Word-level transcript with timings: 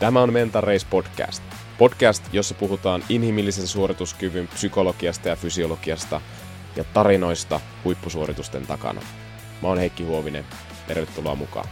Tämä 0.00 0.22
on 0.22 0.32
Mental 0.32 0.62
Race 0.62 0.86
Podcast. 0.90 1.42
Podcast, 1.78 2.24
jossa 2.32 2.54
puhutaan 2.54 3.04
inhimillisen 3.08 3.66
suorituskyvyn 3.66 4.48
psykologiasta 4.48 5.28
ja 5.28 5.36
fysiologiasta 5.36 6.20
ja 6.76 6.84
tarinoista 6.84 7.60
huippusuoritusten 7.84 8.66
takana. 8.66 9.00
Mä 9.62 9.68
oon 9.68 9.78
Heikki 9.78 10.02
Huovinen. 10.02 10.44
Tervetuloa 10.86 11.34
mukaan. 11.34 11.68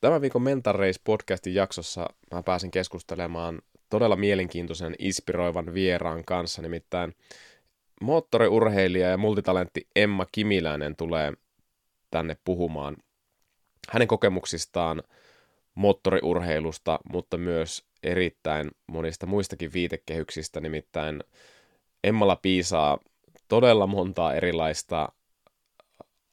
Tämän 0.00 0.20
viikon 0.20 0.42
Mental 0.42 0.74
Race 0.74 1.00
podcastin 1.04 1.54
jaksossa 1.54 2.08
mä 2.34 2.42
pääsin 2.42 2.70
keskustelemaan 2.70 3.62
todella 3.90 4.16
mielenkiintoisen, 4.16 4.94
inspiroivan 4.98 5.74
vieraan 5.74 6.24
kanssa, 6.24 6.62
nimittäin 6.62 7.14
moottoriurheilija 8.00 9.08
ja 9.08 9.16
multitalentti 9.16 9.88
Emma 9.96 10.26
Kimiläinen 10.32 10.96
tulee 10.96 11.32
tänne 12.10 12.36
puhumaan 12.44 12.96
hänen 13.88 14.08
kokemuksistaan 14.08 15.02
moottoriurheilusta, 15.74 16.98
mutta 17.12 17.38
myös 17.38 17.84
erittäin 18.02 18.70
monista 18.86 19.26
muistakin 19.26 19.72
viitekehyksistä, 19.72 20.60
nimittäin 20.60 21.20
Emmalla 22.04 22.36
piisaa 22.36 22.98
todella 23.48 23.86
montaa 23.86 24.34
erilaista 24.34 25.08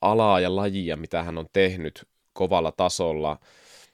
alaa 0.02 0.40
ja 0.40 0.56
lajia, 0.56 0.98
mitä 0.98 1.24
hän 1.24 1.38
on 1.38 1.46
tehnyt 1.54 2.08
kovalla 2.34 2.72
tasolla, 2.72 3.40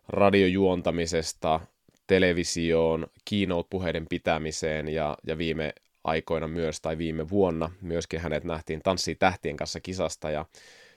radiojuontamisesta, 0.07 1.59
televisioon, 2.07 3.07
keynote-puheiden 3.29 4.05
pitämiseen 4.09 4.87
ja, 4.87 5.17
ja 5.27 5.37
viime 5.37 5.73
aikoina 6.03 6.47
myös, 6.47 6.81
tai 6.81 6.97
viime 6.97 7.29
vuonna 7.29 7.71
myöskin 7.81 8.19
hänet 8.19 8.43
nähtiin 8.43 8.81
Tanssii 8.83 9.15
tähtien 9.15 9.57
kanssa 9.57 9.79
kisasta, 9.79 10.29
ja 10.29 10.45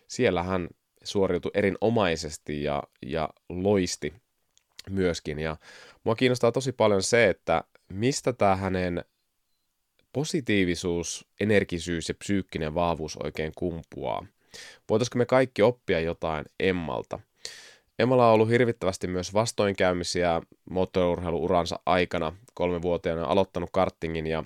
siellä 0.09 0.42
hän 0.42 0.68
suoriutui 1.04 1.51
erinomaisesti 1.54 2.62
ja, 2.62 2.82
ja 3.06 3.28
loisti 3.48 4.15
myöskin. 4.91 5.38
Ja 5.38 5.56
mua 6.05 6.15
kiinnostaa 6.15 6.52
tosi 6.52 6.73
paljon 6.73 7.02
se, 7.02 7.29
että 7.29 7.65
mistä 7.88 8.32
tämä 8.32 8.57
hänen 8.57 9.04
positiivisuus, 10.12 11.26
energisyys 11.40 12.09
ja 12.09 12.15
psyykkinen 12.15 12.74
vahvuus 12.74 13.16
oikein 13.16 13.52
kumpuaa. 13.57 14.27
Voitaisiko 14.88 15.18
me 15.18 15.27
kaikki 15.27 15.62
oppia 15.62 16.01
jotain 16.01 16.45
Emmalta? 16.60 17.21
Emmalla 17.99 18.29
on 18.29 18.35
ollut 18.35 18.49
hirvittävästi 18.49 19.07
myös 19.07 19.35
vastoinkäymisiä 19.35 20.40
moottoriurheiluuransa 20.71 21.80
aikana. 21.87 22.32
Kolmevuotiaana 22.55 23.24
aloittanut 23.27 23.71
kartingin 23.73 24.27
ja 24.27 24.45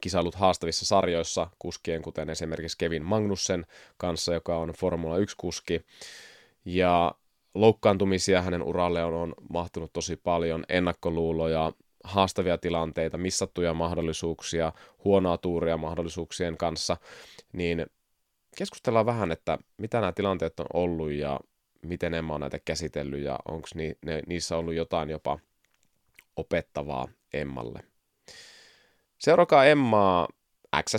kisailut 0.00 0.34
haastavissa 0.34 0.86
sarjoissa 0.86 1.46
kuskien, 1.58 2.02
kuten 2.02 2.30
esimerkiksi 2.30 2.78
Kevin 2.78 3.04
Magnussen 3.04 3.66
kanssa, 3.96 4.34
joka 4.34 4.56
on 4.56 4.72
Formula 4.78 5.18
1-kuski. 5.18 5.84
Ja 6.64 7.14
loukkaantumisia 7.54 8.42
hänen 8.42 8.62
uralle 8.62 9.04
on, 9.04 9.14
on 9.14 9.34
mahtunut 9.50 9.92
tosi 9.92 10.16
paljon, 10.16 10.64
ennakkoluuloja, 10.68 11.72
haastavia 12.04 12.58
tilanteita, 12.58 13.18
missattuja 13.18 13.74
mahdollisuuksia, 13.74 14.72
huonoa 15.04 15.38
tuuria 15.38 15.76
mahdollisuuksien 15.76 16.56
kanssa, 16.56 16.96
niin 17.52 17.86
keskustellaan 18.56 19.06
vähän, 19.06 19.32
että 19.32 19.58
mitä 19.78 20.00
nämä 20.00 20.12
tilanteet 20.12 20.60
on 20.60 20.66
ollut 20.72 21.12
ja 21.12 21.40
miten 21.82 22.14
Emma 22.14 22.34
on 22.34 22.40
näitä 22.40 22.58
käsitellyt 22.64 23.22
ja 23.22 23.38
onko 23.48 23.68
ni, 23.74 23.96
ne, 24.04 24.22
niissä 24.26 24.56
ollut 24.56 24.74
jotain 24.74 25.10
jopa 25.10 25.38
opettavaa 26.36 27.08
Emmalle. 27.32 27.80
Seurakaa 29.18 29.64
Emmaa 29.64 30.28
X, 30.82 30.94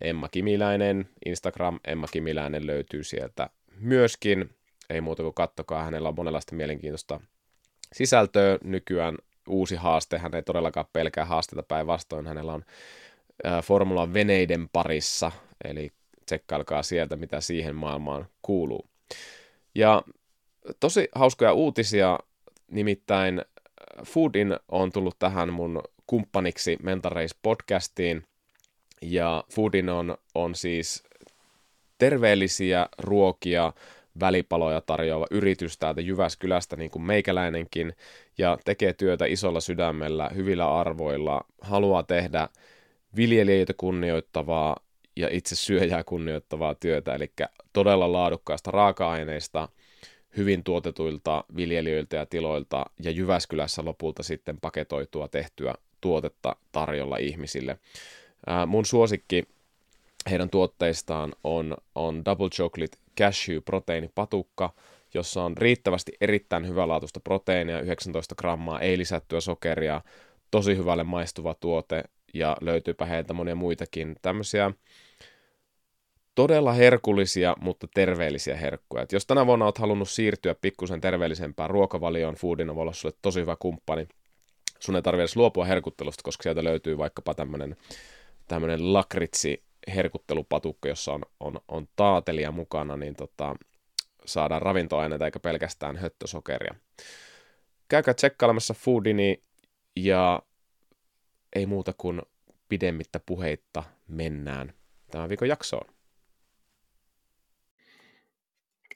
Emma 0.00 0.28
Kimiläinen, 0.28 1.08
Instagram 1.26 1.80
Emma 1.84 2.06
Kimiläinen 2.12 2.66
löytyy 2.66 3.04
sieltä 3.04 3.50
myöskin. 3.80 4.50
Ei 4.90 5.00
muuta 5.00 5.22
kuin 5.22 5.34
kattokaa, 5.34 5.84
hänellä 5.84 6.08
on 6.08 6.14
monenlaista 6.16 6.54
mielenkiintoista 6.54 7.20
sisältöä 7.92 8.58
nykyään 8.64 9.16
uusi 9.48 9.76
haaste, 9.76 10.18
hän 10.18 10.34
ei 10.34 10.42
todellakaan 10.42 10.86
pelkää 10.92 11.24
haasteita 11.24 11.62
päinvastoin, 11.62 12.26
hänellä 12.26 12.52
on 12.52 12.64
Formulan 13.62 14.14
veneiden 14.14 14.68
parissa, 14.68 15.32
eli 15.64 15.92
tsekkailkaa 16.26 16.82
sieltä, 16.82 17.16
mitä 17.16 17.40
siihen 17.40 17.74
maailmaan 17.74 18.26
kuuluu. 18.42 18.86
Ja 19.74 20.02
tosi 20.80 21.08
hauskoja 21.14 21.52
uutisia, 21.52 22.18
nimittäin 22.70 23.42
Foodin 24.04 24.56
on 24.68 24.92
tullut 24.92 25.18
tähän 25.18 25.52
mun 25.52 25.82
kumppaniksi 26.06 26.76
Mental 26.82 27.12
Race 27.12 27.36
podcastiin, 27.42 28.24
ja 29.02 29.44
Foodin 29.52 29.88
on, 29.88 30.18
on 30.34 30.54
siis 30.54 31.02
terveellisiä 31.98 32.88
ruokia, 32.98 33.72
välipaloja 34.20 34.80
tarjoava 34.80 35.26
yritys 35.30 35.78
täältä 35.78 36.00
Jyväskylästä, 36.00 36.76
niin 36.76 36.90
kuin 36.90 37.02
meikäläinenkin, 37.02 37.92
ja 38.38 38.58
tekee 38.64 38.92
työtä 38.92 39.26
isolla 39.26 39.60
sydämellä, 39.60 40.30
hyvillä 40.34 40.78
arvoilla, 40.80 41.40
haluaa 41.60 42.02
tehdä 42.02 42.48
viljelijöitä 43.16 43.74
kunnioittavaa 43.76 44.76
ja 45.16 45.28
itse 45.30 45.56
syöjää 45.56 46.04
kunnioittavaa 46.04 46.74
työtä, 46.74 47.14
eli 47.14 47.32
todella 47.72 48.12
laadukkaista 48.12 48.70
raaka-aineista, 48.70 49.68
hyvin 50.36 50.64
tuotetuilta 50.64 51.44
viljelijöiltä 51.56 52.16
ja 52.16 52.26
tiloilta, 52.26 52.86
ja 53.02 53.10
Jyväskylässä 53.10 53.84
lopulta 53.84 54.22
sitten 54.22 54.60
paketoitua 54.60 55.28
tehtyä 55.28 55.74
tuotetta 56.00 56.56
tarjolla 56.72 57.16
ihmisille. 57.16 57.78
Ää, 58.46 58.66
mun 58.66 58.86
suosikki 58.86 59.48
heidän 60.30 60.50
tuotteistaan 60.50 61.32
on, 61.44 61.76
on 61.94 62.24
Double 62.24 62.50
Chocolate 62.50 62.98
Cashew 63.18 63.58
proteiinipatukka, 63.64 64.72
jossa 65.14 65.44
on 65.44 65.56
riittävästi 65.56 66.12
erittäin 66.20 66.68
hyvälaatuista 66.68 67.20
proteiinia, 67.20 67.80
19 67.80 68.34
grammaa, 68.34 68.80
ei 68.80 68.98
lisättyä 68.98 69.40
sokeria, 69.40 70.00
tosi 70.50 70.76
hyvälle 70.76 71.04
maistuva 71.04 71.54
tuote 71.54 72.04
ja 72.34 72.56
löytyypä 72.60 73.06
heiltä 73.06 73.32
monia 73.32 73.54
muitakin 73.54 74.16
tämmöisiä 74.22 74.70
todella 76.34 76.72
herkullisia, 76.72 77.56
mutta 77.60 77.86
terveellisiä 77.94 78.56
herkkuja. 78.56 79.02
Et 79.02 79.12
jos 79.12 79.26
tänä 79.26 79.46
vuonna 79.46 79.64
olet 79.64 79.78
halunnut 79.78 80.08
siirtyä 80.08 80.54
pikkusen 80.54 81.00
terveellisempään 81.00 81.70
ruokavalioon, 81.70 82.34
Foodina 82.34 82.74
voi 82.74 82.82
olla 82.82 82.92
sulle 82.92 83.14
tosi 83.22 83.40
hyvä 83.40 83.56
kumppani. 83.58 84.08
Sun 84.78 84.96
ei 84.96 85.02
tarvitse 85.02 85.38
luopua 85.38 85.64
herkuttelusta, 85.64 86.22
koska 86.22 86.42
sieltä 86.42 86.64
löytyy 86.64 86.98
vaikkapa 86.98 87.34
tämmöinen 87.34 87.76
tämmöinen 88.48 88.92
lakritsi 88.92 89.62
herkuttelupatukka, 89.94 90.88
jossa 90.88 91.12
on, 91.12 91.22
on, 91.40 91.60
on 91.68 91.88
taatelia 91.96 92.52
mukana, 92.52 92.96
niin 92.96 93.16
tota, 93.16 93.56
saadaan 94.24 94.62
ravintoaineita 94.62 95.24
eikä 95.24 95.40
pelkästään 95.40 95.96
höttösokeria. 95.96 96.74
Käykää 97.88 98.14
tsekkailemassa 98.14 98.74
Foodini 98.74 99.42
ja 99.96 100.42
ei 101.56 101.66
muuta 101.66 101.92
kuin 101.96 102.22
pidemmittä 102.68 103.20
puheitta 103.26 103.84
mennään 104.08 104.72
tämän 105.10 105.28
viikon 105.28 105.48
jaksoon. 105.48 105.96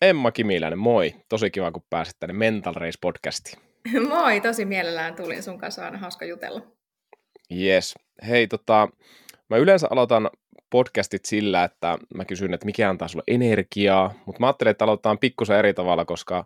Emma 0.03 0.33
Kimiläinen, 0.33 0.79
moi. 0.79 1.15
Tosi 1.29 1.51
kiva, 1.51 1.73
kun 1.73 1.83
pääsit 1.91 2.17
tänne 2.21 2.35
Mental 2.35 2.75
Race 2.75 2.99
podcastiin. 3.01 3.59
Moi, 4.09 4.41
tosi 4.41 4.65
mielellään 4.65 5.15
tulin 5.15 5.43
sun 5.43 5.59
kanssa, 5.59 5.85
aina 5.85 5.99
hauska 5.99 6.25
jutella. 6.25 6.63
Yes. 7.61 7.95
Hei, 8.29 8.47
tota, 8.47 8.89
mä 9.51 9.57
yleensä 9.57 9.87
aloitan 9.91 10.31
podcastit 10.71 11.25
sillä, 11.25 11.65
että 11.65 11.99
mä 12.15 12.25
kysyn, 12.25 12.55
että 12.55 12.67
mikä 12.67 12.91
antaa 12.91 13.09
sulle 13.09 13.25
energiaa, 13.27 14.15
mutta 14.27 14.41
mä 14.41 14.47
ajattelin, 14.47 14.71
että 14.71 14.85
aloitetaan 14.85 15.19
pikkusen 15.19 15.57
eri 15.57 15.75
tavalla, 15.75 16.05
koska 16.05 16.45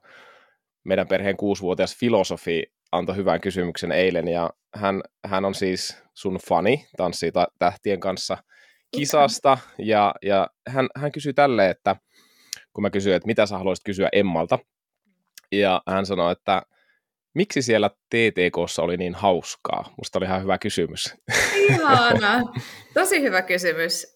meidän 0.84 1.08
perheen 1.08 1.36
kuusivuotias 1.36 1.96
filosofi 1.96 2.72
antoi 2.92 3.16
hyvän 3.16 3.40
kysymyksen 3.40 3.92
eilen, 3.92 4.28
ja 4.28 4.50
hän, 4.74 5.02
hän 5.26 5.44
on 5.44 5.54
siis 5.54 6.02
sun 6.14 6.38
fani, 6.48 6.86
tanssii 6.96 7.32
tähtien 7.58 8.00
kanssa 8.00 8.38
kisasta, 8.96 9.58
ja, 9.78 10.14
ja 10.22 10.48
hän, 10.68 10.88
hän 10.96 11.12
kysyi 11.12 11.34
tälleen, 11.34 11.70
että 11.70 11.96
kun 12.72 12.82
mä 12.82 12.90
kysyin, 12.90 13.16
että 13.16 13.26
mitä 13.26 13.46
sä 13.46 13.58
haluaisit 13.58 13.84
kysyä 13.84 14.08
Emmalta, 14.12 14.58
ja 15.52 15.82
hän 15.88 16.06
sanoi, 16.06 16.32
että 16.32 16.62
miksi 17.34 17.62
siellä 17.62 17.90
TTKssa 17.90 18.82
oli 18.82 18.96
niin 18.96 19.14
hauskaa? 19.14 19.94
Musta 19.98 20.18
oli 20.18 20.26
ihan 20.26 20.42
hyvä 20.42 20.58
kysymys. 20.58 21.14
Ihana. 21.54 22.42
Tosi 22.94 23.22
hyvä 23.22 23.42
kysymys. 23.42 24.14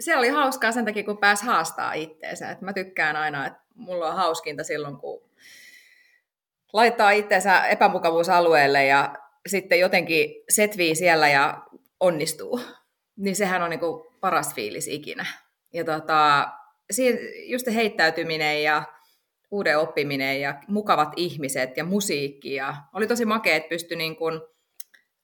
siellä 0.00 0.18
oli 0.18 0.28
hauskaa 0.28 0.72
sen 0.72 0.84
takia, 0.84 1.04
kun 1.04 1.18
pääsi 1.18 1.46
haastaa 1.46 1.92
itteensä. 1.92 2.50
Et 2.50 2.60
mä 2.60 2.72
tykkään 2.72 3.16
aina, 3.16 3.46
että 3.46 3.60
mulla 3.74 4.08
on 4.08 4.16
hauskinta 4.16 4.64
silloin, 4.64 4.96
kun 4.96 5.30
laittaa 6.72 7.10
itteensä 7.10 7.66
epämukavuusalueelle 7.66 8.84
ja 8.84 9.14
sitten 9.46 9.80
jotenkin 9.80 10.34
setvii 10.48 10.94
siellä 10.94 11.28
ja 11.28 11.62
onnistuu. 12.00 12.60
Niin 13.16 13.36
sehän 13.36 13.62
on 13.62 13.70
niinku 13.70 14.12
paras 14.20 14.54
fiilis 14.54 14.88
ikinä. 14.88 15.26
Ja 15.72 15.84
tota, 15.84 16.48
just 17.46 17.66
heittäytyminen 17.74 18.62
ja 18.62 18.82
uuden 19.50 19.78
oppiminen 19.78 20.40
ja 20.40 20.60
mukavat 20.68 21.12
ihmiset 21.16 21.76
ja 21.76 21.84
musiikki. 21.84 22.54
Ja 22.54 22.76
oli 22.92 23.06
tosi 23.06 23.24
makea, 23.24 23.56
että 23.56 23.68
pystyi 23.68 23.96
niin 23.96 24.16
kuin, 24.16 24.40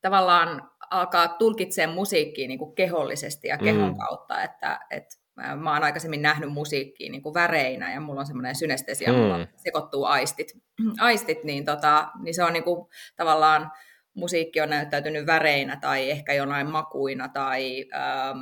tavallaan 0.00 0.70
alkaa 0.90 1.28
tulkitsemaan 1.28 1.94
musiikkia 1.94 2.48
niin 2.48 2.58
kuin 2.58 2.74
kehollisesti 2.74 3.48
ja 3.48 3.58
kehon 3.58 3.92
mm. 3.92 3.96
kautta, 3.96 4.42
että, 4.42 4.80
että 4.90 5.16
mä 5.56 5.72
oon 5.72 5.84
aikaisemmin 5.84 6.22
nähnyt 6.22 6.52
musiikkia 6.52 7.10
niin 7.10 7.22
kuin 7.22 7.34
väreinä 7.34 7.92
ja 7.92 8.00
mulla 8.00 8.20
on 8.20 8.26
semmoinen 8.26 8.54
synestesia, 8.54 9.12
mm. 9.12 9.18
mulla 9.18 9.46
sekoittuu 9.56 10.04
aistit, 10.04 10.52
aistit 11.00 11.44
niin, 11.44 11.64
tota, 11.64 12.08
niin 12.22 12.34
se 12.34 12.44
on 12.44 12.52
niin 12.52 12.64
kuin, 12.64 12.88
tavallaan 13.16 13.70
musiikki 14.14 14.60
on 14.60 14.70
näyttäytynyt 14.70 15.26
väreinä 15.26 15.78
tai 15.80 16.10
ehkä 16.10 16.32
jonain 16.32 16.70
makuina 16.70 17.28
tai 17.28 17.84
ähm, 17.94 18.38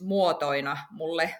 muotoina 0.00 0.76
mulle, 0.90 1.34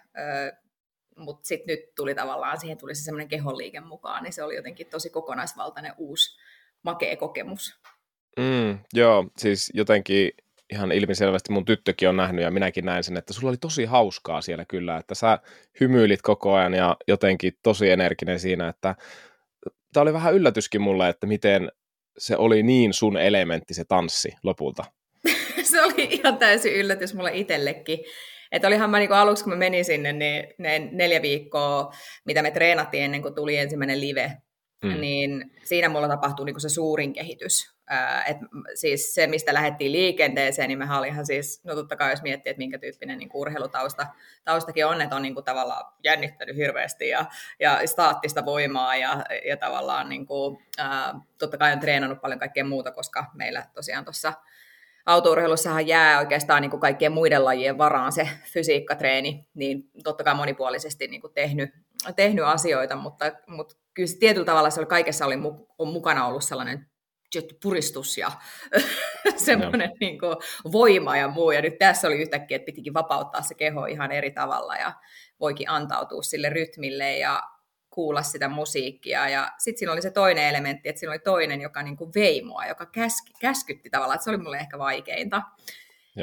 mutta 1.15 1.47
sitten 1.47 1.75
nyt 1.75 1.95
tuli 1.95 2.15
tavallaan, 2.15 2.59
siihen 2.59 2.77
tuli 2.77 2.95
se 2.95 3.03
semmoinen 3.03 3.27
kehonliike 3.27 3.79
mukaan, 3.79 4.23
niin 4.23 4.33
se 4.33 4.43
oli 4.43 4.55
jotenkin 4.55 4.87
tosi 4.87 5.09
kokonaisvaltainen 5.09 5.93
uusi 5.97 6.39
makea 6.83 7.15
kokemus. 7.15 7.79
Mm, 8.39 8.79
joo, 8.93 9.25
siis 9.37 9.71
jotenkin 9.73 10.31
ihan 10.71 10.91
ilmiselvästi 10.91 11.51
mun 11.51 11.65
tyttökin 11.65 12.09
on 12.09 12.17
nähnyt 12.17 12.43
ja 12.43 12.51
minäkin 12.51 12.85
näin 12.85 13.03
sen, 13.03 13.17
että 13.17 13.33
sulla 13.33 13.49
oli 13.49 13.57
tosi 13.57 13.85
hauskaa 13.85 14.41
siellä 14.41 14.65
kyllä, 14.65 14.97
että 14.97 15.15
sä 15.15 15.39
hymyilit 15.79 16.21
koko 16.21 16.53
ajan 16.53 16.73
ja 16.73 16.97
jotenkin 17.07 17.53
tosi 17.63 17.89
energinen 17.89 18.39
siinä, 18.39 18.67
että 18.67 18.95
tämä 19.93 20.01
oli 20.01 20.13
vähän 20.13 20.33
yllätyskin 20.33 20.81
mulle, 20.81 21.09
että 21.09 21.27
miten 21.27 21.71
se 22.17 22.37
oli 22.37 22.63
niin 22.63 22.93
sun 22.93 23.17
elementti 23.17 23.73
se 23.73 23.85
tanssi 23.85 24.35
lopulta. 24.43 24.85
se 25.71 25.81
oli 25.81 26.07
ihan 26.11 26.37
täysin 26.37 26.73
yllätys 26.73 27.13
mulle 27.13 27.31
itsellekin. 27.33 27.99
Että 28.55 28.67
olihan 28.67 28.89
mä 28.89 28.99
niinku 28.99 29.13
aluksi, 29.13 29.43
kun 29.43 29.53
mä 29.53 29.57
menin 29.57 29.85
sinne, 29.85 30.13
niin 30.13 30.47
ne 30.57 30.79
neljä 30.91 31.21
viikkoa, 31.21 31.91
mitä 32.25 32.41
me 32.41 32.51
treenattiin 32.51 33.03
ennen 33.03 33.21
kuin 33.21 33.35
tuli 33.35 33.57
ensimmäinen 33.57 34.01
live, 34.01 34.37
mm. 34.83 35.01
niin 35.01 35.51
siinä 35.63 35.89
mulla 35.89 36.07
tapahtui 36.07 36.45
niinku 36.45 36.59
se 36.59 36.69
suurin 36.69 37.13
kehitys. 37.13 37.75
et 38.25 38.37
siis 38.75 39.13
se, 39.13 39.27
mistä 39.27 39.53
lähdettiin 39.53 39.91
liikenteeseen, 39.91 40.67
niin 40.67 40.77
mehän 40.77 40.99
oli 40.99 41.07
ihan 41.07 41.25
siis, 41.25 41.61
no 41.63 41.75
totta 41.75 41.95
kai 41.95 42.11
jos 42.11 42.21
miettii, 42.21 42.49
että 42.49 42.57
minkä 42.57 42.79
tyyppinen 42.79 43.17
niin 43.17 43.29
urheilutausta 43.33 44.07
taustakin 44.43 44.85
on, 44.85 45.01
että 45.01 45.15
on 45.15 45.21
niin 45.21 45.33
kuin 45.33 45.45
tavallaan 45.45 45.93
jännittänyt 46.03 46.55
hirveästi 46.55 47.09
ja, 47.09 47.25
ja 47.59 47.79
staattista 47.85 48.45
voimaa 48.45 48.95
ja, 48.95 49.23
ja 49.47 49.57
tavallaan 49.57 50.09
niin 50.09 50.25
kuin, 50.25 50.57
ää, 50.77 51.13
totta 51.37 51.57
kai 51.57 51.73
on 51.73 51.79
treenannut 51.79 52.21
paljon 52.21 52.39
kaikkea 52.39 52.65
muuta, 52.65 52.91
koska 52.91 53.25
meillä 53.33 53.65
tosiaan 53.73 54.05
tuossa 54.05 54.33
autourheilussahan 55.05 55.87
jää 55.87 56.19
oikeastaan 56.19 56.61
niin 56.61 56.69
kuin 56.71 56.81
kaikkien 56.81 57.11
muiden 57.11 57.45
lajien 57.45 57.77
varaan 57.77 58.11
se 58.11 58.29
fysiikkatreeni, 58.53 59.47
niin 59.53 59.89
totta 60.03 60.23
kai 60.23 60.35
monipuolisesti 60.35 61.07
niin 61.07 61.21
kuin 61.21 61.33
tehnyt, 61.33 61.69
tehnyt 62.15 62.45
asioita, 62.45 62.95
mutta, 62.95 63.31
mutta 63.47 63.75
kyllä 63.93 64.07
se 64.07 64.17
tietyllä 64.17 64.45
tavalla 64.45 64.69
se 64.69 64.79
oli, 64.79 64.87
kaikessa 64.87 65.25
oli 65.25 65.35
on 65.77 65.87
mukana 65.87 66.27
ollut 66.27 66.43
sellainen 66.43 66.89
puristus 67.63 68.17
ja 68.17 68.31
semmoinen 69.35 69.89
no. 69.89 69.95
niin 69.99 70.19
kuin, 70.19 70.35
voima 70.71 71.17
ja 71.17 71.27
muu. 71.27 71.51
Ja 71.51 71.61
nyt 71.61 71.77
tässä 71.77 72.07
oli 72.07 72.21
yhtäkkiä, 72.21 72.55
että 72.55 72.65
pitikin 72.65 72.93
vapauttaa 72.93 73.41
se 73.41 73.55
keho 73.55 73.85
ihan 73.85 74.11
eri 74.11 74.31
tavalla 74.31 74.75
ja 74.75 74.93
voikin 75.39 75.69
antautua 75.69 76.21
sille 76.21 76.49
rytmille 76.49 77.17
ja 77.17 77.43
kuulla 77.95 78.23
sitä 78.23 78.47
musiikkia. 78.47 79.29
Ja 79.29 79.51
sitten 79.57 79.79
siinä 79.79 79.91
oli 79.91 80.01
se 80.01 80.11
toinen 80.11 80.47
elementti, 80.47 80.89
että 80.89 80.99
siinä 80.99 81.11
oli 81.11 81.19
toinen, 81.19 81.61
joka 81.61 81.83
niin 81.83 81.97
kuin 81.97 82.11
vei 82.15 82.41
mua, 82.41 82.65
joka 82.65 82.85
käski, 82.85 83.33
käskytti 83.39 83.89
tavallaan, 83.89 84.15
että 84.15 84.23
se 84.23 84.29
oli 84.29 84.37
mulle 84.37 84.57
ehkä 84.57 84.77
vaikeinta. 84.79 85.41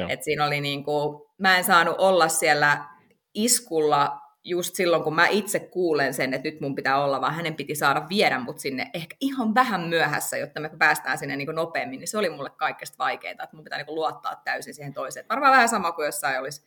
että 0.09 0.23
siinä 0.23 0.45
oli 0.45 0.61
niin 0.61 0.83
kuin, 0.83 1.21
mä 1.37 1.57
en 1.57 1.63
saanut 1.63 1.95
olla 1.97 2.27
siellä 2.27 2.85
iskulla 3.33 4.23
just 4.43 4.75
silloin, 4.75 5.03
kun 5.03 5.15
mä 5.15 5.27
itse 5.27 5.59
kuulen 5.59 6.13
sen, 6.13 6.33
että 6.33 6.49
nyt 6.49 6.61
mun 6.61 6.75
pitää 6.75 7.03
olla, 7.03 7.21
vaan 7.21 7.33
hänen 7.33 7.55
piti 7.55 7.75
saada 7.75 8.09
viedä 8.09 8.39
mut 8.39 8.59
sinne 8.59 8.89
ehkä 8.93 9.15
ihan 9.19 9.55
vähän 9.55 9.81
myöhässä, 9.81 10.37
jotta 10.37 10.59
me 10.59 10.69
päästään 10.79 11.17
sinne 11.17 11.35
niin 11.35 11.47
kuin 11.47 11.55
nopeammin, 11.55 11.99
niin 11.99 12.07
se 12.07 12.17
oli 12.17 12.29
mulle 12.29 12.49
kaikesta 12.49 12.97
vaikeinta, 12.97 13.43
että 13.43 13.55
mun 13.55 13.63
pitää 13.63 13.77
niin 13.79 13.85
kuin 13.85 13.95
luottaa 13.95 14.41
täysin 14.45 14.73
siihen 14.73 14.93
toiseen. 14.93 15.25
Varmaan 15.29 15.51
vähän 15.51 15.69
sama 15.69 15.91
kuin 15.91 16.05
jossain 16.05 16.39
olisi 16.39 16.61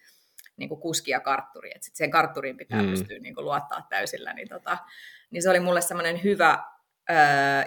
niin 0.56 0.68
kuin 0.68 0.80
kuski 0.80 1.10
ja 1.10 1.20
kartturi, 1.20 1.70
että 1.74 1.84
sitten 1.84 1.98
sen 1.98 2.10
kartturiin 2.10 2.56
pitää 2.56 2.82
mm. 2.82 2.90
pystyä 2.90 3.18
niin 3.18 3.34
kuin 3.34 3.44
luottaa 3.44 3.86
täysillä, 3.90 4.32
niin, 4.32 4.48
tota, 4.48 4.78
niin 5.30 5.42
se 5.42 5.50
oli 5.50 5.60
mulle 5.60 5.80
semmoinen 5.80 6.22
hyvä 6.24 6.64
öö, 7.10 7.16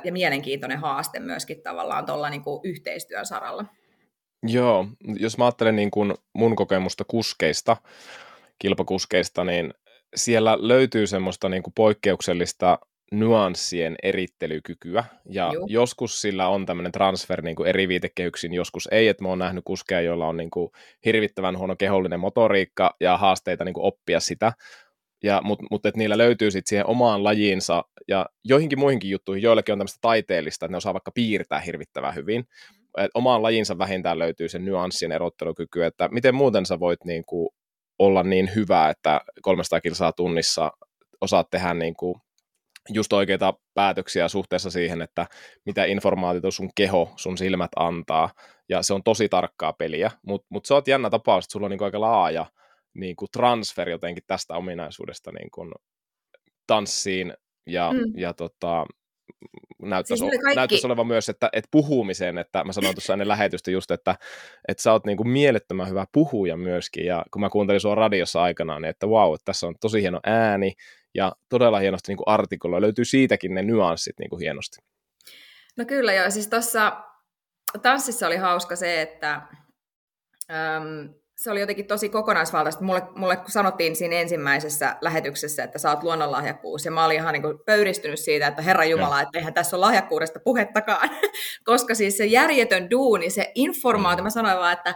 ja 0.03 0.11
mielenkiintoinen 0.11 0.79
haaste 0.79 1.19
myöskin 1.19 1.61
tavallaan 1.61 2.05
tuolla 2.05 2.29
niin 2.29 2.43
kuin 2.43 2.61
yhteistyön 2.63 3.25
saralla. 3.25 3.65
Joo, 4.43 4.87
jos 5.19 5.37
mä 5.37 5.45
ajattelen 5.45 5.75
niin 5.75 5.91
kuin 5.91 6.13
mun 6.33 6.55
kokemusta 6.55 7.03
kuskeista, 7.03 7.77
kilpakuskeista, 8.59 9.43
niin 9.43 9.73
siellä 10.15 10.57
löytyy 10.59 11.07
semmoista 11.07 11.49
niin 11.49 11.63
kuin 11.63 11.73
poikkeuksellista 11.73 12.79
nyanssien 13.11 13.95
erittelykykyä, 14.03 15.03
ja 15.29 15.51
Joo. 15.53 15.65
joskus 15.69 16.21
sillä 16.21 16.47
on 16.47 16.65
tämmöinen 16.65 16.91
transfer 16.91 17.41
niin 17.41 17.55
kuin 17.55 17.69
eri 17.69 17.87
viitekehyksiin, 17.87 18.53
joskus 18.53 18.87
ei, 18.91 19.07
että 19.07 19.23
mä 19.23 19.29
oon 19.29 19.39
nähnyt 19.39 19.63
kuskeja, 19.65 20.01
joilla 20.01 20.27
on 20.27 20.37
niin 20.37 20.49
kuin 20.49 20.69
hirvittävän 21.05 21.57
huono 21.57 21.75
kehollinen 21.75 22.19
motoriikka 22.19 22.95
ja 22.99 23.17
haasteita 23.17 23.65
niin 23.65 23.73
kuin 23.73 23.85
oppia 23.85 24.19
sitä, 24.19 24.53
ja, 25.23 25.41
mutta 25.43 25.65
mut, 25.71 25.85
et 25.85 25.95
niillä 25.95 26.17
löytyy 26.17 26.51
sitten 26.51 26.69
siihen 26.69 26.87
omaan 26.87 27.23
lajiinsa 27.23 27.83
ja 28.07 28.25
joihinkin 28.43 28.79
muihinkin 28.79 29.11
juttuihin, 29.11 29.43
joillekin 29.43 29.73
on 29.73 29.79
tämmöistä 29.79 29.99
taiteellista, 30.01 30.65
että 30.65 30.73
ne 30.73 30.77
osaa 30.77 30.93
vaikka 30.93 31.11
piirtää 31.11 31.59
hirvittävän 31.59 32.15
hyvin, 32.15 32.43
et 32.97 33.11
omaan 33.13 33.43
lajinsa 33.43 33.77
vähintään 33.77 34.19
löytyy 34.19 34.49
se 34.49 34.59
nyanssien 34.59 35.11
erottelukyky, 35.11 35.83
että 35.83 36.09
miten 36.11 36.35
muuten 36.35 36.65
sä 36.65 36.79
voit 36.79 37.05
niin 37.05 37.23
kuin 37.25 37.49
olla 37.99 38.23
niin 38.23 38.51
hyvä, 38.55 38.89
että 38.89 39.21
300 39.41 39.81
kilsaa 39.81 40.11
tunnissa 40.11 40.71
osaat 41.21 41.47
tehdä 41.51 41.73
niin 41.73 41.93
kuin 41.93 42.15
just 42.93 43.13
oikeita 43.13 43.53
päätöksiä 43.73 44.27
suhteessa 44.27 44.71
siihen, 44.71 45.01
että 45.01 45.27
mitä 45.65 45.85
informaatiota 45.85 46.51
sun 46.51 46.69
keho, 46.75 47.13
sun 47.15 47.37
silmät 47.37 47.71
antaa, 47.75 48.29
ja 48.69 48.81
se 48.81 48.93
on 48.93 49.03
tosi 49.03 49.29
tarkkaa 49.29 49.73
peliä, 49.73 50.11
mutta 50.25 50.47
mut 50.49 50.65
se 50.65 50.73
on 50.73 50.81
jännä 50.87 51.09
tapaus, 51.09 51.45
että 51.45 51.51
sulla 51.51 51.65
on 51.65 51.71
niin 51.71 51.83
aika 51.83 52.01
laaja 52.01 52.45
niin 52.93 53.15
kuin 53.15 53.29
transfer 53.31 53.89
jotenkin 53.89 54.23
tästä 54.27 54.53
ominaisuudesta 54.53 55.31
niin 55.31 55.51
kuin 55.51 55.71
tanssiin 56.67 57.33
ja, 57.67 57.91
mm. 57.93 57.99
ja 58.17 58.33
tota, 58.33 58.85
näyttäisi, 59.81 60.21
siis 60.21 60.41
kaikki... 60.41 60.55
näyttäisi 60.55 60.87
olevan 60.87 61.07
myös, 61.07 61.29
että, 61.29 61.49
että 61.53 61.67
puhumiseen, 61.71 62.37
että 62.37 62.63
mä 62.63 62.73
sanoin 62.73 62.95
tuossa 62.95 63.13
ennen 63.13 63.27
lähetystä 63.27 63.71
just, 63.71 63.91
että, 63.91 64.15
että 64.67 64.83
sä 64.83 64.91
oot 64.91 65.05
niin 65.05 65.17
kuin 65.17 65.29
mielettömän 65.29 65.89
hyvä 65.89 66.05
puhuja 66.11 66.57
myöskin, 66.57 67.05
ja 67.05 67.25
kun 67.31 67.41
mä 67.41 67.49
kuuntelin 67.49 67.81
sua 67.81 67.95
radiossa 67.95 68.41
aikanaan, 68.41 68.81
niin 68.81 68.89
että 68.89 69.07
wow, 69.07 69.33
tässä 69.45 69.67
on 69.67 69.75
tosi 69.81 70.01
hieno 70.01 70.19
ääni, 70.25 70.73
ja 71.15 71.31
todella 71.49 71.79
hienosti 71.79 72.11
niin 72.11 72.23
artikuloi, 72.25 72.81
löytyy 72.81 73.05
siitäkin 73.05 73.53
ne 73.53 73.61
nyanssit 73.61 74.19
niin 74.19 74.29
kuin 74.29 74.39
hienosti. 74.39 74.77
No 75.77 75.85
kyllä 75.85 76.13
joo, 76.13 76.29
siis 76.29 76.47
tuossa 76.47 77.03
tanssissa 77.81 78.27
oli 78.27 78.37
hauska 78.37 78.75
se, 78.75 79.01
että 79.01 79.41
äm, 80.51 81.13
se 81.35 81.51
oli 81.51 81.59
jotenkin 81.59 81.87
tosi 81.87 82.09
kokonaisvaltaista. 82.09 82.83
Mulle, 82.83 83.01
mulle 83.15 83.37
sanottiin 83.47 83.95
siinä 83.95 84.15
ensimmäisessä 84.15 84.97
lähetyksessä, 85.01 85.63
että 85.63 85.79
sä 85.79 85.89
oot 85.89 86.03
luonnonlahjakkuus, 86.03 86.85
ja 86.85 86.91
mä 86.91 87.05
olin 87.05 87.15
ihan 87.15 87.33
niin 87.33 87.41
kuin 87.41 87.59
pöyristynyt 87.65 88.19
siitä, 88.19 88.47
että 88.47 88.61
Herra 88.61 88.85
Jumala, 88.85 89.21
että 89.21 89.37
eihän 89.37 89.53
tässä 89.53 89.77
ole 89.77 89.85
lahjakkuudesta 89.85 90.39
puhettakaan, 90.39 91.09
koska 91.63 91.95
siis 91.95 92.17
se 92.17 92.25
järjetön 92.25 92.89
duuni, 92.89 93.29
se 93.29 93.51
informaatio, 93.55 94.23
mä 94.23 94.29
sanoin 94.29 94.57
vaan, 94.57 94.73
että 94.73 94.95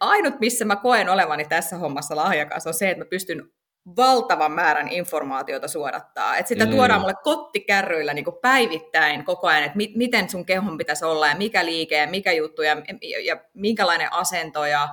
ainut, 0.00 0.40
missä 0.40 0.64
mä 0.64 0.76
koen 0.76 1.08
olevani 1.08 1.44
tässä 1.44 1.76
hommassa 1.76 2.16
lahjakas, 2.16 2.66
on 2.66 2.74
se, 2.74 2.90
että 2.90 3.04
mä 3.04 3.08
pystyn 3.10 3.50
valtavan 3.96 4.52
määrän 4.52 4.88
informaatiota 4.88 5.68
suodattaa. 5.68 6.36
Et 6.36 6.46
sitä 6.46 6.64
mm. 6.66 6.70
tuodaan 6.70 7.00
mulle 7.00 7.14
kottikärryillä 7.22 8.14
niin 8.14 8.24
päivittäin 8.42 9.24
koko 9.24 9.46
ajan, 9.46 9.64
että 9.64 9.76
mi- 9.76 9.92
miten 9.96 10.30
sun 10.30 10.46
kehon 10.46 10.78
pitäisi 10.78 11.04
olla 11.04 11.28
ja 11.28 11.36
mikä 11.36 11.64
liike 11.64 11.96
ja 11.96 12.06
mikä 12.06 12.32
juttu 12.32 12.62
ja, 12.62 12.76
ja, 13.02 13.20
ja 13.24 13.36
minkälainen 13.54 14.12
asento 14.12 14.66
ja 14.66 14.88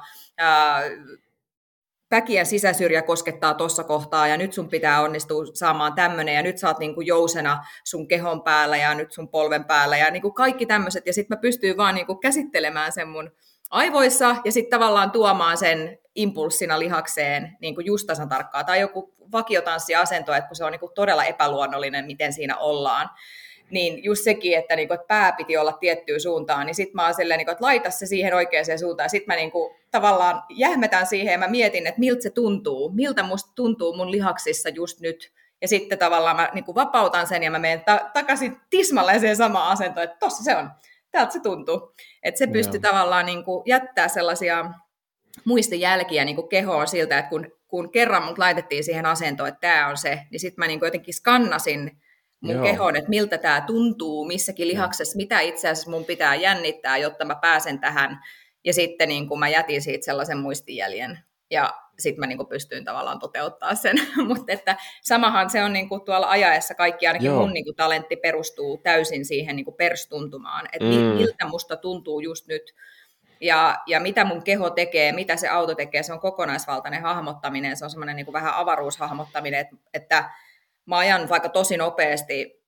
väkiä 2.11 2.45
sisäsyrjä 2.45 3.01
koskettaa 3.01 3.53
tuossa 3.53 3.83
kohtaa 3.83 4.27
ja 4.27 4.37
nyt 4.37 4.53
sun 4.53 4.69
pitää 4.69 5.01
onnistua 5.01 5.45
saamaan 5.53 5.93
tämmöinen 5.93 6.35
ja 6.35 6.43
nyt 6.43 6.57
sä 6.57 6.67
oot 6.67 6.79
niinku 6.79 7.01
jousena 7.01 7.65
sun 7.83 8.07
kehon 8.07 8.43
päällä 8.43 8.77
ja 8.77 8.95
nyt 8.95 9.11
sun 9.11 9.29
polven 9.29 9.65
päällä 9.65 9.97
ja 9.97 10.11
niinku 10.11 10.31
kaikki 10.31 10.65
tämmöiset 10.65 11.05
ja 11.05 11.13
sitten 11.13 11.37
mä 11.37 11.41
pystyn 11.41 11.77
vaan 11.77 11.95
niinku 11.95 12.15
käsittelemään 12.15 12.91
sen 12.91 13.07
mun 13.07 13.31
aivoissa 13.69 14.35
ja 14.45 14.51
sitten 14.51 14.79
tavallaan 14.79 15.11
tuomaan 15.11 15.57
sen 15.57 15.99
impulssina 16.15 16.79
lihakseen 16.79 17.57
niin 17.61 17.75
kuin 17.75 17.85
just 17.85 18.07
tasan 18.07 18.29
tarkkaa. 18.29 18.63
Tai 18.63 18.79
joku 18.79 19.13
vakiotanssiasento, 19.31 20.33
että 20.33 20.47
kun 20.47 20.55
se 20.55 20.65
on 20.65 20.71
niin 20.71 20.79
kuin 20.79 20.91
todella 20.95 21.25
epäluonnollinen, 21.25 22.05
miten 22.05 22.33
siinä 22.33 22.57
ollaan 22.57 23.09
niin 23.71 24.03
just 24.03 24.23
sekin, 24.23 24.57
että, 24.57 24.75
niinku, 24.75 24.93
että 24.93 25.07
pää 25.07 25.31
piti 25.31 25.57
olla 25.57 25.71
tiettyyn 25.71 26.21
suuntaan, 26.21 26.65
niin 26.65 26.75
sitten 26.75 26.95
mä 26.95 27.05
oon 27.05 27.13
silleen, 27.13 27.37
niinku, 27.37 27.51
että 27.51 27.65
laita 27.65 27.91
se 27.91 28.05
siihen 28.05 28.33
oikeaan 28.33 28.79
suuntaan. 28.79 29.09
Sitten 29.09 29.33
mä 29.33 29.35
niinku, 29.35 29.75
tavallaan 29.91 30.43
jähmetän 30.49 31.07
siihen 31.07 31.31
ja 31.31 31.37
mä 31.37 31.47
mietin, 31.47 31.87
että 31.87 31.99
miltä 31.99 32.21
se 32.21 32.29
tuntuu, 32.29 32.89
miltä 32.89 33.23
musta 33.23 33.51
tuntuu 33.55 33.95
mun 33.95 34.11
lihaksissa 34.11 34.69
just 34.69 34.99
nyt. 34.99 35.31
Ja 35.61 35.67
sitten 35.67 35.99
tavallaan 35.99 36.35
mä 36.35 36.49
niinku, 36.53 36.75
vapautan 36.75 37.27
sen 37.27 37.43
ja 37.43 37.51
mä 37.51 37.59
menen 37.59 37.81
ta- 37.81 38.09
takaisin 38.13 38.57
tismalleen 38.69 39.19
siihen 39.19 39.35
samaan 39.35 39.71
asentoon, 39.71 40.03
että 40.03 40.17
tossa 40.19 40.43
se 40.43 40.55
on, 40.55 40.69
täältä 41.11 41.33
se 41.33 41.39
tuntuu. 41.39 41.93
Että 42.23 42.39
se 42.39 42.47
pystyy 42.47 42.79
tavallaan 42.79 43.25
niinku, 43.25 43.63
jättää 43.65 44.07
sellaisia 44.07 44.71
muistijälkiä 45.45 46.25
niinku, 46.25 46.43
kehoon 46.43 46.87
siltä, 46.87 47.19
että 47.19 47.29
kun, 47.29 47.47
kun 47.67 47.91
kerran 47.91 48.23
mut 48.23 48.37
laitettiin 48.37 48.83
siihen 48.83 49.05
asentoon, 49.05 49.49
että 49.49 49.59
tämä 49.59 49.87
on 49.87 49.97
se, 49.97 50.19
niin 50.31 50.39
sitten 50.39 50.61
mä 50.61 50.67
niinku, 50.67 50.85
jotenkin 50.85 51.13
skannasin 51.13 51.91
mun 52.41 52.55
Joo. 52.55 52.63
kehon, 52.63 52.95
että 52.95 53.09
miltä 53.09 53.37
tämä 53.37 53.61
tuntuu 53.61 54.25
missäkin 54.25 54.67
lihaksessa, 54.67 55.17
mitä 55.17 55.39
itse 55.39 55.69
asiassa 55.69 55.91
mun 55.91 56.05
pitää 56.05 56.35
jännittää, 56.35 56.97
jotta 56.97 57.25
mä 57.25 57.35
pääsen 57.35 57.79
tähän. 57.79 58.19
Ja 58.65 58.73
sitten 58.73 59.09
niin 59.09 59.27
kun 59.27 59.39
mä 59.39 59.49
jätin 59.49 59.81
siitä 59.81 60.05
sellaisen 60.05 60.37
muistijäljen 60.37 61.19
ja 61.49 61.73
sitten 61.99 62.19
mä 62.19 62.27
niin 62.27 62.47
pystyin 62.47 62.85
tavallaan 62.85 63.19
toteuttaa 63.19 63.75
sen. 63.75 63.97
Mutta 64.27 64.53
että 64.53 64.77
samahan 65.01 65.49
se 65.49 65.63
on 65.63 65.73
niin 65.73 65.89
kuin 65.89 66.01
tuolla 66.01 66.29
ajaessa 66.29 66.75
kaikki, 66.75 67.07
ainakin 67.07 67.25
Joo. 67.25 67.39
mun 67.41 67.53
niin 67.53 67.65
kuin 67.65 67.75
talentti 67.75 68.15
perustuu 68.15 68.77
täysin 68.77 69.25
siihen 69.25 69.55
niin 69.55 69.65
kuin 69.65 69.75
perstuntumaan, 69.75 70.65
että 70.71 70.87
mm. 70.87 71.15
miltä 71.15 71.47
musta 71.47 71.75
tuntuu 71.75 72.19
just 72.19 72.47
nyt, 72.47 72.75
ja, 73.41 73.77
ja 73.87 73.99
mitä 73.99 74.25
mun 74.25 74.43
keho 74.43 74.69
tekee, 74.69 75.11
mitä 75.11 75.35
se 75.35 75.47
auto 75.47 75.75
tekee, 75.75 76.03
se 76.03 76.13
on 76.13 76.19
kokonaisvaltainen 76.19 77.01
hahmottaminen, 77.01 77.77
se 77.77 77.85
on 77.85 77.91
semmoinen 77.91 78.15
niin 78.15 78.33
vähän 78.33 78.53
avaruushahmottaminen, 78.55 79.59
että, 79.59 79.75
että 79.93 80.29
mä 80.85 80.97
ajan 80.97 81.29
vaikka 81.29 81.49
tosi 81.49 81.77
nopeasti 81.77 82.58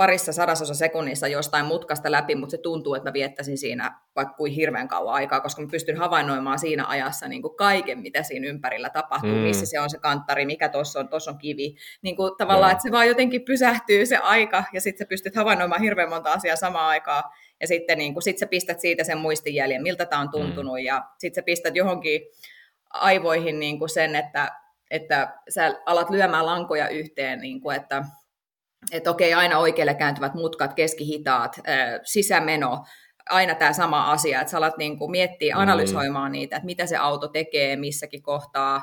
parissa 0.00 0.32
sadasosa 0.32 0.74
sekunnissa 0.74 1.28
jostain 1.28 1.66
mutkasta 1.66 2.10
läpi, 2.10 2.34
mutta 2.34 2.50
se 2.50 2.58
tuntuu, 2.58 2.94
että 2.94 3.08
mä 3.08 3.12
viettäisin 3.12 3.58
siinä 3.58 4.00
vaikka 4.16 4.34
kuin 4.34 4.52
hirveän 4.52 4.88
kauan 4.88 5.14
aikaa, 5.14 5.40
koska 5.40 5.62
mä 5.62 5.68
pystyn 5.70 5.96
havainnoimaan 5.96 6.58
siinä 6.58 6.86
ajassa 6.86 7.28
niin 7.28 7.42
kuin 7.42 7.56
kaiken, 7.56 7.98
mitä 7.98 8.22
siinä 8.22 8.46
ympärillä 8.46 8.90
tapahtuu, 8.90 9.30
mm. 9.30 9.36
missä 9.36 9.66
se 9.66 9.80
on 9.80 9.90
se 9.90 9.98
kanttari, 9.98 10.46
mikä 10.46 10.68
tuossa 10.68 11.00
on, 11.00 11.08
tuossa 11.08 11.30
on 11.30 11.38
kivi. 11.38 11.76
Niin 12.02 12.16
kuin 12.16 12.32
tavallaan, 12.38 12.70
no. 12.70 12.72
että 12.72 12.82
se 12.82 12.92
vaan 12.92 13.08
jotenkin 13.08 13.44
pysähtyy 13.44 14.06
se 14.06 14.16
aika, 14.16 14.64
ja 14.72 14.80
sitten 14.80 15.04
sä 15.04 15.08
pystyt 15.08 15.36
havainnoimaan 15.36 15.82
hirveän 15.82 16.08
monta 16.08 16.32
asiaa 16.32 16.56
samaan 16.56 16.88
aikaan, 16.88 17.24
ja 17.60 17.66
sitten 17.66 17.98
niin 17.98 18.12
kuin, 18.12 18.22
sit 18.22 18.38
sä 18.38 18.46
pistät 18.46 18.80
siitä 18.80 19.04
sen 19.04 19.18
muistijäljen, 19.18 19.82
miltä 19.82 20.06
tämä 20.06 20.22
on 20.22 20.28
mm. 20.28 20.32
tuntunut, 20.32 20.74
mm. 20.74 20.84
ja 20.84 21.02
sitten 21.18 21.42
sä 21.42 21.46
pistät 21.46 21.76
johonkin 21.76 22.20
aivoihin 22.90 23.60
niin 23.60 23.78
kuin 23.78 23.88
sen, 23.88 24.16
että, 24.16 24.50
että 24.90 25.34
sä 25.48 25.74
alat 25.86 26.10
lyömään 26.10 26.46
lankoja 26.46 26.88
yhteen, 26.88 27.40
niin 27.40 27.60
kuin, 27.60 27.76
että 27.76 28.04
että 28.92 29.10
okei, 29.10 29.34
aina 29.34 29.58
oikealle 29.58 29.94
kääntyvät 29.94 30.34
mutkat, 30.34 30.74
keskihitaat, 30.74 31.60
sisämeno, 32.04 32.84
aina 33.30 33.54
tämä 33.54 33.72
sama 33.72 34.10
asia, 34.10 34.40
että 34.40 34.50
sä 34.50 34.56
alat 34.58 34.78
niin 34.78 34.98
kuin 34.98 35.10
miettiä, 35.10 35.54
mm. 35.54 35.60
analysoimaan 35.60 36.32
niitä, 36.32 36.56
että 36.56 36.66
mitä 36.66 36.86
se 36.86 36.96
auto 36.96 37.28
tekee 37.28 37.76
missäkin 37.76 38.22
kohtaa, 38.22 38.82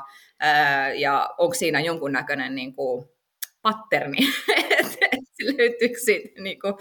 ja 0.94 1.30
onko 1.38 1.54
siinä 1.54 1.80
jonkunnäköinen 1.80 2.54
niin 2.54 2.74
kuin 2.74 3.08
patterni, 3.62 4.18
että 4.80 5.06
löytyykö 5.58 5.98
siitä 5.98 6.42
niin 6.42 6.60
kuin 6.60 6.74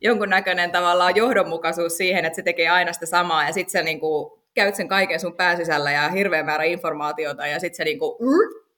jonkunnäköinen 0.00 0.70
tavallaan 0.70 1.16
johdonmukaisuus 1.16 1.96
siihen, 1.96 2.24
että 2.24 2.36
se 2.36 2.42
tekee 2.42 2.68
aina 2.68 2.92
sitä 2.92 3.06
samaa, 3.06 3.46
ja 3.46 3.52
sitten 3.52 3.72
sä 3.72 3.82
niin 3.82 4.00
kuin 4.00 4.42
käyt 4.54 4.74
sen 4.74 4.88
kaiken 4.88 5.20
sun 5.20 5.36
pääsisällä 5.36 5.92
ja 5.92 6.08
hirveän 6.08 6.46
määrä 6.46 6.64
informaatiota, 6.64 7.46
ja 7.46 7.60
sitten 7.60 7.76
se 7.76 7.84
niin 7.84 7.98
kuin, 7.98 8.16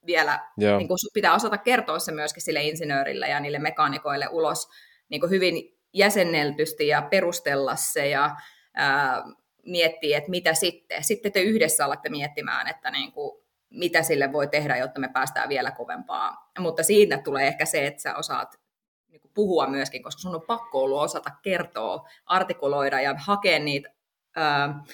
vielä, 0.06 0.48
niin 0.78 0.88
kuin 0.88 0.98
pitää 1.14 1.34
osata 1.34 1.58
kertoa 1.58 1.98
se 1.98 2.12
myöskin 2.12 2.42
sille 2.42 2.62
insinöörille 2.62 3.28
ja 3.28 3.40
niille 3.40 3.58
mekaanikoille 3.58 4.28
ulos 4.30 4.68
niin 5.08 5.20
kuin 5.20 5.30
hyvin 5.30 5.78
jäsenneltysti 5.92 6.88
ja 6.88 7.02
perustella 7.02 7.76
se 7.76 8.08
ja 8.08 8.36
ää, 8.74 9.22
miettiä, 9.66 10.18
että 10.18 10.30
mitä 10.30 10.54
sitten. 10.54 11.04
Sitten 11.04 11.32
te 11.32 11.40
yhdessä 11.40 11.84
alatte 11.84 12.08
miettimään, 12.08 12.68
että 12.68 12.90
niin 12.90 13.12
kuin, 13.12 13.44
mitä 13.70 14.02
sille 14.02 14.32
voi 14.32 14.48
tehdä, 14.48 14.76
jotta 14.76 15.00
me 15.00 15.08
päästään 15.08 15.48
vielä 15.48 15.70
kovempaa. 15.70 16.50
Mutta 16.58 16.82
siinä 16.82 17.18
tulee 17.18 17.46
ehkä 17.46 17.64
se, 17.64 17.86
että 17.86 18.02
sä 18.02 18.16
osaat 18.16 18.60
niin 19.08 19.20
kuin 19.20 19.32
puhua 19.34 19.66
myöskin, 19.66 20.02
koska 20.02 20.20
sun 20.20 20.34
on 20.34 20.42
pakko 20.46 20.82
ollut 20.82 21.02
osata 21.02 21.30
kertoa, 21.42 22.08
artikuloida 22.26 23.00
ja 23.00 23.14
hakea 23.18 23.58
niitä 23.58 23.90
ää, 24.36 24.84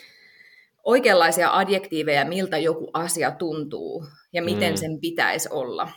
oikeanlaisia 0.90 1.56
adjektiiveja, 1.56 2.24
miltä 2.24 2.58
joku 2.58 2.90
asia 2.92 3.30
tuntuu 3.30 4.06
ja 4.32 4.42
miten 4.42 4.72
mm. 4.72 4.76
sen 4.76 5.00
pitäisi 5.00 5.48
olla. 5.52 5.88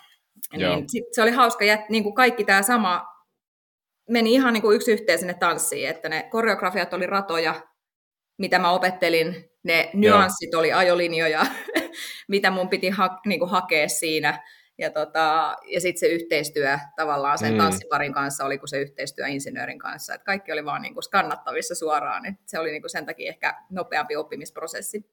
Niin 0.57 0.89
sit 0.89 1.03
se 1.11 1.21
oli 1.21 1.31
hauska, 1.31 1.65
että 1.65 1.85
niin 1.89 2.03
kuin 2.03 2.15
kaikki 2.15 2.43
tämä 2.43 2.61
sama 2.61 3.05
meni 4.09 4.33
ihan 4.33 4.53
niin 4.53 4.61
kuin 4.61 4.75
yksi 4.75 4.91
yhteen 4.91 5.19
sinne 5.19 5.33
tanssiin, 5.33 5.89
että 5.89 6.09
ne 6.09 6.27
koreografiat 6.31 6.93
oli 6.93 7.05
ratoja, 7.05 7.61
mitä 8.37 8.59
mä 8.59 8.71
opettelin, 8.71 9.49
ne 9.63 9.89
nyanssit 9.93 10.49
Joo. 10.51 10.59
oli 10.59 10.73
ajolinjoja, 10.73 11.45
mitä 12.27 12.51
mun 12.51 12.69
piti 12.69 12.89
ha- 12.89 13.19
niin 13.25 13.39
kuin 13.39 13.51
hakea 13.51 13.89
siinä. 13.89 14.43
Ja, 14.83 14.89
tota, 14.89 15.55
ja 15.67 15.81
sitten 15.81 15.99
se 15.99 16.07
yhteistyö 16.07 16.77
tavallaan 16.95 17.37
sen 17.37 17.51
mm. 17.51 17.57
tanssiparin 17.57 18.13
kanssa 18.13 18.45
oli 18.45 18.57
kuin 18.57 18.69
se 18.69 18.81
yhteistyö 18.81 19.27
insinöörin 19.27 19.79
kanssa. 19.79 20.13
Et 20.13 20.23
kaikki 20.23 20.51
oli 20.51 20.65
vaan 20.65 20.81
niin 20.81 20.93
kuin 20.93 21.03
skannattavissa 21.03 21.75
suoraan. 21.75 22.25
Et 22.25 22.35
se 22.45 22.59
oli 22.59 22.71
niin 22.71 22.81
kuin 22.81 22.89
sen 22.89 23.05
takia 23.05 23.29
ehkä 23.29 23.55
nopeampi 23.69 24.15
oppimisprosessi. 24.15 25.05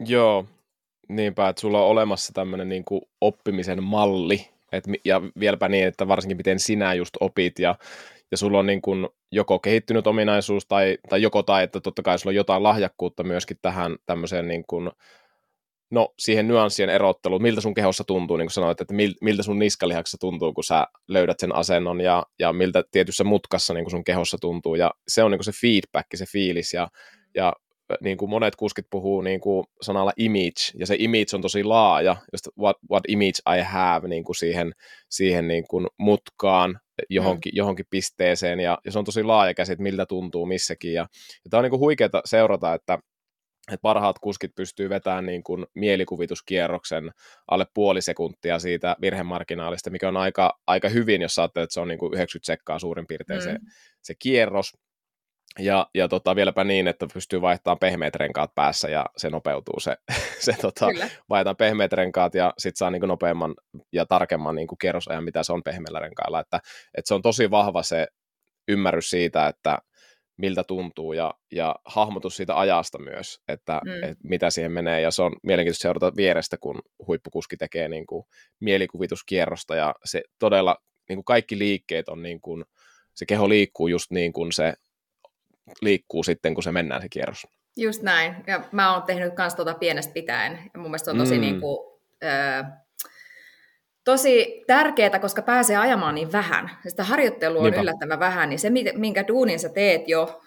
Joo, 0.00 0.46
niinpä, 1.08 1.48
että 1.48 1.60
sulla 1.60 1.82
on 1.82 1.88
olemassa 1.88 2.32
tämmöinen 2.32 2.68
niin 2.68 2.84
kuin 2.84 3.02
oppimisen 3.20 3.82
malli, 3.82 4.48
et, 4.72 4.84
ja 5.04 5.22
vieläpä 5.40 5.68
niin, 5.68 5.86
että 5.86 6.08
varsinkin 6.08 6.36
miten 6.36 6.58
sinä 6.58 6.94
just 6.94 7.14
opit, 7.20 7.58
ja, 7.58 7.74
ja 8.30 8.36
sulla 8.36 8.58
on 8.58 8.66
niin 8.66 8.82
kuin 8.82 9.08
joko 9.32 9.58
kehittynyt 9.58 10.06
ominaisuus, 10.06 10.66
tai, 10.66 10.98
tai 11.08 11.22
joko 11.22 11.42
tai, 11.42 11.64
että 11.64 11.80
totta 11.80 12.02
kai 12.02 12.18
sulla 12.18 12.30
on 12.30 12.34
jotain 12.34 12.62
lahjakkuutta 12.62 13.22
myöskin 13.22 13.58
tähän 13.62 13.96
tämmöiseen 14.06 14.48
niin 14.48 14.64
kuin, 14.66 14.90
no, 15.92 16.14
siihen 16.18 16.48
nyanssien 16.48 16.90
erotteluun, 16.90 17.42
miltä 17.42 17.60
sun 17.60 17.74
kehossa 17.74 18.04
tuntuu, 18.04 18.36
niin 18.36 18.46
kuin 18.46 18.52
sanoit, 18.52 18.80
että 18.80 18.94
miltä 19.20 19.42
sun 19.42 19.58
niskalihaksessa 19.58 20.18
tuntuu, 20.20 20.52
kun 20.52 20.64
sä 20.64 20.86
löydät 21.08 21.40
sen 21.40 21.54
asennon, 21.54 22.00
ja, 22.00 22.26
ja 22.38 22.52
miltä 22.52 22.84
tietyssä 22.90 23.24
mutkassa 23.24 23.74
niin 23.74 23.84
kuin 23.84 23.90
sun 23.90 24.04
kehossa 24.04 24.38
tuntuu, 24.40 24.74
ja 24.74 24.90
se 25.08 25.22
on 25.22 25.30
niin 25.30 25.38
kuin 25.38 25.54
se 25.54 25.60
feedback, 25.60 26.06
se 26.14 26.24
fiilis, 26.26 26.74
ja, 26.74 26.88
ja 27.34 27.52
niin 28.00 28.16
kuin 28.16 28.30
monet 28.30 28.56
kuskit 28.56 28.86
puhuu 28.90 29.20
niin 29.20 29.40
kuin 29.40 29.66
sanalla 29.82 30.12
image, 30.16 30.78
ja 30.78 30.86
se 30.86 30.96
image 30.98 31.26
on 31.34 31.42
tosi 31.42 31.64
laaja, 31.64 32.16
just 32.32 32.48
what, 32.58 32.76
what 32.90 33.02
image 33.08 33.58
I 33.58 33.62
have 33.62 34.08
niin 34.08 34.24
kuin 34.24 34.36
siihen, 34.36 34.72
siihen 35.10 35.48
niin 35.48 35.64
kuin 35.68 35.86
mutkaan, 35.98 36.80
johonkin, 37.10 37.52
mm. 37.52 37.56
johonkin 37.56 37.86
pisteeseen, 37.90 38.60
ja, 38.60 38.78
ja 38.84 38.92
se 38.92 38.98
on 38.98 39.04
tosi 39.04 39.22
laaja 39.22 39.54
käsit, 39.54 39.78
miltä 39.78 40.06
tuntuu 40.06 40.46
missäkin, 40.46 40.92
ja, 40.92 41.02
ja 41.44 41.50
tämä 41.50 41.58
on 41.58 41.62
niin 41.62 41.70
kuin 41.70 41.80
huikeaa 41.80 42.22
seurata, 42.24 42.74
että 42.74 42.98
että 43.68 43.82
parhaat 43.82 44.18
kuskit 44.18 44.54
pystyy 44.54 44.88
vetämään 44.88 45.26
niin 45.26 45.42
kuin 45.42 45.66
mielikuvituskierroksen 45.74 47.10
alle 47.48 47.66
puoli 47.74 48.02
sekuntia 48.02 48.58
siitä 48.58 48.96
virhemarginaalista, 49.00 49.90
mikä 49.90 50.08
on 50.08 50.16
aika, 50.16 50.58
aika 50.66 50.88
hyvin, 50.88 51.22
jos 51.22 51.38
ajattelet, 51.38 51.64
että 51.64 51.74
se 51.74 51.80
on 51.80 51.88
niin 51.88 51.98
kuin 51.98 52.14
90 52.14 52.46
sekkaa 52.46 52.78
suurin 52.78 53.06
piirtein 53.06 53.40
mm. 53.40 53.44
se, 53.44 53.58
se 54.02 54.14
kierros. 54.18 54.72
Ja, 55.58 55.86
ja 55.94 56.08
tota, 56.08 56.36
vieläpä 56.36 56.64
niin, 56.64 56.88
että 56.88 57.06
pystyy 57.14 57.40
vaihtamaan 57.40 57.78
pehmeät 57.78 58.14
renkaat 58.14 58.54
päässä 58.54 58.88
ja 58.88 59.06
se 59.16 59.30
nopeutuu 59.30 59.80
se, 59.80 59.96
se 60.46 60.52
tota, 60.60 60.86
vaihdetaan 61.28 61.56
pehmeät 61.56 61.92
renkaat 61.92 62.34
ja 62.34 62.54
sitten 62.58 62.78
saa 62.78 62.90
niin 62.90 63.02
nopeamman 63.02 63.54
ja 63.92 64.06
tarkemman 64.06 64.54
niin 64.54 64.68
kierrosajan, 64.80 65.24
mitä 65.24 65.42
se 65.42 65.52
on 65.52 65.62
pehmeällä 65.62 66.00
renkailla. 66.00 66.40
Että, 66.40 66.60
että 66.94 67.08
se 67.08 67.14
on 67.14 67.22
tosi 67.22 67.50
vahva 67.50 67.82
se 67.82 68.06
ymmärrys 68.68 69.10
siitä, 69.10 69.46
että 69.46 69.78
miltä 70.42 70.64
tuntuu 70.64 71.12
ja, 71.12 71.34
ja 71.52 71.76
hahmotus 71.84 72.36
siitä 72.36 72.58
ajasta 72.58 72.98
myös, 72.98 73.40
että 73.48 73.80
mm. 73.84 74.02
et 74.02 74.18
mitä 74.24 74.50
siihen 74.50 74.72
menee 74.72 75.00
ja 75.00 75.10
se 75.10 75.22
on 75.22 75.32
mielenkiintoista 75.42 75.82
seurata 75.82 76.16
vierestä, 76.16 76.56
kun 76.58 76.82
huippukuski 77.06 77.56
tekee 77.56 77.88
niin 77.88 78.06
kuin 78.06 78.24
mielikuvituskierrosta 78.60 79.74
ja 79.76 79.94
se 80.04 80.22
todella 80.38 80.76
niin 81.08 81.16
kuin 81.16 81.24
kaikki 81.24 81.58
liikkeet 81.58 82.08
on 82.08 82.22
niin 82.22 82.40
kuin, 82.40 82.64
se 83.14 83.26
keho 83.26 83.48
liikkuu 83.48 83.88
just 83.88 84.10
niin 84.10 84.32
kuin 84.32 84.52
se 84.52 84.74
liikkuu 85.82 86.22
sitten, 86.22 86.54
kun 86.54 86.62
se 86.62 86.72
mennään 86.72 87.02
se 87.02 87.08
kierros. 87.08 87.46
Just 87.76 88.02
näin. 88.02 88.34
Ja 88.46 88.64
mä 88.72 88.92
oon 88.92 89.02
tehnyt 89.02 89.32
myös 89.38 89.54
tuota 89.54 89.74
pienestä 89.74 90.12
pitäen. 90.12 90.52
Ja 90.74 90.80
mun 90.80 90.90
mielestä 90.90 91.04
se 91.04 91.10
on 91.10 91.18
tosi, 91.18 91.34
mm. 91.34 91.40
niin 91.40 91.60
kuin, 91.60 92.00
öö, 92.24 92.62
tosi 94.04 94.64
tärkeää, 94.66 95.18
koska 95.18 95.42
pääsee 95.42 95.76
ajamaan 95.76 96.14
niin 96.14 96.32
vähän. 96.32 96.70
Sitä 96.88 97.04
harjoittelua 97.04 97.58
on 97.58 97.64
Niinpä. 97.64 97.80
yllättävän 97.80 98.20
vähän, 98.20 98.48
niin 98.48 98.58
se, 98.58 98.70
minkä 98.94 99.26
duunin 99.28 99.58
sä 99.58 99.68
teet 99.68 100.08
jo 100.08 100.42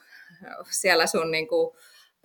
siellä 0.71 1.07
sun 1.07 1.31
niin 1.31 1.47
kuin, 1.47 1.75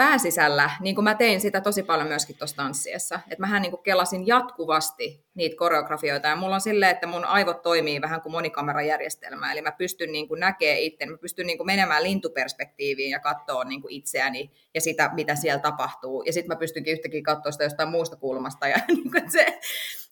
pääsisällä, 0.00 0.71
niin 0.80 0.95
kuin 0.95 1.04
mä 1.04 1.14
tein 1.14 1.40
sitä 1.40 1.61
tosi 1.61 1.83
paljon 1.83 2.09
myöskin 2.09 2.37
tuossa 2.37 2.57
tanssiessa, 2.57 3.21
että 3.30 3.40
mähän 3.40 3.62
niin 3.62 3.71
kuin 3.71 3.83
kelasin 3.83 4.26
jatkuvasti 4.26 5.25
niitä 5.35 5.57
koreografioita, 5.57 6.28
ja 6.28 6.37
mulla 6.37 6.54
on 6.54 6.61
silleen, 6.61 6.90
että 6.90 7.07
mun 7.07 7.25
aivot 7.25 7.62
toimii 7.62 8.00
vähän 8.00 8.21
kuin 8.21 8.33
monikamerajärjestelmä, 8.33 9.52
eli 9.52 9.62
mä 9.62 9.73
pystyn 9.73 10.12
niin 10.12 10.28
kuin 10.28 10.40
näkemään 10.40 10.78
itse, 10.78 11.07
mä 11.07 11.16
pystyn 11.16 11.47
niin 11.47 11.59
kuin 11.59 11.66
menemään 11.66 12.02
lintuperspektiiviin 12.02 13.11
ja 13.11 13.19
katsoa 13.19 13.64
niin 13.64 13.83
kuin 13.83 13.92
itseäni 13.92 14.50
ja 14.75 14.80
sitä, 14.80 15.11
mitä 15.14 15.35
siellä 15.35 15.61
tapahtuu, 15.61 16.23
ja 16.23 16.33
sitten 16.33 16.49
mä 16.49 16.59
pystynkin 16.59 16.92
yhtäkkiä 16.92 17.23
katsoa 17.23 17.52
sitä 17.52 17.64
jostain 17.64 17.88
muusta 17.88 18.16
kulmasta, 18.16 18.69
ja 18.69 18.76
niin 18.88 19.11
kuin 19.11 19.30
se, 19.30 19.61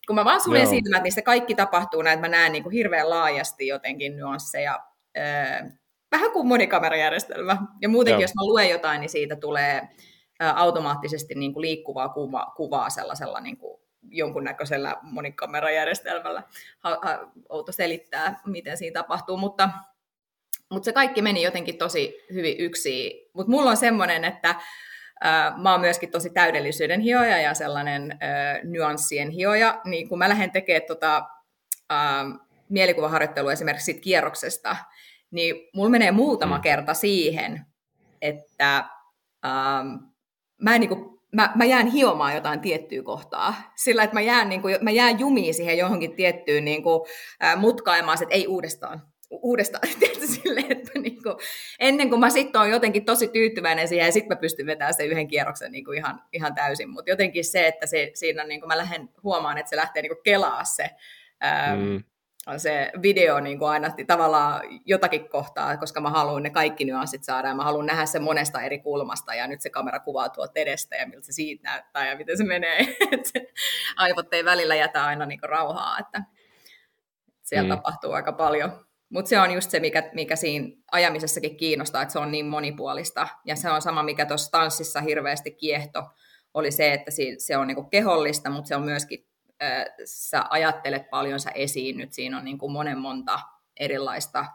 kun 0.07 0.15
mä 0.15 0.25
vaan 0.25 0.41
suljen 0.41 0.67
silmät, 0.67 1.03
niin 1.03 1.13
se 1.13 1.21
kaikki 1.21 1.55
tapahtuu 1.55 2.01
näin, 2.01 2.17
että 2.19 2.29
mä 2.29 2.37
näen 2.37 2.51
niin 2.51 2.63
kuin 2.63 2.73
hirveän 2.73 3.09
laajasti 3.09 3.67
jotenkin 3.67 4.15
nyansseja, 4.17 4.79
vähän 6.11 6.31
kuin 6.31 6.47
monikamerajärjestelmä. 6.47 7.57
Ja 7.81 7.89
muutenkin, 7.89 8.21
Joo. 8.21 8.21
jos 8.21 8.35
mä 8.35 8.45
luen 8.45 8.69
jotain, 8.69 9.01
niin 9.01 9.09
siitä 9.09 9.35
tulee 9.35 9.89
automaattisesti 10.39 11.35
niin 11.35 11.53
kuin 11.53 11.61
liikkuvaa 11.61 12.09
kuva, 12.09 12.53
kuvaa 12.55 12.89
sellaisella 12.89 13.39
niin 13.39 13.57
kuin 13.57 13.81
jonkunnäköisellä 14.09 14.95
monikamerajärjestelmällä. 15.01 16.43
Ha, 16.79 16.99
ha, 17.01 17.31
outo 17.49 17.71
selittää, 17.71 18.39
miten 18.45 18.77
siinä 18.77 19.01
tapahtuu, 19.01 19.37
mutta, 19.37 19.69
mutta 20.69 20.85
se 20.85 20.93
kaikki 20.93 21.21
meni 21.21 21.41
jotenkin 21.41 21.77
tosi 21.77 22.25
hyvin 22.33 22.55
yksi. 22.59 23.29
Mutta 23.33 23.51
mulla 23.51 23.69
on 23.69 23.77
semmoinen, 23.77 24.25
että 24.25 24.55
ää, 25.21 25.53
mä 25.57 25.71
oon 25.71 25.81
myöskin 25.81 26.11
tosi 26.11 26.29
täydellisyyden 26.29 27.01
hioja 27.01 27.41
ja 27.41 27.53
sellainen 27.53 28.17
ää, 28.19 28.59
nyanssien 28.63 29.29
hioja, 29.29 29.81
niin 29.85 30.09
kun 30.09 30.17
mä 30.17 30.29
lähden 30.29 30.51
tekemään 30.51 30.87
tota, 30.87 31.23
ää, 31.89 32.25
mielikuvaharjoittelua 32.69 33.51
esimerkiksi 33.51 33.85
siitä 33.85 34.01
kierroksesta, 34.01 34.75
niin 35.31 35.55
mulla 35.73 35.89
menee 35.89 36.11
muutama 36.11 36.57
mm. 36.57 36.61
kerta 36.61 36.93
siihen, 36.93 37.65
että 38.21 38.85
ähm, 39.45 39.87
mä 40.61 40.75
en 40.75 40.81
niinku 40.81 41.19
mä, 41.31 41.51
mä 41.55 41.65
jään 41.65 41.87
hiomaan 41.87 42.35
jotain 42.35 42.59
tiettyä 42.59 43.03
kohtaa. 43.03 43.71
Sillä, 43.75 44.03
että 44.03 44.13
mä 44.13 44.21
jään, 44.21 44.49
niin 44.49 44.61
kuin, 44.61 44.77
mä 44.81 44.91
jään 44.91 45.19
jumiin 45.19 45.53
siihen 45.53 45.77
johonkin 45.77 46.15
tiettyyn 46.15 46.65
niin 46.65 46.83
kuin, 46.83 47.09
äh, 47.43 47.59
mutkailemaan, 47.59 48.23
että 48.23 48.35
ei 48.35 48.47
uudestaan. 48.47 49.01
Uudestaan, 49.29 49.89
tietysti 49.99 50.27
sille, 50.27 50.63
että 50.69 50.99
niin 50.99 51.23
kuin, 51.23 51.35
ennen 51.79 52.09
kuin 52.09 52.19
mä 52.19 52.29
sitten 52.29 52.61
oon 52.61 52.69
jotenkin 52.69 53.05
tosi 53.05 53.27
tyytyväinen 53.27 53.87
siihen, 53.87 54.05
ja 54.05 54.11
sitten 54.11 54.37
mä 54.37 54.41
pystyn 54.41 54.65
vetämään 54.65 54.93
sen 54.93 55.07
yhden 55.07 55.27
kierroksen 55.27 55.71
niin 55.71 55.85
kuin 55.85 55.97
ihan, 55.97 56.21
ihan 56.33 56.55
täysin. 56.55 56.89
Mutta 56.89 57.11
jotenkin 57.11 57.45
se, 57.45 57.67
että 57.67 57.85
se, 57.85 58.11
siinä 58.13 58.43
niin 58.43 58.61
kuin 58.61 58.67
mä 58.67 58.77
lähden 58.77 59.09
huomaan, 59.23 59.57
että 59.57 59.69
se 59.69 59.75
lähtee 59.75 60.01
niin 60.01 60.15
kuin 60.15 60.23
kelaa 60.23 60.63
se, 60.63 60.89
ää, 61.39 61.75
mm 61.75 62.03
se 62.57 62.91
video 63.01 63.39
niin 63.39 63.59
kuin 63.59 63.69
aina 63.69 63.89
tavallaan 64.07 64.61
jotakin 64.85 65.29
kohtaa, 65.29 65.77
koska 65.77 66.01
mä 66.01 66.09
haluan 66.09 66.43
ne 66.43 66.49
kaikki 66.49 66.85
nyanssit 66.85 67.23
saada 67.23 67.47
ja 67.47 67.55
mä 67.55 67.63
haluan 67.63 67.85
nähdä 67.85 68.05
se 68.05 68.19
monesta 68.19 68.61
eri 68.61 68.79
kulmasta 68.79 69.33
ja 69.33 69.47
nyt 69.47 69.61
se 69.61 69.69
kamera 69.69 69.99
kuvaa 69.99 70.29
tuolta 70.29 70.51
edestä 70.55 70.95
ja 70.95 71.07
miltä 71.07 71.25
se 71.25 71.31
siitä 71.31 71.69
näyttää 71.69 72.09
ja 72.09 72.17
miten 72.17 72.37
se 72.37 72.43
menee. 72.43 72.97
Aivot 73.97 74.33
ei 74.33 74.45
välillä 74.45 74.75
jätä 74.75 75.05
aina 75.05 75.25
niin 75.25 75.39
kuin 75.39 75.49
rauhaa, 75.49 75.99
että 75.99 76.23
siellä 77.41 77.75
mm. 77.75 77.77
tapahtuu 77.77 78.11
aika 78.11 78.31
paljon. 78.31 78.85
Mutta 79.09 79.29
se 79.29 79.39
on 79.39 79.51
just 79.51 79.71
se, 79.71 79.79
mikä, 79.79 80.09
mikä 80.13 80.35
siinä 80.35 80.67
ajamisessakin 80.91 81.57
kiinnostaa, 81.57 82.01
että 82.01 82.11
se 82.11 82.19
on 82.19 82.31
niin 82.31 82.45
monipuolista. 82.45 83.27
Ja 83.45 83.55
se 83.55 83.69
on 83.69 83.81
sama, 83.81 84.03
mikä 84.03 84.25
tuossa 84.25 84.51
tanssissa 84.51 85.01
hirveästi 85.01 85.51
kiehto, 85.51 86.03
oli 86.53 86.71
se, 86.71 86.93
että 86.93 87.11
se 87.37 87.57
on 87.57 87.67
niinku 87.67 87.83
kehollista, 87.83 88.49
mutta 88.49 88.67
se 88.67 88.75
on 88.75 88.83
myöskin 88.83 89.28
sä 90.05 90.43
ajattelet 90.49 91.09
paljon, 91.09 91.39
sä 91.39 91.49
esiinnyt, 91.49 92.13
siinä 92.13 92.37
on 92.37 92.45
niin 92.45 92.57
kuin 92.57 92.71
monen 92.71 92.97
monta 92.97 93.39
erilaista 93.79 94.45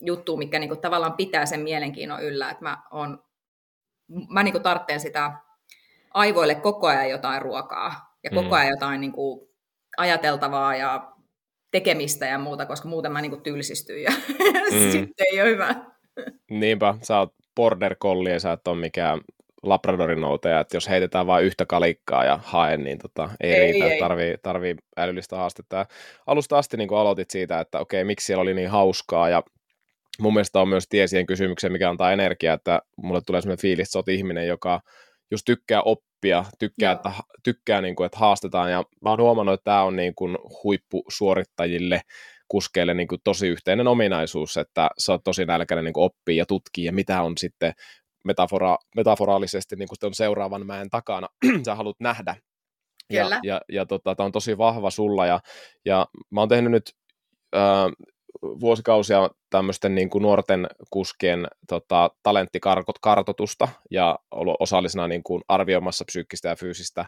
juttua, 0.00 0.38
mikä 0.38 0.58
niin 0.58 0.68
kuin 0.68 0.80
tavallaan 0.80 1.16
pitää 1.16 1.46
sen 1.46 1.60
mielenkiinnon 1.60 2.22
yllä, 2.22 2.50
että 2.50 2.62
mä, 2.62 2.82
on, 2.90 3.24
mä 4.28 4.42
niin 4.42 4.52
kuin 4.52 4.62
tarvitsen 4.62 5.00
sitä 5.00 5.32
aivoille 6.14 6.54
koko 6.54 6.86
ajan 6.86 7.10
jotain 7.10 7.42
ruokaa 7.42 8.16
ja 8.24 8.30
koko 8.30 8.42
mm. 8.42 8.52
ajan 8.52 8.70
jotain 8.70 9.00
niin 9.00 9.12
kuin 9.12 9.48
ajateltavaa 9.96 10.76
ja 10.76 11.12
tekemistä 11.70 12.26
ja 12.26 12.38
muuta, 12.38 12.66
koska 12.66 12.88
muuten 12.88 13.12
mä 13.12 13.20
niin 13.20 13.30
kuin 13.30 13.42
tylsistyn 13.42 14.02
ja 14.02 14.10
mm. 14.72 14.90
sitten 14.90 15.26
ei 15.32 15.42
ole 15.42 15.50
hyvä. 15.50 15.74
Niinpä, 16.50 16.94
sä 17.02 17.18
oot 17.18 17.34
border 17.56 17.96
collie 17.96 18.38
sä 18.38 18.52
et 18.52 18.68
ole 18.68 18.80
mikään 18.80 19.20
Labradorin 19.62 20.20
nouteja, 20.20 20.60
että 20.60 20.76
jos 20.76 20.88
heitetään 20.88 21.26
vain 21.26 21.44
yhtä 21.44 21.66
kalikkaa 21.66 22.24
ja 22.24 22.38
haen, 22.42 22.84
niin 22.84 22.98
tota, 22.98 23.30
ei, 23.40 23.52
ei 23.52 23.72
riitä, 23.72 23.86
ei. 23.86 24.00
Tarvii, 24.00 24.34
tarvii 24.42 24.76
älyllistä 24.96 25.36
haastetta. 25.36 25.76
Ja 25.76 25.86
alusta 26.26 26.58
asti 26.58 26.76
niin 26.76 26.94
aloitit 26.94 27.30
siitä, 27.30 27.60
että 27.60 27.78
okei, 27.80 28.04
miksi 28.04 28.26
siellä 28.26 28.42
oli 28.42 28.54
niin 28.54 28.70
hauskaa, 28.70 29.28
ja 29.28 29.42
mun 30.20 30.34
mielestä 30.34 30.60
on 30.60 30.68
myös 30.68 30.88
tie 30.88 31.06
siihen 31.06 31.26
kysymykseen, 31.26 31.72
mikä 31.72 31.90
antaa 31.90 32.12
energiaa, 32.12 32.54
että 32.54 32.82
mulle 32.96 33.20
tulee 33.26 33.40
sellainen 33.40 33.62
fiilis, 33.62 33.82
että 33.88 33.92
sä 33.92 33.98
oot 33.98 34.08
ihminen, 34.08 34.46
joka 34.46 34.80
just 35.30 35.42
tykkää 35.44 35.82
oppia, 35.82 36.44
tykkää, 36.58 36.92
että, 36.92 37.12
tykkää 37.44 37.80
niin 37.80 37.96
kuin, 37.96 38.06
että 38.06 38.18
haastetaan, 38.18 38.70
ja 38.70 38.84
mä 39.02 39.10
oon 39.10 39.20
huomannut, 39.20 39.54
että 39.54 39.64
tämä 39.64 39.82
on 39.82 39.96
niin 39.96 40.14
kuin 40.14 40.38
huippusuorittajille, 40.64 42.00
kuskeille 42.48 42.94
niin 42.94 43.08
kuin 43.08 43.20
tosi 43.24 43.48
yhteinen 43.48 43.88
ominaisuus, 43.88 44.56
että 44.56 44.90
sä 44.98 45.12
oot 45.12 45.24
tosi 45.24 45.44
nälkäinen 45.44 45.84
niin 45.84 45.92
oppia 45.96 46.36
ja 46.36 46.46
tutkii, 46.46 46.84
ja 46.84 46.92
mitä 46.92 47.22
on 47.22 47.32
sitten 47.38 47.72
metafora, 48.24 48.76
metaforaalisesti 48.96 49.76
niin 49.76 49.88
kuin 49.88 50.14
seuraavan 50.14 50.66
mäen 50.66 50.90
takana 50.90 51.28
sä 51.64 51.74
haluat 51.74 52.00
nähdä. 52.00 52.36
Kyllä. 53.08 53.40
Ja, 53.42 53.54
ja, 53.54 53.60
ja 53.72 53.86
tota, 53.86 54.14
tämä 54.14 54.24
on 54.24 54.32
tosi 54.32 54.58
vahva 54.58 54.90
sulla, 54.90 55.26
ja, 55.26 55.40
ja 55.84 56.06
mä 56.30 56.40
oon 56.40 56.48
tehnyt 56.48 56.70
nyt 56.70 56.90
äh, 57.56 57.60
vuosikausia 58.42 59.30
tämmöisten 59.50 59.94
niin 59.94 60.10
kuin 60.10 60.22
nuorten 60.22 60.66
kuskien 60.90 61.46
tota, 61.68 62.10
talenttikartoitusta 62.22 63.68
ja 63.90 64.18
ollut 64.30 64.56
osallisena 64.60 65.08
niin 65.08 65.22
kuin 65.22 65.42
arvioimassa 65.48 66.04
psyykkistä 66.04 66.48
ja 66.48 66.56
fyysistä 66.56 67.06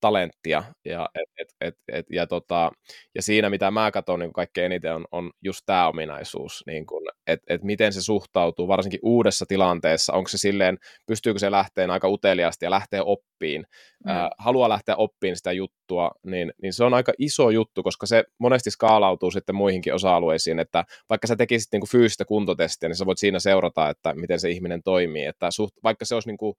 talenttia. 0.00 0.62
Ja, 0.84 1.08
et, 1.14 1.30
et, 1.38 1.48
et, 1.60 1.74
et, 1.92 2.06
ja, 2.12 2.26
tota, 2.26 2.70
ja 3.14 3.22
siinä, 3.22 3.50
mitä 3.50 3.70
mä 3.70 3.90
katson 3.90 4.20
niin 4.20 4.32
kaikkein 4.32 4.66
eniten, 4.66 4.94
on, 4.94 5.04
on 5.12 5.30
just 5.42 5.60
tämä 5.66 5.88
ominaisuus, 5.88 6.62
niin 6.66 6.84
että 7.26 7.54
et 7.54 7.62
miten 7.62 7.92
se 7.92 8.02
suhtautuu, 8.02 8.68
varsinkin 8.68 9.00
uudessa 9.02 9.46
tilanteessa, 9.48 10.12
onko 10.12 10.28
se 10.28 10.38
silleen, 10.38 10.78
pystyykö 11.06 11.38
se 11.38 11.50
lähteen 11.50 11.90
aika 11.90 12.08
uteliaasti 12.08 12.64
ja 12.64 12.70
lähtee 12.70 13.02
oppiin, 13.04 13.66
mm. 14.04 14.10
äh, 14.10 14.28
haluaa 14.38 14.68
lähteä 14.68 14.96
oppiin 14.96 15.36
sitä 15.36 15.52
juttua, 15.52 16.10
niin, 16.26 16.52
niin 16.62 16.72
se 16.72 16.84
on 16.84 16.94
aika 16.94 17.12
iso 17.18 17.50
juttu, 17.50 17.82
koska 17.82 18.06
se 18.06 18.24
monesti 18.38 18.70
skaalautuu 18.70 19.30
sitten 19.30 19.54
muihinkin 19.54 19.94
osa-alueisiin, 19.94 20.58
että 20.58 20.84
vaikka 21.08 21.26
sä 21.26 21.36
tekisit 21.36 21.72
niin 21.72 21.80
kuin 21.80 21.90
fyysistä 21.90 22.24
kuntotestiä, 22.24 22.88
niin 22.88 22.96
sä 22.96 23.06
voit 23.06 23.18
siinä 23.18 23.38
seurata, 23.38 23.90
että 23.90 24.14
miten 24.14 24.40
se 24.40 24.50
ihminen 24.50 24.82
toimii, 24.82 25.24
että 25.24 25.50
suht, 25.50 25.74
vaikka 25.84 26.04
se 26.04 26.14
olisi 26.14 26.28
niin 26.28 26.38
kuin, 26.38 26.54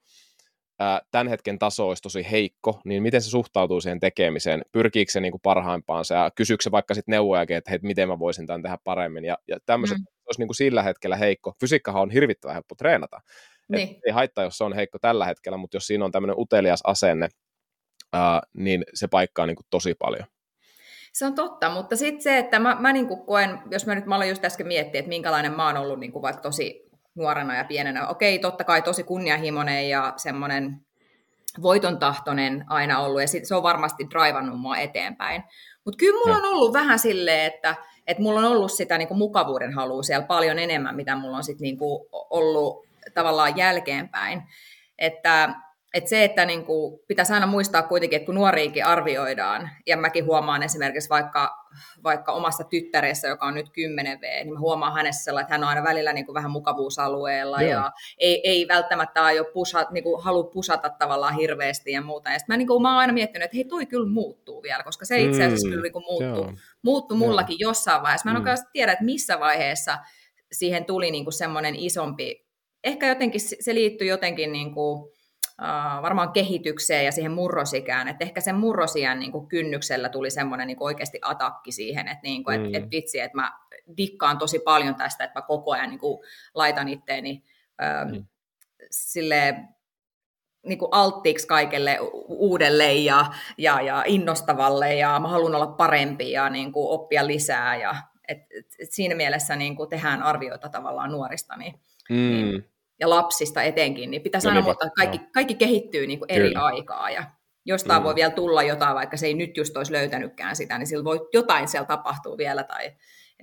tämän 1.11 1.27
hetken 1.27 1.59
taso 1.59 1.87
olisi 1.87 2.03
tosi 2.03 2.27
heikko, 2.31 2.81
niin 2.85 3.03
miten 3.03 3.21
se 3.21 3.29
suhtautuu 3.29 3.81
siihen 3.81 3.99
tekemiseen? 3.99 4.61
Pyrkiikö 4.71 5.11
se 5.11 5.19
niin 5.19 5.31
kuin 5.31 5.41
parhaimpaansa 5.41 6.15
ja 6.15 6.31
kysyykö 6.35 6.63
se 6.63 6.71
vaikka 6.71 6.93
sitten 6.93 7.11
neuvojakin, 7.11 7.57
että 7.57 7.71
hei, 7.71 7.79
miten 7.81 8.07
mä 8.07 8.19
voisin 8.19 8.47
tämän 8.47 8.61
tehdä 8.61 8.77
paremmin? 8.83 9.25
Ja, 9.25 9.37
ja 9.47 9.57
tämmöiset 9.65 9.97
mm. 9.97 10.05
olisi 10.25 10.41
niin 10.41 10.47
kuin 10.47 10.55
sillä 10.55 10.83
hetkellä 10.83 11.15
heikko. 11.15 11.53
Fysiikkahan 11.59 12.01
on 12.01 12.11
hirvittävän 12.11 12.53
helppo 12.53 12.75
treenata. 12.75 13.21
Niin. 13.69 13.99
ei 14.05 14.11
haittaa, 14.11 14.43
jos 14.43 14.57
se 14.57 14.63
on 14.63 14.73
heikko 14.73 14.99
tällä 14.99 15.25
hetkellä, 15.25 15.57
mutta 15.57 15.75
jos 15.77 15.87
siinä 15.87 16.05
on 16.05 16.11
tämmöinen 16.11 16.39
utelias 16.39 16.81
asenne, 16.83 17.29
ää, 18.13 18.41
niin 18.53 18.83
se 18.93 19.07
paikkaa 19.07 19.45
niin 19.45 19.55
kuin 19.55 19.65
tosi 19.69 19.93
paljon. 19.93 20.25
Se 21.13 21.25
on 21.25 21.35
totta, 21.35 21.69
mutta 21.69 21.95
sitten 21.95 22.21
se, 22.21 22.37
että 22.37 22.59
mä, 22.59 22.77
mä 22.79 22.93
niin 22.93 23.07
koen, 23.25 23.59
jos 23.71 23.85
mä 23.85 23.95
nyt 23.95 24.05
mä 24.05 24.15
olen 24.15 24.29
just 24.29 24.45
äsken 24.45 24.67
miettiä, 24.67 24.99
että 24.99 25.09
minkälainen 25.09 25.51
mä 25.51 25.67
oon 25.67 25.77
ollut 25.77 25.99
niin 25.99 26.11
kuin 26.11 26.21
vaikka 26.21 26.41
tosi 26.41 26.90
nuorena 27.15 27.57
ja 27.57 27.63
pienenä. 27.63 28.07
Okei, 28.07 28.39
totta 28.39 28.63
kai 28.63 28.81
tosi 28.81 29.03
kunnianhimoinen 29.03 29.89
ja 29.89 30.13
semmoinen 30.17 30.85
voitontahtoinen 31.61 32.65
aina 32.67 32.99
ollut, 32.99 33.21
ja 33.21 33.27
se 33.27 33.55
on 33.55 33.63
varmasti 33.63 34.09
draivannut 34.09 34.59
mua 34.59 34.77
eteenpäin. 34.77 35.43
Mutta 35.85 35.97
kyllä 35.97 36.19
mulla 36.19 36.37
on 36.37 36.45
ollut 36.45 36.73
vähän 36.73 36.99
silleen, 36.99 37.53
että, 37.53 37.75
että 38.07 38.23
mulla 38.23 38.39
on 38.39 38.45
ollut 38.45 38.71
sitä 38.71 38.97
niin 38.97 39.07
kuin 39.07 39.17
mukavuuden 39.17 39.73
halua 39.73 40.03
siellä 40.03 40.25
paljon 40.25 40.59
enemmän, 40.59 40.95
mitä 40.95 41.15
mulla 41.15 41.37
on 41.37 41.43
sitten 41.43 41.63
niin 41.63 41.77
kuin 41.77 42.07
ollut 42.11 42.85
tavallaan 43.13 43.57
jälkeenpäin. 43.57 44.41
Että 44.99 45.55
et 45.93 46.07
se, 46.07 46.23
että 46.23 46.45
niin 46.45 46.65
kuin, 46.65 46.99
pitäisi 47.07 47.33
aina 47.33 47.45
muistaa 47.45 47.83
kuitenkin, 47.83 48.17
että 48.17 48.25
kun 48.25 48.35
nuoriikin 48.35 48.85
arvioidaan, 48.85 49.69
ja 49.87 49.97
mäkin 49.97 50.25
huomaan 50.25 50.63
esimerkiksi 50.63 51.09
vaikka, 51.09 51.60
vaikka 52.03 52.31
omassa 52.31 52.63
tyttäreessä, 52.63 53.27
joka 53.27 53.45
on 53.45 53.53
nyt 53.53 53.67
10V, 53.67 54.43
niin 54.43 54.53
mä 54.53 54.59
huomaan 54.59 54.93
hänessä 54.93 55.23
sellainen, 55.23 55.45
että 55.45 55.53
hän 55.53 55.63
on 55.63 55.69
aina 55.69 55.83
välillä 55.83 56.13
niin 56.13 56.25
kuin 56.25 56.33
vähän 56.33 56.51
mukavuusalueella, 56.51 57.61
Joo. 57.61 57.71
ja 57.71 57.91
ei, 58.17 58.49
ei 58.49 58.67
välttämättä 58.67 59.23
aio 59.23 59.45
pusa, 59.53 59.85
niin 59.91 60.03
kuin, 60.03 60.23
halua 60.23 60.43
pusata 60.43 60.89
tavallaan 60.89 61.35
hirveästi 61.35 61.91
ja 61.91 62.01
muuta. 62.01 62.29
Ja 62.29 62.39
sitten 62.39 62.53
mä, 62.53 62.57
niin 62.57 62.67
kuin, 62.67 62.81
mä 62.81 62.89
oon 62.89 62.97
aina 62.97 63.13
miettinyt, 63.13 63.45
että 63.45 63.57
hei, 63.57 63.65
toi 63.65 63.85
kyllä 63.85 64.09
muuttuu 64.09 64.63
vielä, 64.63 64.83
koska 64.83 65.05
se 65.05 65.21
itse 65.21 65.43
asiassa 65.45 65.67
mm, 65.67 65.71
kyllä 65.71 65.83
niin 65.83 65.93
kuin 65.93 66.05
muuttuu, 66.05 66.59
muuttuu 66.81 67.17
mullakin 67.17 67.57
Joo. 67.59 67.69
jossain 67.69 68.01
vaiheessa. 68.01 68.25
Mä 68.25 68.31
en 68.31 68.37
mm. 68.37 68.41
oikeastaan 68.41 68.71
tiedä, 68.73 68.91
että 68.91 69.05
missä 69.05 69.39
vaiheessa 69.39 69.97
siihen 70.51 70.85
tuli 70.85 71.11
niin 71.11 71.25
kuin 71.25 71.33
semmoinen 71.33 71.75
isompi, 71.75 72.47
ehkä 72.83 73.07
jotenkin 73.07 73.41
se 73.59 73.73
liittyy 73.73 74.07
jotenkin 74.07 74.51
niin 74.51 74.73
kuin, 74.73 75.11
uh, 75.61 76.01
varmaan 76.01 76.31
kehitykseen 76.31 77.05
ja 77.05 77.11
siihen 77.11 77.31
murrosikään. 77.31 78.07
Että 78.07 78.25
ehkä 78.25 78.41
sen 78.41 78.55
murrosiän 78.55 79.19
niin 79.19 79.31
kuin 79.31 79.47
kynnyksellä 79.47 80.09
tuli 80.09 80.31
semmoinen 80.31 80.67
niin 80.67 80.77
oikeasti 80.79 81.19
atakki 81.21 81.71
siihen, 81.71 82.07
että, 82.07 82.23
niin 82.23 82.43
kuin, 82.43 82.59
mm. 82.59 82.65
että, 82.65 82.77
että 82.77 82.91
vitsi, 82.91 83.19
että 83.19 83.37
mä 83.37 83.51
dikkaan 83.97 84.37
tosi 84.37 84.59
paljon 84.59 84.95
tästä, 84.95 85.23
että 85.23 85.39
mä 85.39 85.45
koko 85.47 85.71
ajan 85.71 85.89
niin 85.89 85.99
kuin 85.99 86.23
laitan 86.55 86.87
itteeni 86.87 87.43
mm. 88.11 88.25
silleen, 88.91 89.67
niin 90.65 90.79
kuin 90.79 90.89
alttiiksi 90.91 91.47
kaikelle 91.47 91.97
uudelle 92.27 92.93
ja, 92.93 93.25
ja, 93.57 93.81
ja 93.81 94.03
innostavalle 94.07 94.95
ja 94.95 95.19
mä 95.19 95.27
haluan 95.27 95.55
olla 95.55 95.67
parempi 95.67 96.31
ja 96.31 96.49
niin 96.49 96.71
kuin 96.71 96.89
oppia 96.89 97.27
lisää 97.27 97.75
ja 97.75 97.95
et, 98.27 98.37
et, 98.37 98.67
et 98.79 98.91
siinä 98.91 99.15
mielessä 99.15 99.55
niin 99.55 99.75
kuin 99.75 99.89
tehdään 99.89 100.23
arvioita 100.23 100.69
tavallaan 100.69 101.11
nuorista, 101.11 101.57
niin, 101.57 101.73
mm. 102.09 102.15
niin 102.15 102.70
ja 103.01 103.09
lapsista 103.09 103.63
etenkin, 103.63 104.11
niin 104.11 104.21
pitäisi 104.21 104.47
no, 104.47 104.51
aina 104.51 104.61
muistaa, 104.61 104.87
että 104.87 104.95
kaikki, 104.95 105.17
no. 105.17 105.23
kaikki 105.33 105.55
kehittyy 105.55 106.07
niin 106.07 106.19
kuin 106.19 106.31
eri 106.31 106.47
Kyllä. 106.47 106.61
aikaa 106.61 107.09
ja 107.09 107.23
jostain 107.65 108.01
mm. 108.01 108.03
voi 108.03 108.15
vielä 108.15 108.31
tulla 108.31 108.63
jotain, 108.63 108.95
vaikka 108.95 109.17
se 109.17 109.27
ei 109.27 109.33
nyt 109.33 109.57
just 109.57 109.77
olisi 109.77 109.91
löytänytkään 109.91 110.55
sitä, 110.55 110.77
niin 110.77 110.87
sillä 110.87 111.03
voi 111.03 111.29
jotain 111.33 111.67
siellä 111.67 111.87
tapahtuu 111.87 112.37
vielä 112.37 112.63
tai 112.63 112.91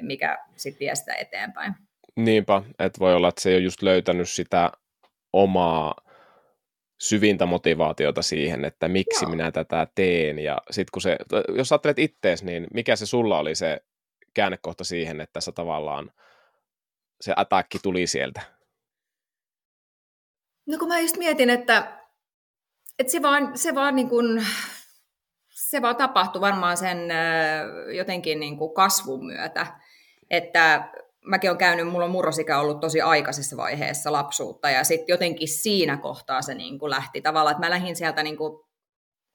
mikä 0.02 0.38
sitten 0.56 0.80
vie 0.80 0.94
sitä 0.94 1.14
eteenpäin. 1.14 1.74
Niinpä, 2.16 2.62
että 2.78 3.00
voi 3.00 3.14
olla, 3.14 3.28
että 3.28 3.40
se 3.40 3.50
ei 3.50 3.56
ole 3.56 3.62
just 3.62 3.82
löytänyt 3.82 4.28
sitä 4.28 4.72
omaa 5.32 5.94
syvintä 7.00 7.46
motivaatiota 7.46 8.22
siihen, 8.22 8.64
että 8.64 8.88
miksi 8.88 9.24
Joo. 9.24 9.30
minä 9.30 9.52
tätä 9.52 9.86
teen. 9.94 10.38
Ja 10.38 10.58
sit 10.70 10.90
kun 10.90 11.02
se, 11.02 11.16
jos 11.56 11.72
ajattelet 11.72 11.98
ittees, 11.98 12.42
niin 12.42 12.66
mikä 12.74 12.96
se 12.96 13.06
sulla 13.06 13.38
oli 13.38 13.54
se 13.54 13.80
käännekohta 14.34 14.84
siihen, 14.84 15.20
että 15.20 15.40
sä 15.40 15.52
tavallaan 15.52 16.10
se 17.20 17.32
atakki 17.36 17.78
tuli 17.82 18.06
sieltä? 18.06 18.57
No 20.68 20.78
kun 20.78 20.88
mä 20.88 21.00
just 21.00 21.16
mietin, 21.16 21.50
että, 21.50 21.98
että 22.98 23.10
se 23.10 23.22
vaan, 23.22 23.58
se 23.58 23.74
vaan 23.74 23.96
niin 23.96 24.08
kuin, 24.08 24.46
se 25.48 25.82
vaan 25.82 25.96
tapahtui 25.96 26.40
varmaan 26.40 26.76
sen 26.76 26.98
jotenkin 27.96 28.40
niin 28.40 28.58
kuin 28.58 28.74
kasvun 28.74 29.26
myötä. 29.26 29.66
Että 30.30 30.88
mäkin 31.24 31.50
olen 31.50 31.58
käynyt, 31.58 31.88
mulla 31.88 32.04
on 32.04 32.10
murrosikä 32.10 32.58
ollut 32.58 32.80
tosi 32.80 33.00
aikaisessa 33.00 33.56
vaiheessa 33.56 34.12
lapsuutta, 34.12 34.70
ja 34.70 34.84
sitten 34.84 35.12
jotenkin 35.12 35.48
siinä 35.48 35.96
kohtaa 35.96 36.42
se 36.42 36.54
niin 36.54 36.78
kuin 36.78 36.90
lähti 36.90 37.20
tavallaan, 37.20 37.52
että 37.52 37.66
mä 37.66 37.70
lähdin 37.70 37.96
sieltä 37.96 38.22
niin 38.22 38.36
kuin 38.36 38.64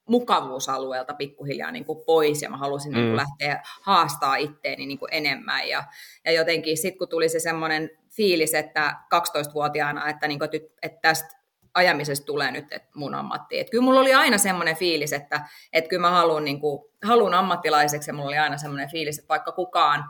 mukavuusalueelta 0.08 1.14
pikkuhiljaa 1.14 1.70
niin 1.70 1.84
kuin 1.84 2.04
pois, 2.06 2.42
ja 2.42 2.50
mä 2.50 2.56
halusin 2.56 2.92
mm. 2.92 2.96
niin 2.96 3.06
kuin 3.06 3.16
lähteä 3.16 3.62
haastaa 3.82 4.36
itteeni 4.36 4.86
niin 4.86 4.98
kuin 4.98 5.08
enemmän, 5.12 5.68
ja, 5.68 5.84
ja 6.24 6.32
jotenkin 6.32 6.76
sitten 6.76 6.98
kun 6.98 7.08
tuli 7.08 7.28
se 7.28 7.40
semmoinen 7.40 7.90
fiilis, 8.16 8.54
että 8.54 8.94
12-vuotiaana, 9.14 10.08
että, 10.08 10.28
niin 10.28 10.38
kuin, 10.38 10.50
että 10.82 10.98
tästä 11.02 11.44
ajamisesta 11.74 12.26
tulee 12.26 12.50
nyt 12.50 12.72
että 12.72 12.88
mun 12.94 13.14
ammatti. 13.14 13.60
Et 13.60 13.70
kyllä 13.70 13.84
mulla 13.84 14.00
oli 14.00 14.14
aina 14.14 14.38
semmoinen 14.38 14.76
fiilis, 14.76 15.12
että, 15.12 15.40
että 15.72 15.88
kyllä 15.88 16.00
mä 16.00 16.10
haluan, 16.10 16.44
niin 16.44 16.60
kuin, 16.60 16.84
haluan 17.04 17.34
ammattilaiseksi, 17.34 18.10
ja 18.10 18.14
mulla 18.14 18.28
oli 18.28 18.38
aina 18.38 18.58
semmoinen 18.58 18.90
fiilis, 18.90 19.18
että 19.18 19.28
vaikka 19.28 19.52
kukaan 19.52 20.04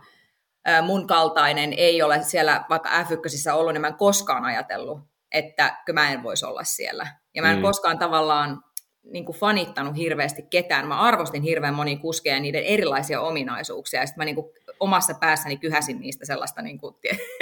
mun 0.82 1.06
kaltainen 1.06 1.72
ei 1.72 2.02
ole 2.02 2.22
siellä 2.22 2.64
vaikka 2.70 2.88
F1 2.88 3.52
ollut, 3.52 3.72
niin 3.72 3.80
mä 3.80 3.86
en 3.86 3.94
koskaan 3.94 4.44
ajatellut, 4.44 5.00
että 5.32 5.76
mä 5.92 6.12
en 6.12 6.22
voisi 6.22 6.46
olla 6.46 6.64
siellä. 6.64 7.06
Ja 7.34 7.42
mä 7.42 7.50
en 7.50 7.56
mm. 7.56 7.62
koskaan 7.62 7.98
tavallaan 7.98 8.62
niin 9.04 9.24
kuin 9.24 9.38
fanittanut 9.38 9.96
hirveästi 9.96 10.42
ketään. 10.42 10.86
Mä 10.86 11.00
arvostin 11.00 11.42
hirveän 11.42 11.74
moni 11.74 11.96
kuskeja 11.96 12.34
ja 12.34 12.40
niiden 12.40 12.62
erilaisia 12.62 13.20
ominaisuuksia. 13.20 14.00
Ja 14.00 14.06
sitten 14.06 14.20
mä 14.20 14.24
niin 14.24 14.34
kuin 14.34 14.46
omassa 14.80 15.14
päässäni 15.20 15.56
kyhäsin 15.56 16.00
niistä 16.00 16.26
sellaista 16.26 16.62
niin 16.62 16.78
kuin, 16.78 16.94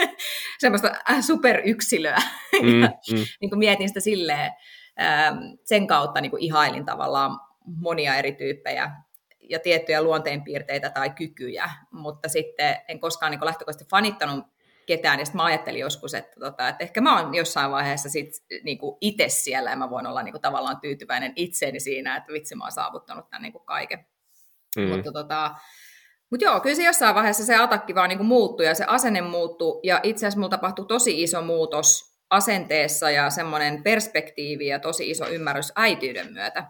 semmoista 0.59 0.91
superyksilöä. 1.21 2.23
Mm, 2.63 2.81
ja 2.81 2.89
mm. 3.13 3.25
Niin 3.41 3.51
kuin 3.51 3.59
mietin 3.59 3.89
sitä 3.89 4.01
silleen, 4.01 4.53
sen 5.65 5.87
kautta 5.87 6.21
niin 6.21 6.31
kuin 6.31 6.43
ihailin 6.43 6.85
tavallaan 6.85 7.41
monia 7.65 8.17
eri 8.17 8.33
tyyppejä 8.33 8.91
ja 9.51 9.59
tiettyjä 9.59 10.03
luonteenpiirteitä 10.03 10.91
tai 10.91 11.11
kykyjä, 11.11 11.71
mutta 11.91 12.29
sitten 12.29 12.77
en 12.89 13.01
koskaan 13.01 13.33
niin 13.33 13.45
lähtökohtaisesti 13.45 13.91
fanittanut 13.91 14.47
ketään, 14.87 15.19
ja 15.19 15.25
sitten 15.25 15.37
mä 15.37 15.45
ajattelin 15.45 15.81
joskus, 15.81 16.15
että, 16.15 16.41
tota, 16.41 16.69
että 16.69 16.85
ehkä 16.85 17.01
mä 17.01 17.21
oon 17.21 17.35
jossain 17.35 17.71
vaiheessa 17.71 18.09
sit, 18.09 18.29
niin 18.65 18.79
kuin 18.79 18.97
itse 19.01 19.29
siellä, 19.29 19.71
ja 19.71 19.77
mä 19.77 19.91
voin 19.91 20.07
olla 20.07 20.23
niin 20.23 20.33
kuin, 20.33 20.43
tavallaan 20.43 20.81
tyytyväinen 20.81 21.33
itseeni 21.37 21.81
siinä, 21.81 22.17
että 22.17 22.33
vitsi 22.33 22.55
mä 22.55 22.65
oon 22.65 22.73
saavuttanut 22.73 23.31
tämän 23.31 23.43
niin 23.43 23.53
kuin 23.53 23.65
kaiken. 23.65 24.07
Mm. 24.77 24.89
Mutta 24.89 25.13
tota, 25.13 25.55
mut 26.31 26.43
joo, 26.43 26.61
kyllä 26.61 26.77
se 26.77 26.85
jossain 26.85 27.15
vaiheessa 27.15 27.45
se 27.45 27.57
atakki 27.57 27.95
vaan 27.95 28.09
niin 28.09 28.19
kuin 28.19 28.27
muuttui, 28.27 28.67
ja 28.67 28.75
se 28.75 28.85
asenne 28.85 29.21
muuttui, 29.21 29.81
ja 29.83 30.01
itse 30.03 30.27
asiassa 30.27 30.39
mulla 30.39 30.51
tapahtui 30.51 30.87
tosi 30.87 31.23
iso 31.23 31.43
muutos 31.43 32.13
asenteessa, 32.31 33.11
ja 33.11 33.31
semmoinen 33.31 33.83
perspektiivi, 33.83 34.67
ja 34.67 34.79
tosi 34.79 35.11
iso 35.11 35.29
ymmärrys 35.29 35.73
äityyden 35.77 36.33
myötä. 36.33 36.65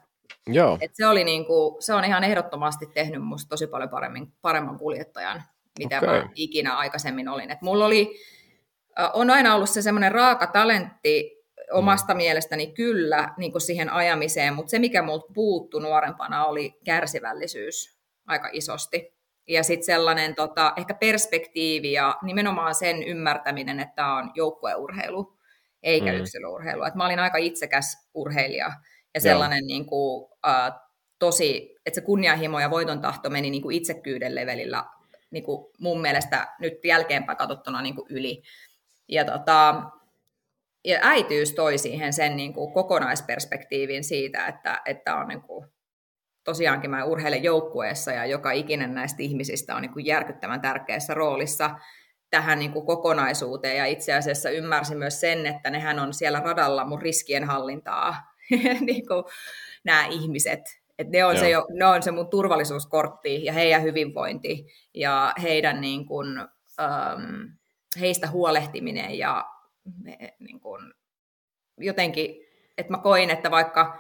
Joo. 0.46 0.79
Et 0.81 0.90
se, 0.94 1.07
oli 1.07 1.25
niinku, 1.25 1.77
se 1.81 1.94
on 1.94 2.05
ihan 2.05 2.25
ehdottomasti 2.25 2.87
tehnyt 2.87 3.22
musta 3.22 3.48
tosi 3.48 3.66
paljon 3.66 3.90
paremmin, 3.90 4.33
paremman 4.40 4.79
kuljettajan, 4.79 5.42
mitä 5.78 5.98
okay. 5.98 6.08
mä 6.08 6.28
ikinä 6.35 6.76
aikaisemmin 6.76 7.28
olin. 7.28 7.50
Et 7.50 7.62
mulla 7.62 7.87
oli, 7.87 8.18
on 9.12 9.30
aina 9.30 9.54
ollut 9.54 9.70
se 9.70 9.82
semmoinen 9.82 10.12
raaka 10.12 10.46
talentti 10.46 11.42
omasta 11.72 12.14
mm. 12.14 12.16
mielestäni 12.16 12.66
kyllä 12.66 13.28
niin 13.37 13.52
kuin 13.52 13.62
siihen 13.62 13.90
ajamiseen, 13.90 14.54
mutta 14.54 14.70
se 14.70 14.78
mikä 14.78 15.02
multa 15.02 15.32
puuttu 15.35 15.78
nuorempana 15.78 16.44
oli 16.44 16.78
kärsivällisyys 16.85 17.98
aika 18.26 18.48
isosti. 18.52 19.14
Ja 19.48 19.62
sitten 19.62 19.87
sellainen 19.87 20.35
tota, 20.35 20.72
ehkä 20.76 20.94
perspektiivi 20.94 21.92
ja 21.92 22.16
nimenomaan 22.22 22.74
sen 22.74 23.02
ymmärtäminen, 23.02 23.80
että 23.80 23.94
tämä 23.94 24.16
on 24.16 24.30
joukkueurheilu 24.35 25.38
eikä 25.82 26.12
mm. 26.12 26.18
yksilöurheilu. 26.18 26.82
Et 26.82 26.94
mä 26.94 27.06
olin 27.06 27.18
aika 27.18 27.38
itsekäs 27.38 28.11
urheilija 28.14 28.72
ja 29.14 29.20
sellainen 29.20 29.66
niin 29.66 29.87
kuin, 29.87 30.22
uh, 30.22 30.80
tosi, 31.18 31.76
että 31.87 32.00
se 32.00 32.06
kunnianhimo 32.06 32.61
ja 32.61 32.70
voiton 32.70 33.00
tahto 33.00 33.30
meni 33.30 33.50
niin 33.50 33.62
kuin 33.62 33.76
itsekyyden 33.76 34.35
levelillä 34.35 34.85
niin 35.33 35.45
kuin 35.45 35.66
mun 35.79 36.01
mielestä 36.01 36.49
nyt 36.61 36.85
jälkeenpäin 36.85 37.38
katsottuna 37.38 37.83
niin 37.83 37.95
kuin 37.95 38.07
yli. 38.11 38.42
Ja, 39.09 39.25
tota, 39.25 39.83
ja 40.85 40.99
äityys 41.03 41.53
toi 41.53 41.79
siihen 41.79 42.12
sen 42.12 42.37
niin 42.37 42.53
kuin 42.53 42.73
kokonaisperspektiivin 42.73 44.05
siitä, 44.05 44.47
että, 44.47 44.83
että 44.85 45.16
on 45.16 45.29
niin 45.29 45.42
kuin, 45.42 45.66
tosiaankin 46.45 46.90
mä 46.90 47.05
urheilen 47.05 47.42
joukkueessa 47.42 48.12
ja 48.12 48.27
joka 48.27 48.51
ikinen 48.51 48.95
näistä 48.95 49.23
ihmisistä 49.23 49.77
on 49.77 49.83
niin 49.83 49.92
kuin 49.92 50.07
järkyttävän 50.07 50.61
tärkeässä 50.61 51.14
roolissa 51.14 51.71
tähän 52.31 52.59
niin 52.59 52.73
kuin 52.73 52.87
kokonaisuuteen 52.87 53.77
ja 53.77 53.87
itse 53.87 54.12
asiassa 54.12 54.51
ymmärsin 54.51 54.99
myös 54.99 55.21
sen, 55.21 55.47
että 55.47 55.71
nehän 55.71 55.99
on 55.99 56.14
siellä 56.14 56.40
radalla 56.40 56.85
mun 56.85 57.03
riskienhallintaa 57.03 58.14
niin 58.81 59.07
kuin, 59.07 59.25
nämä 59.85 60.07
ihmiset. 60.07 60.82
Et 61.02 61.10
ne, 61.10 61.24
on 61.24 61.38
se 61.38 61.50
jo, 61.50 61.66
ne 61.70 61.86
on 61.86 62.02
se 62.02 62.10
mun 62.10 62.30
turvallisuuskortti 62.30 63.44
ja 63.44 63.52
heidän 63.52 63.82
hyvinvointi 63.82 64.66
ja 64.94 65.34
heidän 65.42 65.80
niin 65.80 66.06
kuin, 66.06 66.38
um, 66.38 67.48
heistä 68.00 68.28
huolehtiminen 68.28 69.18
ja 69.18 69.44
niin 70.38 70.60
kuin, 70.60 70.94
jotenkin, 71.78 72.36
että 72.78 72.92
mä 72.92 72.98
koin, 72.98 73.30
että 73.30 73.50
vaikka 73.50 73.98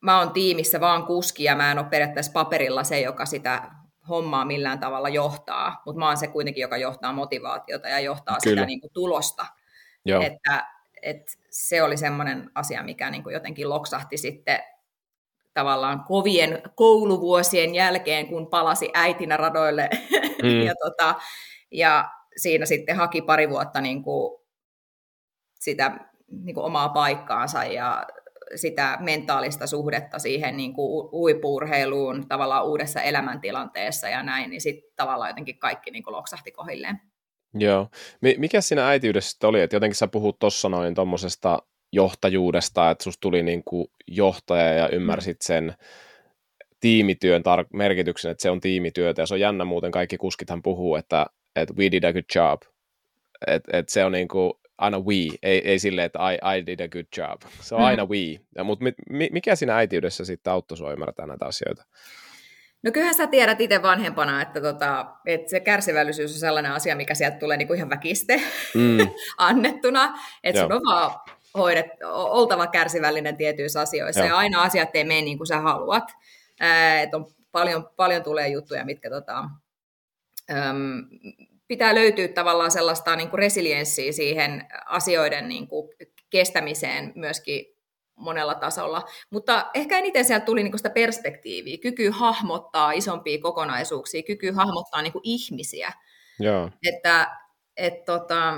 mä 0.00 0.18
oon 0.18 0.32
tiimissä 0.32 0.80
vaan 0.80 1.06
kuski 1.06 1.44
ja 1.44 1.56
mä 1.56 1.72
en 1.72 1.78
ole 1.78 1.86
periaatteessa 1.90 2.32
paperilla 2.32 2.84
se, 2.84 3.00
joka 3.00 3.26
sitä 3.26 3.70
hommaa 4.08 4.44
millään 4.44 4.78
tavalla 4.78 5.08
johtaa, 5.08 5.82
mutta 5.86 5.98
mä 5.98 6.06
oon 6.06 6.16
se 6.16 6.26
kuitenkin, 6.26 6.62
joka 6.62 6.76
johtaa 6.76 7.12
motivaatiota 7.12 7.88
ja 7.88 8.00
johtaa 8.00 8.36
Kyllä. 8.42 8.54
sitä 8.54 8.66
niin 8.66 8.80
kuin 8.80 8.92
tulosta. 8.92 9.46
Joo. 10.04 10.22
Että 10.22 10.66
et 11.02 11.38
se 11.50 11.82
oli 11.82 11.96
semmoinen 11.96 12.50
asia, 12.54 12.82
mikä 12.82 13.10
niin 13.10 13.22
kuin 13.22 13.32
jotenkin 13.32 13.68
loksahti 13.68 14.16
sitten 14.16 14.58
tavallaan 15.54 16.04
kovien 16.04 16.62
kouluvuosien 16.74 17.74
jälkeen, 17.74 18.26
kun 18.26 18.46
palasi 18.46 18.90
äitinä 18.94 19.36
radoille. 19.36 19.88
Mm. 20.42 20.60
ja, 20.66 20.74
tota, 20.84 21.14
ja 21.70 22.10
siinä 22.36 22.66
sitten 22.66 22.96
haki 22.96 23.22
pari 23.22 23.50
vuotta 23.50 23.80
niin 23.80 24.02
kuin 24.02 24.38
sitä 25.60 25.98
niin 26.28 26.54
kuin 26.54 26.64
omaa 26.64 26.88
paikkaansa 26.88 27.64
ja 27.64 28.06
sitä 28.56 28.98
mentaalista 29.00 29.66
suhdetta 29.66 30.18
siihen 30.18 30.56
niin 30.56 30.74
kuin 30.74 31.10
huippuurheiluun 31.12 32.28
tavallaan 32.28 32.66
uudessa 32.66 33.00
elämäntilanteessa 33.00 34.08
ja 34.08 34.22
näin, 34.22 34.50
niin 34.50 34.60
sitten 34.60 34.92
tavallaan 34.96 35.30
jotenkin 35.30 35.58
kaikki 35.58 35.90
niin 35.90 36.02
kuin 36.02 36.14
loksahti 36.14 36.50
kohilleen. 36.50 37.00
Joo. 37.54 37.88
Mikä 38.38 38.60
siinä 38.60 38.88
äitiydessä 38.88 39.48
oli, 39.48 39.60
että 39.60 39.76
jotenkin 39.76 39.96
sä 39.96 40.08
puhut 40.08 40.38
tuossa 40.38 40.68
noin 40.68 40.94
tuommoisesta 40.94 41.58
johtajuudesta, 41.92 42.90
että 42.90 43.04
susta 43.04 43.20
tuli 43.20 43.42
niin 43.42 43.64
kuin 43.64 43.86
johtaja 44.08 44.72
ja 44.72 44.88
ymmärsit 44.88 45.36
mm. 45.36 45.46
sen 45.46 45.74
tiimityön 46.80 47.42
tar- 47.42 47.68
merkityksen, 47.72 48.30
että 48.30 48.42
se 48.42 48.50
on 48.50 48.60
tiimityötä 48.60 49.22
ja 49.22 49.26
se 49.26 49.34
on 49.34 49.40
jännä 49.40 49.64
muuten, 49.64 49.90
kaikki 49.90 50.16
kuskithan 50.16 50.62
puhuu, 50.62 50.96
että, 50.96 51.26
että 51.56 51.74
we 51.74 51.90
did 51.90 52.04
a 52.04 52.12
good 52.12 52.24
job, 52.34 52.62
että 53.46 53.78
että 53.78 53.92
se 53.92 54.04
on 54.04 54.12
niin 54.12 54.28
kuin 54.28 54.52
aina 54.78 55.00
we, 55.00 55.14
ei, 55.42 55.68
ei 55.70 55.78
silleen, 55.78 56.06
että 56.06 56.18
I, 56.30 56.58
I 56.58 56.66
did 56.66 56.80
a 56.80 56.88
good 56.88 57.06
job, 57.16 57.42
se 57.60 57.74
on 57.74 57.80
mm. 57.80 57.86
aina 57.86 58.06
we, 58.06 58.40
mutta 58.64 58.84
mikä 59.32 59.56
siinä 59.56 59.76
äitiydessä 59.76 60.24
sitten 60.24 60.52
auttoi 60.52 60.78
sua 60.78 60.92
ymmärtää 60.92 61.26
näitä 61.26 61.46
asioita? 61.46 61.84
No 62.82 62.92
kyllähän 62.92 63.14
sä 63.14 63.26
tiedät 63.26 63.60
itse 63.60 63.82
vanhempana, 63.82 64.42
että, 64.42 64.60
tota, 64.60 65.06
että 65.26 65.50
se 65.50 65.60
kärsivällisyys 65.60 66.32
on 66.32 66.38
sellainen 66.38 66.72
asia, 66.72 66.96
mikä 66.96 67.14
sieltä 67.14 67.36
tulee 67.36 67.56
niinku 67.56 67.74
ihan 67.74 67.90
väkiste 67.90 68.42
mm. 68.74 68.98
annettuna. 69.38 70.18
Että 70.44 70.60
sun 70.60 70.72
on 70.72 70.80
vaan 70.84 71.10
hoidet, 71.58 71.86
oltava 72.12 72.66
kärsivällinen 72.66 73.36
tietyissä 73.36 73.80
asioissa 73.80 74.20
Joo. 74.20 74.28
ja 74.28 74.36
aina 74.36 74.62
asiat 74.62 74.88
ei 74.94 75.04
mene 75.04 75.22
niin 75.22 75.38
kuin 75.38 75.46
sä 75.46 75.60
haluat. 75.60 76.04
että 77.02 77.16
on 77.16 77.26
paljon, 77.52 77.90
paljon 77.96 78.22
tulee 78.22 78.48
juttuja, 78.48 78.84
mitkä 78.84 79.10
tota, 79.10 79.44
äm, 80.50 81.04
pitää 81.68 81.94
löytyä 81.94 82.28
tavallaan 82.28 82.70
sellaista 82.70 83.16
niin 83.16 83.30
kuin 83.30 83.38
resilienssiä 83.38 84.12
siihen 84.12 84.66
asioiden 84.86 85.48
niin 85.48 85.68
kuin 85.68 85.88
kestämiseen 86.30 87.12
myöskin 87.14 87.66
monella 88.14 88.54
tasolla. 88.54 89.02
Mutta 89.30 89.70
ehkä 89.74 89.98
eniten 89.98 90.24
sieltä 90.24 90.46
tuli 90.46 90.62
niinku 90.62 90.76
sitä 90.78 90.90
perspektiiviä, 90.90 91.78
kyky 91.78 92.10
hahmottaa 92.10 92.92
isompia 92.92 93.38
kokonaisuuksia, 93.42 94.22
kyky 94.22 94.50
hahmottaa 94.52 95.02
niinku 95.02 95.20
ihmisiä. 95.22 95.92
Joo. 96.38 96.70
Että 96.82 97.36
et 97.76 98.04
tota, 98.04 98.54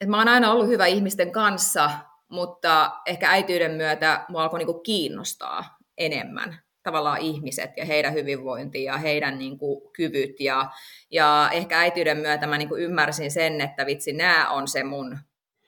et 0.00 0.08
mä 0.08 0.18
oon 0.18 0.28
aina 0.28 0.52
ollut 0.52 0.68
hyvä 0.68 0.86
ihmisten 0.86 1.32
kanssa, 1.32 1.90
mutta 2.28 2.90
ehkä 3.06 3.30
äityyden 3.30 3.72
myötä 3.72 4.24
mua 4.28 4.42
alkoi 4.42 4.58
niinku 4.58 4.80
kiinnostaa 4.80 5.78
enemmän 5.98 6.58
tavallaan 6.82 7.20
ihmiset 7.20 7.70
ja 7.76 7.84
heidän 7.84 8.14
hyvinvointi 8.14 8.84
ja 8.84 8.96
heidän 8.96 9.38
niin 9.38 9.58
kuin, 9.58 9.92
kyvyt. 9.92 10.40
Ja, 10.40 10.70
ja 11.10 11.50
ehkä 11.52 11.80
äityyden 11.80 12.16
myötä 12.16 12.46
mä 12.46 12.58
niin 12.58 12.68
kuin, 12.68 12.82
ymmärsin 12.82 13.30
sen, 13.30 13.60
että 13.60 13.86
vitsi, 13.86 14.12
nämä 14.12 14.50
on 14.50 14.68
se 14.68 14.84
mun 14.84 15.18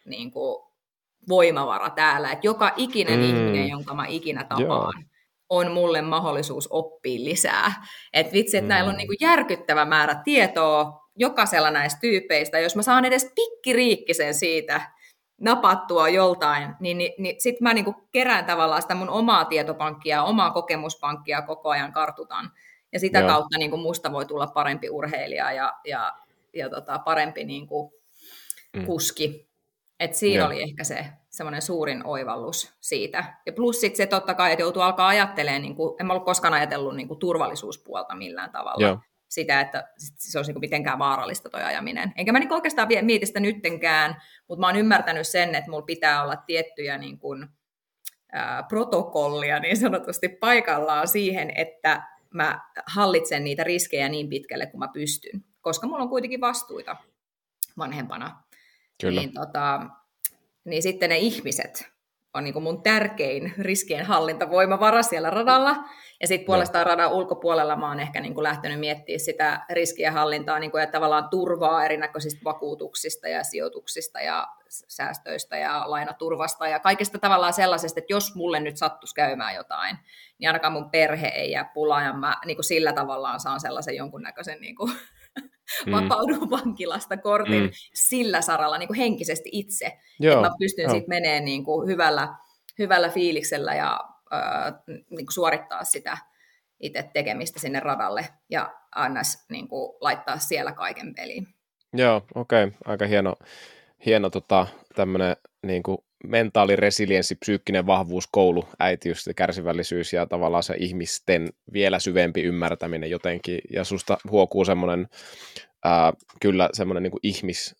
niin 0.04 0.30
kuin, 0.30 0.68
voimavara 1.28 1.90
täällä, 1.90 2.32
että 2.32 2.46
joka 2.46 2.72
ikinen 2.76 3.18
mm. 3.18 3.24
ihminen, 3.24 3.68
jonka 3.68 3.94
mä 3.94 4.06
ikinä 4.06 4.44
tapaan, 4.44 4.60
Joo. 4.66 4.92
on 5.48 5.72
mulle 5.72 6.02
mahdollisuus 6.02 6.68
oppia 6.70 7.24
lisää. 7.24 7.72
Että 8.12 8.32
vitsi, 8.32 8.56
että 8.56 8.64
mm. 8.64 8.68
näillä 8.68 8.88
on 8.88 8.94
mm. 8.94 8.98
niin 8.98 9.08
kuin 9.08 9.18
järkyttävä 9.20 9.84
määrä 9.84 10.20
tietoa 10.24 11.07
jokaisella 11.18 11.70
näistä 11.70 12.00
tyypeistä. 12.00 12.58
Jos 12.58 12.76
mä 12.76 12.82
saan 12.82 13.04
edes 13.04 13.32
pikkiriikkisen 13.34 14.34
siitä 14.34 14.80
napattua 15.40 16.08
joltain, 16.08 16.74
niin, 16.80 16.98
niin, 16.98 17.12
niin 17.18 17.40
sitten 17.40 17.62
mä 17.62 17.74
niin 17.74 17.84
kuin 17.84 17.96
kerään 18.12 18.44
tavallaan 18.44 18.82
sitä 18.82 18.94
mun 18.94 19.10
omaa 19.10 19.44
tietopankkia, 19.44 20.22
omaa 20.22 20.50
kokemuspankkia 20.50 21.42
koko 21.42 21.68
ajan 21.68 21.92
kartutan. 21.92 22.50
Ja 22.92 23.00
sitä 23.00 23.18
Joo. 23.18 23.28
kautta 23.28 23.58
niin 23.58 23.70
kuin 23.70 23.82
musta 23.82 24.12
voi 24.12 24.26
tulla 24.26 24.46
parempi 24.46 24.90
urheilija 24.90 25.52
ja, 25.52 25.74
ja 25.84 26.12
ja 26.54 26.70
tota, 26.70 26.98
parempi 26.98 27.44
niin 27.44 27.66
kuin 27.66 27.92
mm. 28.76 28.86
kuski. 28.86 29.48
Et 30.00 30.14
siinä 30.14 30.42
ja. 30.42 30.46
oli 30.46 30.62
ehkä 30.62 30.84
se 30.84 31.06
semmoinen 31.30 31.62
suurin 31.62 32.06
oivallus 32.06 32.74
siitä. 32.80 33.34
Ja 33.46 33.52
plus 33.52 33.80
sitten 33.80 33.96
se 33.96 34.06
totta 34.06 34.34
kai, 34.34 34.52
että 34.52 34.62
joutuu 34.62 34.82
alkaa 34.82 35.08
ajattelemaan, 35.08 35.62
niin 35.62 35.76
kuin, 35.76 35.96
en 36.00 36.06
mä 36.06 36.12
ollut 36.12 36.24
koskaan 36.24 36.54
ajatellut 36.54 36.96
niin 36.96 37.08
kuin 37.08 37.20
turvallisuuspuolta 37.20 38.14
millään 38.14 38.50
tavalla. 38.50 38.86
Ja. 38.86 38.98
Sitä, 39.28 39.60
että 39.60 39.88
se 39.98 40.38
olisi 40.38 40.52
niin 40.52 40.60
mitenkään 40.60 40.98
vaarallista 40.98 41.50
toi 41.50 41.62
ajaminen. 41.62 42.12
Enkä 42.16 42.32
mä 42.32 42.38
niin 42.38 42.52
oikeastaan 42.52 42.88
mieti 43.02 43.26
sitä 43.26 43.40
nyttenkään, 43.40 44.22
mutta 44.48 44.60
mä 44.60 44.66
oon 44.66 44.76
ymmärtänyt 44.76 45.28
sen, 45.28 45.54
että 45.54 45.70
mulla 45.70 45.82
pitää 45.82 46.22
olla 46.22 46.36
tiettyjä 46.36 46.98
niin 46.98 47.18
kuin, 47.18 47.46
ää, 48.32 48.62
protokollia 48.62 49.58
niin 49.58 49.76
sanotusti 49.76 50.28
paikallaan 50.28 51.08
siihen, 51.08 51.52
että 51.54 52.02
mä 52.34 52.60
hallitsen 52.86 53.44
niitä 53.44 53.64
riskejä 53.64 54.08
niin 54.08 54.28
pitkälle 54.28 54.66
kuin 54.66 54.78
mä 54.78 54.88
pystyn, 54.92 55.44
koska 55.60 55.86
mulla 55.86 56.02
on 56.02 56.08
kuitenkin 56.08 56.40
vastuita 56.40 56.96
vanhempana. 57.78 58.42
Kyllä. 59.00 59.20
Niin, 59.20 59.34
tota, 59.34 59.86
niin 60.64 60.82
sitten 60.82 61.10
ne 61.10 61.18
ihmiset 61.18 61.97
on 62.34 62.44
niin 62.44 62.62
mun 62.62 62.82
tärkein 62.82 63.54
riskien 63.58 64.06
hallintavoimavara 64.06 65.02
siellä 65.02 65.30
radalla. 65.30 65.76
Ja 66.20 66.26
sitten 66.26 66.46
puolestaan 66.46 66.86
no. 66.86 66.90
radan 66.90 67.12
ulkopuolella 67.12 67.76
mä 67.76 67.88
oon 67.88 68.00
ehkä 68.00 68.20
niin 68.20 68.34
kuin 68.34 68.42
lähtenyt 68.42 68.80
miettimään 68.80 69.20
sitä 69.20 69.66
riskien 69.70 70.12
hallintaa 70.12 70.58
niin 70.58 70.70
kuin, 70.70 70.80
ja 70.80 70.86
tavallaan 70.86 71.28
turvaa 71.28 71.84
erinäköisistä 71.84 72.44
vakuutuksista 72.44 73.28
ja 73.28 73.44
sijoituksista 73.44 74.20
ja 74.20 74.48
säästöistä 74.68 75.56
ja 75.56 75.82
lainaturvasta 75.86 76.68
ja 76.68 76.78
kaikesta 76.78 77.18
tavallaan 77.18 77.52
sellaisesta, 77.52 78.00
että 78.00 78.12
jos 78.12 78.34
mulle 78.34 78.60
nyt 78.60 78.76
sattuisi 78.76 79.14
käymään 79.14 79.54
jotain, 79.54 79.98
niin 80.38 80.48
ainakaan 80.48 80.72
mun 80.72 80.90
perhe 80.90 81.28
ei 81.28 81.50
jää 81.50 81.70
pulaan 81.74 82.04
ja 82.04 82.12
mä 82.12 82.36
niin 82.44 82.56
kuin 82.56 82.64
sillä 82.64 82.92
tavallaan 82.92 83.40
saan 83.40 83.60
sellaisen 83.60 83.96
jonkunnäköisen 83.96 84.60
niin 84.60 84.76
kuin, 84.76 84.92
mm. 85.86 85.92
vapaudun 85.92 86.50
vankilasta 86.50 87.16
kortin 87.16 87.62
mm. 87.62 87.70
sillä 87.94 88.42
saralla 88.42 88.78
niin 88.78 88.86
kuin 88.86 88.98
henkisesti 88.98 89.48
itse. 89.52 89.98
Joo. 90.20 90.34
Että 90.34 90.48
mä 90.48 90.54
pystyn 90.58 90.90
sitten 90.90 91.08
menemään 91.08 91.44
niin 91.44 91.64
kuin 91.64 91.88
hyvällä, 91.88 92.34
hyvällä 92.78 93.08
fiiliksellä 93.08 93.74
ja 93.74 94.00
äh, 94.32 94.74
niin 94.86 95.26
kuin 95.26 95.32
suorittaa 95.32 95.84
sitä 95.84 96.18
itse 96.80 97.10
tekemistä 97.12 97.60
sinne 97.60 97.80
radalle 97.80 98.28
ja 98.50 98.74
aina 98.94 99.20
niin 99.50 99.68
kuin, 99.68 99.96
laittaa 100.00 100.38
siellä 100.38 100.72
kaiken 100.72 101.14
peliin. 101.14 101.48
Joo, 101.92 102.22
okei. 102.34 102.64
Okay. 102.64 102.78
Aika 102.84 103.06
hieno, 103.06 103.36
hieno 104.06 104.30
tota, 104.30 104.66
tämmöinen 104.94 105.36
niin 105.62 105.82
kuin 105.82 105.98
mentaaliresilienssi, 106.24 107.34
psyykkinen 107.34 107.86
vahvuus, 107.86 108.26
koulu, 108.26 108.68
äitiys 108.78 109.26
ja 109.26 109.34
kärsivällisyys 109.34 110.12
ja 110.12 110.26
tavallaan 110.26 110.62
se 110.62 110.74
ihmisten 110.78 111.48
vielä 111.72 111.98
syvempi 111.98 112.42
ymmärtäminen 112.42 113.10
jotenkin. 113.10 113.60
Ja 113.70 113.84
susta 113.84 114.18
huokuu 114.30 114.64
semmoinen 114.64 115.08
ää, 115.84 116.12
kyllä 116.40 116.68
semmoinen 116.72 117.02
niin 117.02 117.12
ihmis, 117.22 117.76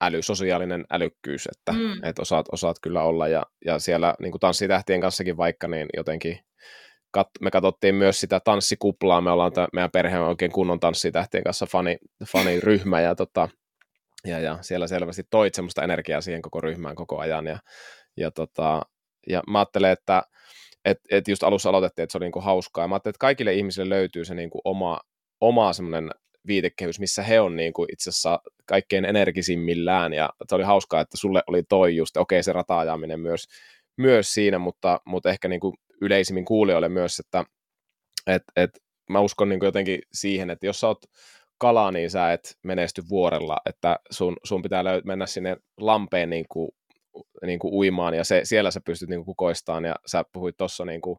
äly, 0.00 0.22
sosiaalinen 0.22 0.84
älykkyys, 0.90 1.46
että 1.46 1.72
mm. 1.72 2.04
et 2.04 2.18
osaat, 2.18 2.46
osaat 2.52 2.76
kyllä 2.82 3.02
olla. 3.02 3.28
Ja, 3.28 3.42
ja 3.64 3.78
siellä 3.78 4.14
niin 4.20 4.32
kuin 4.32 4.40
tanssitähtien 4.40 5.00
kanssakin 5.00 5.36
vaikka, 5.36 5.68
niin 5.68 5.86
jotenkin 5.96 6.38
kat, 7.10 7.28
me 7.40 7.50
katsottiin 7.50 7.94
myös 7.94 8.20
sitä 8.20 8.40
tanssikuplaa, 8.40 9.20
me 9.20 9.30
ollaan, 9.30 9.52
t- 9.52 9.72
meidän 9.72 9.90
perhe 9.90 10.18
on 10.18 10.28
oikein 10.28 10.52
kunnon 10.52 10.80
tanssitähtien 10.80 11.44
kanssa 11.44 11.66
fani, 11.66 11.98
faniryhmä, 12.26 13.00
ja, 13.00 13.14
tota, 13.14 13.48
ja, 14.24 14.40
ja 14.40 14.58
siellä 14.60 14.86
selvästi 14.86 15.22
toit 15.30 15.54
semmoista 15.54 15.84
energiaa 15.84 16.20
siihen 16.20 16.42
koko 16.42 16.60
ryhmään 16.60 16.94
koko 16.94 17.18
ajan, 17.18 17.46
ja, 17.46 17.58
ja, 18.16 18.30
tota, 18.30 18.82
ja 19.28 19.42
mä 19.50 19.58
ajattelen, 19.58 19.90
että 19.90 20.22
et, 20.84 20.98
et 21.10 21.28
just 21.28 21.42
alussa 21.42 21.68
aloitettiin, 21.68 22.02
että 22.02 22.12
se 22.12 22.18
oli 22.18 22.24
niinku 22.24 22.40
hauskaa, 22.40 22.84
ja 22.84 22.88
mä 22.88 22.94
ajattelen, 22.94 23.10
että 23.10 23.18
kaikille 23.18 23.54
ihmisille 23.54 23.88
löytyy 23.88 24.24
se 24.24 24.34
niinku 24.34 24.60
oma, 24.64 25.00
oma 25.40 25.72
semmoinen 25.72 26.10
viitekehys, 26.46 27.00
missä 27.00 27.22
he 27.22 27.40
on 27.40 27.56
niin 27.56 27.72
kuin 27.72 27.88
itse 27.92 28.10
asiassa 28.10 28.38
kaikkein 28.66 29.04
energisimmillään, 29.04 30.12
ja 30.12 30.30
se 30.48 30.54
oli 30.54 30.64
hauskaa, 30.64 31.00
että 31.00 31.16
sulle 31.16 31.42
oli 31.46 31.62
toi 31.62 31.96
just, 31.96 32.16
okei 32.16 32.36
okay, 32.36 32.42
se 32.42 32.52
rataajaminen 32.52 33.20
myös, 33.20 33.44
myös 33.96 34.34
siinä, 34.34 34.58
mutta, 34.58 35.00
mutta 35.04 35.30
ehkä 35.30 35.48
niin 35.48 35.60
kuin 35.60 35.74
yleisimmin 36.00 36.44
kuulijoille 36.44 36.88
myös, 36.88 37.18
että 37.18 37.44
et, 38.26 38.42
et, 38.56 38.70
mä 39.10 39.20
uskon 39.20 39.48
niin 39.48 39.60
kuin 39.60 39.66
jotenkin 39.66 40.00
siihen, 40.12 40.50
että 40.50 40.66
jos 40.66 40.80
sä 40.80 40.86
oot 40.86 41.02
kala, 41.60 41.90
niin 41.90 42.10
sä 42.10 42.32
et 42.32 42.58
menesty 42.64 43.02
vuorella, 43.08 43.56
että 43.66 43.98
sun, 44.10 44.36
sun 44.44 44.62
pitää 44.62 44.82
löy- 44.82 45.02
mennä 45.04 45.26
sinne 45.26 45.56
lampeen 45.80 46.30
niin 46.30 46.46
kuin, 46.48 46.68
niin 47.46 47.58
kuin 47.58 47.74
uimaan, 47.74 48.14
ja 48.14 48.24
se, 48.24 48.40
siellä 48.44 48.70
sä 48.70 48.80
pystyt 48.84 49.08
niin 49.08 49.18
kuin 49.18 49.26
kukoistamaan, 49.26 49.84
ja 49.84 49.94
sä 50.06 50.24
puhuit 50.32 50.56
tuossa 50.56 50.84
niin 50.84 51.00
kuin 51.00 51.18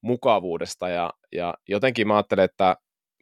mukavuudesta, 0.00 0.88
ja, 0.88 1.12
ja 1.32 1.54
jotenkin 1.68 2.08
mä 2.08 2.16
ajattelen, 2.16 2.44
että 2.44 2.76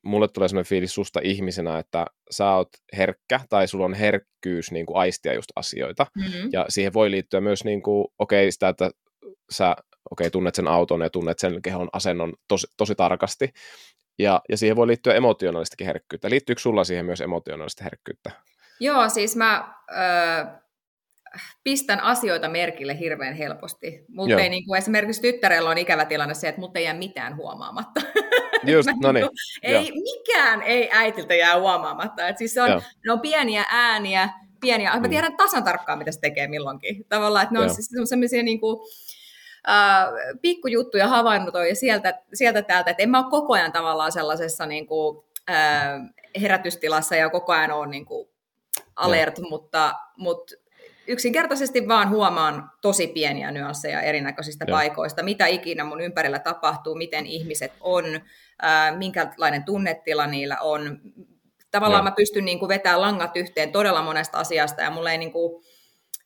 mulle 0.04 0.28
tulee 0.28 0.48
sellainen 0.48 0.68
fiilis 0.68 0.94
susta 0.94 1.20
ihmisenä, 1.22 1.78
että 1.78 2.06
sä 2.30 2.50
oot 2.50 2.68
herkkä 2.96 3.40
tai 3.48 3.68
sulla 3.68 3.84
on 3.84 3.94
herkkyys 3.94 4.72
niin 4.72 4.86
kuin 4.86 4.96
aistia 4.96 5.34
just 5.34 5.52
asioita. 5.56 6.06
Mm-hmm. 6.16 6.48
Ja 6.52 6.66
siihen 6.68 6.92
voi 6.94 7.10
liittyä 7.10 7.40
myös, 7.40 7.64
niin 7.64 7.82
kuin, 7.82 8.06
okei, 8.18 8.44
okay, 8.44 8.50
sitä, 8.50 8.68
että 8.68 8.90
sä 9.50 9.76
okay, 10.10 10.30
tunnet 10.30 10.54
sen 10.54 10.68
auton 10.68 11.00
ja 11.00 11.10
tunnet 11.10 11.38
sen 11.38 11.62
kehon 11.62 11.88
asennon 11.92 12.32
tosi, 12.48 12.66
tosi 12.76 12.94
tarkasti. 12.94 13.50
Ja, 14.18 14.40
ja 14.48 14.56
siihen 14.56 14.76
voi 14.76 14.86
liittyä 14.86 15.14
emotionaalistakin 15.14 15.86
herkkyyttä. 15.86 16.30
Liittyykö 16.30 16.62
sulla 16.62 16.84
siihen 16.84 17.04
myös 17.04 17.20
emotionaalista 17.20 17.84
herkkyyttä? 17.84 18.30
Joo, 18.80 19.08
siis 19.08 19.36
mä 19.36 19.74
ö, 19.90 19.94
pistän 21.64 22.00
asioita 22.00 22.48
merkille 22.48 22.98
hirveän 22.98 23.34
helposti. 23.34 24.04
Mutta 24.08 24.40
ei 24.40 24.48
niin 24.48 24.66
kuin, 24.66 24.78
esimerkiksi 24.78 25.22
tyttärellä 25.22 25.70
on 25.70 25.78
ikävä 25.78 26.04
tilanne 26.04 26.34
se, 26.34 26.48
että 26.48 26.60
mut 26.60 26.76
ei 26.76 26.84
jää 26.84 26.94
mitään 26.94 27.36
huomaamatta. 27.36 28.00
Just, 28.72 28.88
no 29.02 29.12
niin. 29.12 29.26
ei, 29.62 29.92
mikään 29.92 30.62
ei 30.62 30.88
äitiltä 30.92 31.34
jää 31.34 31.60
huomaamatta. 31.60 32.28
Et 32.28 32.38
siis 32.38 32.54
se 32.54 32.62
on, 32.62 32.82
ne 33.06 33.12
on 33.12 33.20
pieniä 33.20 33.64
ääniä, 33.70 34.28
pieniä, 34.60 34.94
mm. 34.94 35.02
mä 35.02 35.08
tiedän 35.08 35.36
tasan 35.36 35.64
tarkkaan, 35.64 35.98
mitä 35.98 36.12
se 36.12 36.20
tekee 36.20 36.48
milloinkin. 36.48 37.04
Tavallaan, 37.08 37.42
että 37.42 37.54
ne 37.54 37.60
on 37.60 37.74
siis 37.74 37.90
sellaisia 38.04 38.42
niin 38.42 38.60
kuin, 38.60 38.86
Uh, 39.68 40.38
pikkujuttuja 40.42 41.08
havainnotoin 41.08 41.76
sieltä, 41.76 42.22
sieltä 42.34 42.62
täältä, 42.62 42.90
että 42.90 43.02
en 43.02 43.10
mä 43.10 43.18
ole 43.18 43.30
koko 43.30 43.52
ajan 43.52 43.72
tavallaan 43.72 44.12
sellaisessa 44.12 44.66
niin 44.66 44.86
kuin, 44.86 45.16
uh, 45.16 46.14
herätystilassa 46.40 47.16
ja 47.16 47.30
koko 47.30 47.52
ajan 47.52 47.70
ole 47.70 47.86
niin 47.86 48.04
kuin 48.04 48.28
alert, 48.96 49.38
mutta, 49.38 49.94
mutta 50.16 50.54
yksinkertaisesti 51.06 51.88
vaan 51.88 52.10
huomaan 52.10 52.70
tosi 52.80 53.06
pieniä 53.06 53.50
nyansseja 53.50 54.00
erinäköisistä 54.00 54.64
Joo. 54.68 54.76
paikoista, 54.76 55.22
mitä 55.22 55.46
ikinä 55.46 55.84
mun 55.84 56.00
ympärillä 56.00 56.38
tapahtuu, 56.38 56.94
miten 56.94 57.26
ihmiset 57.26 57.72
on, 57.80 58.04
ää, 58.62 58.96
minkälainen 58.96 59.64
tunnetila 59.64 60.26
niillä 60.26 60.56
on. 60.60 61.00
Tavallaan 61.70 62.00
Joo. 62.00 62.10
mä 62.10 62.16
pystyn 62.16 62.44
niin 62.44 62.58
kuin 62.58 62.68
vetämään 62.68 63.00
langat 63.00 63.36
yhteen 63.36 63.72
todella 63.72 64.02
monesta 64.02 64.38
asiasta 64.38 64.82
ja 64.82 64.90
mulle 64.90 65.10
ei 65.12 65.18
niin 65.18 65.32
kuin, 65.32 65.64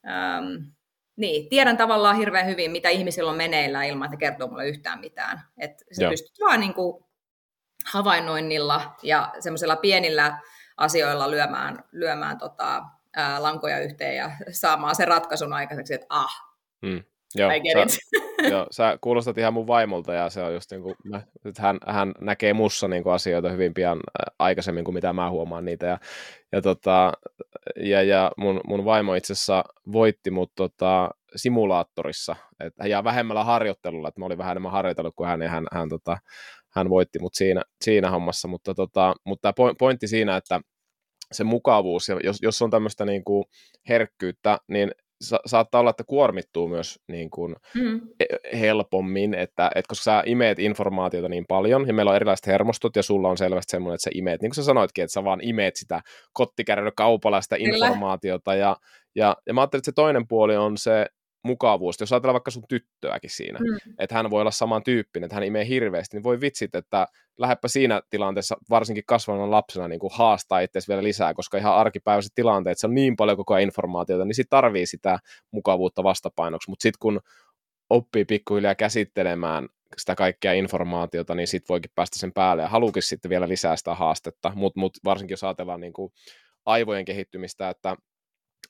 ähm, 0.09 0.71
niin, 1.19 1.49
tiedän 1.49 1.77
tavallaan 1.77 2.17
hirveän 2.17 2.47
hyvin, 2.47 2.71
mitä 2.71 2.89
ihmisillä 2.89 3.31
on 3.31 3.37
meneillään 3.37 3.87
ilman, 3.87 4.07
että 4.07 4.17
kertoo 4.17 4.49
mulle 4.49 4.69
yhtään 4.69 5.01
mitään. 5.01 5.43
Että 5.59 5.85
sä 5.93 6.09
pystyt 6.09 6.41
vaan 6.41 6.61
niin 6.61 6.75
kuin 6.75 7.05
havainnoinnilla 7.87 8.97
ja 9.03 9.33
semmoisilla 9.41 9.77
pienillä 9.77 10.39
asioilla 10.77 11.31
lyömään, 11.31 11.85
lyömään 11.93 12.39
tota, 12.39 12.83
ää, 13.17 13.43
lankoja 13.43 13.79
yhteen 13.79 14.17
ja 14.17 14.31
saamaan 14.51 14.95
sen 14.95 15.09
ratkaisun 15.09 15.53
aikaiseksi, 15.53 15.95
että 15.95 16.07
ah, 16.09 16.55
mm. 16.83 17.05
Joo, 17.35 17.51
I 17.51 17.61
get 17.61 17.91
sä, 17.91 17.99
it. 18.13 18.23
joo, 18.53 18.67
sä 18.71 18.99
kuulostat 19.01 19.39
ihan 19.39 19.53
mun 19.53 19.67
vaimolta 19.67 20.13
ja 20.13 20.31
se 20.31 20.43
on 20.43 20.55
just 20.55 20.71
niin 20.71 20.83
kuin, 20.83 20.95
mä, 21.05 21.23
hän, 21.59 21.79
hän 21.87 22.13
näkee 22.21 22.53
mussa 22.53 22.89
niin 22.89 23.03
kuin 23.03 23.13
asioita 23.13 23.51
hyvin 23.51 23.75
pian 23.75 24.01
aikaisemmin 24.39 24.85
kuin 24.85 24.95
mitä 24.95 25.13
mä 25.13 25.31
huomaan 25.31 25.65
niitä 25.65 25.87
ja, 25.87 25.99
ja, 26.53 26.63
tota, 26.63 27.13
ja, 27.77 28.03
ja 28.03 28.33
mun, 28.37 28.61
mun 28.67 28.85
vaimo 28.85 29.15
itse 29.15 29.33
asiassa 29.33 29.65
voitti 29.93 30.31
mut 30.31 30.53
tota, 30.57 31.11
simulaattorissa, 31.37 32.37
että 32.61 32.89
ja 32.89 33.05
vähemmällä 33.05 33.45
harjoittelulla, 33.45 34.09
että 34.09 34.21
mä 34.21 34.27
olin 34.27 34.39
vähän 34.39 34.53
enemmän 34.53 34.73
harjoitellut 34.73 35.15
kuin 35.17 35.29
hän 35.29 35.43
ja 35.43 35.49
hän, 35.49 35.67
hän, 35.73 35.89
tota, 35.89 36.19
hän 36.71 36.91
voitti 36.91 37.19
mut 37.19 37.35
siinä, 37.35 37.63
siinä 37.85 38.11
hommassa, 38.11 38.49
mutta, 38.49 38.75
tota, 38.75 39.15
mutta 39.25 39.53
pointti 39.79 40.09
siinä, 40.09 40.37
että 40.37 40.61
se 41.33 41.45
mukavuus, 41.45 42.09
ja 42.09 42.21
jos, 42.25 42.39
jos 42.43 42.63
on 42.63 42.71
tämmöistä 42.71 43.05
niin 43.05 43.25
kuin 43.25 43.45
herkkyyttä, 43.89 44.59
niin 44.69 44.93
sa- 45.21 45.41
saattaa 45.47 45.81
olla, 45.81 45.91
että 45.91 46.05
kuormittuu 46.05 46.69
myös 46.69 47.01
niin 47.09 47.31
kuin 47.31 47.57
mm. 47.75 48.01
helpommin, 48.61 49.35
että, 49.35 49.71
että 49.75 49.89
koska 49.89 50.03
sä 50.03 50.23
imeet 50.27 50.59
informaatiota 50.59 51.29
niin 51.29 51.45
paljon, 51.49 51.87
ja 51.87 51.95
meillä 51.95 52.11
on 52.11 52.17
erilaiset 52.17 52.47
hermostot, 52.47 52.97
ja 52.97 53.03
sulla 53.03 53.29
on 53.29 53.39
selvästi 53.39 53.71
semmoinen, 53.71 53.95
että 53.95 54.05
sä 54.05 54.11
imeet, 54.15 54.43
niin 54.43 54.51
kuin 54.51 54.57
sä 54.57 54.63
sanoitkin, 54.63 55.05
että 55.05 55.13
sä 55.13 55.25
vaan 55.25 55.41
imeet 55.43 55.77
sitä 55.77 56.01
kottikärryllä 56.33 56.93
kaupalla 56.97 57.41
sitä 57.41 57.57
informaatiota, 57.59 58.55
ja, 58.55 58.77
ja, 59.15 59.37
ja 59.47 59.55
mä 59.55 59.61
ajattelin, 59.61 59.81
että 59.81 59.91
se 59.91 59.95
toinen 59.95 60.29
puoli 60.29 60.57
on 60.57 60.79
se 60.79 61.07
mukavuus. 61.45 62.01
Jos 62.01 62.13
ajatellaan 62.13 62.35
vaikka 62.35 62.51
sun 62.51 62.65
tyttöäkin 62.69 63.31
siinä, 63.31 63.59
mm. 63.59 63.93
että 63.99 64.15
hän 64.15 64.31
voi 64.31 64.41
olla 64.41 64.51
samantyyppinen, 64.51 65.25
että 65.25 65.35
hän 65.35 65.45
imee 65.45 65.69
hirveästi, 65.69 66.17
niin 66.17 66.23
voi 66.23 66.41
vitsit, 66.41 66.75
että 66.75 67.07
lähdepä 67.39 67.69
siinä 67.69 68.03
tilanteessa 68.11 68.57
varsinkin 68.71 69.05
kasvavan 69.07 69.51
lapsena 69.51 69.89
niin 69.89 70.01
kuin 70.01 70.13
haastaa 70.15 70.61
itse 70.61 70.81
vielä 70.89 71.03
lisää, 71.03 71.35
koska 71.35 71.59
ihan 71.59 71.75
arkipäiväiset 71.75 72.33
tilanteet, 72.35 72.79
se 72.79 72.87
on 72.87 72.95
niin 72.95 73.17
paljon 73.17 73.37
koko 73.37 73.55
ajan 73.55 73.63
informaatiota, 73.63 74.25
niin 74.25 74.35
sitten 74.35 74.57
tarvii 74.57 74.87
sitä 74.87 75.19
mukavuutta 75.51 76.03
vastapainoksi, 76.03 76.71
mutta 76.71 76.83
sitten 76.83 76.99
kun 77.01 77.21
oppii 77.91 78.25
pikkuhiljaa 78.25 78.75
käsittelemään 78.75 79.69
sitä 79.97 80.15
kaikkea 80.15 80.53
informaatiota, 80.53 81.35
niin 81.35 81.47
sitten 81.47 81.69
voikin 81.69 81.91
päästä 81.95 82.19
sen 82.19 82.33
päälle 82.33 82.63
ja 82.63 82.69
haluukin 82.69 83.03
sitten 83.03 83.29
vielä 83.29 83.49
lisää 83.49 83.77
sitä 83.77 83.95
haastetta, 83.95 84.53
mutta 84.55 84.81
mut 84.81 84.99
varsinkin 85.05 85.33
jos 85.33 85.45
ajatellaan 85.45 85.81
niin 85.81 85.93
kuin 85.93 86.13
aivojen 86.67 87.05
kehittymistä, 87.05 87.69
että 87.69 87.97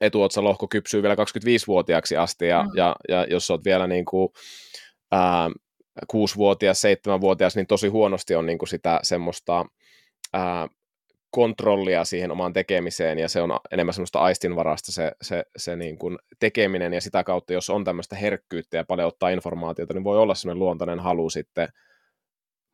etuotsalohko 0.00 0.68
kypsyy 0.68 1.02
vielä 1.02 1.14
25-vuotiaaksi 1.14 2.16
asti, 2.16 2.46
ja, 2.46 2.62
mm. 2.62 2.70
ja, 2.76 2.96
ja 3.08 3.26
jos 3.30 3.50
olet 3.50 3.64
vielä 3.64 3.86
niin 3.86 4.04
kuin, 4.04 4.28
ää, 5.12 5.50
6-vuotias, 6.12 6.82
7-vuotias, 6.84 7.56
niin 7.56 7.66
tosi 7.66 7.88
huonosti 7.88 8.34
on 8.34 8.46
niin 8.46 8.58
kuin 8.58 8.68
sitä 8.68 9.00
semmoista 9.02 9.66
ää, 10.32 10.68
kontrollia 11.30 12.04
siihen 12.04 12.30
omaan 12.30 12.52
tekemiseen, 12.52 13.18
ja 13.18 13.28
se 13.28 13.40
on 13.42 13.50
enemmän 13.70 13.94
semmoista 13.94 14.18
aistinvarasta 14.18 14.92
se, 14.92 15.12
se, 15.22 15.44
se 15.56 15.76
niin 15.76 15.98
kuin 15.98 16.18
tekeminen, 16.38 16.92
ja 16.92 17.00
sitä 17.00 17.24
kautta, 17.24 17.52
jos 17.52 17.70
on 17.70 17.84
tämmöistä 17.84 18.16
herkkyyttä 18.16 18.76
ja 18.76 18.84
paljon 18.84 19.08
ottaa 19.08 19.28
informaatiota, 19.28 19.94
niin 19.94 20.04
voi 20.04 20.18
olla 20.18 20.34
semmoinen 20.34 20.58
luontainen 20.58 21.00
halu 21.00 21.30
sitten 21.30 21.68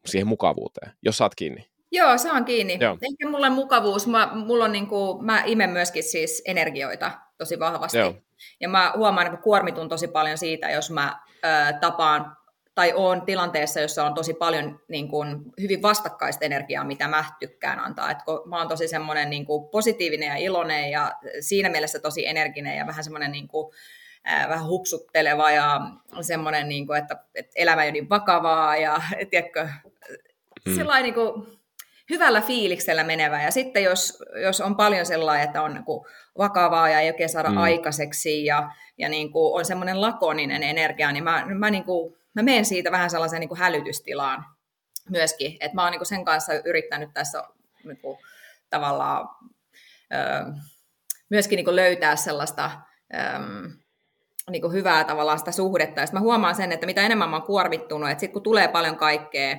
siihen 0.07 0.29
mukavuuteen, 0.29 0.93
jos 1.03 1.19
saat 1.19 1.35
kiinni. 1.35 1.74
Joo, 1.95 2.19
saan 2.19 2.45
kiinni. 2.45 2.79
Joo. 2.81 2.99
Ehkä 3.03 3.29
mulle 3.31 3.51
mukavuus, 3.51 4.07
mä, 4.07 4.31
mulla 4.35 4.65
on 4.65 4.73
niin 4.73 4.87
kuin, 4.87 5.25
mä 5.25 5.43
imen 5.47 5.71
myöskin 5.71 6.03
siis 6.03 6.43
energioita 6.45 7.11
tosi 7.39 7.59
vahvasti. 7.59 7.99
Joo. 7.99 8.15
Ja 8.61 8.69
mä 8.69 8.93
huomaan, 8.97 9.27
että 9.27 9.39
kuormitun 9.39 9.89
tosi 9.89 10.09
paljon 10.09 10.39
siitä, 10.39 10.71
jos 10.71 10.91
mä 10.91 11.21
ö, 11.29 11.73
tapaan 11.81 12.37
tai 12.75 12.93
on 12.97 13.23
tilanteessa, 13.23 13.81
jossa 13.81 14.05
on 14.05 14.15
tosi 14.15 14.35
paljon 14.35 14.81
niin 14.89 15.09
kuin, 15.09 15.37
hyvin 15.61 15.83
vastakkaista 15.83 16.45
energiaa, 16.45 16.85
mitä 16.85 17.09
mä 17.09 17.25
tykkään 17.41 17.81
antaa. 17.81 18.11
Et 18.11 18.23
kun 18.23 18.43
mä 18.47 18.59
oon 18.59 18.69
tosi 18.69 18.89
semmoinen 18.89 19.31
niin 19.31 19.47
kuin, 19.47 19.69
positiivinen 19.69 20.29
ja 20.29 20.37
iloinen 20.37 20.91
ja 20.91 21.13
siinä 21.41 21.69
mielessä 21.69 21.99
tosi 21.99 22.27
energinen 22.27 22.77
ja 22.77 22.87
vähän 22.87 23.05
semmoinen 23.05 23.33
niin 23.33 23.49
kuin, 23.49 23.75
vähän 24.49 24.67
hupsutteleva 24.67 25.51
ja 25.51 25.81
semmoinen, 26.21 26.69
niin 26.69 26.87
kuin, 26.87 26.99
että, 26.99 27.17
että 27.35 27.53
elämä 27.57 27.83
on 27.83 27.93
niin 27.93 28.09
vakavaa 28.09 28.77
ja 28.77 29.03
tiedätkö, 29.31 29.69
hmm. 30.69 31.03
niin 31.03 31.15
kuin, 31.15 31.47
hyvällä 32.11 32.41
fiiliksellä 32.41 33.05
menevä. 33.05 33.43
Ja 33.43 33.51
sitten 33.51 33.83
jos, 33.83 34.23
jos 34.43 34.61
on 34.61 34.77
paljon 34.77 35.07
sellainen, 35.07 35.45
että 35.45 35.63
on 35.63 35.75
niin 35.75 35.85
kuin, 35.85 36.07
vakavaa 36.39 36.89
ja 36.89 37.01
ei 37.01 37.11
oikein 37.11 37.29
saada 37.29 37.49
hmm. 37.49 37.59
aikaiseksi 37.59 38.45
ja, 38.45 38.71
ja 38.99 39.09
niin 39.09 39.33
kuin, 39.33 39.59
on 39.59 39.65
semmoinen 39.65 40.01
lakoninen 40.01 40.63
energia, 40.63 41.13
niin 41.13 41.25
mä, 41.25 41.47
mä 41.47 41.71
niin 41.71 41.85
kuin, 41.85 42.17
mä 42.35 42.43
menen 42.43 42.65
siitä 42.65 42.91
vähän 42.91 43.11
sellaiseen 43.11 43.41
niin 43.41 43.49
kuin 43.49 43.59
hälytystilaan 43.59 44.45
myöskin, 45.11 45.57
että 45.61 45.75
mä 45.75 45.83
oon 45.83 45.91
niin 45.91 45.99
kuin 45.99 46.07
sen 46.07 46.25
kanssa 46.25 46.53
yrittänyt 46.65 47.11
tässä 47.15 47.45
niin 47.85 47.99
kuin, 47.99 48.19
tavallaan 48.71 49.29
ö, 50.15 50.53
myöskin 51.31 51.57
niin 51.57 51.65
kuin 51.65 51.77
löytää 51.77 52.17
sellaista 52.17 52.71
ö, 53.15 53.19
niin 54.51 54.63
kuin 54.63 54.73
hyvää 54.73 55.05
tavallaan 55.05 55.39
sitä 55.39 55.53
suhdetta. 55.53 56.01
Ja 56.01 56.07
mä 56.13 56.21
huomaan 56.21 56.55
sen, 56.55 56.73
että 56.73 56.87
mitä 56.87 57.03
enemmän 57.03 57.31
mä 57.31 57.37
oon 57.37 57.47
kuormittunut, 57.47 58.11
että 58.11 58.21
sitten 58.21 58.33
kun 58.33 58.43
tulee 58.43 58.69
paljon 58.69 58.97
kaikkea, 58.97 59.57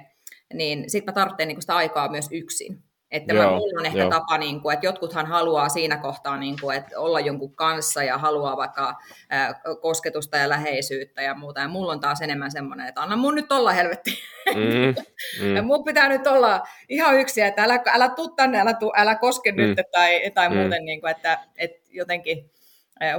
niin 0.58 0.90
sitten 0.90 1.14
mä 1.14 1.16
tarvitsen 1.16 1.48
niin 1.48 1.62
sitä 1.62 1.76
aikaa 1.76 2.12
myös 2.12 2.28
yksin. 2.32 2.84
Että 3.12 3.34
joo, 3.34 3.52
mulla 3.52 3.80
on 3.80 3.86
ehkä 3.86 4.00
joo. 4.00 4.10
tapa, 4.10 4.38
niin 4.38 4.62
kuin, 4.62 4.74
että 4.74 4.86
jotkuthan 4.86 5.26
haluaa 5.26 5.70
siinä 5.70 5.98
kohtaa 5.98 6.38
niin 6.38 6.56
kuin, 6.62 6.78
että 6.78 7.00
olla 7.00 7.20
jonkun 7.20 7.56
kanssa 7.56 8.04
ja 8.04 8.18
haluaa 8.18 8.58
vaikka 8.58 8.96
ää, 9.30 9.62
kosketusta 9.82 10.38
ja 10.38 10.50
läheisyyttä 10.50 11.22
ja 11.22 11.36
muuta. 11.36 11.60
Ja 11.60 11.68
mulla 11.68 11.92
on 11.92 12.00
taas 12.00 12.22
enemmän 12.22 12.52
semmoinen, 12.52 12.88
että 12.88 13.02
anna 13.02 13.16
mun 13.16 13.36
nyt 13.36 13.52
olla 13.52 13.72
helvetti. 13.72 14.20
Mm, 14.56 14.96
mm. 15.42 15.56
ja 15.56 15.64
mun 15.64 15.84
pitää 15.84 16.10
nyt 16.10 16.28
olla 16.28 16.62
ihan 16.90 17.20
yksi, 17.20 17.42
että 17.42 17.64
älä, 17.64 17.80
älä 17.94 18.10
tuu 18.10 18.28
tänne, 18.28 18.60
älä, 18.60 18.74
tuu, 18.74 18.94
älä 18.98 19.16
koske 19.16 19.52
mm. 19.52 19.58
nyt 19.58 19.78
tai, 19.92 20.32
tai 20.34 20.50
mm. 20.50 20.56
muuten, 20.56 20.86
niin 20.86 21.02
kuin, 21.02 21.12
että, 21.12 21.40
että 21.58 21.82
jotenkin 21.90 22.52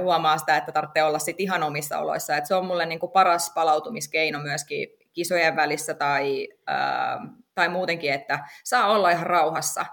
huomaa 0.01 0.37
sitä, 0.37 0.57
että 0.57 0.71
tarvitsee 0.71 1.03
olla 1.03 1.19
sit 1.19 1.39
ihan 1.39 1.63
omissa 1.63 1.99
oloissa. 1.99 2.37
Että 2.37 2.47
se 2.47 2.55
on 2.55 2.65
mulle 2.65 2.85
niin 2.85 2.99
kuin 2.99 3.11
paras 3.11 3.51
palautumiskeino 3.55 4.39
myöskin 4.39 4.89
kisojen 5.17 5.55
välissä 5.55 5.93
tai, 5.93 6.47
ää, 6.67 7.19
tai 7.55 7.69
muutenkin, 7.69 8.13
että 8.13 8.39
saa 8.63 8.87
olla 8.87 9.09
ihan 9.09 9.27
rauhassa. 9.27 9.85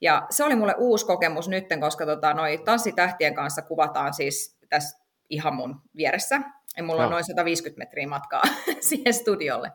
Ja 0.00 0.26
se 0.30 0.44
oli 0.44 0.56
mulle 0.56 0.74
uusi 0.78 1.06
kokemus 1.06 1.48
nytten, 1.48 1.80
koska 1.80 2.06
tota, 2.06 2.34
noi 2.34 2.58
tanssitähtien 2.64 3.34
kanssa 3.34 3.62
kuvataan 3.62 4.14
siis 4.14 4.58
tässä 4.68 5.04
ihan 5.30 5.54
mun 5.54 5.80
vieressä. 5.96 6.40
Ja 6.76 6.82
mulla 6.82 7.04
on 7.04 7.10
noin 7.10 7.24
150 7.24 7.78
metriä 7.78 8.08
matkaa 8.08 8.42
siihen 8.88 9.14
studiolle. 9.14 9.72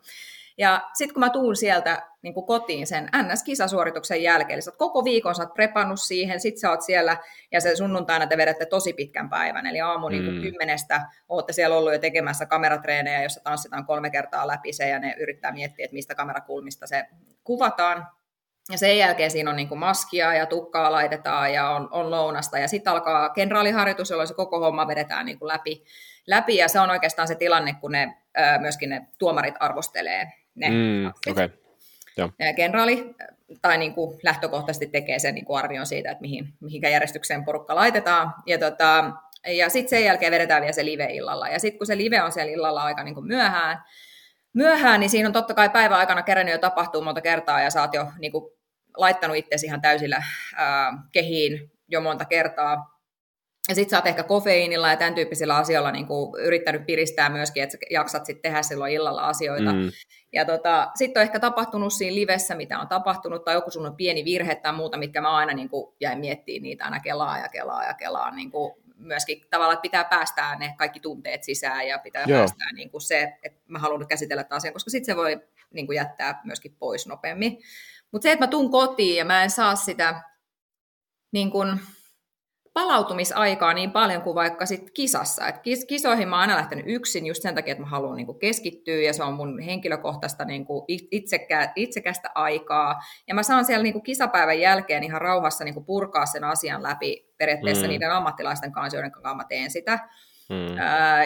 Ja 0.58 0.90
sitten 0.94 1.14
kun 1.14 1.20
mä 1.20 1.30
tuun 1.30 1.56
sieltä 1.56 2.08
niin 2.22 2.34
kuin 2.34 2.46
kotiin 2.46 2.88
sen 2.88 3.10
NS-kisasuorituksen 3.16 4.22
jälkeen, 4.22 4.54
eli 4.54 4.62
sä 4.62 4.72
oot 4.72 4.78
koko 4.78 5.04
viikon 5.04 5.36
sä 5.36 5.44
oot 5.44 5.54
prepannut 5.54 6.02
siihen, 6.02 6.40
sit 6.40 6.58
sä 6.58 6.70
oot 6.70 6.82
siellä, 6.82 7.18
ja 7.52 7.62
se 7.62 7.76
sunnuntaina 7.76 8.28
te 8.28 8.38
vedätte 8.38 8.66
tosi 8.66 8.94
pitkän 8.94 9.30
päivän, 9.30 9.66
eli 9.66 9.82
aamu 9.82 10.10
mm. 10.10 10.12
niin 10.12 10.26
kuin 10.26 10.42
kymmenestä 10.42 11.02
ootte 11.30 11.54
siellä 11.54 11.78
ollut 11.78 11.94
jo 11.94 12.00
tekemässä 12.00 12.46
kameratreenejä, 12.46 13.24
jossa 13.24 13.42
tanssitaan 13.44 13.86
kolme 13.86 14.10
kertaa 14.10 14.48
läpi 14.48 14.74
se, 14.74 14.90
ja 14.90 15.00
ne 15.00 15.16
yrittää 15.20 15.52
miettiä, 15.52 15.86
että 15.86 15.96
mistä 15.96 16.16
kamerakulmista 16.16 16.88
se 16.88 17.06
kuvataan. 17.44 18.08
Ja 18.72 18.78
sen 18.78 18.98
jälkeen 18.98 19.32
siinä 19.32 19.50
on 19.50 19.56
niin 19.56 19.70
kuin 19.70 19.80
maskia 19.80 20.34
ja 20.34 20.46
tukkaa 20.46 20.92
laitetaan 20.92 21.54
ja 21.54 21.70
on, 21.70 21.88
on 21.92 22.12
lounasta. 22.12 22.60
Ja 22.60 22.68
sitten 22.68 22.94
alkaa 22.94 23.30
kenraaliharjoitus, 23.30 24.10
jolloin 24.10 24.28
se 24.28 24.34
koko 24.34 24.60
homma 24.60 24.88
vedetään 24.88 25.26
niin 25.26 25.40
kuin 25.40 25.48
läpi, 25.48 25.84
läpi. 26.28 26.56
Ja 26.56 26.68
se 26.68 26.80
on 26.80 26.90
oikeastaan 26.90 27.28
se 27.28 27.36
tilanne, 27.36 27.76
kun 27.82 27.92
ne, 27.92 28.18
myöskin 28.60 28.90
ne 28.90 29.08
tuomarit 29.18 29.56
arvostelee 29.60 30.43
ne 30.56 30.70
mm, 30.70 31.12
okay. 31.32 31.50
Joo. 32.18 32.30
Kenraali 32.56 33.16
tai 33.62 33.78
niin 33.78 33.94
kuin 33.94 34.20
lähtökohtaisesti 34.24 34.88
tekee 34.88 35.20
sen 35.20 35.36
niin 35.36 35.46
kuin 35.46 35.60
arvion 35.60 35.86
siitä, 35.86 36.12
että 36.12 36.22
mihin, 36.22 36.48
mihinkä 36.60 36.90
järjestykseen 36.90 37.46
porukka 37.46 37.76
laitetaan. 37.76 38.34
Ja, 38.46 38.58
tota, 38.58 39.12
ja 39.48 39.70
sitten 39.70 39.90
sen 39.90 40.06
jälkeen 40.06 40.32
vedetään 40.32 40.62
vielä 40.62 40.74
se 40.74 40.86
live 40.86 41.06
illalla. 41.06 41.48
Ja 41.48 41.60
sitten 41.60 41.78
kun 41.78 41.88
se 41.88 41.98
live 41.98 42.22
on 42.22 42.32
siellä 42.32 42.52
illalla 42.52 42.84
aika 42.84 43.04
niin 43.04 43.16
kuin 43.16 43.28
myöhään, 43.28 43.84
myöhään, 44.54 45.00
niin 45.00 45.10
siinä 45.10 45.30
on 45.30 45.34
totta 45.34 45.54
kai 45.54 45.70
päivän 45.70 46.00
aikana 46.00 46.24
kerännyt 46.24 46.54
jo 46.54 46.58
tapahtuu 46.58 47.02
monta 47.02 47.22
kertaa 47.22 47.62
ja 47.62 47.70
sä 47.70 47.82
oot 47.82 47.94
jo 47.94 48.08
niin 48.20 48.32
kuin, 48.32 48.54
laittanut 48.98 49.38
itsesi 49.38 49.66
ihan 49.66 49.82
täysillä 49.82 50.24
ää, 50.56 50.94
kehiin 51.12 51.72
jo 51.88 52.02
monta 52.02 52.26
kertaa. 52.26 53.00
Ja 53.70 53.76
sitten 53.76 53.90
sä 53.90 53.98
oot 53.98 54.08
ehkä 54.08 54.24
kofeiinilla 54.24 54.90
ja 54.90 54.98
tämän 54.98 55.16
tyyppisillä 55.16 55.56
asioilla 55.56 55.92
niin 55.92 56.08
kuin 56.08 56.42
yrittänyt 56.42 56.86
piristää 56.86 57.30
myöskin, 57.30 57.64
että 57.64 57.72
sä 57.72 57.78
jaksat 57.90 58.26
sitten 58.26 58.42
tehdä 58.42 58.62
silloin 58.62 58.94
illalla 58.94 59.28
asioita. 59.28 59.74
Mm. 59.74 59.92
Ja 60.34 60.46
tota, 60.46 60.92
sitten 60.96 61.22
on 61.22 61.24
ehkä 61.24 61.40
tapahtunut 61.40 61.94
siinä 61.94 62.16
livessä, 62.16 62.56
mitä 62.56 62.80
on 62.80 62.88
tapahtunut, 62.88 63.44
tai 63.46 63.54
joku 63.54 63.72
sun 63.72 63.86
on 63.86 63.96
pieni 63.96 64.26
virhe 64.26 64.56
tai 64.56 64.74
muuta, 64.74 64.98
mitkä 64.98 65.22
mä 65.22 65.36
aina 65.36 65.54
niin 65.54 65.70
kuin 65.70 65.96
jäin 66.00 66.20
miettimään 66.20 66.64
niitä 66.64 66.86
aina 66.86 67.00
kelaa 67.00 67.38
ja 67.38 67.50
kelaa 67.50 67.84
ja 67.84 67.94
kelaa. 67.94 68.32
Niin 68.32 68.52
kuin 68.52 68.74
myöskin 68.96 69.46
tavallaan, 69.50 69.74
että 69.74 69.82
pitää 69.82 70.04
päästää 70.04 70.60
ne 70.60 70.76
kaikki 70.78 71.00
tunteet 71.00 71.44
sisään 71.44 71.88
ja 71.88 72.00
pitää 72.00 72.26
Joo. 72.28 72.40
päästää 72.40 72.72
niin 72.74 72.90
kuin 72.90 73.02
se, 73.02 73.34
että 73.44 73.62
mä 73.68 73.80
haluan 73.80 74.00
nyt 74.00 74.10
käsitellä 74.10 74.44
tämän 74.44 74.58
asian, 74.58 74.74
koska 74.74 74.90
sitten 74.90 75.14
se 75.14 75.16
voi 75.16 75.42
niin 75.74 75.86
kuin 75.86 75.96
jättää 75.96 76.42
myöskin 76.44 76.76
pois 76.80 77.08
nopeammin. 77.08 77.58
Mutta 78.12 78.24
se, 78.24 78.32
että 78.32 78.46
mä 78.46 78.50
tuun 78.50 78.72
kotiin 78.72 79.18
ja 79.18 79.26
mä 79.26 79.44
en 79.44 79.50
saa 79.50 79.76
sitä 79.76 80.22
niin 81.32 81.52
kuin, 81.52 81.80
palautumisaikaa 82.74 83.74
niin 83.74 83.92
paljon 83.92 84.22
kuin 84.22 84.36
vaikka 84.36 84.66
sit 84.66 84.92
kisassa. 84.92 85.48
Et 85.48 85.56
kis- 85.58 85.86
kisoihin 85.86 86.30
mä 86.30 86.36
oon 86.36 86.42
aina 86.42 86.56
lähtenyt 86.56 86.86
yksin 86.88 87.26
just 87.26 87.42
sen 87.42 87.56
takia, 87.56 87.72
että 87.72 87.84
mä 87.84 87.90
haluan 87.90 88.16
niinku 88.16 88.34
keskittyä 88.34 88.96
ja 88.96 89.14
se 89.14 89.24
on 89.24 89.34
mun 89.34 89.60
henkilökohtaista 89.60 90.46
niinku 90.46 90.86
itsekä, 91.12 91.72
itsekästä 91.76 92.30
aikaa. 92.36 93.02
Ja 93.28 93.36
mä 93.36 93.44
saan 93.44 93.66
siellä 93.66 93.84
niinku 93.84 94.02
kisapäivän 94.02 94.60
jälkeen 94.60 95.04
ihan 95.04 95.22
rauhassa 95.22 95.64
niinku 95.64 95.82
purkaa 95.82 96.26
sen 96.26 96.44
asian 96.44 96.84
läpi 96.84 97.34
periaatteessa 97.38 97.84
mm. 97.84 97.90
niiden 97.90 98.12
ammattilaisten 98.12 98.72
kanssa, 98.72 98.98
joiden 98.98 99.12
kanssa 99.12 99.34
mä 99.34 99.44
teen 99.44 99.72
sitä. 99.72 100.00
Hmm. 100.50 100.78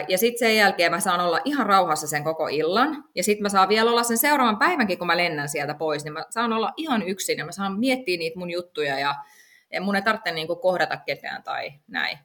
ja 0.08 0.18
sitten 0.18 0.38
sen 0.38 0.56
jälkeen 0.56 0.92
mä 0.92 1.00
saan 1.00 1.20
olla 1.20 1.40
ihan 1.44 1.66
rauhassa 1.66 2.06
sen 2.06 2.24
koko 2.24 2.48
illan. 2.48 3.04
Ja 3.14 3.24
sitten 3.24 3.42
mä 3.42 3.48
saan 3.48 3.68
vielä 3.68 3.90
olla 3.90 4.02
sen 4.02 4.18
seuraavan 4.18 4.58
päivänkin, 4.58 4.98
kun 4.98 5.06
mä 5.06 5.16
lennän 5.16 5.48
sieltä 5.48 5.74
pois, 5.74 6.04
niin 6.04 6.12
mä 6.12 6.24
saan 6.30 6.52
olla 6.52 6.72
ihan 6.76 7.02
yksin 7.02 7.38
ja 7.38 7.44
mä 7.44 7.52
saan 7.52 7.78
miettiä 7.78 8.18
niitä 8.18 8.38
mun 8.38 8.50
juttuja 8.50 8.98
ja 8.98 9.14
ja 9.72 9.80
mun 9.80 9.96
ei 9.96 10.02
tarvitse 10.02 10.32
niinku 10.32 10.56
kohdata 10.56 10.96
ketään 10.96 11.42
tai 11.42 11.72
näin. 11.86 12.18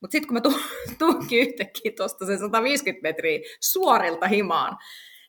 Mutta 0.00 0.12
sitten 0.12 0.28
kun 0.28 0.34
mä 0.34 0.40
tuunkin 0.98 1.40
yhtäkkiä 1.40 1.92
tuosta 1.96 2.26
se 2.26 2.38
150 2.38 3.02
metriä 3.02 3.38
suorilta 3.60 4.28
himaan, 4.28 4.76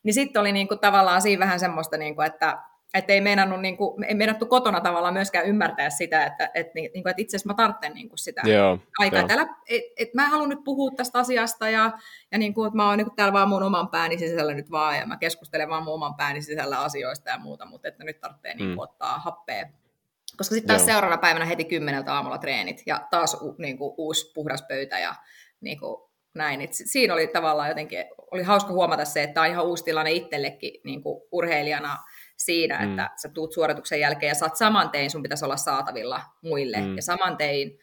niin 0.04 0.14
sitten 0.14 0.40
oli 0.40 0.52
niinku 0.52 0.76
tavallaan 0.76 1.22
siinä 1.22 1.40
vähän 1.40 1.60
semmoista, 1.60 1.98
niinku, 1.98 2.22
että 2.22 2.58
että 2.94 3.14
ei 3.14 3.22
meinannut, 3.22 3.62
niin 3.62 3.78
kuin, 3.78 4.04
ei 4.04 4.16
meinattu 4.16 4.46
kotona 4.46 4.82
tavallaan 4.82 5.14
myöskään 5.14 5.46
ymmärtää 5.46 5.90
sitä, 5.90 6.26
että, 6.26 6.50
että, 6.54 6.72
niin 6.76 6.92
kuin, 6.92 7.10
että 7.10 7.22
itse 7.22 7.38
asiassa 7.38 7.50
mä 7.50 7.54
tarvitsen 7.54 7.94
niin 7.94 8.10
kuin 8.10 8.18
sitä 8.18 8.42
Joo, 8.46 8.80
aikaa. 9.00 9.20
Että, 9.20 9.34
älä, 9.34 9.48
et, 9.70 9.84
et 9.98 10.14
mä 10.14 10.30
haluan 10.30 10.50
nyt 10.50 10.64
puhua 10.64 10.92
tästä 10.96 11.20
asiasta 11.20 11.70
ja, 11.70 11.92
ja 12.32 12.38
niin 12.38 12.54
kuin, 12.54 12.68
että 12.68 12.78
mä 12.78 12.88
oon 12.90 12.98
niin 12.98 13.06
kuin 13.06 13.16
täällä 13.16 13.34
vaan 13.34 13.50
mun 13.50 13.64
oman 13.64 13.90
pääni 13.90 14.20
sisällä 14.20 14.54
nyt 14.54 14.72
vaan 14.72 14.98
ja 14.98 15.06
mä 15.06 15.18
keskustelen 15.18 15.70
vaan 15.70 15.84
mun 15.84 15.94
oman 15.94 16.16
pääni 16.16 16.42
sisällä 16.42 16.80
asioista 16.80 17.30
ja 17.30 17.40
muuta, 17.40 17.66
mutta 17.66 17.88
että 17.88 18.04
nyt 18.04 18.20
tarvitsee 18.20 18.56
niin 18.56 18.68
kuin, 18.68 18.76
mm. 18.76 18.80
ottaa 18.80 19.20
happea 19.20 19.66
koska 20.40 20.56
sitten 20.56 20.68
taas 20.68 20.82
Joo. 20.82 20.86
seuraavana 20.86 21.22
päivänä 21.22 21.46
heti 21.46 21.66
kymmeneltä 21.66 22.14
aamulla 22.14 22.38
treenit 22.38 22.84
ja 22.86 23.08
taas 23.12 23.34
u, 23.42 23.56
niin 23.58 23.78
kuin, 23.78 23.94
uusi 23.98 24.32
puhdas 24.34 24.64
pöytä 24.68 25.00
ja 25.00 25.16
niin 25.62 25.80
kuin, 25.80 26.10
näin. 26.34 26.62
Et 26.62 26.74
siinä 26.74 27.14
oli 27.14 27.28
tavallaan 27.28 27.70
jotenkin, 27.70 28.06
oli 28.32 28.44
hauska 28.44 28.74
huomata 28.74 29.06
se, 29.06 29.24
että 29.24 29.34
tämä 29.34 29.46
on 29.46 29.52
ihan 29.52 29.66
uusi 29.66 29.84
tilanne 29.84 30.12
itsellekin 30.12 30.82
niin 30.84 31.04
kuin 31.04 31.22
urheilijana 31.32 31.98
siinä, 32.38 32.80
mm. 32.80 32.90
että 32.90 33.10
sä 33.22 33.30
tuut 33.30 33.54
suorituksen 33.54 34.00
jälkeen 34.00 34.30
ja 34.30 34.36
saat 34.36 34.56
saman 34.56 34.90
tein, 34.90 35.12
sun 35.12 35.24
pitäisi 35.24 35.46
olla 35.46 35.58
saatavilla 35.58 36.22
muille 36.42 36.78
mm. 36.78 36.96
ja 36.96 37.02
saman 37.02 37.38
tein 37.38 37.80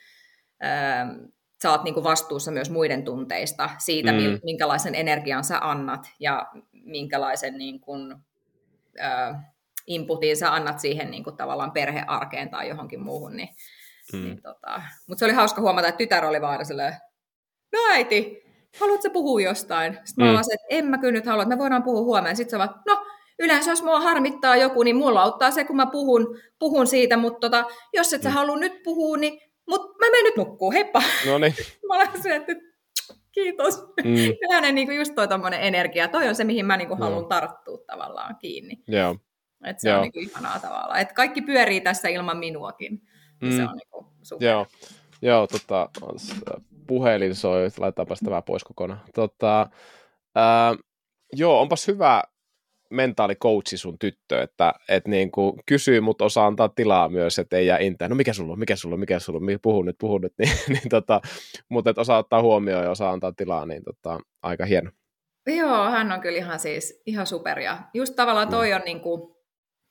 ähm, 0.64 1.08
sä 1.62 1.70
oot 1.70 1.84
niin 1.84 1.94
kuin 1.94 2.04
vastuussa 2.04 2.50
myös 2.50 2.70
muiden 2.70 3.04
tunteista, 3.04 3.70
siitä 3.78 4.12
mm. 4.12 4.18
minkälaisen 4.44 4.94
energian 4.94 5.44
sä 5.44 5.58
annat 5.60 6.10
ja 6.20 6.46
minkälaisen 6.72 7.58
niin 7.58 7.80
kuin, 7.80 8.14
äh, 9.00 9.36
inputin 9.86 10.36
sä 10.36 10.54
annat 10.54 10.80
siihen 10.80 11.10
niin 11.10 11.24
kuin 11.24 11.36
tavallaan 11.36 11.72
perhearkeen 11.72 12.50
tai 12.50 12.68
johonkin 12.68 13.00
muuhun, 13.00 13.36
niin, 13.36 13.48
Mm. 14.12 14.22
Niin, 14.22 14.42
tota, 14.42 14.82
Mutta 15.08 15.18
se 15.18 15.24
oli 15.24 15.32
hauska 15.32 15.60
huomata, 15.60 15.88
että 15.88 15.98
tytär 15.98 16.24
oli 16.24 16.40
vaan 16.40 16.66
silleen, 16.66 16.94
no 17.72 17.78
äiti, 17.90 18.42
haluatko 18.80 19.10
puhua 19.10 19.40
jostain? 19.40 19.98
Sitten 20.04 20.26
mä 20.26 20.32
mm. 20.32 20.38
että 20.38 20.66
en 20.68 20.86
mä 20.86 20.98
kyllä 20.98 21.12
nyt 21.12 21.26
halua, 21.26 21.42
että 21.42 21.54
me 21.54 21.58
voidaan 21.58 21.82
puhua 21.82 22.02
huomenna. 22.02 22.34
Sitten 22.34 22.50
se 22.50 22.58
vaan, 22.58 22.82
no 22.86 23.06
yleensä 23.38 23.70
jos 23.70 23.82
mua 23.82 24.00
harmittaa 24.00 24.56
joku, 24.56 24.82
niin 24.82 24.96
mulla 24.96 25.22
auttaa 25.22 25.50
se, 25.50 25.64
kun 25.64 25.76
mä 25.76 25.86
puhun, 25.86 26.38
puhun 26.58 26.86
siitä, 26.86 27.16
mutta 27.16 27.40
tota, 27.40 27.64
jos 27.92 28.12
et 28.12 28.22
sä 28.22 28.28
mm. 28.28 28.34
halua 28.34 28.56
nyt 28.56 28.82
puhua, 28.82 29.16
niin 29.16 29.40
mut 29.68 29.98
mä 30.00 30.06
menen 30.10 30.24
nyt 30.24 30.36
nukkuu, 30.36 30.72
heippa. 30.72 31.02
No 31.26 31.38
niin. 31.38 31.54
mä 31.88 31.94
olen 31.94 32.32
että 32.32 32.52
kiitos. 33.32 33.86
Mm. 34.04 34.52
Hänen 34.52 34.74
niin 34.74 34.86
kuin 34.86 34.98
just 34.98 35.14
toi 35.14 35.28
tommonen 35.28 35.60
energia, 35.60 36.08
toi 36.08 36.28
on 36.28 36.34
se, 36.34 36.44
mihin 36.44 36.66
mä 36.66 36.76
niin 36.76 36.88
kuin 36.88 37.00
haluan 37.00 37.26
tarttua 37.26 37.78
tavallaan 37.86 38.36
kiinni. 38.36 38.82
Joo. 38.88 39.16
Et 39.64 39.80
se 39.80 39.88
Joo. 39.88 39.96
on 39.96 40.02
niin 40.02 40.12
kuin 40.12 40.30
ihanaa 40.30 40.58
tavallaan. 40.58 41.00
Et 41.00 41.12
kaikki 41.12 41.42
pyörii 41.42 41.80
tässä 41.80 42.08
ilman 42.08 42.36
minuakin. 42.36 43.02
Mm. 43.40 43.56
Se 43.56 43.62
on 43.62 43.76
niin 43.76 43.88
kuin 43.90 44.06
super. 44.22 44.48
Joo. 44.48 44.66
Joo, 45.22 45.46
tota, 45.46 45.88
puhelin 46.86 47.34
soi, 47.34 47.68
laitetaanpa 47.78 48.14
tämä 48.24 48.42
pois 48.42 48.64
kokonaan. 48.64 49.00
Tota, 49.14 49.70
ää, 50.34 50.74
joo, 51.32 51.60
onpas 51.60 51.88
hyvä 51.88 52.22
mentaalikoutsi 52.90 53.76
sun 53.76 53.98
tyttö, 53.98 54.42
että 54.42 54.72
et 54.88 55.06
niin 55.06 55.30
kuin 55.30 55.60
kysyy, 55.66 56.00
mutta 56.00 56.24
osaa 56.24 56.46
antaa 56.46 56.68
tilaa 56.68 57.08
myös, 57.08 57.38
että 57.38 57.56
ei 57.56 57.66
jää 57.66 57.78
intään, 57.78 58.10
no 58.10 58.14
mikä 58.14 58.32
sulla 58.32 58.52
on, 58.52 58.58
mikä 58.58 58.76
sulla 58.76 58.94
on, 58.94 59.00
mikä 59.00 59.18
sulla 59.18 59.38
on, 59.38 59.58
puhu 59.62 59.82
nyt, 59.82 59.96
puhu 59.98 60.18
nyt, 60.18 60.32
niin, 60.38 60.52
niin 60.68 60.88
tota, 60.90 61.20
mutta 61.68 61.90
että 61.90 62.00
osaa 62.00 62.18
ottaa 62.18 62.42
huomioon 62.42 62.84
ja 62.84 62.90
osaa 62.90 63.12
antaa 63.12 63.32
tilaa, 63.32 63.66
niin 63.66 63.84
tota, 63.84 64.20
aika 64.42 64.64
hieno. 64.64 64.90
Joo, 65.46 65.90
hän 65.90 66.12
on 66.12 66.20
kyllä 66.20 66.38
ihan 66.38 66.58
siis 66.58 67.02
ihan 67.06 67.26
super 67.26 67.58
ja 67.58 67.78
just 67.94 68.16
tavallaan 68.16 68.48
toi 68.48 68.70
mm. 68.70 68.76
on 68.76 68.82
niin 68.84 69.00
kuin, 69.00 69.35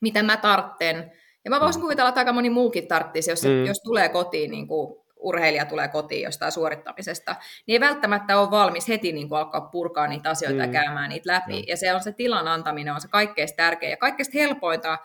mitä 0.02 0.24
mä 0.24 0.38
tartten, 0.38 1.12
ja 1.46 1.52
mä 1.52 1.60
voisin 1.60 1.80
mm. 1.80 1.84
kuvitella, 1.84 2.10
että 2.10 2.22
aika 2.22 2.34
moni 2.34 2.50
muukin 2.50 2.88
tarttisi, 2.88 3.32
jos, 3.32 3.44
mm. 3.44 3.66
jos 3.66 3.82
tulee 3.84 4.10
kotiin 4.10 4.52
niin 4.52 4.68
kuin 4.68 5.06
urheilija 5.20 5.66
tulee 5.66 5.88
kotiin 5.88 6.24
jostain 6.24 6.52
suorittamisesta, 6.52 7.36
niin 7.68 7.74
ei 7.84 7.90
välttämättä 7.90 8.40
ole 8.40 8.52
valmis 8.52 8.88
heti 8.88 9.12
niin 9.12 9.30
kuin 9.30 9.40
alkaa 9.40 9.62
purkaa 9.62 10.08
niitä 10.08 10.30
asioita 10.30 10.58
mm. 10.58 10.74
ja 10.74 10.82
käymään 10.82 11.10
niitä 11.10 11.34
läpi. 11.34 11.54
Mm. 11.54 11.64
Ja 11.68 11.78
se 11.78 11.94
on 11.94 12.04
se 12.04 12.12
tilan 12.12 12.48
antaminen 12.48 12.94
on 12.94 13.02
se 13.02 13.08
kaikkein 13.08 13.50
tärkein 13.58 13.92
ja 13.92 13.98
kaikkein 13.98 14.30
helpointa 14.34 14.98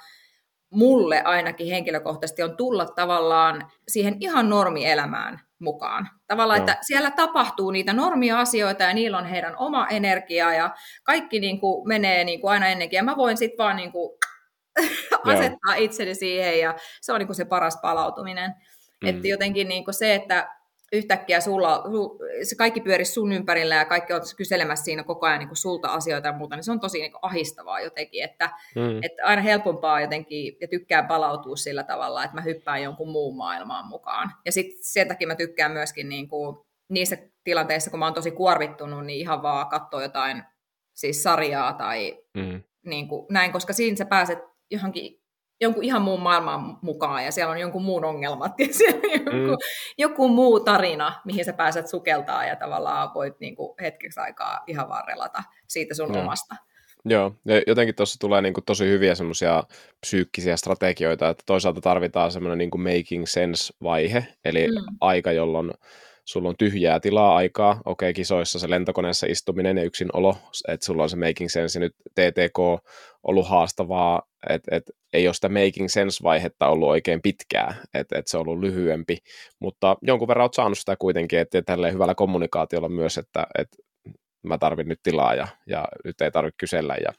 mulle 0.71 1.23
ainakin 1.23 1.67
henkilökohtaisesti 1.67 2.43
on 2.43 2.57
tulla 2.57 2.87
tavallaan 2.87 3.71
siihen 3.89 4.17
ihan 4.21 4.49
normielämään 4.49 5.41
mukaan. 5.59 6.09
Tavallaan, 6.27 6.59
no. 6.59 6.65
että 6.65 6.79
siellä 6.83 7.11
tapahtuu 7.11 7.71
niitä 7.71 7.93
normia-asioita 7.93 8.85
ja 8.85 8.95
niillä 8.95 9.19
on 9.19 9.27
heidän 9.27 9.57
oma 9.57 9.87
energia 9.87 10.55
ja 10.55 10.71
kaikki 11.05 11.41
niin 11.41 11.61
kuin 11.61 11.89
menee 11.89 12.25
niin 12.25 12.41
kuin 12.41 12.51
aina 12.51 12.69
ennenkin. 12.69 12.97
Ja 12.97 13.05
mä 13.05 13.17
voin 13.17 13.37
sitten 13.37 13.65
vaan 13.65 13.77
niin 13.77 13.93
kuin 13.93 14.19
asettaa 15.25 15.75
itseni 15.75 16.15
siihen 16.15 16.61
ja 16.61 16.75
se 17.01 17.13
on 17.13 17.19
niin 17.19 17.27
kuin 17.29 17.37
se 17.37 17.45
paras 17.45 17.79
palautuminen. 17.83 18.55
Mm. 19.03 19.09
Että 19.09 19.29
jotenkin 19.29 19.69
niin 19.69 19.85
kuin 19.85 19.95
se, 19.95 20.15
että 20.15 20.49
yhtäkkiä 20.93 21.41
sulla, 21.41 21.85
se 22.43 22.57
kaikki 22.57 22.81
pyörisi 22.81 23.13
sun 23.13 23.33
ympärillä 23.33 23.75
ja 23.75 23.85
kaikki 23.85 24.13
on 24.13 24.21
kyselemässä 24.37 24.85
siinä 24.85 25.05
koko 25.05 25.27
ajan 25.27 25.39
niin 25.39 25.49
kuin 25.49 25.57
sulta 25.57 25.89
asioita 25.89 26.29
ja 26.29 26.33
muuta, 26.33 26.57
niin 26.57 26.65
se 26.65 26.73
on 26.73 26.81
tosi 26.81 26.99
niin 26.99 27.13
kuin 27.13 27.21
ahistavaa 27.23 27.81
jotenkin, 27.81 28.25
että, 28.25 28.51
mm. 28.77 28.99
että 29.03 29.23
aina 29.25 29.43
helpompaa 29.43 30.01
jotenkin 30.01 30.57
ja 30.61 30.69
tykkään 30.69 31.07
palautua 31.07 31.57
sillä 31.57 31.83
tavalla, 31.83 32.25
että 32.25 32.35
mä 32.35 32.41
hyppään 32.41 32.83
jonkun 32.83 33.09
muun 33.09 33.37
maailmaan 33.37 33.87
mukaan. 33.87 34.31
Ja 34.45 34.53
sitten 34.53 34.79
sen 34.83 35.09
takia 35.09 35.29
mä 35.29 35.35
tykkään 35.35 35.73
myöskin 35.73 36.09
niin 36.09 36.29
kuin, 36.29 36.57
niissä 36.89 37.19
tilanteissa, 37.45 37.91
kun 37.91 37.99
mä 37.99 38.05
oon 38.05 38.15
tosi 38.15 38.31
kuorvittunut, 38.31 39.07
niin 39.07 39.21
ihan 39.21 39.43
vaan 39.43 39.69
katsoa 39.69 40.03
jotain 40.03 40.43
siis 40.95 41.23
sarjaa 41.23 41.73
tai 41.73 42.19
mm. 42.37 42.63
niin 42.87 43.09
kuin, 43.09 43.27
näin, 43.31 43.53
koska 43.53 43.73
siinä 43.73 43.97
sä 43.97 44.05
pääset 44.05 44.39
johonkin 44.71 45.21
jonkun 45.61 45.85
ihan 45.85 46.03
muun 46.03 46.21
maailman 46.21 46.79
mukaan 46.83 47.25
ja 47.25 47.33
siellä 47.33 47.53
on 47.53 47.59
jonkun 47.59 47.83
muun 47.83 48.05
ongelmat 48.05 48.53
ja 48.61 48.67
siellä 48.71 49.01
on 49.05 49.13
joku, 49.13 49.51
mm. 49.51 49.57
joku 49.99 50.29
muu 50.29 50.61
tarina, 50.61 51.21
mihin 51.25 51.45
sä 51.45 51.53
pääset 51.53 51.89
sukeltaa 51.89 52.47
ja 52.47 52.57
tavallaan 52.57 53.15
voit 53.15 53.41
niin 53.41 53.57
kuin 53.57 53.75
hetkeksi 53.81 54.21
aikaa 54.21 54.61
ihan 54.67 54.89
vaan 54.89 55.09
relata 55.09 55.43
siitä 55.69 55.95
sun 55.95 56.13
no. 56.13 56.21
omasta. 56.21 56.55
Joo, 57.05 57.35
ja 57.45 57.63
jotenkin 57.67 57.95
tuossa 57.95 58.19
tulee 58.21 58.43
niin 58.43 58.55
kuin 58.55 58.65
tosi 58.65 58.87
hyviä 58.87 59.15
semmoisia 59.15 59.65
psyykkisiä 60.01 60.57
strategioita, 60.57 61.29
että 61.29 61.43
toisaalta 61.47 61.81
tarvitaan 61.81 62.33
semmoinen 62.33 62.59
niin 62.59 62.71
kuin 62.71 62.83
making 62.83 63.27
sense-vaihe, 63.27 64.27
eli 64.45 64.67
mm. 64.69 64.97
aika, 65.01 65.33
jolloin 65.33 65.71
sulla 66.31 66.49
on 66.49 66.57
tyhjää 66.59 67.01
tilaa 67.01 67.37
aikaa, 67.37 67.71
okei, 67.85 68.07
okay, 68.07 68.13
kisoissa 68.13 68.59
se 68.59 68.71
lentokoneessa 68.71 69.27
istuminen 69.31 69.77
ja 69.79 69.85
yksinolo, 69.85 70.37
että 70.69 70.87
sulla 70.87 71.03
on 71.03 71.11
se 71.11 71.17
making 71.17 71.49
sense, 71.49 71.81
nyt 71.81 71.95
TTK 72.15 72.59
ollut 73.23 73.49
haastavaa, 73.49 74.23
että 74.49 74.77
et, 74.77 74.91
ei 75.13 75.29
ole 75.29 75.35
sitä 75.35 75.49
making 75.49 75.89
sense-vaihetta 75.89 76.69
ollut 76.69 76.89
oikein 76.89 77.23
pitkää, 77.23 77.75
että 77.95 78.19
et 78.19 78.29
se 78.29 78.39
on 78.39 78.49
ollut 78.49 78.61
lyhyempi, 78.61 79.17
mutta 79.59 79.97
jonkun 80.03 80.29
verran 80.29 80.43
olet 80.43 80.55
saanut 80.55 80.79
sitä 80.79 80.97
kuitenkin, 80.97 81.39
että 81.39 81.63
tälleen 81.63 81.95
hyvällä 81.95 82.15
kommunikaatiolla 82.15 82.89
myös, 82.89 83.19
että 83.19 83.47
et 83.59 83.69
mä 84.43 84.59
tarvin 84.59 84.89
nyt 84.89 85.01
tilaa 85.03 85.35
ja, 85.35 85.49
ja 85.67 85.89
nyt 86.05 86.21
ei 86.21 86.31
tarvitse 86.31 86.57
kysellä 86.59 86.97
ja 87.05 87.13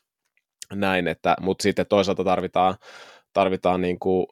näin, 0.74 1.08
että, 1.08 1.36
mutta 1.42 1.64
sitten 1.64 1.86
toisaalta 1.90 2.24
tarvitaan 2.24 2.76
tarvitaan, 3.34 3.82
niin 3.82 4.00
kuin, 4.00 4.26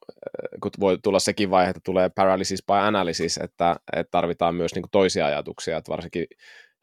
kun 0.63 0.71
voi 0.79 0.97
tulla 1.03 1.19
sekin 1.19 1.51
vaihe, 1.51 1.69
että 1.69 1.81
tulee 1.85 2.09
paralysis 2.15 2.63
by 2.67 2.73
analysis, 2.73 3.37
että, 3.37 3.75
että 3.95 4.11
tarvitaan 4.11 4.55
myös 4.55 4.75
niin 4.75 4.83
kuin 4.83 4.91
toisia 4.91 5.25
ajatuksia, 5.25 5.77
että 5.77 5.91
varsinkin 5.91 6.25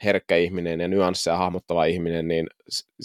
herkkä 0.04 0.36
ihminen 0.36 0.80
ja 0.80 0.88
nyansseja 0.88 1.36
hahmottava 1.36 1.84
ihminen, 1.84 2.28
niin 2.28 2.46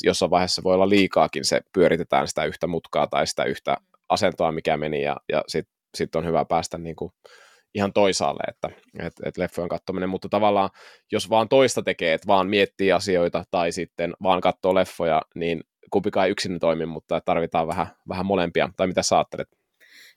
jossain 0.04 0.32
vaiheessa 0.32 0.64
voi 0.64 0.74
olla 0.74 0.90
liikaakin. 0.90 1.46
Se, 1.46 1.62
pyöritetään 1.74 2.28
sitä 2.28 2.46
yhtä 2.46 2.68
mutkaa 2.68 3.08
tai 3.08 3.28
sitä 3.28 3.44
yhtä 3.44 3.78
asentoa, 4.10 4.52
mikä 4.52 4.78
meni, 4.78 5.04
ja, 5.04 5.18
ja 5.32 5.44
sitten 5.48 5.74
sit 5.98 6.16
on 6.16 6.26
hyvä 6.26 6.46
päästä 6.46 6.78
niin 6.78 6.96
kuin 6.96 7.12
ihan 7.76 7.94
toisaalle, 7.94 8.44
että 8.48 8.70
et, 9.00 9.14
et 9.26 9.38
leffojen 9.38 9.70
katsominen, 9.70 10.10
mutta 10.10 10.30
tavallaan 10.30 10.70
jos 11.12 11.30
vaan 11.30 11.50
toista 11.50 11.84
tekee, 11.84 12.14
että 12.14 12.28
vaan 12.28 12.48
miettii 12.48 12.92
asioita 12.92 13.44
tai 13.52 13.72
sitten 13.72 14.14
vaan 14.24 14.42
katsoo 14.42 14.76
leffoja, 14.76 15.22
niin 15.36 15.62
kumpikaan 15.92 16.26
ei 16.26 16.32
yksin 16.32 16.60
toimi, 16.60 16.86
mutta 16.86 17.22
tarvitaan 17.22 17.68
vähän, 17.68 17.88
vähän 18.10 18.26
molempia, 18.26 18.70
tai 18.78 18.88
mitä 18.88 19.04
sä 19.04 19.18
ajattelet? 19.18 19.48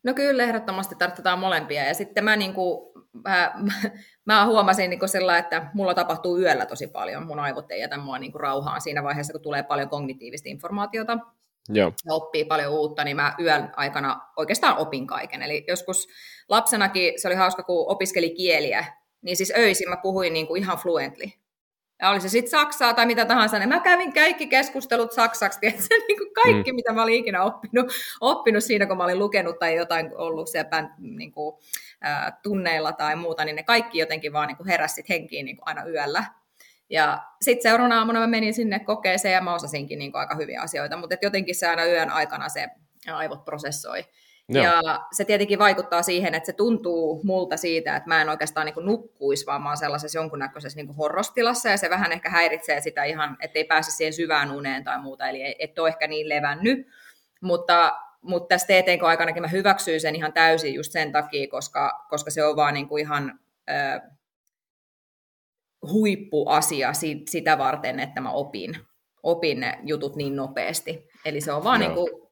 No 0.03 0.15
kyllä, 0.15 0.43
ehdottomasti 0.43 0.95
tarvitaan 0.95 1.39
molempia, 1.39 1.85
ja 1.85 1.95
sitten 1.95 2.25
mä, 2.25 2.37
niin 2.37 2.55
kuin, 2.55 2.93
mä, 3.25 3.55
mä 4.27 4.47
huomasin 4.47 4.91
niin 4.91 5.09
sillä, 5.09 5.39
että 5.39 5.71
mulla 5.75 5.95
tapahtuu 5.95 6.39
yöllä 6.39 6.67
tosi 6.67 6.87
paljon, 6.87 7.27
mun 7.27 7.41
aivot 7.41 7.71
ei 7.71 7.81
jätä 7.81 7.99
mua 7.99 8.19
niin 8.19 8.33
kuin 8.33 8.41
rauhaan 8.41 8.81
siinä 8.81 9.03
vaiheessa, 9.03 9.33
kun 9.33 9.43
tulee 9.43 9.63
paljon 9.63 9.89
kognitiivista 9.89 10.49
informaatiota, 10.49 11.19
Joo. 11.69 11.93
ja 12.07 12.15
oppii 12.15 12.45
paljon 12.45 12.73
uutta, 12.73 13.05
niin 13.05 13.17
mä 13.17 13.35
yön 13.41 13.73
aikana 13.77 14.21
oikeastaan 14.37 14.79
opin 14.79 15.07
kaiken. 15.07 15.43
Eli 15.43 15.65
joskus 15.69 16.09
lapsenakin 16.49 17.21
se 17.21 17.29
oli 17.29 17.35
hauska, 17.35 17.63
kun 17.63 17.93
opiskeli 17.93 18.31
kieliä, 18.31 18.85
niin 19.23 19.37
siis 19.37 19.53
öisin 19.57 19.89
mä 19.89 19.97
puhuin 19.97 20.33
niin 20.33 20.47
kuin 20.47 20.63
ihan 20.63 20.79
fluently 20.79 21.27
ja 22.01 22.11
oli 22.11 22.21
se 22.21 22.29
sitten 22.29 22.51
Saksaa 22.51 22.95
tai 22.95 23.07
mitä 23.07 23.25
tahansa, 23.25 23.59
niin 23.59 23.69
mä 23.69 23.81
kävin 23.81 24.13
kaikki 24.13 24.47
keskustelut 24.47 25.13
saksaksi, 25.13 25.61
tiedätkö, 25.61 25.95
niin 26.09 26.19
kuin 26.19 26.35
kaikki, 26.35 26.73
mm. 26.73 26.77
mitä 26.77 26.93
mä 26.93 27.03
olin 27.03 27.15
ikinä 27.15 27.43
oppinut, 27.43 27.87
oppinut 28.21 28.65
siinä, 28.65 28.87
kun 28.87 28.97
mä 28.97 29.05
olin 29.05 29.19
lukenut 29.19 29.59
tai 29.59 29.77
jotain 29.77 30.11
ollut 30.17 30.49
siellä 30.49 30.89
niin 30.99 31.33
kuin, 31.33 31.57
äh, 32.07 32.33
tunneilla 32.43 32.93
tai 32.93 33.17
muuta, 33.17 33.45
niin 33.45 33.57
ne 33.57 33.63
kaikki 33.63 33.99
jotenkin 33.99 34.33
vaan 34.33 34.49
niin 34.49 34.57
kuin 34.57 34.69
heräsit 34.69 35.09
henkiin 35.09 35.45
niin 35.45 35.57
kuin 35.57 35.69
aina 35.69 35.85
yöllä. 35.85 36.25
Ja 36.91 37.19
sitten 37.43 37.63
seuraavana 37.63 37.99
aamuna 37.99 38.21
mä 38.21 38.27
menin 38.27 38.55
sinne 38.55 38.79
kokeeseen 38.79 39.35
ja 39.35 39.41
mä 39.41 39.55
osasinkin 39.55 39.99
niin 39.99 40.13
kuin 40.13 40.21
aika 40.21 40.35
hyviä 40.35 40.61
asioita, 40.61 40.97
mutta 40.97 41.17
jotenkin 41.23 41.55
se 41.55 41.69
aina 41.69 41.85
yön 41.85 42.11
aikana 42.11 42.49
se 42.49 42.69
aivot 43.13 43.45
prosessoi. 43.45 44.05
Joo. 44.49 44.65
Ja 44.65 45.07
se 45.13 45.25
tietenkin 45.25 45.59
vaikuttaa 45.59 46.03
siihen, 46.03 46.35
että 46.35 46.47
se 46.47 46.53
tuntuu 46.53 47.21
multa 47.25 47.57
siitä, 47.57 47.97
että 47.97 48.09
mä 48.09 48.23
en 48.23 48.29
oikeastaan 48.29 48.67
niin 48.67 48.87
nukkuisi, 48.87 49.47
vaan 49.47 49.63
mä 49.63 49.69
oon 49.69 49.77
sellaisessa 49.77 50.19
jonkunnäköisessä 50.19 50.77
niin 50.77 50.97
horrostilassa, 50.97 51.69
ja 51.69 51.77
se 51.77 51.91
vähän 51.91 52.13
ehkä 52.13 52.31
häiritsee 52.31 52.81
sitä 52.81 53.05
ihan, 53.05 53.37
ettei 53.41 53.65
pääse 53.65 53.91
siihen 53.91 54.13
syvään 54.13 54.51
uneen 54.51 54.85
tai 54.85 54.99
muuta, 54.99 55.29
eli 55.29 55.57
et 55.59 55.79
ole 55.79 55.89
ehkä 55.89 56.07
niin 56.07 56.29
levännyt. 56.29 56.87
Mutta, 57.41 57.99
mutta 58.23 58.49
tässä 58.49 58.67
TTK-aikanakin 58.67 59.43
mä 59.43 59.49
hyväksyin 59.49 60.01
sen 60.01 60.15
ihan 60.15 60.33
täysin 60.33 60.75
just 60.75 60.93
sen 60.93 61.13
takia, 61.13 61.51
koska, 61.51 62.07
koska 62.11 62.31
se 62.31 62.45
on 62.45 62.57
vaan 62.57 62.75
niin 62.75 62.89
kuin 62.89 63.01
ihan 63.01 63.41
ö, 63.71 64.01
huippuasia 65.93 66.93
sitä 67.29 67.59
varten, 67.59 68.01
että 68.01 68.21
mä 68.21 68.31
opin, 68.31 68.77
opin 69.23 69.61
ne 69.61 69.79
jutut 69.83 70.17
niin 70.17 70.37
nopeasti. 70.37 71.09
Eli 71.25 71.41
se 71.41 71.53
on 71.53 71.65
vaan 71.65 71.81
no. 71.81 71.87
niin 71.87 71.95
kuin 71.95 72.24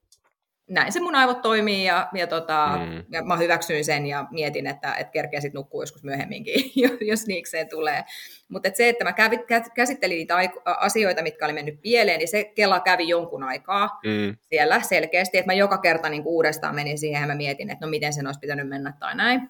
näin 0.71 0.93
se 0.93 1.01
mun 1.01 1.15
aivot 1.15 1.43
toimii 1.43 1.85
ja, 1.85 2.09
ja, 2.15 2.27
tota, 2.27 2.79
mm. 2.81 3.05
ja 3.11 3.23
mä 3.23 3.37
hyväksyin 3.37 3.85
sen 3.85 4.07
ja 4.07 4.27
mietin, 4.31 4.67
että 4.67 4.95
et 4.95 5.11
kerkeä 5.11 5.41
sitten 5.41 5.59
nukkuu 5.59 5.83
joskus 5.83 6.05
myöhemminkin, 6.05 6.73
jos 7.11 7.27
niikseen 7.27 7.69
tulee. 7.69 8.05
Mutta 8.49 8.69
et 8.69 8.77
se, 8.77 8.89
että 8.89 9.05
mä 9.05 9.13
kävi, 9.13 9.39
käsittelin 9.75 10.17
niitä 10.17 10.37
asioita, 10.65 11.23
mitkä 11.23 11.45
oli 11.45 11.53
mennyt 11.53 11.83
pieleen, 11.83 12.19
niin 12.19 12.29
se 12.29 12.45
Kela 12.45 12.81
kävi 12.81 13.09
jonkun 13.09 13.43
aikaa 13.43 14.01
mm. 14.05 14.37
siellä 14.41 14.81
selkeästi, 14.81 15.39
että 15.39 15.53
mä 15.53 15.55
joka 15.55 15.79
kerta 15.79 16.09
niin 16.09 16.23
uudestaan 16.27 16.75
menin 16.75 16.99
siihen 16.99 17.21
ja 17.21 17.27
mä 17.27 17.35
mietin, 17.35 17.71
että 17.71 17.87
no 17.87 17.91
miten 17.91 18.13
sen 18.13 18.27
olisi 18.27 18.41
pitänyt 18.41 18.69
mennä 18.69 18.93
tai 19.01 19.15
näin. 19.15 19.49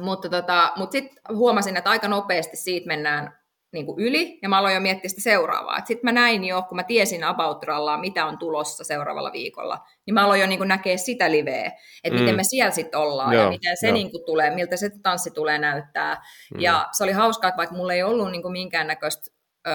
Mutta 0.00 0.28
tota, 0.28 0.72
mut 0.76 0.92
sitten 0.92 1.18
huomasin, 1.28 1.76
että 1.76 1.90
aika 1.90 2.08
nopeasti 2.08 2.56
siitä 2.56 2.86
mennään 2.86 3.45
niin 3.72 3.86
kuin 3.86 4.00
yli, 4.00 4.38
ja 4.42 4.48
mä 4.48 4.58
aloin 4.58 4.74
jo 4.74 4.80
miettiä 4.80 5.08
sitä 5.08 5.20
seuraavaa. 5.20 5.78
Sitten 5.78 6.00
mä 6.04 6.12
näin 6.12 6.44
jo, 6.44 6.62
kun 6.62 6.76
mä 6.76 6.82
tiesin 6.82 7.24
about 7.24 7.62
mitä 8.00 8.26
on 8.26 8.38
tulossa 8.38 8.84
seuraavalla 8.84 9.32
viikolla, 9.32 9.78
niin 10.06 10.14
mä 10.14 10.24
aloin 10.24 10.40
jo 10.40 10.46
niin 10.46 10.58
kuin 10.58 10.68
näkee 10.68 10.96
sitä 10.96 11.30
liveä, 11.30 11.72
että 12.04 12.16
mm. 12.16 12.20
miten 12.20 12.36
me 12.36 12.44
siellä 12.44 12.70
sitten 12.70 13.00
ollaan, 13.00 13.34
Joo, 13.34 13.44
ja 13.44 13.50
miten 13.50 13.76
se 13.80 13.92
niin 13.92 14.10
kuin 14.10 14.24
tulee, 14.26 14.54
miltä 14.54 14.76
se 14.76 14.90
tanssi 15.02 15.30
tulee 15.30 15.58
näyttää. 15.58 16.22
Mm. 16.54 16.60
Ja 16.60 16.88
se 16.92 17.04
oli 17.04 17.12
hauskaa, 17.12 17.48
että 17.48 17.56
vaikka 17.56 17.76
mulla 17.76 17.94
ei 17.94 18.02
ollut 18.02 18.30
niin 18.30 18.42
kuin 18.42 18.52
minkäännäköistä 18.52 19.30
ö, 19.66 19.70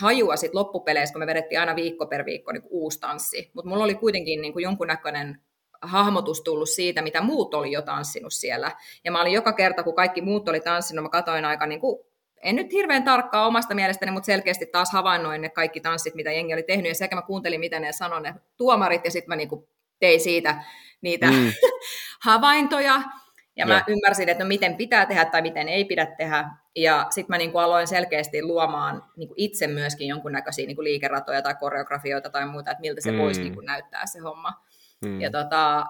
hajua 0.00 0.36
sit 0.36 0.54
loppupeleissä, 0.54 1.12
kun 1.12 1.22
me 1.22 1.26
vedettiin 1.26 1.60
aina 1.60 1.76
viikko 1.76 2.06
per 2.06 2.24
viikko 2.24 2.52
niin 2.52 2.62
kuin 2.62 2.72
uusi 2.72 3.00
tanssi, 3.00 3.50
mutta 3.54 3.68
mulla 3.68 3.84
oli 3.84 3.94
kuitenkin 3.94 4.42
niin 4.42 4.52
kuin 4.52 4.62
jonkunnäköinen 4.62 5.40
hahmotus 5.82 6.40
tullut 6.40 6.68
siitä, 6.68 7.02
mitä 7.02 7.20
muut 7.20 7.54
oli 7.54 7.72
jo 7.72 7.82
tanssinut 7.82 8.32
siellä. 8.32 8.72
Ja 9.04 9.12
mä 9.12 9.20
olin 9.20 9.32
joka 9.32 9.52
kerta, 9.52 9.82
kun 9.82 9.94
kaikki 9.94 10.22
muut 10.22 10.48
oli 10.48 10.60
tanssinut, 10.60 11.02
mä 11.02 11.08
katoin 11.08 11.44
aika 11.44 11.66
niin 11.66 11.80
kuin 11.80 12.09
en 12.40 12.56
nyt 12.56 12.72
hirveän 12.72 13.04
tarkkaa 13.04 13.46
omasta 13.46 13.74
mielestäni, 13.74 14.12
mutta 14.12 14.26
selkeästi 14.26 14.66
taas 14.66 14.92
havainnoin 14.92 15.42
ne 15.42 15.48
kaikki 15.48 15.80
tanssit, 15.80 16.14
mitä 16.14 16.32
jengi 16.32 16.54
oli 16.54 16.62
tehnyt, 16.62 16.88
ja 16.88 16.94
sekä 16.94 17.16
mä 17.16 17.22
kuuntelin, 17.22 17.60
mitä 17.60 17.80
ne 17.80 17.92
sanoi 17.92 18.22
ne 18.22 18.34
tuomarit, 18.56 19.04
ja 19.04 19.10
sitten 19.10 19.28
mä 19.28 19.36
niinku 19.36 19.68
tein 20.00 20.20
siitä 20.20 20.64
niitä 21.00 21.26
mm. 21.26 21.52
havaintoja, 22.26 23.02
ja 23.56 23.66
mä 23.66 23.84
ymmärsin, 23.88 24.28
että 24.28 24.44
no 24.44 24.48
miten 24.48 24.76
pitää 24.76 25.06
tehdä 25.06 25.24
tai 25.24 25.42
miten 25.42 25.68
ei 25.68 25.84
pidä 25.84 26.06
tehdä, 26.06 26.50
ja 26.76 27.06
sitten 27.10 27.32
mä 27.34 27.38
niinku 27.38 27.58
aloin 27.58 27.86
selkeästi 27.86 28.42
luomaan 28.42 29.04
niinku 29.16 29.34
itse 29.36 29.66
myöskin 29.66 30.08
jonkunnäköisiä 30.08 30.66
niinku 30.66 30.82
liikeratoja 30.82 31.42
tai 31.42 31.54
koreografioita 31.54 32.30
tai 32.30 32.46
muuta, 32.46 32.70
että 32.70 32.80
miltä 32.80 33.00
se 33.00 33.12
mm. 33.12 33.18
voisi 33.18 33.42
niinku 33.42 33.60
näyttää 33.60 34.06
se 34.06 34.18
homma. 34.18 34.52
Mm. 35.04 35.20
Ja 35.20 35.30
tota, 35.30 35.86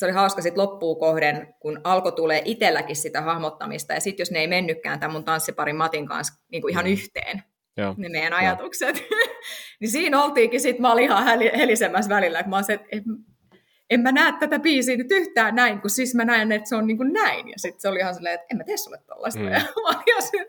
se 0.00 0.06
oli 0.06 0.12
hauska 0.12 0.42
sitten 0.42 0.62
loppuun 0.62 0.98
kohden, 0.98 1.54
kun 1.58 1.80
alkoi 1.84 2.12
tulee 2.12 2.42
itselläkin 2.44 2.96
sitä 2.96 3.20
hahmottamista, 3.20 3.92
ja 3.92 4.00
sitten 4.00 4.22
jos 4.22 4.30
ne 4.30 4.38
ei 4.38 4.46
mennytkään 4.46 5.00
tämän 5.00 5.12
mun 5.12 5.24
tanssiparin 5.24 5.76
Matin 5.76 6.06
kanssa 6.06 6.34
niin 6.52 6.62
kuin 6.62 6.72
ihan 6.72 6.84
mm. 6.84 6.92
yhteen, 6.92 7.42
Joo. 7.76 7.94
ne 7.96 8.08
meidän 8.08 8.32
ajatukset, 8.32 9.02
niin 9.80 9.90
siinä 9.90 10.22
oltiinkin 10.22 10.60
sitten, 10.60 10.82
mä 10.82 10.92
olin 10.92 11.04
ihan 11.04 11.24
helisemässä 11.56 12.08
välillä, 12.08 12.42
kun 12.42 12.50
mä 12.50 12.56
olin 12.56 12.64
se, 12.64 12.72
että 12.72 12.86
en, 12.92 13.02
en 13.90 14.00
mä 14.00 14.12
näe 14.12 14.32
tätä 14.40 14.58
biisiä 14.58 14.96
nyt 14.96 15.10
yhtään 15.10 15.54
näin, 15.54 15.80
kun 15.80 15.90
siis 15.90 16.14
mä 16.14 16.24
näen, 16.24 16.52
että 16.52 16.68
se 16.68 16.76
on 16.76 16.86
niin 16.86 16.96
kuin 16.96 17.12
näin, 17.12 17.48
ja 17.48 17.54
sitten 17.56 17.80
se 17.80 17.88
oli 17.88 17.98
ihan 17.98 18.14
silleen, 18.14 18.34
että 18.34 18.46
en 18.50 18.56
mä 18.56 18.64
tee 18.64 18.76
sulle 18.76 18.98
tollaista, 19.06 19.40
mm. 19.40 19.48
ja 19.48 19.60
mä 19.82 19.88
olin 19.88 20.02
ihan 20.06 20.22
se, 20.22 20.46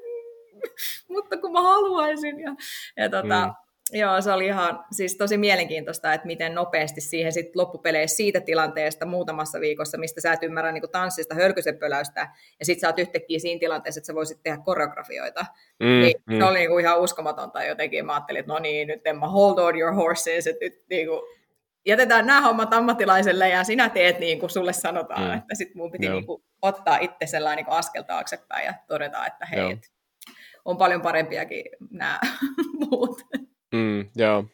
mutta 1.08 1.38
kun 1.38 1.52
mä 1.52 1.62
haluaisin, 1.62 2.40
ja, 2.40 2.56
ja 2.98 3.10
tota, 3.10 3.48
mm. 3.48 3.54
Joo, 3.94 4.22
se 4.22 4.32
oli 4.32 4.46
ihan 4.46 4.86
siis 4.92 5.18
tosi 5.18 5.38
mielenkiintoista, 5.38 6.14
että 6.14 6.28
miten 6.28 6.56
nopeasti 6.56 7.02
siihen 7.02 7.32
sit 7.32 7.56
loppupeleissä 7.56 8.18
siitä 8.18 8.42
tilanteesta 8.42 9.06
muutamassa 9.06 9.60
viikossa, 9.60 9.98
mistä 9.98 10.22
sä 10.22 10.34
et 10.34 10.44
ymmärrä 10.44 10.72
niin 10.72 10.84
tanssista, 10.92 11.36
hölkysepöläystä, 11.36 12.30
ja 12.60 12.66
sitten 12.66 12.82
sä 12.82 12.88
oot 12.88 13.00
yhtäkkiä 13.00 13.40
siinä 13.40 13.60
tilanteessa, 13.60 14.00
että 14.00 14.08
sä 14.08 14.16
voisit 14.16 14.44
tehdä 14.44 14.58
koreografioita. 14.58 15.46
Mm, 15.80 15.86
niin 15.86 16.14
mm. 16.26 16.38
Se 16.38 16.44
oli 16.44 16.60
niin 16.60 16.70
kuin 16.70 16.86
ihan 16.86 17.00
uskomatonta 17.00 17.64
jotenkin. 17.64 18.06
Mä 18.06 18.14
ajattelin, 18.14 18.40
että 18.40 18.54
no 18.54 18.60
niin, 18.60 18.88
nyt 18.88 19.08
en 19.08 19.20
mä 19.20 19.28
hold 19.28 19.58
on 19.58 19.80
your 19.80 19.94
horses, 19.94 20.48
että 20.48 20.66
nyt 20.66 20.84
niin 20.90 21.08
kuin, 21.08 21.22
jätetään 21.86 22.26
nämä 22.26 22.42
hommat 22.42 22.74
ammattilaiselle 22.74 23.50
ja 23.50 23.64
sinä 23.64 23.90
teet 23.90 24.20
niin 24.20 24.40
kuin 24.40 24.50
sulle 24.50 24.74
sanotaan, 24.74 25.24
mm. 25.24 25.38
että 25.38 25.56
sitten 25.56 25.78
mun 25.78 25.92
piti 25.92 26.10
niin 26.10 26.26
kuin, 26.26 26.44
ottaa 26.62 26.98
itse 26.98 27.26
sellainen 27.26 27.66
niin 27.66 27.74
askel 27.74 28.04
taaksepäin 28.04 28.66
ja 28.66 28.74
todeta, 28.88 29.26
että 29.26 29.46
hei, 29.46 29.80
on 30.66 30.78
paljon 30.78 31.02
parempiakin 31.02 31.66
nämä 31.90 32.20
muut. 32.80 33.22
Mm, 33.72 34.06
joo. 34.16 34.46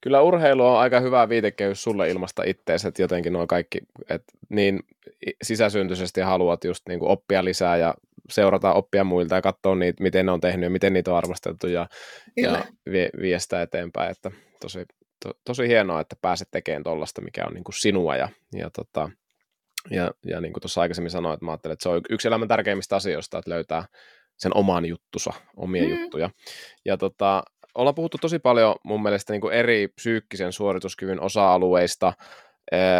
Kyllä 0.00 0.22
urheilu 0.22 0.66
on 0.66 0.78
aika 0.78 1.00
hyvä 1.00 1.28
viitekehys 1.28 1.82
sulle 1.82 2.10
ilmasta 2.10 2.42
ittees, 2.42 2.84
että 2.84 3.02
jotenkin 3.02 3.32
nuo 3.32 3.46
kaikki, 3.46 3.78
että 4.08 4.32
niin 4.48 4.80
sisäsyntyisesti 5.42 6.20
haluat 6.20 6.64
just 6.64 6.88
niin 6.88 6.98
kuin 6.98 7.10
oppia 7.10 7.44
lisää 7.44 7.76
ja 7.76 7.94
seurata 8.30 8.72
oppia 8.72 9.04
muilta 9.04 9.34
ja 9.34 9.42
katsoa 9.42 9.74
niitä, 9.74 10.02
miten 10.02 10.26
ne 10.26 10.32
on 10.32 10.40
tehnyt 10.40 10.64
ja 10.64 10.70
miten 10.70 10.92
niitä 10.92 11.10
on 11.10 11.16
arvosteltu 11.16 11.66
ja, 11.66 11.86
ja 12.36 12.64
vie, 12.90 13.10
viestää 13.20 13.62
eteenpäin, 13.62 14.10
että 14.10 14.30
tosi, 14.60 14.84
to, 15.24 15.32
tosi 15.44 15.68
hienoa, 15.68 16.00
että 16.00 16.16
pääset 16.22 16.48
tekemään 16.50 16.82
tuollaista, 16.82 17.20
mikä 17.20 17.44
on 17.46 17.54
niin 17.54 17.64
kuin 17.64 17.74
sinua 17.80 18.16
ja, 18.16 18.28
ja, 18.54 18.70
tota, 18.70 19.10
ja, 19.90 20.10
ja 20.26 20.40
niin 20.40 20.52
kuin 20.52 20.60
tuossa 20.60 20.80
aikaisemmin 20.80 21.10
sanoin, 21.10 21.34
että 21.34 21.44
mä 21.44 21.50
ajattelen, 21.50 21.72
että 21.72 21.82
se 21.82 21.88
on 21.88 22.00
yksi 22.10 22.28
elämän 22.28 22.48
tärkeimmistä 22.48 22.96
asioista, 22.96 23.38
että 23.38 23.50
löytää 23.50 23.84
sen 24.36 24.56
oman 24.56 24.84
juttusa, 24.84 25.32
omia 25.56 25.82
mm. 25.82 25.90
juttuja. 25.90 26.30
Ja 26.84 26.96
tota, 26.96 27.42
ollaan 27.74 27.94
puhuttu 27.94 28.18
tosi 28.20 28.38
paljon 28.38 28.74
mun 28.84 29.02
mielestä 29.02 29.32
niin 29.32 29.40
kuin 29.40 29.54
eri 29.54 29.88
psyykkisen 29.88 30.52
suorituskyvyn 30.52 31.20
osa-alueista, 31.20 32.12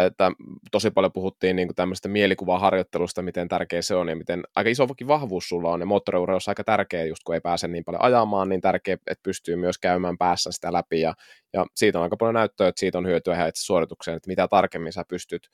että 0.07 0.31
tosi 0.71 0.91
paljon 0.91 1.11
puhuttiin 1.11 1.55
niin 1.55 1.75
tämmöistä 1.75 2.09
mielikuvaharjoittelusta, 2.09 3.21
miten 3.21 3.47
tärkeä 3.47 3.81
se 3.81 3.95
on 3.95 4.09
ja 4.09 4.15
miten 4.15 4.43
aika 4.55 4.69
isokin 4.69 5.07
vahvuus 5.07 5.49
sulla 5.49 5.69
on. 5.69 5.79
Ja 5.79 5.85
moottoriurheilussa 5.85 6.51
aika 6.51 6.63
tärkeä, 6.63 7.05
just 7.05 7.23
kun 7.23 7.35
ei 7.35 7.41
pääse 7.41 7.67
niin 7.67 7.83
paljon 7.83 8.03
ajamaan, 8.03 8.49
niin 8.49 8.61
tärkeä, 8.61 8.93
että 8.93 9.23
pystyy 9.23 9.55
myös 9.55 9.77
käymään 9.77 10.17
päässä 10.17 10.51
sitä 10.51 10.73
läpi. 10.73 11.01
Ja, 11.01 11.13
ja 11.53 11.65
siitä 11.75 11.99
on 11.99 12.03
aika 12.03 12.17
paljon 12.17 12.33
näyttöä, 12.33 12.67
että 12.67 12.79
siitä 12.79 12.97
on 12.97 13.07
hyötyä 13.07 13.35
ihan 13.35 13.49
itse 13.49 13.63
suoritukseen, 13.63 14.17
että 14.17 14.27
mitä 14.27 14.47
tarkemmin 14.47 14.93
sä 14.93 15.03
pystyt 15.07 15.47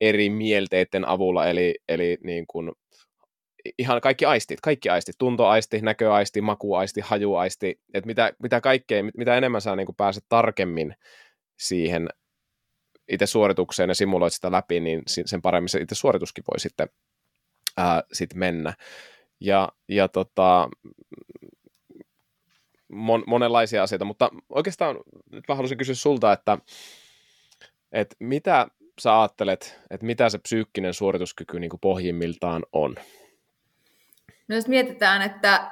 eri 0.00 0.30
mielteiden 0.30 1.08
avulla, 1.08 1.46
eli, 1.46 1.74
eli 1.88 2.18
niin 2.24 2.46
kuin 2.46 2.72
ihan 3.78 4.00
kaikki 4.00 4.24
aistit, 4.24 4.60
kaikki 4.60 4.88
aistit, 4.88 5.18
tuntoaisti, 5.18 5.80
näköaisti, 5.80 6.40
makuaisti, 6.40 7.00
hajuaisti, 7.00 7.80
että 7.94 8.06
mitä, 8.06 8.32
mitä 8.42 8.60
kaikkea, 8.60 9.02
mitä 9.16 9.36
enemmän 9.36 9.60
sä 9.60 9.76
niin 9.76 9.86
kuin 9.86 9.96
pääset 9.96 10.24
tarkemmin 10.28 10.94
siihen 11.58 12.08
itse 13.08 13.26
suoritukseen 13.26 13.90
ja 13.90 13.94
simuloit 13.94 14.32
sitä 14.32 14.52
läpi, 14.52 14.80
niin 14.80 15.02
sen 15.06 15.42
paremmin 15.42 15.68
se 15.68 15.80
itse 15.80 15.94
suorituskin 15.94 16.44
voi 16.52 16.60
sitten 16.60 16.88
ää, 17.76 18.02
sit 18.12 18.34
mennä. 18.34 18.74
Ja, 19.40 19.68
ja 19.88 20.08
tota, 20.08 20.68
mon, 22.92 23.24
monenlaisia 23.26 23.82
asioita, 23.82 24.04
mutta 24.04 24.30
oikeastaan 24.48 24.96
nyt 25.32 25.44
mä 25.48 25.54
haluaisin 25.54 25.78
kysyä 25.78 25.94
sulta, 25.94 26.32
että, 26.32 26.58
että 27.92 28.16
mitä 28.20 28.66
sä 29.00 29.20
ajattelet, 29.20 29.80
että 29.90 30.06
mitä 30.06 30.28
se 30.28 30.38
psyykkinen 30.38 30.94
suorituskyky 30.94 31.60
niin 31.60 31.70
kuin 31.70 31.80
pohjimmiltaan 31.80 32.62
on? 32.72 32.94
No 34.50 34.56
jos 34.56 34.68
mietitään, 34.68 35.22
että 35.22 35.70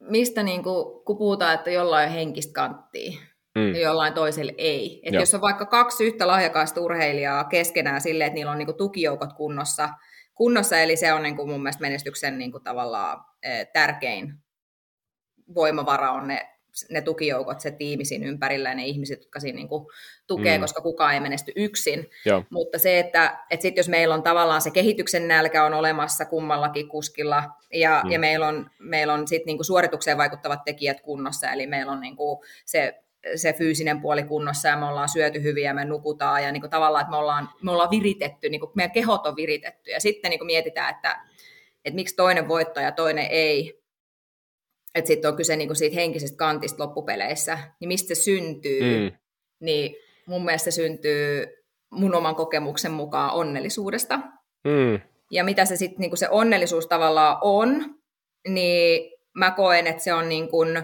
mistä 0.00 0.42
niin 0.42 0.62
kuin, 0.62 1.04
kun 1.04 1.18
puhutaan, 1.18 1.54
että 1.54 1.70
jollain 1.70 2.08
on 2.08 2.14
henkistä 2.14 2.52
kanttia, 2.52 3.20
mm. 3.58 3.74
ja 3.74 3.80
jollain 3.80 4.14
toiselle 4.14 4.54
ei. 4.58 5.00
Että 5.04 5.20
jos 5.20 5.34
on 5.34 5.40
vaikka 5.40 5.66
kaksi 5.66 6.04
yhtä 6.04 6.26
lahjakasta 6.26 6.80
urheilijaa 6.80 7.44
keskenään 7.44 8.00
silleen, 8.00 8.26
että 8.26 8.34
niillä 8.34 8.52
on 8.52 8.58
niin 8.58 8.66
kuin, 8.66 8.76
tukijoukot 8.76 9.32
kunnossa, 9.32 9.88
kunnossa, 10.34 10.78
eli 10.78 10.96
se 10.96 11.12
on 11.12 11.22
niin 11.22 11.36
kuin, 11.36 11.48
mun 11.48 11.62
mielestä 11.62 11.80
menestyksen 11.80 12.38
niin 12.38 12.52
kuin, 12.52 12.64
tavallaan 12.64 13.24
eh, 13.42 13.68
tärkein 13.72 14.34
voimavara 15.54 16.12
on 16.12 16.28
ne 16.28 16.55
ne 16.90 17.00
tukijoukot, 17.00 17.60
se 17.60 17.70
tiimi 17.70 18.04
siinä 18.04 18.26
ympärillä 18.26 18.68
ja 18.68 18.74
ne 18.74 18.86
ihmiset, 18.86 19.20
jotka 19.20 19.40
siinä 19.40 19.56
niin 19.56 19.68
kuin 19.68 19.86
tukee, 20.26 20.58
mm. 20.58 20.60
koska 20.60 20.80
kukaan 20.80 21.14
ei 21.14 21.20
menesty 21.20 21.52
yksin. 21.56 22.10
Joo. 22.24 22.44
Mutta 22.50 22.78
se, 22.78 22.98
että, 22.98 23.38
että 23.50 23.62
sit 23.62 23.76
jos 23.76 23.88
meillä 23.88 24.14
on 24.14 24.22
tavallaan 24.22 24.62
se 24.62 24.70
kehityksen 24.70 25.28
nälkä 25.28 25.64
on 25.64 25.74
olemassa 25.74 26.24
kummallakin 26.24 26.88
kuskilla 26.88 27.44
ja, 27.72 28.02
mm. 28.04 28.10
ja 28.10 28.18
meillä 28.18 28.48
on, 28.48 28.70
meillä 28.78 29.14
on 29.14 29.28
sit 29.28 29.46
niin 29.46 29.58
kuin 29.58 29.64
suoritukseen 29.64 30.18
vaikuttavat 30.18 30.64
tekijät 30.64 31.00
kunnossa, 31.00 31.50
eli 31.50 31.66
meillä 31.66 31.92
on 31.92 32.00
niin 32.00 32.16
kuin 32.16 32.38
se 32.64 33.02
se 33.34 33.52
fyysinen 33.52 34.00
puoli 34.00 34.22
kunnossa 34.22 34.68
ja 34.68 34.76
me 34.76 34.86
ollaan 34.86 35.08
syöty 35.08 35.42
hyvin 35.42 35.64
ja 35.64 35.74
me 35.74 35.84
nukutaan 35.84 36.44
ja 36.44 36.52
niin 36.52 36.60
kuin 36.60 36.70
tavallaan, 36.70 37.02
että 37.02 37.10
me 37.10 37.16
ollaan, 37.16 37.48
me 37.62 37.70
ollaan 37.70 37.90
viritetty, 37.90 38.48
niin 38.48 38.60
kuin 38.60 38.70
meidän 38.74 38.92
kehot 38.92 39.26
on 39.26 39.36
viritetty 39.36 39.90
ja 39.90 40.00
sitten 40.00 40.30
niin 40.30 40.38
kuin 40.38 40.46
mietitään, 40.46 40.94
että, 40.94 41.20
että 41.84 41.94
miksi 41.94 42.16
toinen 42.16 42.48
voittaa 42.48 42.82
ja 42.82 42.92
toinen 42.92 43.26
ei, 43.30 43.82
että 44.96 45.08
sitten 45.08 45.30
on 45.30 45.36
kyse 45.36 45.56
niinku 45.56 45.74
siitä 45.74 45.94
henkisestä 45.94 46.36
kantista 46.36 46.84
loppupeleissä, 46.84 47.58
niin 47.80 47.88
mistä 47.88 48.08
se 48.08 48.14
syntyy, 48.14 49.10
mm. 49.10 49.16
niin 49.60 49.96
mun 50.26 50.44
mielestä 50.44 50.70
se 50.70 50.74
syntyy 50.74 51.46
mun 51.90 52.14
oman 52.14 52.34
kokemuksen 52.34 52.92
mukaan 52.92 53.30
onnellisuudesta. 53.30 54.16
Mm. 54.64 55.00
Ja 55.30 55.44
mitä 55.44 55.64
se 55.64 55.76
sitten 55.76 56.00
niinku 56.00 56.16
se 56.16 56.28
onnellisuus 56.28 56.86
tavallaan 56.86 57.38
on, 57.40 57.94
niin 58.48 59.12
mä 59.34 59.50
koen, 59.50 59.86
että 59.86 60.02
se 60.02 60.14
on 60.14 60.28
niin 60.28 60.48
kuin, 60.48 60.82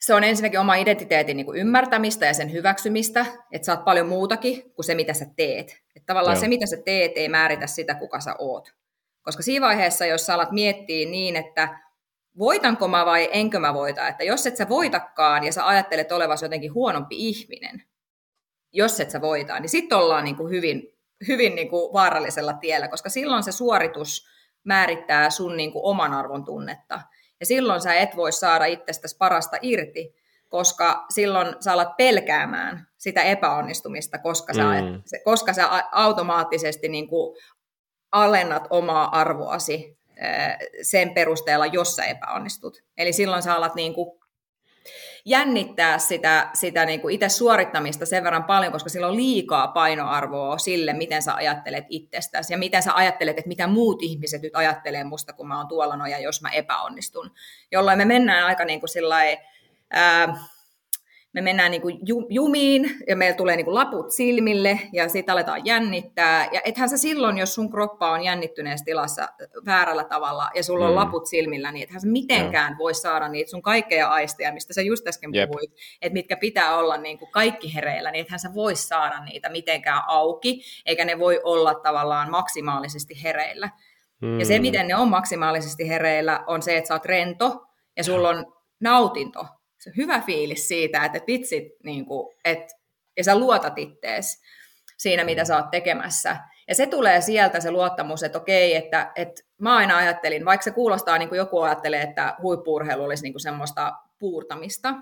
se 0.00 0.14
on 0.14 0.24
ensinnäkin 0.24 0.60
oma 0.60 0.74
identiteetin 0.74 1.36
niin 1.36 1.46
kuin 1.46 1.58
ymmärtämistä 1.60 2.26
ja 2.26 2.34
sen 2.34 2.52
hyväksymistä, 2.52 3.26
että 3.52 3.66
sä 3.66 3.72
oot 3.72 3.84
paljon 3.84 4.08
muutakin 4.08 4.74
kuin 4.74 4.84
se, 4.84 4.94
mitä 4.94 5.14
sä 5.14 5.26
teet. 5.36 5.82
Että 5.96 6.06
tavallaan 6.06 6.36
Joo. 6.36 6.40
se, 6.40 6.48
mitä 6.48 6.66
sä 6.66 6.76
teet, 6.84 7.12
ei 7.16 7.28
määritä 7.28 7.66
sitä, 7.66 7.94
kuka 7.94 8.20
sä 8.20 8.34
oot. 8.38 8.72
Koska 9.22 9.42
siinä 9.42 9.66
vaiheessa, 9.66 10.06
jos 10.06 10.26
sä 10.26 10.34
alat 10.34 10.52
miettiä 10.52 11.08
niin, 11.08 11.36
että 11.36 11.78
voitanko 12.38 12.88
mä 12.88 13.06
vai 13.06 13.28
enkö 13.32 13.58
mä 13.58 13.74
voita, 13.74 14.08
että 14.08 14.24
jos 14.24 14.46
et 14.46 14.56
sä 14.56 14.68
voitakaan 14.68 15.44
ja 15.44 15.52
sä 15.52 15.66
ajattelet 15.66 16.12
olevasi 16.12 16.44
jotenkin 16.44 16.74
huonompi 16.74 17.16
ihminen, 17.18 17.82
jos 18.72 19.00
et 19.00 19.10
sä 19.10 19.20
voita, 19.20 19.60
niin 19.60 19.70
sitten 19.70 19.98
ollaan 19.98 20.24
niin 20.24 20.36
kuin 20.36 20.50
hyvin, 20.50 20.82
hyvin 21.28 21.54
niin 21.54 21.68
kuin 21.68 21.92
vaarallisella 21.92 22.52
tiellä, 22.52 22.88
koska 22.88 23.08
silloin 23.08 23.42
se 23.42 23.52
suoritus 23.52 24.26
määrittää 24.64 25.30
sun 25.30 25.56
niin 25.56 25.72
kuin 25.72 25.84
oman 25.84 26.12
arvon 26.12 26.44
tunnetta. 26.44 27.00
Ja 27.40 27.46
silloin 27.46 27.80
sä 27.80 27.94
et 27.94 28.16
voi 28.16 28.32
saada 28.32 28.64
itsestäsi 28.64 29.16
parasta 29.16 29.56
irti, 29.62 30.14
koska 30.48 31.06
silloin 31.14 31.56
sä 31.60 31.72
alat 31.72 31.96
pelkäämään 31.96 32.88
sitä 32.96 33.22
epäonnistumista, 33.22 34.18
koska 34.18 34.54
sä, 34.54 34.62
mm. 34.62 35.02
koska 35.24 35.52
sä 35.52 35.68
automaattisesti 35.92 36.88
niin 36.88 37.08
kuin 37.08 37.36
alennat 38.12 38.66
omaa 38.70 39.20
arvoasi 39.20 39.97
sen 40.82 41.14
perusteella, 41.14 41.66
jos 41.66 41.96
sä 41.96 42.04
epäonnistut. 42.04 42.82
Eli 42.96 43.12
silloin 43.12 43.42
sä 43.42 43.54
alat 43.54 43.74
niin 43.74 43.94
kuin 43.94 44.18
jännittää 45.24 45.98
sitä, 45.98 46.50
sitä 46.54 46.84
niin 46.84 47.00
kuin 47.00 47.14
itse 47.14 47.28
suorittamista 47.28 48.06
sen 48.06 48.24
verran 48.24 48.44
paljon, 48.44 48.72
koska 48.72 48.90
sillä 48.90 49.06
on 49.06 49.16
liikaa 49.16 49.68
painoarvoa 49.68 50.58
sille, 50.58 50.92
miten 50.92 51.22
sä 51.22 51.34
ajattelet 51.34 51.84
itsestäsi 51.88 52.52
ja 52.52 52.58
miten 52.58 52.82
sä 52.82 52.94
ajattelet, 52.94 53.38
että 53.38 53.48
mitä 53.48 53.66
muut 53.66 54.02
ihmiset 54.02 54.42
nyt 54.42 54.56
ajattelee 54.56 55.04
musta, 55.04 55.32
kun 55.32 55.48
mä 55.48 55.58
oon 55.58 55.68
tuolla 55.68 55.96
noja, 55.96 56.18
jos 56.18 56.42
mä 56.42 56.50
epäonnistun. 56.50 57.30
Jolloin 57.72 57.98
me 57.98 58.04
mennään 58.04 58.46
aika 58.46 58.64
niin 58.64 58.80
kuin 58.80 58.90
sillai, 58.90 59.38
ää, 59.90 60.38
me 61.32 61.40
mennään 61.40 61.70
niin 61.70 61.82
kuin 61.82 61.98
jumiin 62.30 62.90
ja 63.08 63.16
meillä 63.16 63.36
tulee 63.36 63.56
niin 63.56 63.64
kuin 63.64 63.74
laput 63.74 64.10
silmille 64.10 64.80
ja 64.92 65.08
sitten 65.08 65.32
aletaan 65.32 65.66
jännittää. 65.66 66.48
Ja 66.52 66.60
ethän 66.64 66.88
se 66.88 66.96
silloin, 66.96 67.38
jos 67.38 67.54
sun 67.54 67.70
kroppa 67.70 68.10
on 68.10 68.24
jännittyneessä 68.24 68.84
tilassa 68.84 69.28
väärällä 69.66 70.04
tavalla 70.04 70.50
ja 70.54 70.62
sulla 70.62 70.84
on 70.84 70.90
mm. 70.90 70.96
laput 70.96 71.26
silmillä, 71.26 71.72
niin 71.72 71.82
ethän 71.82 72.00
se 72.00 72.08
mitenkään 72.08 72.72
Joo. 72.72 72.78
voi 72.78 72.94
saada 72.94 73.28
niitä 73.28 73.50
sun 73.50 73.62
kaikkeja 73.62 74.08
aisteja, 74.08 74.52
mistä 74.52 74.74
sä 74.74 74.82
just 74.82 75.06
äsken 75.06 75.34
Jep. 75.34 75.50
puhuit, 75.50 75.72
että 76.02 76.14
mitkä 76.14 76.36
pitää 76.36 76.76
olla 76.76 76.96
niin 76.96 77.18
kuin 77.18 77.30
kaikki 77.30 77.74
hereillä, 77.74 78.10
niin 78.10 78.22
ethän 78.22 78.40
sä 78.40 78.54
voi 78.54 78.76
saada 78.76 79.24
niitä 79.24 79.48
mitenkään 79.48 80.02
auki, 80.06 80.62
eikä 80.86 81.04
ne 81.04 81.18
voi 81.18 81.40
olla 81.44 81.74
tavallaan 81.74 82.30
maksimaalisesti 82.30 83.22
hereillä. 83.22 83.70
Mm. 84.22 84.40
Ja 84.40 84.46
se, 84.46 84.58
mm. 84.58 84.62
miten 84.62 84.88
ne 84.88 84.96
on 84.96 85.08
maksimaalisesti 85.08 85.88
hereillä, 85.88 86.44
on 86.46 86.62
se, 86.62 86.76
että 86.76 86.88
sä 86.88 86.94
oot 86.94 87.04
rento 87.04 87.66
ja 87.96 88.04
sulla 88.04 88.28
on 88.28 88.46
nautinto 88.80 89.46
hyvä 89.96 90.20
fiilis 90.20 90.68
siitä, 90.68 91.04
että 91.04 91.20
vitsit, 91.26 91.64
niin 91.84 92.06
kuin, 92.06 92.34
että, 92.44 92.74
ja 93.16 93.24
sä 93.24 93.38
luotat 93.38 93.78
ittees 93.78 94.42
siinä, 94.96 95.24
mitä 95.24 95.44
sä 95.44 95.56
oot 95.56 95.70
tekemässä. 95.70 96.36
Ja 96.68 96.74
se 96.74 96.86
tulee 96.86 97.20
sieltä 97.20 97.60
se 97.60 97.70
luottamus, 97.70 98.22
että 98.22 98.38
okei, 98.38 98.74
että, 98.74 99.12
että 99.16 99.42
mä 99.58 99.76
aina 99.76 99.96
ajattelin, 99.96 100.44
vaikka 100.44 100.64
se 100.64 100.70
kuulostaa 100.70 101.18
niin 101.18 101.28
kuin 101.28 101.36
joku 101.36 101.60
ajattelee, 101.60 102.02
että 102.02 102.34
huippuurheilu 102.42 103.04
olisi 103.04 103.22
niin 103.22 103.32
kuin 103.32 103.40
semmoista 103.40 103.92
puurtamista 104.18 104.94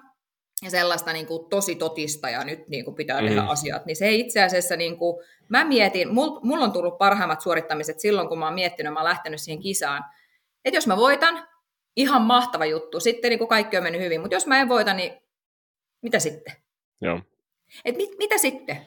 ja 0.63 0.71
sellaista 0.71 1.13
niin 1.13 1.27
kuin 1.27 1.49
tosi 1.51 1.75
totista 1.75 2.31
ja 2.31 2.45
nyt 2.45 2.69
niin 2.69 2.85
kuin 2.85 2.95
pitää 2.95 3.21
mm. 3.21 3.27
tehdä 3.27 3.43
asiat, 3.43 3.87
niin 3.87 3.97
se 3.97 4.13
itse 4.13 4.43
asiassa, 4.43 4.77
niin 4.77 4.99
kuin, 4.99 5.25
mä 5.49 5.65
mietin, 5.65 6.15
mulla 6.15 6.41
mul 6.43 6.63
on 6.63 6.73
tullut 6.73 6.99
parhaimmat 6.99 7.41
suorittamiset 7.41 8.01
silloin, 8.01 8.29
kun 8.29 8.39
mä 8.39 8.45
oon 8.45 8.55
miettinyt, 8.55 8.93
mä 8.93 8.99
oon 8.99 9.09
lähtenyt 9.09 9.41
siihen 9.41 9.63
kisaan, 9.63 10.05
että 10.65 10.77
jos 10.77 10.87
mä 10.87 10.97
voitan, 10.97 11.49
ihan 11.97 12.23
mahtava 12.23 12.67
juttu. 12.67 13.01
Sitten 13.01 13.29
niin 13.29 13.39
kuin 13.39 13.49
kaikki 13.49 13.77
on 13.77 13.83
mennyt 13.83 14.03
hyvin, 14.03 14.21
mutta 14.21 14.37
jos 14.37 14.47
mä 14.47 14.61
en 14.61 14.69
voita, 14.69 14.95
niin 14.95 15.13
mitä 16.03 16.19
sitten? 16.19 16.55
Joo. 17.01 17.21
Et 17.85 17.97
mit, 17.97 18.11
mitä 18.19 18.39
sitten? 18.39 18.87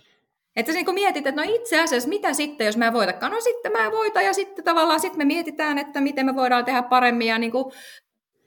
Että 0.56 0.72
sä 0.72 0.78
niin 0.78 0.94
mietit, 0.94 1.28
että 1.28 1.42
no 1.42 1.52
itse 1.56 1.82
asiassa 1.82 2.10
mitä 2.10 2.34
sitten, 2.34 2.66
jos 2.66 2.78
mä 2.78 2.88
en 2.88 2.94
voitakaan? 2.94 3.32
No 3.32 3.42
sitten 3.42 3.72
mä 3.72 3.86
en 3.86 3.92
voita 3.92 4.22
ja 4.22 4.34
sitten 4.34 4.66
tavallaan 4.66 5.00
sitten 5.00 5.18
me 5.18 5.26
mietitään, 5.26 5.78
että 5.78 6.02
miten 6.02 6.26
me 6.26 6.36
voidaan 6.36 6.66
tehdä 6.66 6.82
paremmin 6.82 7.28
ja 7.28 7.38
niin 7.38 7.52
kuin 7.52 7.74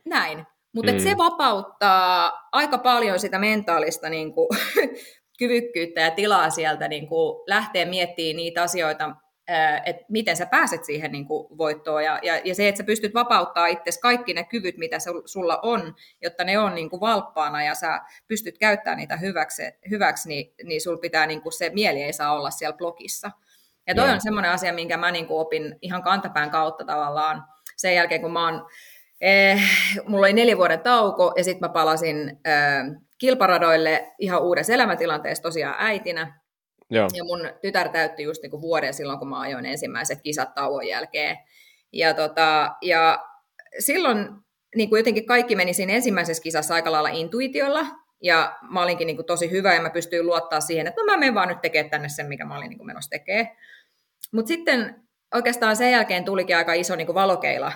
näin. 0.05 0.47
Mutta 0.75 0.93
mm. 0.93 0.99
se 0.99 1.17
vapauttaa 1.17 2.33
aika 2.53 2.79
paljon 2.79 3.21
sitä 3.21 3.39
mentaalista 3.39 4.09
niin 4.09 4.35
kuin, 4.35 4.49
kyvykkyyttä 5.39 6.01
ja 6.01 6.11
tilaa 6.11 6.51
sieltä 6.51 6.89
niin 6.89 7.09
kuin, 7.09 7.45
lähteä 7.47 7.87
miettimään 7.87 8.37
niitä 8.37 8.63
asioita, 8.63 9.11
että 9.87 10.05
miten 10.09 10.37
sä 10.37 10.47
pääset 10.47 10.85
siihen 10.85 11.13
niin 11.13 11.27
kuin 11.27 11.59
voittoon 11.59 12.05
ja, 12.05 12.19
ja, 12.23 12.41
ja 12.45 12.55
se, 12.55 12.69
että 12.69 12.77
sä 12.79 12.85
pystyt 12.85 13.15
vapauttaa 13.15 13.67
itse 13.67 13.91
kaikki 14.03 14.35
ne 14.35 14.45
kyvyt, 14.45 14.79
mitä 14.79 14.97
sulla 15.25 15.59
on, 15.63 15.95
jotta 16.23 16.45
ne 16.45 16.59
on 16.59 16.75
niin 16.75 16.91
kuin 16.91 17.01
valppaana 17.01 17.65
ja 17.65 17.75
sä 17.75 18.01
pystyt 18.29 18.59
käyttämään 18.59 18.99
niitä 18.99 19.17
hyväksi, 19.17 19.63
hyväksi 19.91 20.29
niin, 20.29 20.55
niin 20.65 20.81
sulla 20.81 20.99
pitää 20.99 21.27
niin 21.27 21.43
kuin 21.43 21.53
se 21.53 21.71
mieli 21.75 22.03
ei 22.03 22.13
saa 22.13 22.33
olla 22.33 22.51
siellä 22.51 22.77
blogissa. 22.77 23.31
Ja 23.87 23.95
toi 23.95 24.07
no. 24.07 24.13
on 24.13 24.21
semmoinen 24.21 24.51
asia, 24.51 24.73
minkä 24.73 24.97
mä 24.97 25.11
niin 25.11 25.27
kuin 25.27 25.41
opin 25.41 25.79
ihan 25.83 26.03
kantapään 26.03 26.51
kautta 26.51 26.85
tavallaan 26.85 27.45
sen 27.77 27.95
jälkeen, 27.95 28.21
kun 28.21 28.33
mä 28.33 28.45
oon, 28.45 28.67
eh, 29.21 29.63
mulla 30.07 30.27
oli 30.27 30.33
neljä 30.33 30.57
vuoden 30.57 30.81
tauko 30.81 31.33
ja 31.37 31.45
sitten 31.45 31.69
mä 31.69 31.73
palasin 31.73 32.29
eh, 32.29 33.03
kilparadoille 33.19 34.13
ihan 34.19 34.43
uudessa 34.43 34.73
elämäntilanteessa 34.73 35.43
tosiaan 35.43 35.75
äitinä. 35.79 36.42
Joo. 36.93 37.09
Ja 37.15 37.25
mun 37.25 37.51
tytär 37.61 37.89
täytti 37.89 38.23
just 38.23 38.43
niinku 38.43 38.61
vuoden 38.61 38.95
silloin, 38.95 39.19
kun 39.19 39.29
mä 39.29 39.41
ajoin 39.41 39.67
ensimmäiset 39.67 40.23
kisat 40.23 40.55
tauon 40.55 40.87
jälkeen. 40.87 41.37
Ja, 41.93 42.15
tota, 42.15 42.77
ja 42.83 43.25
silloin 43.79 44.29
niin 44.77 44.89
kuin 44.89 45.01
jotenkin 45.01 45.27
kaikki 45.27 45.57
meni 45.57 45.75
siinä 45.75 45.93
ensimmäisessä 45.93 46.43
kisassa 46.43 46.75
aika 46.75 46.93
lailla 46.93 47.09
intuitiolla, 47.09 47.87
ja 48.23 48.59
mä 48.71 48.83
olinkin 48.83 49.07
niin 49.07 49.17
kuin 49.17 49.27
tosi 49.27 49.51
hyvä, 49.51 49.75
ja 49.75 49.81
mä 49.81 49.91
pystyin 49.91 50.27
luottaa 50.27 50.61
siihen, 50.61 50.87
että 50.87 51.01
no 51.01 51.05
mä 51.05 51.17
menen 51.17 51.35
vaan 51.35 51.49
nyt 51.49 51.61
tekemään 51.61 51.91
tänne 51.91 52.09
sen, 52.09 52.27
mikä 52.27 52.45
mä 52.45 52.57
olin 52.57 52.69
niin 52.69 52.79
kuin 52.79 52.87
menossa 52.87 53.11
tekemään. 53.11 53.49
Mutta 54.33 54.49
sitten 54.49 55.03
oikeastaan 55.35 55.77
sen 55.77 55.91
jälkeen 55.91 56.25
tulikin 56.25 56.57
aika 56.57 56.73
iso 56.73 56.97
niin 56.97 57.07
kuin 57.07 57.15
valokeila 57.15 57.73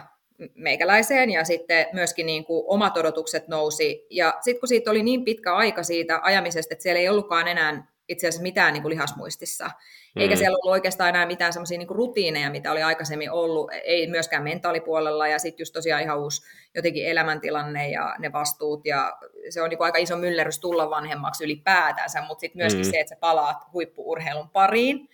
meikäläiseen, 0.55 1.31
ja 1.31 1.45
sitten 1.45 1.87
myöskin 1.93 2.27
niin 2.27 2.45
kuin 2.45 2.64
omat 2.67 2.97
odotukset 2.97 3.49
nousi. 3.49 4.07
Ja 4.11 4.35
sitten 4.41 4.61
kun 4.61 4.69
siitä 4.69 4.91
oli 4.91 5.03
niin 5.03 5.25
pitkä 5.25 5.55
aika 5.55 5.83
siitä 5.83 6.21
ajamisesta, 6.23 6.75
että 6.75 6.83
siellä 6.83 7.01
ei 7.01 7.09
ollutkaan 7.09 7.49
enää 7.49 7.96
itse 8.09 8.29
asiassa 8.29 8.43
mitään 8.43 8.73
niin 8.73 8.83
kuin 8.83 8.91
lihasmuistissa. 8.91 9.65
Mm. 9.65 10.23
Eikä 10.23 10.37
siellä 10.37 10.57
ollut 10.57 10.73
oikeastaan 10.73 11.09
enää 11.09 11.27
mitään 11.27 11.53
semmoisia 11.53 11.79
niin 11.79 11.89
rutiineja, 11.91 12.51
mitä 12.51 12.73
oli 12.73 12.83
aikaisemmin 12.83 13.31
ollut, 13.31 13.71
ei 13.85 14.07
myöskään 14.07 14.43
mentaalipuolella, 14.43 15.29
ja 15.29 15.39
sitten 15.39 15.63
just 15.63 15.73
tosiaan 15.73 16.03
ihan 16.03 16.19
uusi 16.19 16.43
jotenkin 16.75 17.07
elämäntilanne 17.07 17.91
ja 17.91 18.17
ne 18.19 18.33
vastuut, 18.33 18.87
ja 18.87 19.19
se 19.51 19.63
on 19.63 19.71
niin 19.71 19.79
kuin 19.79 19.85
aika 19.85 19.99
iso 19.99 20.17
myllerys 20.17 20.59
tulla 20.59 20.91
vanhemmaksi 20.91 21.45
ylipäätänsä, 21.45 22.23
mutta 22.23 22.41
sitten 22.41 22.63
myöskin 22.63 22.87
mm. 22.87 22.91
se, 22.91 23.01
että 23.01 23.15
sä 23.15 23.21
palaat 23.21 23.73
huippuurheilun 23.73 24.51
pariin, 24.51 25.09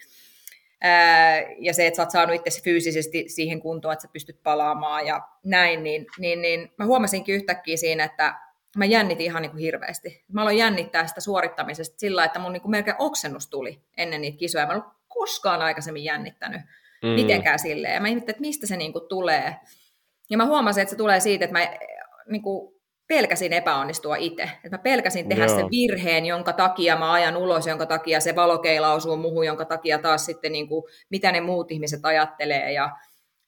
ja 1.58 1.74
se, 1.74 1.86
että 1.86 1.96
sä 1.96 2.02
oot 2.02 2.10
saanut 2.10 2.36
itse 2.36 2.62
fyysisesti 2.62 3.24
siihen 3.28 3.60
kuntoon, 3.60 3.92
että 3.92 4.02
sä 4.02 4.12
pystyt 4.12 4.42
palaamaan 4.42 5.06
ja 5.06 5.28
näin, 5.44 5.82
niin, 5.82 6.06
niin, 6.18 6.42
niin 6.42 6.72
mä 6.76 6.84
huomasinkin 6.84 7.34
yhtäkkiä 7.34 7.76
siinä, 7.76 8.04
että 8.04 8.34
mä 8.76 8.84
jännitin 8.84 9.26
ihan 9.26 9.42
niin 9.42 9.50
kuin 9.50 9.60
hirveästi. 9.60 10.24
Mä 10.32 10.42
aloin 10.42 10.58
jännittää 10.58 11.06
sitä 11.06 11.20
suorittamisesta 11.20 11.98
sillä, 11.98 12.24
että 12.24 12.38
mun 12.38 12.52
niin 12.52 12.60
kuin 12.62 12.70
melkein 12.70 12.96
oksennus 12.98 13.48
tuli 13.48 13.82
ennen 13.96 14.20
niitä 14.20 14.38
kisoja. 14.38 14.66
Mä 14.66 14.72
en 14.72 14.78
ollut 14.78 14.94
koskaan 15.08 15.62
aikaisemmin 15.62 16.04
jännittänyt 16.04 16.60
mm. 17.02 17.08
mitenkään 17.08 17.58
silleen. 17.58 17.94
Ja 17.94 18.00
mä 18.00 18.08
ihmettelin, 18.08 18.34
että 18.34 18.40
mistä 18.40 18.66
se 18.66 18.76
niin 18.76 18.92
kuin 18.92 19.08
tulee. 19.08 19.56
Ja 20.30 20.36
mä 20.36 20.46
huomasin, 20.46 20.82
että 20.82 20.90
se 20.90 20.96
tulee 20.96 21.20
siitä, 21.20 21.44
että 21.44 21.58
mä 21.58 21.68
niin 22.26 22.42
kuin 22.42 22.74
pelkäsin 23.06 23.52
epäonnistua 23.52 24.16
itse. 24.16 24.42
Että 24.42 24.76
mä 24.76 24.78
pelkäsin 24.78 25.28
tehdä 25.28 25.44
Joo. 25.44 25.56
sen 25.56 25.70
virheen, 25.70 26.26
jonka 26.26 26.52
takia 26.52 26.96
mä 26.96 27.12
ajan 27.12 27.36
ulos, 27.36 27.66
jonka 27.66 27.86
takia 27.86 28.20
se 28.20 28.36
valokeila 28.36 28.92
osuu 28.92 29.16
muuhun, 29.16 29.46
jonka 29.46 29.64
takia 29.64 29.98
taas 29.98 30.26
sitten 30.26 30.52
niin 30.52 30.68
kuin, 30.68 30.84
mitä 31.10 31.32
ne 31.32 31.40
muut 31.40 31.70
ihmiset 31.70 32.00
ajattelee 32.02 32.72
ja, 32.72 32.96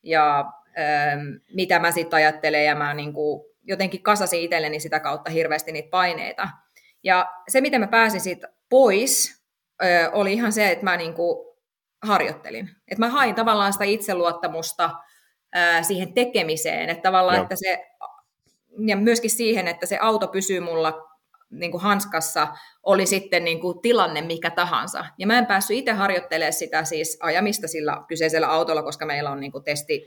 ja 0.02 0.44
ähm, 0.78 1.20
mitä 1.54 1.78
mä 1.78 1.90
sitten 1.90 2.16
ajattelen. 2.16 2.64
Ja 2.64 2.74
mä 2.74 2.94
niin 2.94 3.12
kuin, 3.12 3.53
jotenkin 3.64 4.02
kasasin 4.02 4.40
itselleni 4.40 4.80
sitä 4.80 5.00
kautta 5.00 5.30
hirveästi 5.30 5.72
niitä 5.72 5.90
paineita. 5.90 6.48
Ja 7.02 7.30
se, 7.48 7.60
miten 7.60 7.80
mä 7.80 7.86
pääsin 7.86 8.20
siitä 8.20 8.48
pois, 8.68 9.44
oli 10.12 10.32
ihan 10.32 10.52
se, 10.52 10.70
että 10.70 10.84
mä 10.84 10.96
niinku 10.96 11.56
harjoittelin. 12.02 12.70
Että 12.88 13.04
mä 13.04 13.08
hain 13.08 13.34
tavallaan 13.34 13.72
sitä 13.72 13.84
itseluottamusta 13.84 14.90
siihen 15.82 16.12
tekemiseen, 16.12 16.90
että 16.90 17.02
tavallaan, 17.02 17.42
että 17.42 17.56
se, 17.56 17.86
ja 18.86 18.96
myöskin 18.96 19.30
siihen, 19.30 19.68
että 19.68 19.86
se 19.86 19.98
auto 20.00 20.28
pysyy 20.28 20.60
mulla 20.60 21.08
niin 21.50 21.70
kuin 21.70 21.82
hanskassa, 21.82 22.48
oli 22.82 23.06
sitten 23.06 23.44
niin 23.44 23.60
kuin 23.60 23.80
tilanne 23.82 24.22
mikä 24.22 24.50
tahansa. 24.50 25.04
Ja 25.18 25.26
mä 25.26 25.38
en 25.38 25.46
päässyt 25.46 25.76
itse 25.76 25.92
harjoittelemaan 25.92 26.52
sitä 26.52 26.84
siis 26.84 27.18
ajamista 27.20 27.68
sillä 27.68 28.04
kyseisellä 28.08 28.48
autolla, 28.48 28.82
koska 28.82 29.06
meillä 29.06 29.30
on 29.30 29.40
niin 29.40 29.52
kuin 29.52 29.64
testi, 29.64 30.06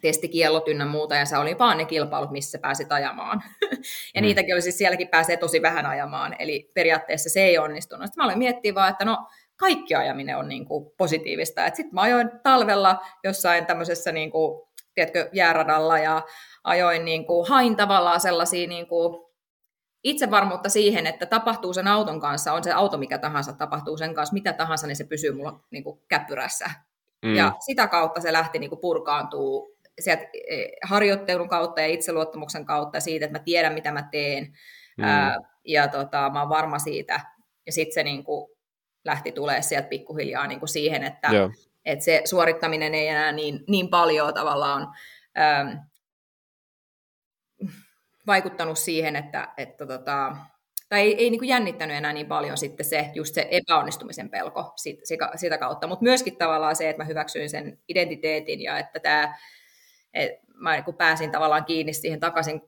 testikiellot 0.00 0.68
ynnä 0.68 0.86
muuta, 0.86 1.14
ja 1.14 1.24
se 1.24 1.36
oli 1.36 1.58
vaan 1.58 1.78
ne 1.78 1.84
kilpailut, 1.84 2.30
missä 2.30 2.58
pääsit 2.58 2.92
ajamaan. 2.92 3.42
ja 4.14 4.20
mm. 4.20 4.24
niitäkin 4.24 4.54
oli 4.54 4.62
siis 4.62 4.78
sielläkin 4.78 5.08
pääsee 5.08 5.36
tosi 5.36 5.62
vähän 5.62 5.86
ajamaan, 5.86 6.36
eli 6.38 6.70
periaatteessa 6.74 7.30
se 7.30 7.40
ei 7.40 7.58
onnistunut. 7.58 8.06
Sitten 8.06 8.20
mä 8.20 8.24
aloin 8.24 8.38
miettiä 8.38 8.74
vaan, 8.74 8.90
että 8.90 9.04
no 9.04 9.26
kaikki 9.56 9.94
ajaminen 9.94 10.36
on 10.36 10.48
niin 10.48 10.64
kuin 10.64 10.90
positiivista. 10.96 11.66
Sitten 11.66 11.94
mä 11.94 12.00
ajoin 12.00 12.30
talvella 12.42 13.04
jossain 13.24 13.66
tämmöisessä 13.66 14.12
niin 14.12 14.30
kuin, 14.30 14.62
tiedätkö, 14.94 15.28
jääradalla 15.32 15.98
ja 15.98 16.22
ajoin 16.64 17.04
niin 17.04 17.26
kuin, 17.26 17.48
hain 17.48 17.76
tavallaan 17.76 18.20
sellaisia 18.20 18.68
niin 18.68 18.86
kuin, 18.86 19.30
itsevarmuutta 20.04 20.68
siihen, 20.68 21.06
että 21.06 21.26
tapahtuu 21.26 21.72
sen 21.72 21.88
auton 21.88 22.20
kanssa, 22.20 22.52
on 22.52 22.64
se 22.64 22.72
auto 22.72 22.98
mikä 22.98 23.18
tahansa, 23.18 23.52
tapahtuu 23.52 23.96
sen 23.96 24.14
kanssa 24.14 24.32
mitä 24.32 24.52
tahansa, 24.52 24.86
niin 24.86 24.96
se 24.96 25.04
pysyy 25.04 25.32
mulla 25.32 25.60
niin 25.70 25.84
kuin, 25.84 26.00
käppyrässä. 26.08 26.70
Mm. 27.22 27.34
Ja 27.34 27.52
sitä 27.66 27.86
kautta 27.86 28.20
se 28.20 28.32
lähti 28.32 28.58
niin 28.58 28.70
kuin, 28.70 28.80
purkaantuu 28.80 29.76
sieltä 30.00 30.22
e, 30.22 30.64
harjoittelun 30.82 31.48
kautta 31.48 31.80
ja 31.80 31.86
itseluottamuksen 31.86 32.64
kautta 32.64 33.00
siitä, 33.00 33.26
että 33.26 33.38
mä 33.38 33.44
tiedän, 33.44 33.74
mitä 33.74 33.92
mä 33.92 34.08
teen. 34.12 34.44
Mm. 34.96 35.04
Ää, 35.04 35.36
ja 35.64 35.88
tota, 35.88 36.30
mä 36.30 36.40
oon 36.40 36.48
varma 36.48 36.78
siitä. 36.78 37.20
Ja 37.66 37.72
sitten 37.72 37.94
se 37.94 38.02
niin 38.02 38.24
kuin, 38.24 38.50
lähti 39.04 39.32
tulee 39.32 39.62
sieltä 39.62 39.88
pikkuhiljaa 39.88 40.46
niin 40.46 40.58
kuin 40.58 40.68
siihen, 40.68 41.04
että, 41.04 41.28
että 41.84 42.04
se 42.04 42.22
suorittaminen 42.24 42.94
ei 42.94 43.08
enää 43.08 43.32
niin, 43.32 43.64
niin 43.68 43.88
paljon 43.88 44.34
tavallaan 44.34 44.88
ää, 45.34 45.86
vaikuttanut 48.26 48.78
siihen, 48.78 49.16
että, 49.16 49.48
että 49.56 49.86
tota, 49.86 50.36
tai 50.88 51.00
ei, 51.00 51.14
ei 51.14 51.30
niin 51.30 51.38
kuin 51.38 51.48
jännittänyt 51.48 51.96
enää 51.96 52.12
niin 52.12 52.26
paljon 52.26 52.58
sitten 52.58 52.86
se, 52.86 53.10
just 53.14 53.34
se 53.34 53.48
epäonnistumisen 53.50 54.30
pelko 54.30 54.72
sit, 54.76 55.00
sitä 55.36 55.58
kautta, 55.58 55.86
mutta 55.86 56.02
myöskin 56.02 56.36
tavallaan 56.36 56.76
se, 56.76 56.90
että 56.90 57.02
mä 57.02 57.06
hyväksyin 57.06 57.50
sen 57.50 57.78
identiteetin 57.88 58.60
ja 58.60 58.78
että 58.78 59.00
tämä 59.00 59.38
Et 60.14 60.30
mä 60.54 60.82
kun 60.82 60.94
pääsin 60.94 61.30
tavallaan 61.30 61.64
kiinni 61.64 61.92
siihen 61.92 62.20
takaisin, 62.20 62.62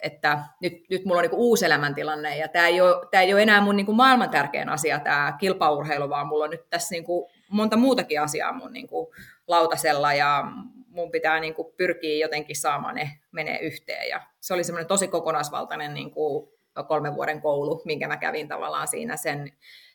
että 0.00 0.38
nyt, 0.60 0.72
nyt 0.90 1.04
mulla 1.04 1.20
on 1.20 1.22
niin 1.22 1.34
uusi 1.34 1.64
elämäntilanne 1.64 2.36
ja 2.36 2.48
tämä 2.48 2.66
ei 2.66 2.80
ole, 2.80 3.06
tämä 3.10 3.22
ei 3.22 3.32
ole 3.32 3.42
enää 3.42 3.60
mun 3.60 3.76
niin 3.76 3.96
maailman 3.96 4.30
tärkein 4.30 4.68
asia, 4.68 5.00
tämä 5.00 5.36
kilpaurheilu, 5.40 6.08
vaan 6.08 6.26
mulla 6.26 6.44
on 6.44 6.50
nyt 6.50 6.70
tässä 6.70 6.94
niin 6.94 7.04
kuin 7.04 7.30
monta 7.50 7.76
muutakin 7.76 8.20
asiaa 8.20 8.52
mun 8.52 8.72
niin 8.72 8.86
kuin 8.86 9.06
lautasella 9.46 10.14
ja 10.14 10.44
mun 10.88 11.10
pitää 11.10 11.40
niin 11.40 11.54
kuin 11.54 11.68
pyrkiä 11.76 12.26
jotenkin 12.26 12.56
saamaan 12.56 12.94
ne 12.94 13.10
menee 13.32 13.58
yhteen. 13.58 14.08
Ja 14.08 14.22
se 14.40 14.54
oli 14.54 14.64
semmoinen 14.64 14.88
tosi 14.88 15.08
kokonaisvaltainen 15.08 15.94
niin 15.94 16.10
kuin 16.10 16.48
kolmen 16.88 17.14
vuoden 17.14 17.40
koulu, 17.40 17.82
minkä 17.84 18.08
mä 18.08 18.16
kävin 18.16 18.48
tavallaan 18.48 18.88
siinä 18.88 19.16
sen, 19.16 19.52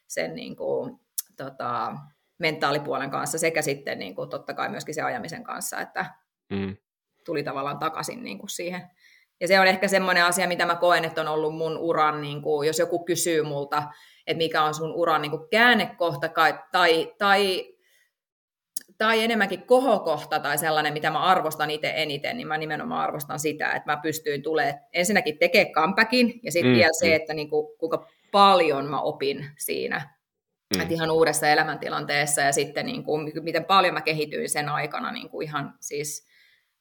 sen 0.08 0.36
niin 0.36 0.56
kuin, 0.56 1.00
tota, 1.38 1.96
mentaalipuolen 2.38 3.10
kanssa 3.10 3.38
sekä 3.38 3.62
sitten 3.62 4.00
niin 4.00 4.16
kuin, 4.16 4.30
totta 4.30 4.54
kai 4.54 4.70
myöskin 4.70 4.96
se 4.96 5.02
ajamisen 5.02 5.44
kanssa, 5.44 5.82
että 5.82 6.06
mm. 6.50 6.78
tuli 7.26 7.44
tavallaan 7.44 7.80
takaisin 7.80 8.24
niin 8.24 8.38
kuin 8.38 8.50
siihen. 8.50 8.82
Ja 9.42 9.48
se 9.48 9.60
on 9.60 9.68
ehkä 9.68 9.88
semmoinen 9.88 10.26
asia, 10.26 10.48
mitä 10.48 10.66
mä 10.66 10.76
koen, 10.76 11.06
että 11.06 11.22
on 11.22 11.28
ollut 11.28 11.56
mun 11.56 11.78
uran, 11.78 12.22
niin 12.22 12.42
kuin, 12.42 12.68
jos 12.68 12.80
joku 12.80 13.06
kysyy 13.06 13.44
multa, 13.44 13.84
että 14.28 14.38
mikä 14.38 14.64
on 14.64 14.74
sun 14.74 14.94
uran 14.94 15.22
niin 15.22 15.32
kuin 15.32 15.50
käännekohta 15.50 16.30
tai, 16.72 17.14
tai 17.18 17.74
tai 18.98 19.24
enemmänkin 19.24 19.64
kohokohta 19.64 20.40
tai 20.40 20.58
sellainen, 20.58 20.94
mitä 20.94 21.12
mä 21.12 21.20
arvostan 21.20 21.70
itse 21.70 21.94
eniten, 21.96 22.38
niin 22.38 22.48
mä 22.48 22.58
nimenomaan 22.58 23.04
arvostan 23.04 23.40
sitä, 23.40 23.72
että 23.72 23.92
mä 23.92 23.98
pystyin 23.98 24.44
tulee 24.44 24.80
ensinnäkin 24.94 25.38
tekemään 25.38 25.74
comebackin 25.74 26.40
ja 26.44 26.52
sitten 26.52 26.72
mm, 26.72 26.76
vielä 26.76 26.94
se, 27.00 27.08
mm. 27.08 27.16
että 27.16 27.34
niin 27.34 27.50
kuin, 27.50 27.78
kuinka 27.78 28.08
paljon 28.32 28.86
mä 28.86 29.02
opin 29.02 29.46
siinä. 29.58 30.16
Mm. 30.76 30.82
Että 30.82 30.94
ihan 30.94 31.12
uudessa 31.12 31.48
elämäntilanteessa 31.48 32.42
ja 32.42 32.52
sitten 32.52 32.86
niin 32.86 33.04
kuin, 33.04 33.32
miten 33.42 33.66
paljon 33.66 33.94
mä 33.94 34.02
kehityin 34.02 34.50
sen 34.50 34.70
aikana 34.70 35.12
niin 35.12 35.30
kuin 35.30 35.48
ihan 35.48 35.74
siis 35.80 36.28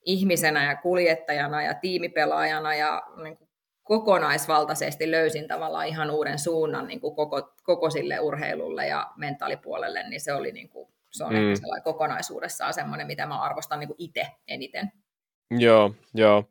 ihmisenä 0.05 0.64
ja 0.64 0.76
kuljettajana 0.76 1.62
ja 1.62 1.74
tiimipelaajana 1.74 2.74
ja 2.74 3.03
niin 3.22 3.36
kuin 3.36 3.48
kokonaisvaltaisesti 3.82 5.11
löysin 5.11 5.48
tavallaan 5.48 5.86
ihan 5.86 6.11
uuden 6.11 6.38
suunnan 6.38 6.86
niin 6.86 7.00
kuin 7.00 7.16
koko, 7.16 7.53
koko 7.62 7.90
sille 7.90 8.20
urheilulle 8.20 8.86
ja 8.86 9.11
mentaalipuolelle, 9.16 10.09
niin 10.09 10.20
se 10.20 10.32
oli 10.32 10.53
niin 10.53 10.68
kuin 10.68 10.88
se 11.11 11.24
on 11.24 11.32
mm. 11.32 11.36
ehkä 11.36 11.61
sellainen 11.61 11.84
kokonaisuudessaan 11.84 12.74
semmoinen, 12.74 13.07
mitä 13.07 13.26
mä 13.26 13.40
arvostan 13.40 13.80
niin 13.80 13.94
itse 13.98 14.26
eniten. 14.48 14.92
Joo, 15.50 15.94
joo. 16.14 16.44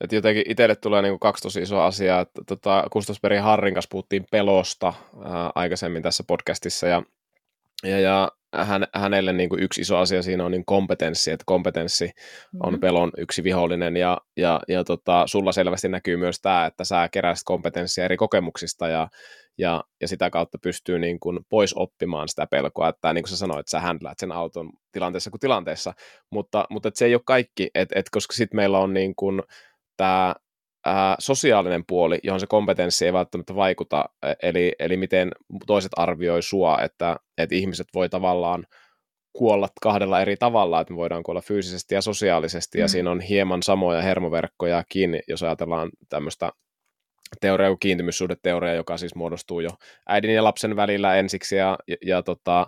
Et 0.00 0.12
jotenkin 0.12 0.50
itselle 0.50 0.76
tulee 0.76 1.02
niinku 1.02 1.18
kaksi 1.18 1.42
tosi 1.42 1.62
isoa 1.62 1.86
asiaa. 1.86 2.26
Tota, 2.46 2.84
Kustasperin 2.92 3.42
Harrin 3.42 3.74
kanssa 3.74 3.88
puhuttiin 3.92 4.26
pelosta 4.30 4.92
ää, 5.24 5.50
aikaisemmin 5.54 6.02
tässä 6.02 6.24
podcastissa, 6.26 6.86
ja, 6.86 7.02
ja, 7.84 8.00
ja 8.00 8.32
hän, 8.54 8.86
hänelle 8.94 9.32
niin 9.32 9.48
kuin 9.48 9.62
yksi 9.62 9.80
iso 9.80 9.96
asia 9.96 10.22
siinä 10.22 10.44
on 10.44 10.50
niin 10.50 10.64
kompetenssi, 10.64 11.30
että 11.30 11.44
kompetenssi 11.46 12.04
mm-hmm. 12.04 12.60
on 12.60 12.80
pelon 12.80 13.10
yksi 13.18 13.44
vihollinen, 13.44 13.96
ja, 13.96 14.18
ja, 14.36 14.60
ja 14.68 14.84
tota, 14.84 15.26
sulla 15.26 15.52
selvästi 15.52 15.88
näkyy 15.88 16.16
myös 16.16 16.40
tämä, 16.40 16.66
että 16.66 16.84
sä 16.84 17.08
keräsit 17.12 17.44
kompetenssia 17.44 18.04
eri 18.04 18.16
kokemuksista, 18.16 18.88
ja, 18.88 19.08
ja, 19.58 19.84
ja 20.00 20.08
sitä 20.08 20.30
kautta 20.30 20.58
pystyy 20.62 20.98
niin 20.98 21.20
kuin 21.20 21.38
pois 21.48 21.74
oppimaan 21.74 22.28
sitä 22.28 22.46
pelkoa, 22.46 22.88
että 22.88 23.12
niin 23.12 23.22
kuin 23.22 23.30
sä 23.30 23.36
sanoit, 23.36 23.60
että 23.60 23.70
sä 23.70 23.80
händläät 23.80 24.18
sen 24.18 24.32
auton 24.32 24.70
tilanteessa 24.92 25.30
kuin 25.30 25.40
tilanteessa, 25.40 25.92
mutta, 26.30 26.64
mutta 26.70 26.90
se 26.94 27.04
ei 27.04 27.14
ole 27.14 27.22
kaikki, 27.26 27.70
et, 27.74 27.88
et 27.94 28.06
koska 28.10 28.34
sitten 28.34 28.56
meillä 28.56 28.78
on 28.78 28.94
niin 28.94 29.14
kuin 29.16 29.42
tämä 29.96 30.34
ää, 30.86 31.16
sosiaalinen 31.18 31.84
puoli, 31.86 32.18
johon 32.22 32.40
se 32.40 32.46
kompetenssi 32.46 33.06
ei 33.06 33.12
välttämättä 33.12 33.54
vaikuta, 33.54 34.04
e, 34.22 34.32
eli, 34.42 34.72
eli 34.78 34.96
miten 34.96 35.32
toiset 35.66 35.92
arvioi 35.96 36.42
sua, 36.42 36.78
että, 36.82 37.16
että 37.38 37.54
ihmiset 37.54 37.86
voi 37.94 38.08
tavallaan 38.08 38.66
kuolla 39.32 39.68
kahdella 39.82 40.20
eri 40.20 40.36
tavalla, 40.36 40.80
että 40.80 40.92
me 40.92 40.96
voidaan 40.96 41.22
kuolla 41.22 41.40
fyysisesti 41.40 41.94
ja 41.94 42.00
sosiaalisesti, 42.00 42.78
mm. 42.78 42.82
ja 42.82 42.88
siinä 42.88 43.10
on 43.10 43.20
hieman 43.20 43.62
samoja 43.62 44.02
hermoverkkojakin, 44.02 45.20
jos 45.28 45.42
ajatellaan 45.42 45.90
tämmöistä 46.08 46.52
teoria 47.40 47.68
kuin 47.68 47.78
kiintymyssuhdeteoria, 47.78 48.74
joka 48.74 48.96
siis 48.96 49.14
muodostuu 49.14 49.60
jo 49.60 49.70
äidin 50.08 50.34
ja 50.34 50.44
lapsen 50.44 50.76
välillä 50.76 51.16
ensiksi, 51.16 51.56
ja, 51.56 51.78
ja, 51.88 51.96
ja 52.06 52.22
tota, 52.22 52.66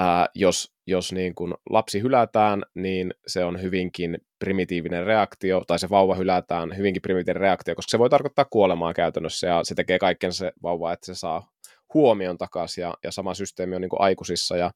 ää, 0.00 0.26
jos, 0.34 0.72
jos 0.86 1.12
niin 1.12 1.34
kun 1.34 1.54
lapsi 1.70 2.00
hylätään, 2.02 2.62
niin 2.74 3.14
se 3.26 3.44
on 3.44 3.62
hyvinkin 3.62 4.18
primitiivinen 4.38 5.06
reaktio, 5.06 5.62
tai 5.66 5.78
se 5.78 5.90
vauva 5.90 6.14
hylätään 6.14 6.76
hyvinkin 6.76 7.02
primitiivinen 7.02 7.40
reaktio, 7.40 7.74
koska 7.74 7.90
se 7.90 7.98
voi 7.98 8.10
tarkoittaa 8.10 8.44
kuolemaa 8.44 8.94
käytännössä, 8.94 9.46
ja 9.46 9.64
se 9.64 9.74
tekee 9.74 9.98
kaiken 9.98 10.32
se 10.32 10.52
vauva, 10.62 10.92
että 10.92 11.06
se 11.06 11.14
saa 11.14 11.50
huomion 11.94 12.38
takaisin, 12.38 12.82
ja, 12.82 12.94
ja 13.04 13.12
sama 13.12 13.34
systeemi 13.34 13.74
on 13.74 13.80
niin 13.80 13.90
kuin 13.90 14.00
aikuisissa, 14.00 14.56
ja, 14.56 14.70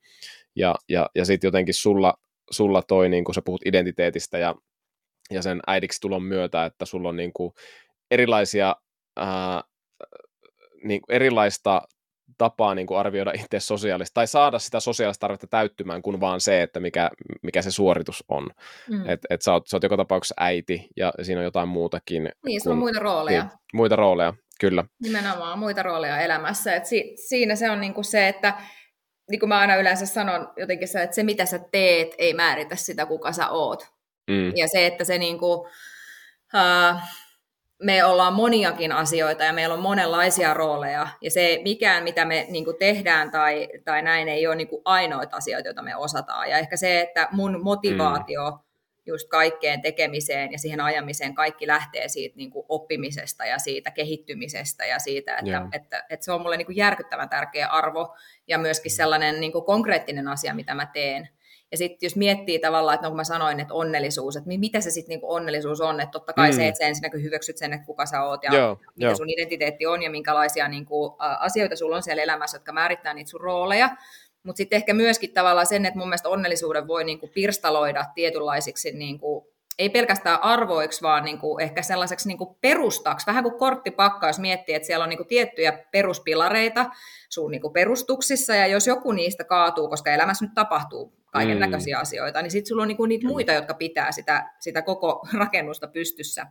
ja, 0.57 0.75
ja, 0.89 1.11
ja 1.15 1.25
sitten 1.25 1.49
jotenkin 1.49 1.75
sulla, 1.75 2.15
sulla 2.51 2.83
toi, 2.83 3.09
niin 3.09 3.25
kuin 3.25 3.35
sä 3.35 3.43
puhut 3.45 3.67
identiteetistä, 3.67 4.39
ja, 4.39 4.55
ja 5.31 5.43
sen 5.43 5.61
äidiksi 5.67 6.01
tulon 6.01 6.23
myötä, 6.23 6.65
että 6.65 6.85
sulla 6.85 7.09
on 7.09 7.17
niin 7.17 7.33
kuin 7.33 7.53
erilaisia 8.11 8.77
ää, 9.17 9.63
niin 10.85 11.01
erilaista 11.09 11.83
tapaa 12.39 12.75
niin 12.75 12.87
kuin 12.87 12.99
arvioida 12.99 13.33
itse 13.35 13.61
sosiaalista, 13.61 14.15
tai 14.15 14.27
saada 14.27 14.59
sitä 14.59 14.81
sosiaalista 14.81 15.21
tarvetta 15.21 15.47
täyttymään, 15.47 16.03
kuin 16.03 16.21
vaan 16.21 16.41
se, 16.41 16.63
että 16.63 16.81
mikä, 16.81 17.11
mikä 17.43 17.63
se 17.63 17.71
suoritus 17.71 18.25
on. 18.29 18.47
Mm. 18.91 19.09
Että 19.09 19.27
et 19.31 19.43
sä, 19.43 19.53
oot, 19.53 19.67
sä 19.67 19.77
oot 19.77 19.83
joka 19.83 19.97
tapauksessa 19.97 20.35
äiti, 20.39 20.89
ja 20.97 21.13
siinä 21.23 21.41
on 21.41 21.45
jotain 21.45 21.69
muutakin. 21.69 22.31
Niin, 22.45 22.61
se 22.61 22.71
on 22.71 22.79
muita 22.79 22.99
rooleja. 23.01 23.43
Niin, 23.43 23.53
muita 23.75 23.97
rooleja, 23.97 24.35
kyllä. 24.61 24.85
Nimenomaan 25.03 25.59
muita 25.59 25.83
rooleja 25.83 26.21
elämässä. 26.21 26.75
Et 26.75 26.87
si, 26.87 27.13
siinä 27.29 27.57
se 27.57 27.71
on 27.71 27.81
niin 27.81 27.95
kuin 27.95 28.05
se, 28.05 28.29
että 28.29 28.55
niin 29.31 29.41
kuin 29.41 29.49
mä 29.49 29.59
aina 29.59 29.77
yleensä 29.77 30.07
sanon 30.07 30.49
jotenkin 30.57 30.89
se, 30.89 31.03
että 31.03 31.17
se 31.17 31.23
mitä 31.23 31.47
sä 31.47 31.59
teet 31.59 32.15
ei 32.19 32.35
määritä 32.35 32.77
sitä, 32.77 33.07
kuka 33.07 33.33
sä 33.33 33.49
oot. 33.49 33.87
Mm. 34.31 34.53
Ja 34.57 34.69
se, 34.69 34.87
että 34.87 35.05
se 35.05 35.19
niin 35.19 35.39
kuin, 35.39 35.61
uh, 36.55 37.01
me 37.85 38.05
ollaan 38.05 38.33
moniakin 38.33 38.93
asioita 38.93 39.45
ja 39.45 39.53
meillä 39.53 39.75
on 39.75 39.83
monenlaisia 39.83 40.55
rooleja. 40.55 41.09
Ja 41.21 41.31
se 41.31 41.61
mikään, 41.63 42.05
mitä 42.05 42.25
me 42.25 42.47
niin 42.51 42.65
kuin 42.65 42.77
tehdään 42.79 43.31
tai, 43.31 43.69
tai 43.85 44.03
näin, 44.03 44.29
ei 44.29 44.47
ole 44.47 44.57
niin 44.57 44.69
kuin 44.69 44.83
ainoita 44.85 45.37
asioita, 45.37 45.69
joita 45.69 45.83
me 45.83 45.97
osataan. 45.97 46.51
Ja 46.51 46.59
ehkä 46.59 46.77
se, 46.77 47.01
että 47.01 47.29
mun 47.33 47.63
motivaatio 47.63 48.51
mm. 48.51 48.59
just 49.07 49.29
kaikkeen 49.29 49.83
tekemiseen 49.83 50.53
ja 50.53 50.59
siihen 50.59 50.81
ajamiseen, 50.81 51.35
kaikki 51.35 51.67
lähtee 51.67 52.09
siitä 52.09 52.37
niin 52.37 52.51
kuin 52.51 52.67
oppimisesta 52.69 53.45
ja 53.45 53.59
siitä 53.59 53.91
kehittymisestä 53.91 54.87
ja 54.87 54.99
siitä, 54.99 55.37
että, 55.37 55.51
yeah. 55.51 55.65
että, 55.65 55.77
että, 55.77 56.07
että 56.11 56.25
se 56.25 56.33
on 56.33 56.43
mulle 56.43 56.57
niin 56.57 56.67
kuin 56.67 56.77
järkyttävän 56.77 57.29
tärkeä 57.29 57.67
arvo 57.67 58.17
ja 58.49 58.59
myöskin 58.59 58.93
sellainen 58.93 59.41
niin 59.41 59.53
kuin 59.53 59.65
konkreettinen 59.65 60.29
asia, 60.29 60.55
mitä 60.55 60.75
mä 60.75 60.87
teen. 60.87 61.29
Ja 61.75 61.79
sitten 61.79 62.07
jos 62.07 62.17
miettii 62.17 62.59
tavallaan, 62.59 62.95
että 62.95 63.07
no 63.07 63.11
kun 63.11 63.17
mä 63.17 63.25
sanoin, 63.25 63.61
että 63.61 63.75
onnellisuus, 63.75 64.37
että 64.37 64.49
mitä 64.49 64.81
se 64.81 64.91
sitten 64.91 65.09
niinku 65.09 65.33
onnellisuus 65.33 65.81
on, 65.81 66.01
että 66.01 66.13
totta 66.13 66.33
kai 66.33 66.51
mm. 66.51 66.57
se, 66.57 66.69
että 66.69 66.79
sä 66.79 66.85
ensinnäkin 66.85 67.23
hyväksyt 67.23 67.59
sen, 67.59 67.73
että 67.73 67.87
kuka 67.87 68.07
sä 68.07 68.23
oot 68.23 68.43
ja 68.43 68.55
joo, 68.55 68.79
mikä 68.97 69.07
joo. 69.07 69.17
sun 69.17 69.31
identiteetti 69.31 69.87
on 69.87 70.03
ja 70.03 70.11
minkälaisia 70.11 70.69
niinku, 70.69 71.17
asioita 71.19 71.77
sulla 71.77 71.97
on 71.97 72.03
siellä 72.03 72.23
elämässä, 72.23 72.57
jotka 72.57 72.73
määrittää 72.73 73.15
niitä 73.15 73.31
sun 73.31 73.41
rooleja. 73.41 73.97
Mutta 74.43 74.57
sitten 74.57 74.77
ehkä 74.77 74.95
myöskin 74.95 75.33
tavallaan 75.33 75.67
sen, 75.67 75.87
että 75.87 75.99
mun 75.99 76.09
mielestä 76.09 76.29
onnellisuuden 76.29 76.87
voi 76.87 77.05
niinku 77.05 77.29
pirstaloida 77.35 78.05
tietynlaisiksi 78.15 78.93
niinku 78.93 79.54
ei 79.79 79.91
pelkästään 79.91 80.43
arvoiksi, 80.43 81.03
vaan 81.03 81.25
niin 81.25 81.39
kuin 81.39 81.63
ehkä 81.63 81.83
sellaiseksi 81.83 82.29
niin 82.29 82.39
kuin 82.39 82.57
perustaksi, 82.61 83.27
vähän 83.27 83.43
kuin 83.43 83.59
korttipakka, 83.59 84.27
jos 84.27 84.39
miettii, 84.39 84.75
että 84.75 84.87
siellä 84.87 85.03
on 85.03 85.09
niin 85.09 85.17
kuin 85.17 85.27
tiettyjä 85.27 85.85
peruspilareita 85.93 86.87
sun 87.29 87.51
niin 87.51 87.61
kuin 87.61 87.73
perustuksissa, 87.73 88.55
ja 88.55 88.67
jos 88.67 88.87
joku 88.87 89.13
niistä 89.13 89.45
kaatuu, 89.45 89.89
koska 89.89 90.15
elämässä 90.15 90.45
nyt 90.45 90.55
tapahtuu 90.55 91.25
kaiken 91.33 91.59
näköisiä 91.59 91.97
mm. 91.97 92.01
asioita, 92.03 92.43
niin 92.43 92.51
sitten 92.51 92.69
sulla 92.69 92.83
on 92.83 92.89
niin 92.89 92.97
kuin 92.97 93.09
niitä 93.09 93.27
muita, 93.27 93.53
jotka 93.53 93.75
pitää 93.75 94.13
sitä, 94.13 94.51
sitä 94.61 94.83
koko 94.83 95.27
rakennusta 95.41 95.89
pystyssä. 95.89 96.47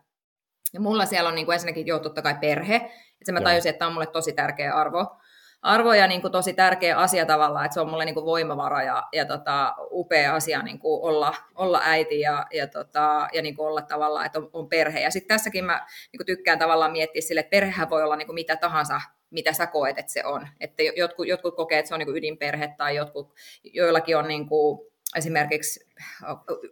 Ja 0.74 0.80
mulla 0.80 1.06
siellä 1.06 1.30
on 1.30 1.36
niin 1.36 1.46
kuin 1.46 1.54
ensinnäkin 1.54 1.88
jo 1.88 2.00
totta 2.00 2.22
kai 2.22 2.36
perhe, 2.42 2.76
että 3.22 3.32
mä 3.32 3.42
tajusin, 3.42 3.70
että 3.70 3.80
tämä 3.80 3.88
on 3.88 3.94
mulle 3.94 4.08
tosi 4.08 4.34
tärkeä 4.34 4.74
arvo, 4.74 5.18
arvo 5.64 5.94
ja 5.94 6.08
niin 6.08 6.22
kuin 6.22 6.32
tosi 6.32 6.54
tärkeä 6.54 6.98
asia 6.98 7.26
tavallaan, 7.26 7.66
että 7.66 7.74
se 7.74 7.82
on 7.82 7.90
mulle 7.90 8.06
niin 8.06 8.16
kuin 8.16 8.26
voimavara 8.26 8.84
ja, 8.84 9.04
ja 9.14 9.26
tota, 9.26 9.76
upea 9.92 10.36
asia 10.36 10.62
niin 10.62 10.80
kuin 10.80 11.02
olla, 11.02 11.36
olla 11.56 11.82
äiti 11.84 12.20
ja, 12.20 12.46
ja, 12.54 12.68
tota, 12.68 13.28
ja 13.34 13.42
niin 13.42 13.56
kuin 13.56 13.68
olla 13.68 13.82
tavallaan, 13.82 14.26
että 14.26 14.40
on, 14.40 14.50
on 14.54 14.70
perhe. 14.70 15.00
Ja 15.00 15.12
sitten 15.12 15.36
tässäkin 15.36 15.66
mä 15.66 15.86
niin 16.12 16.18
kuin 16.18 16.26
tykkään 16.26 16.60
tavallaan 16.60 16.92
miettiä 16.92 17.22
sille, 17.22 17.40
että 17.40 17.52
perhehän 17.52 17.90
voi 17.90 18.04
olla 18.04 18.16
niin 18.16 18.26
kuin 18.26 18.36
mitä 18.36 18.56
tahansa, 18.56 19.02
mitä 19.30 19.54
sä 19.54 19.68
koet, 19.68 20.00
että 20.00 20.12
se 20.12 20.26
on. 20.26 20.48
Että 20.60 20.84
jotkut, 20.84 21.28
jotkut 21.28 21.56
kokee, 21.56 21.80
että 21.80 21.88
se 21.88 21.96
on 21.96 22.00
niin 22.00 22.08
kuin 22.08 22.18
ydinperhe 22.18 22.74
tai 22.78 22.96
jotkut, 22.96 23.34
joillakin 23.64 24.18
on 24.18 24.28
niin 24.28 24.48
kuin, 24.48 24.80
esimerkiksi 25.16 25.88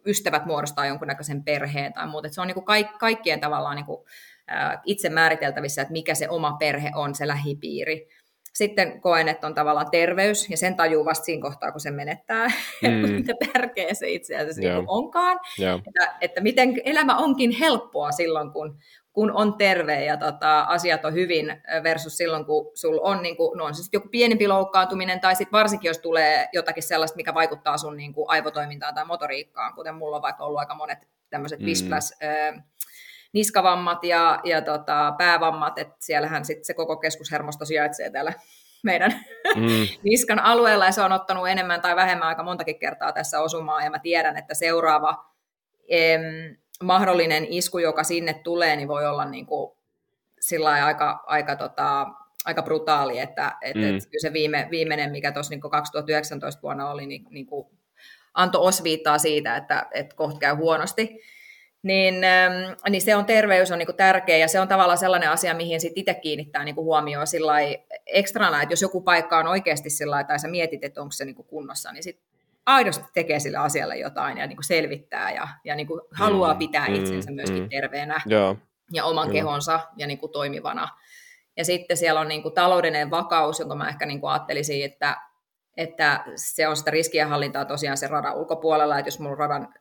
ystävät 0.06 0.46
muodostaa 0.46 0.86
jonkunnäköisen 0.86 1.44
perheen 1.44 1.94
tai 1.94 2.08
muuta. 2.08 2.28
Että 2.28 2.36
se 2.36 2.42
on 2.42 2.48
niin 2.48 2.56
kuin 2.56 2.66
kaik, 2.66 2.88
kaikkien 3.00 3.40
tavallaan 3.40 3.76
niin 3.76 3.86
kuin, 3.86 4.06
itse 4.86 5.10
määriteltävissä, 5.10 5.82
että 5.82 5.92
mikä 5.92 6.16
se 6.16 6.30
oma 6.30 6.56
perhe 6.60 6.92
on, 6.96 7.16
se 7.16 7.28
lähipiiri. 7.28 8.08
Sitten 8.54 9.02
koen, 9.02 9.28
että 9.28 9.48
on 9.48 9.54
tavallaan 9.54 9.92
terveys, 9.92 10.50
ja 10.50 10.58
sen 10.58 10.76
tajuu 10.76 11.06
vasta 11.06 11.26
siinä 11.26 11.42
kohtaa, 11.42 11.72
kun 11.72 11.82
se 11.82 11.92
menettää, 11.92 12.48
mm. 12.82 13.02
kuinka 13.02 13.34
tärkeä 13.54 13.94
se 13.94 14.10
itse 14.10 14.36
asiassa 14.36 14.62
yeah. 14.62 14.84
onkaan. 14.88 15.40
Yeah. 15.60 15.82
Että, 15.88 16.18
että 16.22 16.42
miten 16.42 16.82
elämä 16.86 17.18
onkin 17.18 17.52
helppoa 17.52 18.12
silloin, 18.12 18.52
kun, 18.52 18.78
kun 19.14 19.32
on 19.32 19.58
terve 19.58 20.06
ja 20.06 20.18
tota, 20.18 20.62
asiat 20.62 21.06
on 21.06 21.14
hyvin, 21.14 21.62
versus 21.84 22.18
silloin, 22.18 22.46
kun 22.46 22.72
sulla 22.76 23.02
on, 23.02 23.22
niin 23.22 23.38
kuin, 23.38 23.58
no 23.58 23.66
on 23.66 23.76
se 23.76 23.90
joku 23.94 24.08
pienempi 24.12 24.48
loukkaantuminen, 24.48 25.20
tai 25.20 25.36
sitten 25.36 25.60
varsinkin, 25.60 25.90
jos 25.90 26.00
tulee 26.00 26.50
jotakin 26.54 26.84
sellaista, 26.84 27.16
mikä 27.16 27.34
vaikuttaa 27.34 27.78
sun 27.78 27.98
niin 27.98 28.14
kuin, 28.14 28.30
aivotoimintaan 28.30 28.96
tai 28.96 29.06
motoriikkaan, 29.06 29.74
kuten 29.74 29.96
mulla 29.96 30.16
on 30.16 30.22
vaikka 30.22 30.46
ollut 30.46 30.60
aika 30.60 30.76
monet 30.76 31.08
tämmöiset 31.30 31.60
mm. 31.60 31.66
Visplas 31.66 32.14
niskavammat 33.34 34.04
ja, 34.04 34.40
ja 34.44 34.62
tota, 34.62 35.14
päävammat, 35.18 35.80
että 35.80 35.96
siellähän 36.00 36.46
sitten 36.46 36.66
se 36.66 36.74
koko 36.74 36.98
keskushermosto 36.98 37.66
sijaitsee 37.66 38.10
täällä 38.10 38.34
meidän 38.84 39.12
mm. 39.56 39.88
niskan 40.04 40.40
alueella, 40.40 40.86
ja 40.86 40.92
se 40.92 41.02
on 41.02 41.12
ottanut 41.12 41.48
enemmän 41.48 41.82
tai 41.82 41.96
vähemmän 41.96 42.28
aika 42.28 42.44
montakin 42.44 42.80
kertaa 42.80 43.12
tässä 43.12 43.42
osumaa, 43.42 43.84
ja 43.84 43.90
mä 43.90 44.00
tiedän, 44.00 44.38
että 44.38 44.54
seuraava 44.54 45.26
em, 45.88 46.22
mahdollinen 46.84 47.46
isku, 47.50 47.78
joka 47.78 48.04
sinne 48.04 48.34
tulee, 48.34 48.76
niin 48.76 48.88
voi 48.88 49.08
olla 49.08 49.26
niin 49.26 49.46
kuin, 49.46 49.72
sillä 50.40 50.86
aika, 50.86 51.24
aika, 51.28 51.56
tota, 51.56 52.08
aika 52.46 52.62
brutaali, 52.62 53.20
että 53.20 53.58
et, 53.62 53.76
mm. 53.76 53.84
et, 53.84 54.06
kyllä 54.06 54.22
se 54.22 54.34
viime, 54.34 54.68
viimeinen, 54.72 55.12
mikä 55.12 55.32
tuossa 55.32 55.50
niin 55.50 55.62
2019 55.62 56.62
vuonna 56.62 56.92
oli, 56.92 57.06
niin, 57.06 57.26
niin 57.30 57.46
kuin 57.46 57.68
antoi 58.34 58.62
osviittaa 58.62 59.18
siitä, 59.18 59.56
että, 59.56 59.86
että 59.94 60.16
kohta 60.16 60.40
käy 60.40 60.56
huonosti 60.56 61.20
niin, 61.84 62.24
ähm, 62.24 62.54
niin 62.90 63.02
se 63.02 63.16
on 63.16 63.26
terveys 63.26 63.72
on 63.72 63.78
niin 63.78 63.86
kuin 63.86 63.96
tärkeä 63.96 64.38
ja 64.38 64.48
se 64.48 64.60
on 64.60 64.68
tavallaan 64.68 64.98
sellainen 64.98 65.30
asia, 65.30 65.54
mihin 65.54 65.82
sit 65.82 65.94
itse 65.96 66.14
kiinnittää 66.14 66.64
niin 66.64 66.76
kuin 66.76 66.86
huomioon 66.86 67.28
sillä 67.28 67.54
ekstrana, 68.06 68.62
että 68.62 68.74
jos 68.74 68.82
joku 68.82 69.02
paikka 69.02 69.38
on 69.38 69.48
oikeasti 69.48 69.90
sillä 69.90 70.24
tai 70.24 70.40
sä 70.40 70.48
mietit, 70.48 70.84
että 70.84 71.02
onko 71.02 71.12
se 71.12 71.26
niin 71.26 71.36
kuin 71.36 71.48
kunnossa, 71.48 71.92
niin 71.92 72.04
sit 72.04 72.22
aidosti 72.66 73.06
tekee 73.14 73.40
sille 73.40 73.58
asialle 73.58 73.98
jotain 73.98 74.38
ja 74.38 74.48
niin 74.48 74.58
kuin 74.58 74.68
selvittää 74.68 75.32
ja, 75.32 75.48
ja 75.64 75.76
niin 75.76 75.88
kuin 75.88 76.02
haluaa 76.12 76.54
mm, 76.54 76.60
pitää 76.60 76.88
mm, 76.88 76.96
itsensä 76.96 77.32
myöskin 77.32 77.64
mm, 77.64 77.70
terveenä 77.70 78.22
ja, 78.26 78.56
ja 78.94 79.06
oman 79.06 79.28
ja. 79.28 79.34
kehonsa 79.34 79.80
ja 79.98 80.08
niin 80.08 80.18
kuin 80.18 80.32
toimivana. 80.32 80.88
Ja 81.58 81.66
sitten 81.66 81.98
siellä 81.98 82.20
on 82.20 82.28
niin 82.28 82.44
kuin 82.44 82.54
taloudellinen 82.54 83.12
vakaus, 83.12 83.60
jonka 83.60 83.76
mä 83.76 83.90
ehkä 83.90 84.06
niin 84.06 84.22
kuin 84.22 84.32
ajattelisin, 84.32 84.86
että, 84.86 85.18
että 85.78 86.24
se 86.36 86.68
on 86.68 86.78
sitä 86.78 86.92
riskienhallintaa 86.92 87.66
tosiaan 87.66 87.98
se 87.98 88.08
radan 88.08 88.38
ulkopuolella, 88.38 89.00
että 89.00 89.08
jos 89.08 89.20
mulla 89.20 89.36
radan, 89.36 89.74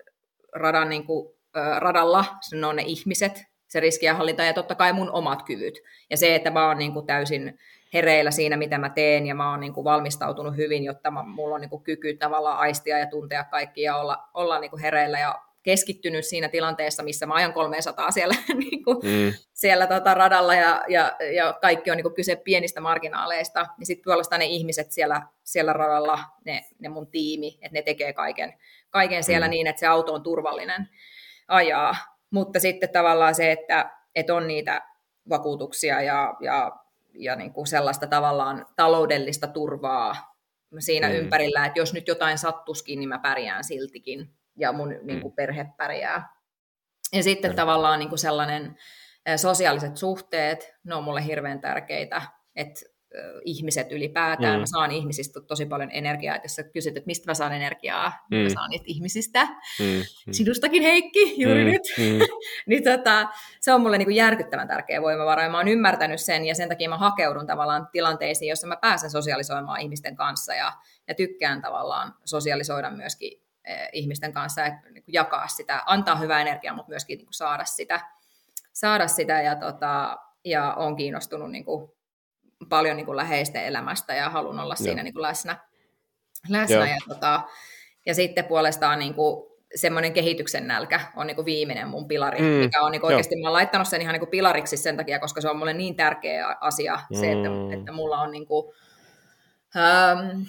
radan 0.54 0.88
niin 0.88 1.06
kuin 1.06 1.39
radalla, 1.78 2.24
ne 2.52 2.66
on 2.66 2.76
ne 2.76 2.82
ihmiset, 2.86 3.42
se 3.68 3.80
riskienhallinta 3.80 4.42
ja 4.42 4.52
totta 4.52 4.74
kai 4.74 4.92
mun 4.92 5.10
omat 5.12 5.42
kyvyt. 5.42 5.78
Ja 6.10 6.16
se, 6.16 6.34
että 6.34 6.50
mä 6.50 6.68
oon 6.68 6.78
niin 6.78 6.92
kuin 6.92 7.06
täysin 7.06 7.58
hereillä 7.94 8.30
siinä, 8.30 8.56
mitä 8.56 8.78
mä 8.78 8.90
teen, 8.90 9.26
ja 9.26 9.34
mä 9.34 9.50
oon 9.50 9.60
niin 9.60 9.72
kuin 9.72 9.84
valmistautunut 9.84 10.56
hyvin, 10.56 10.84
jotta 10.84 11.10
mä, 11.10 11.22
mulla 11.22 11.54
on 11.54 11.60
niin 11.60 11.70
kuin 11.70 11.82
kyky 11.82 12.16
tavallaan 12.16 12.58
aistia 12.58 12.98
ja 12.98 13.06
tuntea 13.06 13.44
kaikki 13.44 13.82
ja 13.82 13.96
olla, 13.96 14.28
olla 14.34 14.60
niin 14.60 14.70
kuin 14.70 14.82
hereillä 14.82 15.18
ja 15.18 15.42
keskittynyt 15.62 16.24
siinä 16.24 16.48
tilanteessa, 16.48 17.02
missä 17.02 17.26
mä 17.26 17.34
ajan 17.34 17.52
300 17.52 18.10
siellä, 18.10 18.34
niin 18.70 18.84
kuin, 18.84 18.96
mm. 19.02 19.32
siellä 19.52 19.86
tota 19.86 20.14
radalla 20.14 20.54
ja, 20.54 20.84
ja, 20.88 21.16
ja 21.36 21.58
kaikki 21.60 21.90
on 21.90 21.96
niin 21.96 22.04
kuin 22.04 22.14
kyse 22.14 22.36
pienistä 22.36 22.80
marginaaleista, 22.80 23.66
niin 23.78 23.86
sitten 23.86 24.04
puolestaan 24.04 24.40
ne 24.40 24.46
ihmiset 24.46 24.92
siellä, 24.92 25.22
siellä 25.42 25.72
radalla, 25.72 26.18
ne, 26.44 26.64
ne 26.78 26.88
mun 26.88 27.06
tiimi, 27.06 27.58
että 27.62 27.78
ne 27.78 27.82
tekee 27.82 28.12
kaiken, 28.12 28.54
kaiken 28.90 29.24
siellä 29.24 29.46
mm. 29.46 29.50
niin, 29.50 29.66
että 29.66 29.80
se 29.80 29.86
auto 29.86 30.14
on 30.14 30.22
turvallinen 30.22 30.88
ajaa, 31.50 31.96
mutta 32.30 32.60
sitten 32.60 32.92
tavallaan 32.92 33.34
se, 33.34 33.52
että, 33.52 33.90
että 34.14 34.34
on 34.34 34.46
niitä 34.46 34.82
vakuutuksia 35.28 36.02
ja, 36.02 36.34
ja, 36.40 36.72
ja 37.14 37.36
niin 37.36 37.52
kuin 37.52 37.66
sellaista 37.66 38.06
tavallaan 38.06 38.66
taloudellista 38.76 39.46
turvaa 39.46 40.34
siinä 40.78 41.08
mm. 41.08 41.14
ympärillä, 41.14 41.66
että 41.66 41.78
jos 41.78 41.94
nyt 41.94 42.08
jotain 42.08 42.38
sattuskin, 42.38 42.98
niin 42.98 43.08
mä 43.08 43.18
pärjään 43.18 43.64
siltikin 43.64 44.34
ja 44.56 44.72
mun 44.72 44.88
mm. 44.88 45.06
niin 45.06 45.20
kuin 45.20 45.34
perhe 45.34 45.66
pärjää. 45.76 46.28
Ja 47.12 47.22
sitten 47.22 47.50
mm. 47.50 47.56
tavallaan 47.56 47.98
niin 47.98 48.08
kuin 48.08 48.18
sellainen 48.18 48.76
sosiaaliset 49.36 49.96
suhteet, 49.96 50.74
ne 50.84 50.94
on 50.94 51.04
mulle 51.04 51.24
hirveän 51.24 51.60
tärkeitä, 51.60 52.22
että 52.56 52.80
ihmiset 53.44 53.92
ylipäätään. 53.92 54.54
Mm. 54.54 54.60
Mä 54.60 54.66
saan 54.66 54.90
ihmisistä 54.90 55.40
tosi 55.40 55.66
paljon 55.66 55.90
energiaa. 55.92 56.36
Et 56.36 56.42
jos 56.42 56.54
sä 56.54 56.62
kysyt, 56.62 56.96
että 56.96 57.06
mistä 57.06 57.30
mä 57.30 57.34
saan 57.34 57.52
energiaa, 57.52 58.12
mm. 58.30 58.36
mä 58.36 58.48
saan 58.48 58.70
niitä 58.70 58.84
ihmisistä. 58.86 59.44
Mm. 59.44 59.84
Mm. 59.86 60.32
Sinustakin 60.32 60.82
Heikki, 60.82 61.42
juuri 61.42 61.64
mm. 61.64 61.70
nyt. 61.70 61.82
Mm. 61.98 62.18
niin 62.68 62.84
tota, 62.84 63.28
se 63.60 63.72
on 63.72 63.80
mulle 63.80 63.98
niinku 63.98 64.10
järkyttävän 64.10 64.68
tärkeä 64.68 65.02
voimavara. 65.02 65.42
Ja 65.42 65.50
mä 65.50 65.56
oon 65.56 65.68
ymmärtänyt 65.68 66.20
sen 66.20 66.44
ja 66.46 66.54
sen 66.54 66.68
takia 66.68 66.88
mä 66.88 66.98
hakeudun 66.98 67.46
tavallaan 67.46 67.88
tilanteisiin, 67.92 68.48
jossa 68.48 68.66
mä 68.66 68.76
pääsen 68.76 69.10
sosialisoimaan 69.10 69.80
ihmisten 69.80 70.16
kanssa 70.16 70.54
ja, 70.54 70.72
ja 71.08 71.14
tykkään 71.14 71.62
tavallaan 71.62 72.14
sosialisoida 72.24 72.90
myöskin 72.90 73.42
eh, 73.64 73.88
ihmisten 73.92 74.32
kanssa 74.32 74.60
ja 74.60 74.68
niin 74.68 75.04
kuin 75.04 75.12
jakaa 75.12 75.48
sitä, 75.48 75.82
antaa 75.86 76.16
hyvää 76.16 76.40
energiaa, 76.40 76.74
mutta 76.74 76.90
myöskin 76.90 77.16
niin 77.16 77.26
kuin 77.26 77.34
saada 77.34 77.64
sitä, 77.64 78.00
saada 78.72 79.08
sitä 79.08 79.40
ja, 79.40 79.56
tota, 79.56 80.18
ja 80.44 80.74
on 80.74 80.96
kiinnostunut 80.96 81.50
niin 81.50 81.64
kuin 81.64 81.90
paljon 82.68 82.96
niin 82.96 83.06
kuin 83.06 83.16
läheisten 83.16 83.64
elämästä 83.64 84.14
ja 84.14 84.30
haluan 84.30 84.60
olla 84.60 84.74
Joo. 84.78 84.84
siinä 84.84 85.02
niin 85.02 85.14
kuin 85.14 85.22
läsnä. 85.22 85.56
läsnä 86.48 86.88
ja, 86.88 86.96
tota, 87.08 87.42
ja 88.06 88.14
sitten 88.14 88.44
puolestaan 88.44 88.98
niin 88.98 89.14
kuin 89.14 89.50
semmoinen 89.74 90.12
kehityksen 90.12 90.66
nälkä 90.66 91.00
on 91.16 91.26
niin 91.26 91.34
kuin 91.34 91.44
viimeinen 91.44 91.88
mun 91.88 92.08
pilari, 92.08 92.38
mm, 92.38 92.44
mikä 92.44 92.80
on 92.80 92.92
niin 92.92 93.00
kuin 93.00 93.08
oikeasti, 93.08 93.36
mä 93.36 93.48
oon 93.48 93.52
laittanut 93.52 93.88
sen 93.88 94.00
ihan 94.00 94.12
niin 94.12 94.20
kuin 94.20 94.30
pilariksi 94.30 94.76
sen 94.76 94.96
takia, 94.96 95.18
koska 95.18 95.40
se 95.40 95.48
on 95.48 95.56
mulle 95.56 95.72
niin 95.72 95.96
tärkeä 95.96 96.56
asia, 96.60 97.00
mm. 97.10 97.16
se, 97.16 97.32
että, 97.32 97.48
mm. 97.48 97.72
että 97.72 97.92
mulla 97.92 98.20
on 98.20 98.30
niin 98.30 98.46
kuin, 98.46 98.74
ähm, 99.76 100.42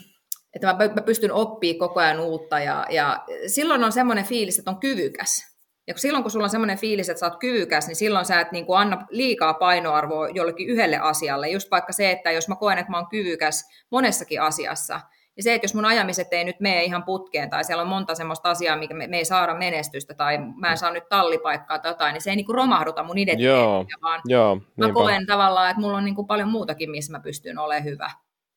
että 0.53 0.67
mä, 0.67 0.89
mä 0.95 1.01
pystyn 1.01 1.31
oppimaan 1.31 1.79
koko 1.79 1.99
ajan 1.99 2.19
uutta 2.19 2.59
ja, 2.59 2.85
ja 2.89 3.25
silloin 3.47 3.83
on 3.83 3.91
semmoinen 3.91 4.25
fiilis, 4.25 4.59
että 4.59 4.71
on 4.71 4.79
kyvykäs. 4.79 5.50
Ja 5.91 5.99
silloin 5.99 6.23
kun 6.23 6.31
sulla 6.31 6.45
on 6.45 6.49
semmoinen 6.49 6.77
fiilis, 6.77 7.09
että 7.09 7.19
sä 7.19 7.25
oot 7.25 7.39
kyvykäs, 7.39 7.87
niin 7.87 7.95
silloin 7.95 8.25
sä 8.25 8.39
et 8.39 8.51
niin 8.51 8.65
kuin 8.65 8.79
anna 8.79 9.05
liikaa 9.09 9.53
painoarvoa 9.53 10.29
jollekin 10.29 10.67
yhdelle 10.67 10.97
asialle. 10.97 11.49
Just 11.49 11.71
vaikka 11.71 11.93
se, 11.93 12.11
että 12.11 12.31
jos 12.31 12.47
mä 12.47 12.55
koen, 12.55 12.77
että 12.77 12.91
mä 12.91 12.97
oon 12.97 13.09
kyvykäs 13.09 13.69
monessakin 13.89 14.41
asiassa, 14.41 14.99
niin 15.35 15.43
se, 15.43 15.53
että 15.53 15.65
jos 15.65 15.75
mun 15.75 15.85
ajamiset 15.85 16.33
ei 16.33 16.43
nyt 16.43 16.59
mene 16.59 16.83
ihan 16.83 17.03
putkeen, 17.03 17.49
tai 17.49 17.63
siellä 17.63 17.81
on 17.81 17.87
monta 17.87 18.15
semmoista 18.15 18.49
asiaa, 18.49 18.77
mikä 18.77 18.93
me, 18.93 19.07
me 19.07 19.17
ei 19.17 19.25
saada 19.25 19.53
menestystä, 19.53 20.13
tai 20.13 20.37
mä 20.55 20.71
en 20.71 20.77
saa 20.77 20.91
nyt 20.91 21.09
tallipaikkaa 21.09 21.79
tai 21.79 21.91
jotain, 21.91 22.13
niin 22.13 22.21
se 22.21 22.29
ei 22.29 22.35
niin 22.35 22.45
kuin 22.45 22.55
romahduta 22.55 23.03
mun 23.03 23.17
identiteettiä, 23.17 23.97
vaan 24.01 24.21
joo, 24.25 24.61
mä 24.77 24.93
koen 24.93 25.25
tavallaan, 25.25 25.69
että 25.69 25.81
mulla 25.81 25.97
on 25.97 26.05
niin 26.05 26.15
kuin 26.15 26.27
paljon 26.27 26.49
muutakin, 26.49 26.91
missä 26.91 27.11
mä 27.11 27.19
pystyn 27.19 27.57
olemaan 27.57 27.83
hyvä. 27.83 28.11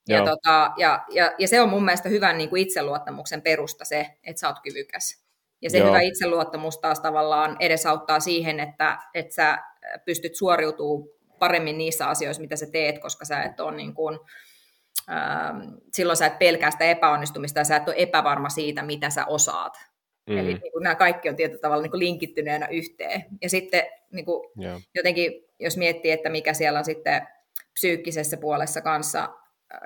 Ja, 0.08 0.24
tota, 0.24 0.72
ja, 0.76 1.04
ja, 1.10 1.32
ja 1.38 1.48
se 1.48 1.60
on 1.60 1.68
mun 1.68 1.84
mielestä 1.84 2.08
hyvän 2.08 2.38
niin 2.38 2.50
kuin 2.50 2.62
itseluottamuksen 2.62 3.42
perusta 3.42 3.84
se, 3.84 4.10
että 4.24 4.40
sä 4.40 4.48
oot 4.48 4.60
kyvykäs. 4.62 5.23
Ja 5.62 5.70
se 5.70 5.78
Joo. 5.78 5.88
hyvä 5.88 6.00
itseluottamus 6.00 6.78
taas 6.78 7.00
tavallaan 7.00 7.56
edesauttaa 7.60 8.20
siihen, 8.20 8.60
että, 8.60 8.98
että 9.14 9.34
sä 9.34 9.58
pystyt 10.04 10.34
suoriutumaan 10.34 11.08
paremmin 11.38 11.78
niissä 11.78 12.06
asioissa, 12.08 12.40
mitä 12.40 12.56
sä 12.56 12.66
teet, 12.72 12.98
koska 12.98 13.24
sä 13.24 13.42
et 13.42 13.60
ole 13.60 13.76
niin 13.76 13.94
kuin, 13.94 14.18
ähm, 15.10 15.60
silloin 15.92 16.16
sä 16.16 16.26
et 16.26 16.38
pelkää 16.38 16.70
sitä 16.70 16.84
epäonnistumista 16.84 17.60
ja 17.60 17.64
sä 17.64 17.76
et 17.76 17.88
ole 17.88 17.96
epävarma 17.98 18.48
siitä, 18.48 18.82
mitä 18.82 19.10
sä 19.10 19.26
osaat. 19.26 19.76
Mm. 20.30 20.38
Eli 20.38 20.54
niin 20.54 20.72
kuin 20.72 20.82
nämä 20.82 20.94
kaikki 20.94 21.28
on 21.28 21.36
tietyllä 21.36 21.60
tavalla 21.60 21.82
niin 21.82 21.90
kuin 21.90 22.00
linkittyneenä 22.00 22.68
yhteen. 22.68 23.24
Ja 23.42 23.50
sitten 23.50 23.82
niin 24.12 24.24
kuin 24.24 24.48
jotenkin, 24.94 25.32
jos 25.60 25.76
miettii, 25.76 26.10
että 26.10 26.28
mikä 26.28 26.54
siellä 26.54 26.78
on 26.78 26.84
sitten 26.84 27.26
psyykkisessä 27.72 28.36
puolessa 28.36 28.80
kanssa 28.80 29.28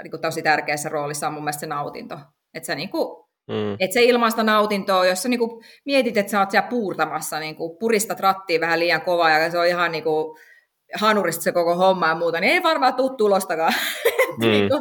niin 0.02 0.10
kuin 0.10 0.20
tosi 0.20 0.42
tärkeässä 0.42 0.88
roolissa 0.88 1.26
on 1.26 1.32
mun 1.32 1.44
mielestä 1.44 1.60
se 1.60 1.66
nautinto. 1.66 2.18
Että 2.54 2.66
sä 2.66 2.74
niin 2.74 2.88
kuin 2.88 3.27
Mm. 3.48 3.76
Että 3.80 3.94
se 3.94 4.02
ilmaista 4.02 4.42
nautintoa, 4.42 5.06
jos 5.06 5.22
sä 5.22 5.28
niinku 5.28 5.62
mietit, 5.84 6.16
että 6.16 6.30
sä 6.30 6.40
oot 6.40 6.50
siellä 6.50 6.68
puurtamassa, 6.68 7.38
niinku 7.38 7.76
puristat 7.76 8.20
rattiin 8.20 8.60
vähän 8.60 8.78
liian 8.78 9.02
kovaa 9.02 9.30
ja 9.30 9.50
se 9.50 9.58
on 9.58 9.66
ihan 9.66 9.92
niinku 9.92 10.38
hanurista 10.94 11.42
se 11.42 11.52
koko 11.52 11.74
homma 11.74 12.08
ja 12.08 12.14
muuta, 12.14 12.40
niin 12.40 12.52
ei 12.52 12.62
varmaan 12.62 12.94
tule 12.94 13.16
tulostakaan. 13.16 13.74
Mm. 14.38 14.46
niinku, 14.46 14.74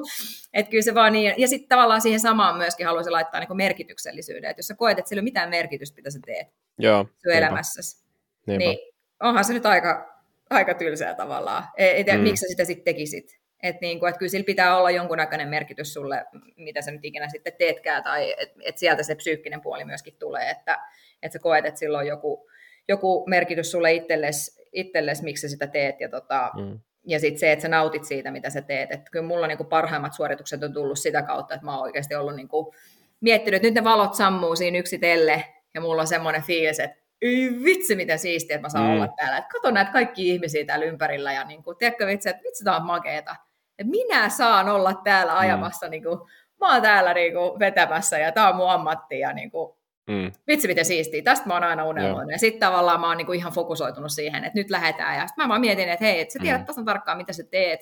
että 0.54 0.70
kyllä 0.70 0.84
se 0.84 0.96
vaan 0.96 1.14
niin. 1.14 1.34
Ja 1.38 1.48
sitten 1.48 1.70
tavallaan 1.70 2.02
siihen 2.02 2.20
samaan 2.20 2.58
myöskin 2.58 2.86
haluaisin 2.86 3.14
laittaa 3.14 3.40
niinku 3.40 3.54
merkityksellisyyden. 3.54 4.50
Että 4.50 4.60
jos 4.60 4.68
sä 4.68 4.76
koet, 4.76 5.00
että 5.00 5.10
sillä 5.10 5.20
ei 5.20 5.22
ole 5.22 5.28
mitään 5.28 5.50
merkitystä, 5.50 5.96
mitä 5.96 6.12
sä 6.12 6.20
teet 6.26 6.48
Joo, 6.78 7.06
elämässäsi, 7.34 8.06
niin 8.46 8.78
onhan 9.24 9.46
se 9.46 9.54
nyt 9.54 9.66
aika, 9.66 10.22
aika 10.50 10.74
tylsää 10.74 11.14
tavallaan. 11.14 11.64
Ei, 11.78 11.90
ei 11.90 12.04
tiedä, 12.04 12.18
mm. 12.18 12.24
miksi 12.24 12.42
sä 12.42 12.48
sitä 12.50 12.66
sitten 12.66 12.86
tekisit. 12.86 13.40
Että 13.64 13.82
niin 13.82 14.00
kuin, 14.00 14.10
että 14.10 14.20
kyllä 14.20 14.30
sillä 14.30 14.46
pitää 14.46 14.78
olla 14.78 14.92
jonkunnäköinen 14.92 15.48
merkitys 15.48 15.94
sulle, 15.94 16.26
mitä 16.56 16.82
sä 16.82 16.92
nyt 16.92 17.06
ikinä 17.06 17.30
sitten 17.30 17.54
teetkään, 17.58 18.04
tai 18.04 18.36
että 18.38 18.60
et 18.64 18.78
sieltä 18.78 19.04
se 19.04 19.16
psyykkinen 19.16 19.62
puoli 19.62 19.86
myöskin 19.86 20.16
tulee, 20.20 20.50
että 20.50 20.80
et 21.24 21.32
sä 21.32 21.40
koet, 21.40 21.66
että 21.66 21.80
sillä 21.80 21.98
on 21.98 22.08
joku, 22.08 22.50
joku 22.88 23.26
merkitys 23.28 23.72
sulle 23.72 23.94
itsellesi, 23.94 24.64
itsellesi 24.74 25.24
miksi 25.24 25.42
sä 25.42 25.48
sitä 25.48 25.68
teet, 25.68 26.00
ja, 26.00 26.10
tota, 26.10 26.52
mm. 26.58 26.80
ja 27.06 27.20
sitten 27.20 27.40
se, 27.40 27.52
että 27.52 27.62
sä 27.62 27.68
nautit 27.68 28.06
siitä, 28.06 28.32
mitä 28.32 28.50
sä 28.50 28.62
teet. 28.62 28.92
Että 28.92 29.12
kyllä 29.12 29.28
mulla 29.28 29.48
niin 29.48 29.58
kuin 29.58 29.70
parhaimmat 29.70 30.14
suoritukset 30.14 30.64
on 30.64 30.74
tullut 30.74 31.00
sitä 31.00 31.22
kautta, 31.22 31.54
että 31.54 31.66
mä 31.66 31.76
oon 31.76 31.84
oikeasti 31.84 32.16
ollut 32.16 32.36
niin 32.36 32.48
kuin, 32.48 32.76
miettinyt, 33.22 33.56
että 33.56 33.68
nyt 33.68 33.76
ne 33.76 33.84
valot 33.84 34.16
sammuu 34.16 34.56
siinä 34.56 34.78
yksitelle, 34.78 35.44
ja 35.74 35.82
mulla 35.82 36.02
on 36.02 36.08
semmoinen 36.08 36.44
fiilis, 36.44 36.80
että 36.80 36.98
ei 37.22 37.50
vitsi, 37.64 37.96
miten 37.96 38.20
siistiä, 38.20 38.56
että 38.56 38.66
mä 38.66 38.70
saan 38.70 38.86
mm. 38.86 38.94
olla 38.94 39.08
täällä. 39.08 39.38
Että 39.38 39.50
kato 39.54 39.72
näitä 39.72 39.92
kaikki 39.92 40.30
ihmisiä 40.30 40.66
täällä 40.66 40.86
ympärillä 40.86 41.34
ja 41.34 41.44
niin 41.44 41.64
kuin, 41.64 41.78
tiedätkö 41.78 42.08
vitsi, 42.08 42.30
että 42.30 42.44
vitsi, 42.44 42.64
tää 42.64 42.76
on 42.76 42.86
makeeta 42.86 43.36
että 43.80 43.92
minä 43.92 44.30
saan 44.30 44.70
olla 44.70 44.94
täällä 44.94 45.34
mm. 45.34 45.40
ajamassa, 45.40 45.86
mm. 45.86 45.92
niin 45.92 46.04
kuin, 46.04 46.20
mä 46.60 46.74
oon 46.74 46.82
täällä 46.82 47.14
niin 47.14 47.34
kuin, 47.34 47.60
vetämässä 47.60 48.18
ja 48.18 48.32
tämä 48.32 48.50
on 48.50 48.56
mun 48.56 48.70
ammatti 48.70 49.20
ja 49.20 49.34
niin 49.34 49.52
kuin, 49.52 49.78
mm. 50.10 50.32
vitsi 50.48 50.68
miten 50.68 50.86
siistiä, 50.86 51.22
tästä 51.22 51.48
mä 51.48 51.54
oon 51.54 51.64
aina 51.64 51.86
unelmoinut. 51.86 52.32
Ja 52.32 52.40
sitten 52.40 52.60
tavallaan 52.60 53.00
mä 53.00 53.08
oon 53.08 53.18
niin 53.18 53.26
kuin, 53.26 53.40
ihan 53.40 53.54
fokusoitunut 53.54 54.12
siihen, 54.12 54.44
että 54.44 54.60
nyt 54.60 54.70
lähdetään 54.70 55.16
ja 55.16 55.28
sitten 55.28 55.46
mä 55.46 55.50
vaan 55.50 55.62
mietin, 55.62 55.90
että 55.90 56.06
hei, 56.06 56.20
et 56.20 56.32
sä 56.32 56.40
tiedät 56.42 56.62
mm. 56.62 56.66
tasan 56.66 56.86
tarkkaan 56.86 57.18
mitä 57.18 57.34
sä 57.34 57.44
teet, 57.52 57.80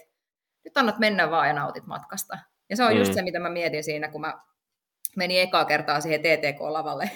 nyt 0.66 0.78
annat 0.78 1.00
mennä 1.00 1.32
vaan 1.32 1.48
ja 1.48 1.54
nautit 1.54 1.86
matkasta. 1.86 2.38
Ja 2.70 2.76
se 2.76 2.84
on 2.84 2.93
mm. 2.93 3.00
just 3.00 3.14
se, 3.14 3.22
mitä 3.22 3.39
mä 3.39 3.50
mietin 3.50 3.84
siinä, 3.84 4.08
kun 4.08 4.22
mä 4.22 4.34
menin 5.16 5.41
ekaa 5.41 5.66
kertaa 5.66 6.02
siihen 6.02 6.20
TTK-lavalle 6.20 7.12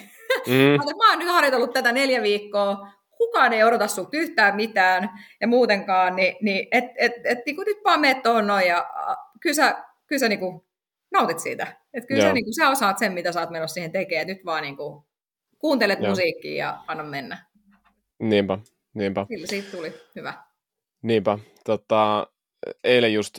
Mm. 0.46 0.94
mä 0.98 1.10
oon 1.10 1.18
nyt 1.18 1.28
harjoitellut 1.28 1.72
tätä 1.72 1.92
neljä 1.92 2.22
viikkoa, 2.22 2.88
kukaan 3.20 3.52
ei 3.52 3.64
odota 3.64 3.88
sulta 3.88 4.16
yhtään 4.16 4.56
mitään 4.56 5.10
ja 5.40 5.48
muutenkaan, 5.48 6.16
niin, 6.16 6.36
niin 6.42 6.68
et, 6.70 6.84
et, 6.96 7.12
et, 7.24 7.38
niin 7.46 7.56
nyt 7.66 7.78
vaan 7.84 8.00
meet 8.00 8.22
tuohon 8.22 8.46
noin 8.46 8.66
ja 8.66 8.90
kyllä 9.40 9.54
sä, 9.54 9.84
kyllä 10.06 10.20
sä 10.20 10.28
niin 10.28 10.38
kuin 10.38 10.60
nautit 11.12 11.38
siitä. 11.38 11.76
Et 11.94 12.06
kyllä 12.06 12.22
sä, 12.22 12.32
niin 12.32 12.44
kuin, 12.44 12.54
sä 12.54 12.70
osaat 12.70 12.98
sen, 12.98 13.12
mitä 13.12 13.32
sä 13.32 13.40
oot 13.40 13.50
menossa 13.50 13.74
siihen 13.74 13.92
tekemään, 13.92 14.26
nyt 14.26 14.44
vaan 14.44 14.62
niin 14.62 14.76
kuin, 14.76 15.04
kuuntelet 15.58 16.00
Joo. 16.00 16.08
musiikkia 16.08 16.54
ja 16.54 16.78
anna 16.86 17.04
mennä. 17.04 17.46
Niinpä, 18.18 18.58
niinpä. 18.94 19.26
Kyllä 19.28 19.46
siitä 19.46 19.70
tuli 19.70 19.94
hyvä. 20.16 20.34
Niinpä. 21.02 21.38
Tota, 21.64 22.26
eilen 22.84 23.14
just 23.14 23.38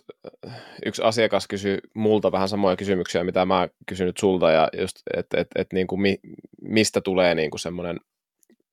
yksi 0.86 1.02
asiakas 1.02 1.48
kysyi 1.48 1.80
multa 1.94 2.32
vähän 2.32 2.50
samoja 2.50 2.76
kysymyksiä, 2.76 3.24
mitä 3.24 3.46
mä 3.46 3.70
kysynyt 3.88 4.18
sulta, 4.18 4.52
ja 4.52 4.70
just, 4.78 4.96
että 5.18 5.42
et, 5.42 5.48
et, 5.56 5.74
niin 5.74 5.88
kuin 5.88 6.02
mi, 6.02 6.20
mistä 6.62 7.02
tulee 7.02 7.36
niin 7.36 7.52
kuin 7.52 7.60
semmoinen 7.60 8.00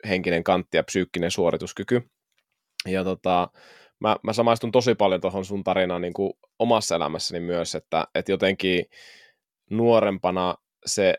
henkinen 0.09 0.45
kantti 0.45 0.77
ja 0.77 0.83
psyykkinen 0.83 1.31
suorituskyky. 1.31 2.03
Ja 2.87 3.05
tota, 3.05 3.49
mä, 4.01 4.17
mä 4.23 4.33
samaistun 4.33 4.73
tosi 4.73 4.95
paljon 4.95 5.21
tuohon 5.21 5.45
sun 5.45 5.65
tarinaan 5.65 6.03
niin 6.03 6.13
kuin 6.13 6.33
omassa 6.59 6.97
elämässäni 6.97 7.41
myös, 7.41 7.75
että, 7.75 8.05
että 8.15 8.33
jotenkin 8.33 8.85
nuorempana 9.71 10.55
se 10.87 11.15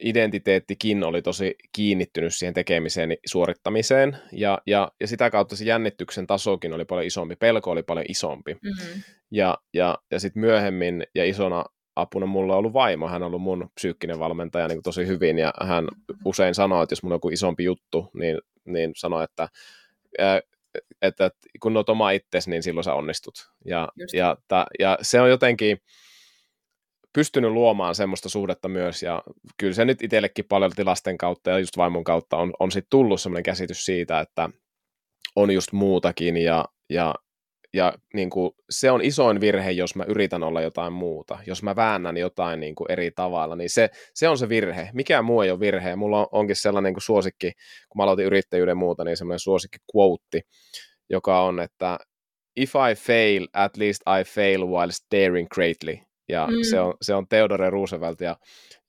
identiteettikin 0.00 1.04
oli 1.04 1.22
tosi 1.22 1.54
kiinnittynyt 1.72 2.34
siihen 2.34 2.54
tekemiseen, 2.54 3.16
suorittamiseen, 3.26 4.18
ja, 4.32 4.58
ja, 4.66 4.92
ja 5.00 5.06
sitä 5.06 5.30
kautta 5.30 5.56
se 5.56 5.64
jännityksen 5.64 6.26
tasokin 6.26 6.72
oli 6.72 6.84
paljon 6.84 7.06
isompi, 7.06 7.36
pelko 7.36 7.70
oli 7.70 7.82
paljon 7.82 8.06
isompi. 8.08 8.54
Mm-hmm. 8.54 9.02
Ja, 9.30 9.58
ja, 9.74 9.98
ja 10.10 10.20
sitten 10.20 10.40
myöhemmin 10.40 11.06
ja 11.14 11.24
isona 11.24 11.64
apuna 11.96 12.26
mulla 12.26 12.52
on 12.52 12.58
ollut 12.58 12.72
vaimo, 12.72 13.08
hän 13.08 13.22
on 13.22 13.26
ollut 13.26 13.42
mun 13.42 13.70
psyykkinen 13.74 14.18
valmentaja 14.18 14.68
niin 14.68 14.82
tosi 14.82 15.06
hyvin, 15.06 15.38
ja 15.38 15.52
hän 15.62 15.88
usein 16.24 16.54
sanoo, 16.54 16.82
että 16.82 16.92
jos 16.92 17.02
mulla 17.02 17.14
on 17.14 17.16
joku 17.16 17.28
isompi 17.28 17.64
juttu, 17.64 18.10
niin, 18.14 18.38
niin 18.64 18.92
sanoo, 18.96 19.22
että, 19.22 19.48
että, 21.02 21.26
että 21.26 21.30
kun 21.60 21.76
oot 21.76 21.88
oma 21.88 22.10
itsesi, 22.10 22.50
niin 22.50 22.62
silloin 22.62 22.84
sä 22.84 22.94
onnistut. 22.94 23.34
Ja, 23.64 23.88
ja, 24.12 24.36
ta, 24.48 24.66
ja 24.78 24.98
se 25.02 25.20
on 25.20 25.30
jotenkin, 25.30 25.78
pystynyt 27.14 27.50
luomaan 27.50 27.94
semmoista 27.94 28.28
suhdetta 28.28 28.68
myös, 28.68 29.02
ja 29.02 29.22
kyllä 29.56 29.72
se 29.72 29.84
nyt 29.84 30.02
itsellekin 30.02 30.44
paljon 30.48 30.72
tilasten 30.76 31.18
kautta 31.18 31.50
ja 31.50 31.58
just 31.58 31.76
vaimon 31.76 32.04
kautta 32.04 32.36
on, 32.36 32.52
on 32.60 32.72
sitten 32.72 32.90
tullut 32.90 33.20
semmoinen 33.20 33.42
käsitys 33.42 33.84
siitä, 33.84 34.20
että 34.20 34.50
on 35.36 35.50
just 35.50 35.72
muutakin, 35.72 36.36
ja, 36.36 36.64
ja, 36.90 37.14
ja 37.74 37.92
niin 38.14 38.30
kuin, 38.30 38.50
se 38.70 38.90
on 38.90 39.02
isoin 39.02 39.40
virhe, 39.40 39.70
jos 39.70 39.96
mä 39.96 40.04
yritän 40.08 40.42
olla 40.42 40.60
jotain 40.60 40.92
muuta, 40.92 41.38
jos 41.46 41.62
mä 41.62 41.76
väännän 41.76 42.16
jotain 42.16 42.60
niin 42.60 42.74
kuin 42.74 42.90
eri 42.90 43.10
tavalla, 43.10 43.56
niin 43.56 43.70
se, 43.70 43.90
se 44.14 44.28
on 44.28 44.38
se 44.38 44.48
virhe. 44.48 44.90
Mikään 44.92 45.24
muu 45.24 45.40
ei 45.40 45.50
ole 45.50 45.60
virhe. 45.60 45.96
Mulla 45.96 46.20
on, 46.20 46.26
onkin 46.32 46.56
sellainen 46.56 46.88
niin 46.88 46.94
kuin 46.94 47.02
suosikki, 47.02 47.52
kun 47.88 47.98
mä 47.98 48.02
aloitin 48.02 48.26
yrittäjyyden 48.26 48.76
muuta, 48.76 49.04
niin 49.04 49.16
semmoinen 49.16 49.38
suosikki 49.38 49.78
quote, 49.96 50.40
joka 51.10 51.42
on, 51.42 51.60
että 51.60 51.98
if 52.56 52.72
I 52.74 52.94
fail, 52.94 53.46
at 53.52 53.76
least 53.76 54.02
I 54.20 54.24
fail 54.24 54.66
while 54.66 54.92
staring 54.92 55.48
greatly 55.54 55.98
ja 56.28 56.46
mm. 56.46 56.56
se, 56.70 56.80
on, 56.80 56.94
se 57.02 57.14
on 57.14 57.28
Theodore 57.28 57.70
Roosevelt 57.70 58.20
ja, 58.20 58.36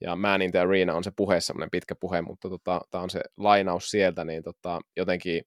ja 0.01 0.15
Man 0.15 0.41
in 0.41 0.51
the 0.51 0.59
Arena 0.59 0.95
on 0.95 1.03
se 1.03 1.11
puhe, 1.15 1.41
semmoinen 1.41 1.71
pitkä 1.71 1.95
puhe, 1.95 2.21
mutta 2.21 2.49
tota, 2.49 2.81
tämä 2.91 3.03
on 3.03 3.09
se 3.09 3.21
lainaus 3.37 3.91
sieltä, 3.91 4.25
niin 4.25 4.43
tota, 4.43 4.79
jotenkin 4.97 5.43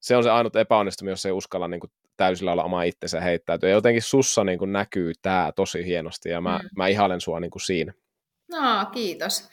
se 0.00 0.16
on 0.16 0.22
se 0.22 0.30
ainut 0.30 0.56
epäonnistuminen, 0.56 1.12
jos 1.12 1.26
ei 1.26 1.32
uskalla 1.32 1.68
niin 1.68 1.80
kuin 1.80 1.90
täysillä 2.20 2.52
olla 2.52 2.64
oma 2.64 2.82
itsensä 2.82 3.20
heittäytyä. 3.20 3.68
Ja 3.68 3.74
jotenkin 3.74 4.02
sussa 4.02 4.44
niin 4.44 4.58
kuin 4.58 4.72
näkyy 4.72 5.12
tämä 5.22 5.52
tosi 5.56 5.84
hienosti, 5.84 6.28
ja 6.28 6.40
mä, 6.40 6.60
mm. 6.62 6.68
mä 6.76 6.88
ihailen 6.88 7.20
sua 7.20 7.40
niin 7.40 7.50
kuin 7.50 7.62
siinä. 7.62 7.92
No, 8.50 8.86
kiitos. 8.92 9.48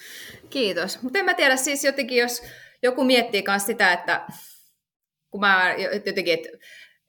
Kiitos. 0.50 1.02
Mutta 1.02 1.20
en 1.20 1.26
mä 1.26 1.34
tiedä, 1.34 1.56
siis 1.56 1.84
jotenkin 1.84 2.18
jos 2.18 2.44
joku 2.84 3.04
miettii 3.04 3.44
myös 3.48 3.66
sitä, 3.66 3.94
että 3.94 4.28
kun 5.32 5.42
mä 5.42 5.76
jotenkin, 6.06 6.34
että 6.34 6.50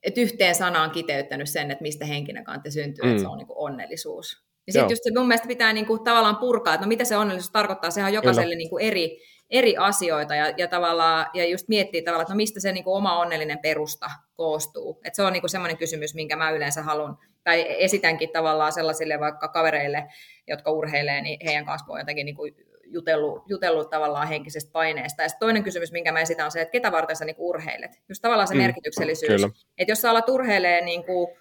et 0.02 0.18
yhteen 0.18 0.54
sanaan 0.54 0.90
kiteyttänyt 0.90 1.48
sen, 1.48 1.70
että 1.70 1.82
mistä 1.82 2.04
henkinen 2.04 2.44
kantti 2.44 2.70
syntyy, 2.70 3.04
mm. 3.04 3.10
että 3.10 3.22
se 3.22 3.28
on 3.28 3.38
niin 3.38 3.46
kuin 3.46 3.58
onnellisuus. 3.58 4.44
Ja 4.66 4.72
sitten 4.72 4.90
just 4.90 5.02
se 5.04 5.10
mun 5.16 5.28
mielestä 5.28 5.48
pitää 5.48 5.72
niinku 5.72 5.98
tavallaan 5.98 6.36
purkaa, 6.36 6.74
että 6.74 6.86
no 6.86 6.88
mitä 6.88 7.04
se 7.04 7.16
onnellisuus 7.16 7.52
tarkoittaa, 7.52 7.90
sehän 7.90 8.08
on 8.08 8.14
jokaiselle 8.14 8.54
niinku 8.54 8.78
eri, 8.78 9.18
eri 9.50 9.76
asioita 9.76 10.34
ja, 10.34 10.54
ja, 10.56 10.68
tavallaan, 10.68 11.26
ja 11.34 11.48
just 11.48 11.68
miettii 11.68 12.02
tavallaan, 12.02 12.22
että 12.22 12.34
no 12.34 12.36
mistä 12.36 12.60
se 12.60 12.72
niinku 12.72 12.94
oma 12.94 13.18
onnellinen 13.18 13.58
perusta 13.58 14.10
koostuu. 14.38 15.00
Et 15.04 15.14
se 15.14 15.22
on 15.22 15.32
niinku 15.32 15.48
semmoinen 15.48 15.78
kysymys, 15.78 16.14
minkä 16.14 16.36
mä 16.36 16.50
yleensä 16.50 16.82
haluan, 16.82 17.18
tai 17.44 17.66
esitänkin 17.68 18.30
tavallaan 18.30 18.72
sellaisille 18.72 19.20
vaikka 19.20 19.48
kavereille, 19.48 20.08
jotka 20.46 20.70
urheilee, 20.70 21.20
niin 21.22 21.38
heidän 21.44 21.64
kanssa 21.64 21.86
voi 21.86 22.00
jotenkin 22.00 22.26
niinku 22.26 22.42
jutellut, 22.84 23.42
jutellut 23.46 23.90
tavallaan 23.90 24.28
henkisestä 24.28 24.72
paineesta. 24.72 25.22
Ja 25.22 25.28
toinen 25.38 25.64
kysymys, 25.64 25.92
minkä 25.92 26.12
mä 26.12 26.20
esitän, 26.20 26.46
on 26.46 26.52
se, 26.52 26.60
että 26.60 26.72
ketä 26.72 26.92
varten 26.92 27.16
sä 27.16 27.24
niinku 27.24 27.48
urheilet. 27.48 27.90
Just 28.08 28.22
tavallaan 28.22 28.48
se 28.48 28.54
mm, 28.54 28.60
merkityksellisyys. 28.60 29.42
Että 29.78 29.92
jos 29.92 30.00
sä 30.00 30.10
alat 30.10 30.28
urheilee 30.28 30.80
niinku, 30.80 31.36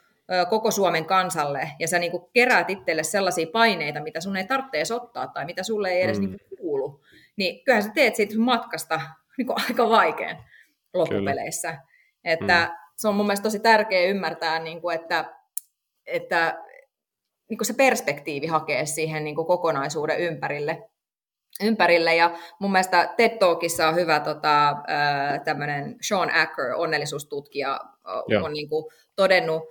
koko 0.50 0.72
Suomen 0.72 1.06
kansalle, 1.06 1.72
ja 1.80 1.88
sä 1.88 2.00
niinku 2.00 2.30
keräät 2.34 2.70
itselle 2.70 3.04
sellaisia 3.04 3.48
paineita, 3.54 4.00
mitä 4.00 4.22
sun 4.22 4.38
ei 4.38 4.48
tarvitse 4.48 4.94
ottaa, 4.94 5.28
tai 5.28 5.46
mitä 5.46 5.64
sulle 5.64 5.90
ei 5.90 6.02
edes 6.02 6.20
mm. 6.20 6.26
niinku 6.26 6.56
kuulu, 6.58 7.02
niin 7.36 7.64
kyllähän 7.64 7.84
sä 7.84 7.92
teet 7.96 8.16
siitä 8.16 8.36
matkasta 8.38 9.02
niinku 9.38 9.54
aika 9.70 9.90
vaikean 9.90 10.38
loppupeleissä. 10.94 11.70
Kyllä. 11.70 11.84
Että 12.24 12.70
mm. 12.72 12.87
Se 12.98 13.08
on 13.08 13.16
mun 13.16 13.26
mielestä 13.26 13.44
tosi 13.44 13.60
tärkeää 13.60 14.10
ymmärtää, 14.10 14.60
niinku, 14.60 14.90
että, 14.90 15.34
että 16.06 16.64
niinku 17.50 17.64
se 17.64 17.74
perspektiivi 17.74 18.48
hakee 18.48 18.86
siihen 18.86 19.24
niinku 19.24 19.46
kokonaisuuden 19.46 20.20
ympärille, 20.20 20.90
ympärille. 21.64 22.16
Ja 22.16 22.38
mun 22.60 22.72
mielestä 22.72 23.14
TED 23.18 23.38
Talkissa 23.38 23.88
on 23.88 23.96
hyvä 23.96 24.20
tota, 24.20 24.76
tämmöinen 25.46 25.96
Sean 26.02 26.32
Acker, 26.36 26.74
onnellisuustutkija, 26.76 27.80
Joo. 28.28 28.46
on 28.46 28.54
niin 28.54 28.70
kuin 28.70 28.86
todennut 29.16 29.64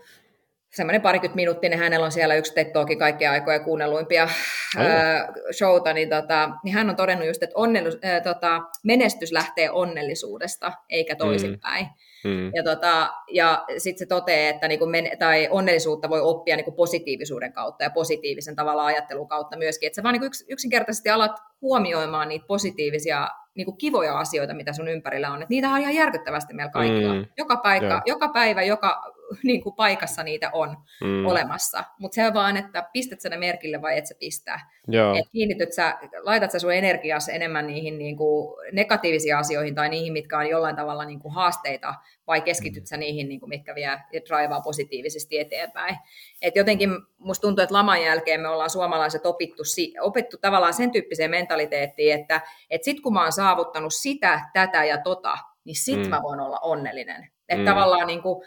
semmoinen 0.77 1.03
parikymmentä 1.03 1.37
minuuttinen, 1.37 1.79
hänellä 1.79 2.07
on 2.07 2.13
siellä 2.13 2.35
yksi 2.35 2.55
TED 2.55 2.73
Talkin 2.73 2.99
kaikkia 2.99 3.31
aikoja 3.31 3.61
kuunnelluimpia 3.61 4.25
oh. 4.25 5.53
showta, 5.53 5.93
niin, 5.93 6.09
tota, 6.09 6.51
niin 6.65 6.75
hän 6.75 6.91
on 6.91 6.97
todennut 6.97 7.27
just, 7.27 7.43
että 7.43 7.59
onnellus, 7.59 7.99
ää, 8.03 8.21
tota, 8.21 8.61
menestys 8.85 9.33
lähtee 9.33 9.71
onnellisuudesta, 9.71 10.73
eikä 10.89 11.17
toisinpäin. 11.17 11.85
Mm. 11.85 11.91
Mm. 12.25 12.51
Ja, 12.55 12.63
tota, 12.65 13.15
ja 13.31 13.65
sitten 13.79 13.99
se 13.99 14.07
toteaa, 14.07 14.51
että 14.51 14.69
niinku 14.69 14.87
men, 14.87 15.11
tai 15.19 15.49
onnellisuutta 15.51 16.09
voi 16.09 16.21
oppia 16.21 16.57
niinku 16.57 16.73
positiivisuuden 16.73 17.53
kautta 17.53 17.85
ja 17.85 17.91
positiivisen 17.91 18.57
tavalla 18.57 18.85
ajattelun 18.85 19.29
kautta 19.29 19.59
myöskin. 19.59 19.87
Että 19.87 19.95
sä 19.97 20.03
vaan 20.03 20.13
niinku 20.13 20.27
yks, 20.27 20.45
yksinkertaisesti 20.49 21.09
alat 21.11 21.37
huomioimaan 21.63 22.29
niitä 22.29 22.47
positiivisia 22.47 23.29
niinku 23.55 23.73
kivoja 23.73 24.19
asioita, 24.19 24.55
mitä 24.55 24.73
sun 24.73 24.89
ympärillä 24.89 25.33
on. 25.33 25.43
Et 25.43 25.49
niitä 25.49 25.71
on 25.71 25.81
ihan 25.81 25.95
järkyttävästi 25.95 26.55
meillä 26.55 26.73
kaikilla. 26.73 27.15
Mm. 27.15 27.27
Joka, 27.39 27.57
paikka, 27.57 28.03
joka 28.07 28.29
päivä, 28.29 28.63
joka 28.63 29.03
niin 29.43 29.63
kuin 29.63 29.75
paikassa 29.75 30.23
niitä 30.23 30.51
on 30.53 30.77
mm. 31.05 31.27
olemassa. 31.27 31.85
Mutta 31.99 32.15
se 32.15 32.27
on 32.27 32.35
vaan, 32.35 32.57
että 32.57 32.89
pistät 32.93 33.21
sä 33.21 33.29
ne 33.29 33.37
merkille 33.37 33.83
vai 33.83 33.99
et 33.99 34.07
sä 34.07 34.15
pistää. 34.21 34.71
Et 35.19 35.29
kiinnityt 35.33 35.73
sä, 35.73 35.99
laitat 36.23 36.51
sä 36.51 36.59
sun 36.59 36.75
energias 36.75 37.29
enemmän 37.29 37.67
niihin 37.67 37.99
niin 37.99 38.17
kuin 38.17 38.57
negatiivisiin 38.73 39.37
asioihin 39.37 39.75
tai 39.75 39.89
niihin, 39.89 40.13
mitkä 40.13 40.39
on 40.39 40.49
jollain 40.49 40.77
tavalla 40.77 41.05
niin 41.05 41.21
kuin 41.21 41.35
haasteita, 41.35 41.95
vai 42.27 42.41
keskityt 42.41 42.83
mm. 42.83 42.87
sä 42.87 42.97
niihin, 42.97 43.29
niin 43.29 43.41
kuin 43.41 43.51
mitkä 43.51 43.75
vie 43.75 43.85
ja 44.13 44.21
draivaa 44.29 44.61
positiivisesti 44.61 45.39
eteenpäin. 45.39 45.97
Et 46.43 46.57
jotenkin 46.57 46.91
musta 47.19 47.43
tuntuu, 47.43 47.63
että 47.63 47.75
laman 47.75 48.03
jälkeen 48.03 48.41
me 48.41 48.49
ollaan 48.49 48.71
suomalaiset 48.71 49.27
opittu, 49.27 49.63
opittu 50.01 50.37
tavallaan 50.41 50.75
sen 50.75 50.91
tyyppiseen 50.91 51.31
mentaliteettiin, 51.31 52.21
että 52.21 52.41
et 52.71 52.85
sit 52.85 53.01
kun 53.01 53.13
mä 53.13 53.23
oon 53.23 53.33
saavuttanut 53.33 53.95
sitä, 53.95 54.41
tätä 54.53 54.85
ja 54.85 54.99
tota, 54.99 55.39
niin 55.65 55.77
sit 55.77 56.03
mm. 56.03 56.09
mä 56.09 56.23
voin 56.23 56.41
olla 56.41 56.59
onnellinen. 56.59 57.31
Että 57.49 57.63
mm. 57.63 57.65
tavallaan 57.65 58.07
niin 58.07 58.23
kuin 58.23 58.45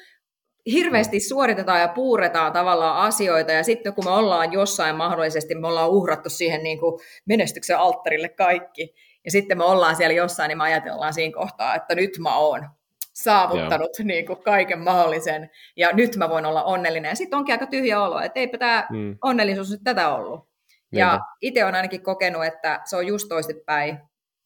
hirveästi 0.72 1.20
suoritetaan 1.20 1.82
ja 1.82 1.88
puuretaan 1.88 2.54
tavallaan 2.54 2.98
asioita, 2.98 3.52
ja 3.52 3.64
sitten 3.64 3.94
kun 3.94 4.06
me 4.06 4.12
ollaan 4.12 4.54
jossain 4.54 4.96
mahdollisesti, 4.96 5.56
me 5.56 5.68
ollaan 5.68 5.90
uhrattu 5.90 6.30
siihen 6.30 6.64
niin 6.64 6.80
kuin 6.80 7.00
menestyksen 7.26 7.78
alttarille 7.78 8.30
kaikki, 8.30 8.94
ja 9.26 9.32
sitten 9.32 9.58
me 9.58 9.64
ollaan 9.64 9.96
siellä 9.96 10.14
jossain, 10.14 10.50
niin 10.50 10.58
me 10.58 10.64
ajatellaan 10.64 11.14
siinä 11.14 11.34
kohtaa, 11.34 11.76
että 11.76 11.96
nyt 11.96 12.12
mä 12.20 12.38
oon 12.38 12.70
saavuttanut 13.14 13.92
niin 14.04 14.26
kuin 14.26 14.44
kaiken 14.44 14.80
mahdollisen, 14.80 15.50
ja 15.76 15.90
nyt 15.94 16.16
mä 16.16 16.30
voin 16.30 16.46
olla 16.46 16.64
onnellinen, 16.64 17.10
ja 17.10 17.16
sitten 17.16 17.40
onkin 17.40 17.54
aika 17.54 17.68
tyhjä 17.68 18.02
olo, 18.02 18.20
että 18.20 18.40
eipä 18.40 18.58
tämä 18.58 18.88
mm. 18.92 19.18
onnellisuus 19.24 19.72
nyt 19.72 19.82
tätä 19.84 20.16
ollut. 20.16 20.50
Ja 20.92 21.20
itse 21.42 21.66
on 21.66 21.76
ainakin 21.76 22.04
kokenut, 22.04 22.46
että 22.46 22.82
se 22.86 22.96
on 22.96 23.08
just 23.08 23.30
toistepäin, 23.30 23.98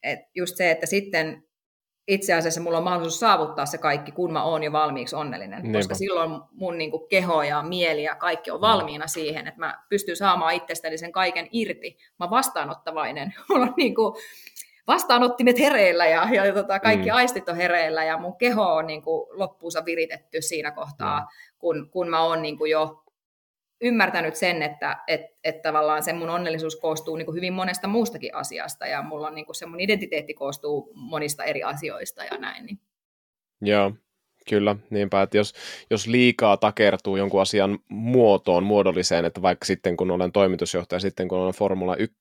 että 0.04 0.30
just 0.36 0.58
se, 0.58 0.72
että 0.72 0.86
sitten 0.86 1.44
itse 2.08 2.34
asiassa 2.34 2.62
mulla 2.62 2.78
on 2.78 2.84
mahdollisuus 2.84 3.20
saavuttaa 3.20 3.66
se 3.66 3.78
kaikki, 3.78 4.12
kun 4.12 4.34
mä 4.34 4.44
oon 4.44 4.64
jo 4.64 4.72
valmiiksi 4.72 5.16
onnellinen. 5.16 5.62
Niinpä. 5.62 5.80
Koska 5.80 5.96
silloin 5.96 6.42
mun 6.52 6.78
niin 6.78 6.92
kuin, 6.92 7.08
keho 7.10 7.44
ja 7.44 7.64
mieli 7.64 8.04
ja 8.04 8.16
kaikki 8.16 8.52
on 8.52 8.60
mm. 8.60 8.62
valmiina 8.62 9.08
siihen, 9.08 9.48
että 9.48 9.60
mä 9.60 9.84
pystyn 9.90 10.16
saamaan 10.16 10.54
itsestäni 10.54 10.98
sen 10.98 11.12
kaiken 11.12 11.48
irti. 11.52 11.98
Mä 12.20 12.30
vastaanottavainen. 12.30 13.34
Mulla 13.50 13.66
on 13.66 13.74
niin 13.78 13.96
kuin, 13.96 14.16
vastaanottimet 14.88 15.60
hereillä 15.60 16.06
ja, 16.06 16.28
ja 16.34 16.54
tota, 16.54 16.80
kaikki 16.80 17.10
mm. 17.10 17.16
aistit 17.16 17.50
on 17.50 17.56
hereillä 17.56 18.04
ja 18.04 18.18
mun 18.18 18.38
keho 18.38 18.74
on 18.74 18.88
niin 18.88 19.02
kuin, 19.02 19.28
loppuunsa 19.32 19.86
viritetty 19.86 20.42
siinä 20.42 20.72
kohtaa, 20.72 21.20
mm. 21.20 21.28
kun, 21.58 21.90
kun 21.90 22.10
mä 22.10 22.22
oon 22.22 22.42
niin 22.42 22.58
kuin, 22.58 22.72
jo 22.72 23.03
ymmärtänyt 23.84 24.36
sen, 24.36 24.62
että 24.62 24.98
et, 25.08 25.22
et 25.44 25.62
tavallaan 25.62 26.04
se 26.04 26.14
mun 26.14 26.30
onnellisuus 26.30 26.76
koostuu 26.76 27.16
niin 27.16 27.26
kuin 27.26 27.36
hyvin 27.36 27.54
monesta 27.54 27.88
muustakin 27.88 28.36
asiasta 28.36 28.88
ja 28.88 29.02
mulla 29.02 29.28
on 29.28 29.36
niin 29.36 29.46
kuin 29.46 29.56
se 29.56 29.66
mun 29.66 29.80
identiteetti 29.80 30.34
koostuu 30.34 30.92
monista 30.96 31.44
eri 31.44 31.64
asioista 31.64 32.24
ja 32.24 32.38
näin. 32.38 32.66
Niin. 32.66 32.80
Joo, 33.62 33.92
Kyllä, 34.50 34.76
niinpä, 34.90 35.22
että 35.22 35.38
jos, 35.38 35.54
jos 35.90 36.08
liikaa 36.08 36.58
takertuu 36.58 37.18
jonkun 37.18 37.42
asian 37.42 37.80
muotoon, 37.90 38.64
muodolliseen, 38.64 39.26
että 39.26 39.42
vaikka 39.42 39.66
sitten 39.66 39.98
kun 39.98 40.12
olen 40.12 40.32
toimitusjohtaja, 40.32 41.00
sitten 41.00 41.28
kun 41.28 41.38
olen 41.38 41.54
Formula 41.54 41.96
1, 41.96 42.16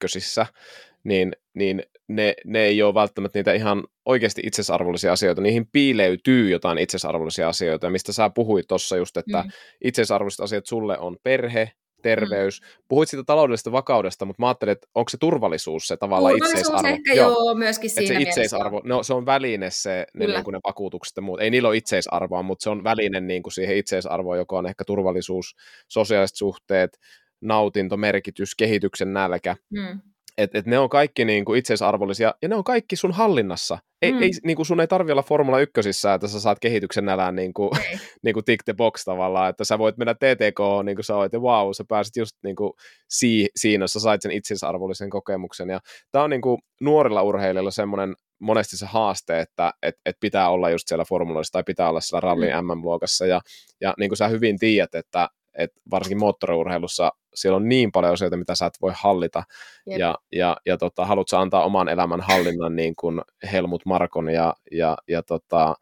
niin, 1.05 1.32
niin 1.55 1.82
ne, 2.09 2.34
ne 2.44 2.64
ei 2.64 2.82
ole 2.82 2.94
välttämättä 2.94 3.38
niitä 3.38 3.53
ihan 3.53 3.84
oikeasti 4.07 4.42
itsesarvollisia 4.44 5.12
asioita. 5.12 5.40
Niihin 5.40 5.66
piileytyy 5.72 6.50
jotain 6.50 6.78
itsesarvollisia 6.78 7.48
asioita, 7.48 7.90
mistä 7.90 8.12
sä 8.12 8.30
puhuit 8.30 8.66
tuossa 8.68 8.96
just, 8.96 9.16
että 9.16 9.42
mm. 9.42 9.50
itsesarvolliset 9.84 10.40
asiat 10.40 10.66
sulle 10.66 10.98
on 10.98 11.16
perhe, 11.22 11.72
terveys. 12.03 12.61
Mm. 12.61 12.66
Puhuit 12.88 13.09
siitä 13.09 13.24
taloudellisesta 13.24 13.72
vakaudesta, 13.72 14.24
mutta 14.24 14.42
mä 14.42 14.46
ajattelin, 14.46 14.72
että 14.72 14.86
onko 14.94 15.09
se 15.09 15.16
turvallisuus 15.16 15.86
se 15.86 15.96
tavallaan 15.96 16.32
turvallisuus 16.34 16.61
itseisarvo? 16.61 16.88
ehkä 16.88 17.14
joo, 17.14 17.30
joo 17.30 17.55
myöskin 17.55 17.90
siinä 17.90 18.14
se 18.14 18.22
itseisarvo, 18.22 18.80
no 18.84 19.03
se 19.03 19.14
on 19.14 19.26
väline 19.26 19.70
se, 19.70 20.07
ne, 20.14 20.26
niin 20.26 20.44
kuin 20.44 20.53
ne 20.53 20.61
vakuutukset 20.66 21.16
ja 21.16 21.22
muut. 21.22 21.40
Ei 21.40 21.50
niillä 21.50 21.68
ole 21.68 21.76
itseisarvoa, 21.76 22.42
mutta 22.42 22.62
se 22.62 22.70
on 22.70 22.84
väline 22.84 23.20
niin 23.20 23.42
kuin 23.42 23.53
siihen 23.53 23.76
itseisarvoon, 23.76 24.38
joka 24.38 24.59
on 24.59 24.66
ehkä 24.66 24.84
turvallisuus, 24.84 25.57
sosiaaliset 25.88 26.36
suhteet, 26.36 26.98
nautinto, 27.40 27.96
merkitys, 27.96 28.55
kehityksen 28.55 29.12
nälkä. 29.12 29.57
Mm 29.70 30.00
että 30.38 30.58
et 30.58 30.66
ne 30.66 30.78
on 30.78 30.88
kaikki 30.88 31.24
niin 31.24 31.44
kuin 31.44 31.58
itseisarvollisia, 31.58 32.34
ja 32.42 32.48
ne 32.48 32.54
on 32.54 32.64
kaikki 32.64 32.96
sun 32.96 33.12
hallinnassa. 33.12 33.78
Ei, 34.02 34.12
mm. 34.12 34.22
ei, 34.22 34.30
niin 34.44 34.56
kuin 34.56 34.66
sun 34.66 34.80
ei 34.80 34.86
tarvi 34.86 35.12
olla 35.12 35.22
Formula 35.22 35.60
1, 35.60 35.80
että 36.14 36.28
sä 36.28 36.40
saat 36.40 36.58
kehityksen 36.60 37.04
nälään 37.04 37.36
niin 37.36 37.54
kuin, 37.54 37.70
niin 38.24 38.34
kuin 38.34 38.44
tick 38.44 38.64
the 38.64 38.72
box 38.72 39.04
tavallaan, 39.04 39.50
että 39.50 39.64
sä 39.64 39.78
voit 39.78 39.96
mennä 39.96 40.14
TTK, 40.14 40.84
niin 40.84 40.96
kuin 40.96 41.04
sä 41.04 41.16
oot, 41.16 41.32
ja 41.32 41.38
wow, 41.38 41.70
sä 41.76 41.84
pääsit 41.88 42.16
just 42.16 42.36
niin 42.44 42.56
kuin 42.56 42.72
si- 43.10 43.48
siinä, 43.56 43.86
sä 43.86 44.00
sait 44.00 44.22
sen 44.22 44.32
itseisarvollisen 44.32 45.10
kokemuksen, 45.10 45.68
ja 45.68 45.80
tää 46.12 46.22
on 46.22 46.30
niin 46.30 46.42
kuin 46.42 46.58
nuorilla 46.80 47.22
urheilijoilla 47.22 47.70
semmoinen 47.70 48.14
monesti 48.40 48.76
se 48.76 48.86
haaste, 48.86 49.40
että 49.40 49.72
et, 49.82 49.94
et 50.06 50.16
pitää 50.20 50.50
olla 50.50 50.70
just 50.70 50.88
siellä 50.88 51.04
formuloissa 51.04 51.52
tai 51.52 51.62
pitää 51.66 51.88
olla 51.88 52.00
siellä 52.00 52.20
rallin 52.20 52.50
mm. 52.50 52.66
MM-luokassa, 52.66 53.26
ja, 53.26 53.40
ja 53.80 53.94
niin 53.98 54.10
kuin 54.10 54.16
sä 54.16 54.28
hyvin 54.28 54.58
tiedät, 54.58 54.94
että 54.94 55.28
että 55.58 55.80
varsinkin 55.90 56.18
moottoriurheilussa 56.18 57.10
siellä 57.34 57.56
on 57.56 57.68
niin 57.68 57.92
paljon 57.92 58.12
asioita, 58.12 58.36
mitä 58.36 58.54
sä 58.54 58.66
et 58.66 58.74
voi 58.80 58.92
hallita, 58.94 59.42
Jep. 59.86 59.98
ja, 59.98 60.18
ja, 60.32 60.56
ja 60.66 60.76
tota, 60.76 61.06
haluatko 61.06 61.36
antaa 61.36 61.64
oman 61.64 61.88
elämän 61.88 62.20
hallinnan 62.20 62.76
niin 62.76 62.96
kuin 62.96 63.20
Helmut 63.52 63.86
Markon 63.86 64.28
ja, 64.28 64.54
ja, 64.72 64.96
ja 65.08 65.22
tota, 65.22 65.74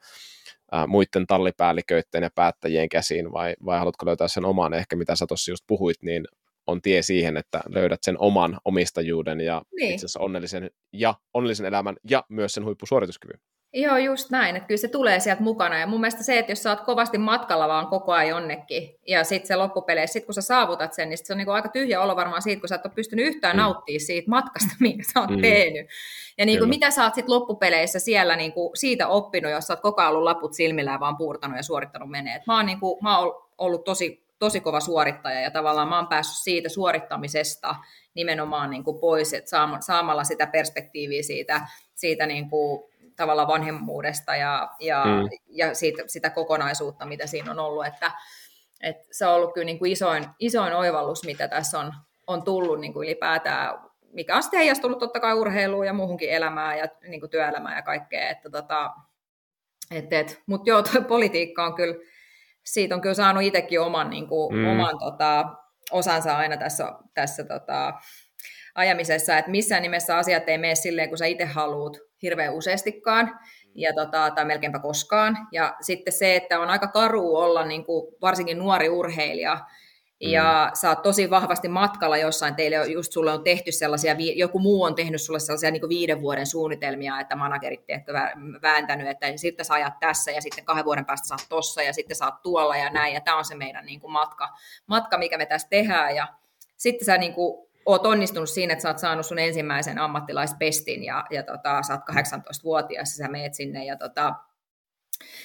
ää, 0.72 0.86
muiden 0.86 1.26
tallipäälliköiden 1.26 2.22
ja 2.22 2.30
päättäjien 2.34 2.88
käsiin, 2.88 3.32
vai, 3.32 3.55
vai 3.64 3.78
haluatko 3.78 4.07
löytää 4.07 4.28
sen 4.28 4.44
oman, 4.44 4.74
ehkä 4.74 4.96
mitä 4.96 5.16
sä 5.16 5.26
tuossa 5.26 5.51
just 5.51 5.64
puhuit, 5.66 6.03
niin 6.03 6.24
on 6.66 6.82
tie 6.82 7.03
siihen, 7.03 7.36
että 7.36 7.61
löydät 7.68 8.03
sen 8.03 8.16
oman 8.18 8.59
omistajuuden 8.64 9.40
ja 9.40 9.62
niin. 9.76 9.92
itse 9.92 10.07
asiassa 10.07 10.20
onnellisen, 10.20 10.70
ja, 10.92 11.14
onnellisen 11.34 11.66
elämän 11.66 11.96
ja 12.11 12.24
myös 12.28 12.55
sen 12.55 12.64
huippusuorituskyvyn. 12.64 13.40
Joo, 13.73 13.97
just 13.97 14.31
näin, 14.31 14.57
että 14.57 14.66
kyllä 14.66 14.79
se 14.79 14.89
tulee 14.89 15.21
sieltä 15.21 15.43
mukana. 15.43 15.79
Ja 15.79 15.87
mun 15.87 16.01
mielestä 16.01 16.23
se, 16.23 16.39
että 16.39 16.53
jos 16.53 16.62
sä 16.62 16.71
oot 16.71 16.81
kovasti 16.81 17.18
matkalla 17.18 17.68
vaan 17.68 17.87
koko 17.87 18.12
ajan 18.12 18.29
jonnekin, 18.29 18.99
ja 19.07 19.25
sitten 19.25 19.49
se 19.49 19.57
loppupeleissä, 19.57 20.12
sit 20.12 20.25
kun 20.25 20.35
sä 20.35 20.43
saavutat 20.43 20.93
sen, 20.93 21.09
niin 21.09 21.18
se 21.18 21.33
on 21.33 21.37
niinku 21.37 21.53
aika 21.53 21.68
tyhjä 21.68 22.01
olo 22.01 22.16
varmaan 22.16 22.43
siitä, 22.43 22.61
kun 22.61 22.68
sä 22.68 22.75
et 22.75 22.87
ole 22.87 22.93
pystynyt 22.95 23.27
yhtään 23.27 23.57
mm. 23.57 23.61
nauttimaan 23.61 24.01
siitä 24.01 24.31
matkasta, 24.31 24.71
minkä 24.81 25.03
sä 25.12 25.21
oot 25.21 25.31
mm. 25.31 25.41
tehnyt. 25.41 25.87
Ja 26.39 26.47
niinku, 26.47 26.66
mitä 26.66 26.91
sä 26.91 27.05
oot 27.05 27.14
sitten 27.14 27.35
loppupeleissä 27.35 27.99
siellä 27.99 28.37
niinku 28.37 28.71
siitä 28.75 29.09
oppinut, 29.09 29.53
jos 29.53 29.66
sä 29.66 29.73
oot 29.73 29.81
koko 29.81 30.01
ajan 30.01 30.11
ollut 30.11 30.25
laput 30.25 30.55
silmillä 30.55 31.01
vaan 31.01 31.16
puurtanut 31.16 31.57
ja 31.57 31.62
suorittanut 31.62 32.11
menee. 32.11 32.35
Et 32.35 32.47
mä 32.47 32.57
oon, 32.57 32.66
niinku, 32.66 32.99
mä 33.03 33.18
oon 33.18 33.49
ollut 33.59 33.85
tosi, 33.85 34.27
tosi 34.39 34.61
kova 34.61 34.81
suorittaja, 34.81 35.41
ja 35.41 35.51
tavallaan 35.51 35.89
mä 35.89 35.97
oon 35.97 36.09
päässyt 36.09 36.45
siitä 36.45 36.68
suorittamisesta 36.68 37.75
nimenomaan 38.14 38.71
niinku 38.71 38.95
pois, 38.99 39.33
että 39.33 39.51
saamalla 39.81 40.25
sitä 40.25 40.47
perspektiiviä 40.47 41.23
siitä, 41.23 41.61
siitä 41.95 42.27
niinku 42.27 42.89
tavalla 43.21 43.47
vanhemmuudesta 43.49 44.37
ja, 44.37 44.71
ja, 44.81 45.05
mm. 45.05 45.29
ja 45.49 45.75
siitä, 45.75 46.03
sitä 46.07 46.31
kokonaisuutta, 46.31 47.07
mitä 47.07 47.27
siinä 47.27 47.51
on 47.51 47.59
ollut. 47.59 47.87
Että, 47.87 48.12
että 48.83 49.09
se 49.11 49.27
on 49.27 49.35
ollut 49.35 49.55
kyllä 49.55 49.64
niin 49.64 49.79
kuin 49.79 49.93
isoin, 49.93 50.27
isoin 50.39 50.73
oivallus, 50.73 51.25
mitä 51.25 51.49
tässä 51.49 51.79
on, 51.79 51.95
on 52.27 52.43
tullut 52.43 52.81
niin 52.81 52.93
kuin 52.93 53.09
ylipäätään, 53.09 53.79
mikä 54.12 54.37
on 54.37 54.43
sitten 54.43 54.59
heijastunut 54.59 54.99
totta 54.99 55.21
kai 55.21 55.35
urheiluun 55.35 55.87
ja 55.87 55.93
muuhunkin 55.93 56.31
elämään 56.31 56.79
ja 56.79 56.85
niin 57.09 57.21
kuin 57.21 57.31
työelämään 57.31 57.77
ja 57.77 57.83
kaikkea. 57.83 58.29
Että 58.29 58.51
tota, 58.51 58.91
et, 59.91 60.12
et, 60.12 60.43
Mutta 60.47 60.71
joo, 60.71 60.83
tuo 60.83 61.03
politiikka 61.03 61.64
on 61.64 61.75
kyllä, 61.75 61.95
siitä 62.64 62.95
on 62.95 63.01
kyllä 63.01 63.14
saanut 63.14 63.43
itsekin 63.43 63.81
oman, 63.81 64.11
niin 64.11 64.29
kuin, 64.29 64.55
mm. 64.55 64.66
oman 64.66 64.99
tota, 64.99 65.45
osansa 65.91 66.37
aina 66.37 66.57
tässä, 66.57 66.93
tässä 67.14 67.45
tota, 67.45 67.93
ajamisessa, 68.75 69.39
että 69.39 69.51
missään 69.51 69.83
nimessä 69.83 70.16
asiat 70.16 70.49
ei 70.49 70.59
mene 70.59 70.75
silleen, 70.75 71.09
kun 71.09 71.18
sä 71.18 71.27
itse 71.27 71.45
haluat 71.45 71.97
hirveän 72.23 72.55
useastikaan, 72.55 73.39
ja 73.75 73.95
tota, 73.95 74.31
tai 74.31 74.45
melkeinpä 74.45 74.79
koskaan. 74.79 75.39
Ja 75.53 75.77
sitten 75.81 76.12
se, 76.12 76.37
että 76.37 76.61
on 76.61 76.71
aika 76.71 76.89
karu 76.89 77.37
olla 77.37 77.64
niin 77.64 77.85
kuin, 77.85 78.14
varsinkin 78.21 78.59
nuori 78.59 78.89
urheilija, 78.89 79.61
ja 80.21 80.71
mm. 80.71 80.77
sä 80.81 80.89
oot 80.89 81.03
tosi 81.03 81.31
vahvasti 81.31 81.68
matkalla 81.68 82.16
jossain, 82.16 82.55
teille 82.55 82.87
just 82.87 83.12
sulle 83.12 83.33
on 83.33 83.45
tehty 83.45 83.73
sellaisia, 83.73 84.16
joku 84.37 84.59
muu 84.59 84.83
on 84.83 84.95
tehnyt 84.95 85.23
sulle 85.23 85.41
sellaisia 85.41 85.71
niin 85.71 85.89
viiden 85.89 86.21
vuoden 86.21 86.47
suunnitelmia, 86.47 87.21
että 87.21 87.37
managerit 87.37 87.85
ehkä 87.89 88.12
vääntänyt, 88.62 89.09
että 89.09 89.27
sitten 89.37 89.66
sä 89.66 89.75
ajat 89.75 90.01
tässä 90.01 90.31
ja 90.31 90.43
sitten 90.43 90.64
kahden 90.64 90.85
vuoden 90.85 91.07
päästä 91.07 91.29
saat 91.29 91.47
tossa 91.49 91.83
ja 91.83 91.93
sitten 91.93 92.16
saat 92.16 92.43
tuolla 92.43 92.77
ja 92.77 92.91
näin, 92.91 93.14
ja 93.14 93.21
tämä 93.21 93.37
on 93.39 93.45
se 93.45 93.55
meidän 93.55 93.87
niin 93.87 94.01
kuin 94.01 94.12
matka, 94.12 94.49
matka, 94.87 95.18
mikä 95.18 95.39
me 95.39 95.47
tässä 95.47 95.68
tehdään, 95.68 96.16
ja 96.16 96.29
sitten 96.77 97.07
sä 97.07 97.18
niin 97.18 97.35
kuin 97.35 97.70
oot 97.91 98.07
onnistunut 98.07 98.49
siinä, 98.49 98.72
että 98.72 98.82
sä 98.82 98.88
oot 98.88 98.99
saanut 98.99 99.26
sun 99.26 99.38
ensimmäisen 99.38 99.99
ammattilaispestin 99.99 101.05
ja, 101.05 101.24
ja 101.30 101.43
tota, 101.43 101.82
sä 101.82 101.93
oot 101.93 102.03
18-vuotias 102.11 103.18
ja 103.18 103.26
sä 103.26 103.30
meet 103.30 103.55
sinne 103.55 103.84
ja, 103.84 103.97
tota, 103.97 104.34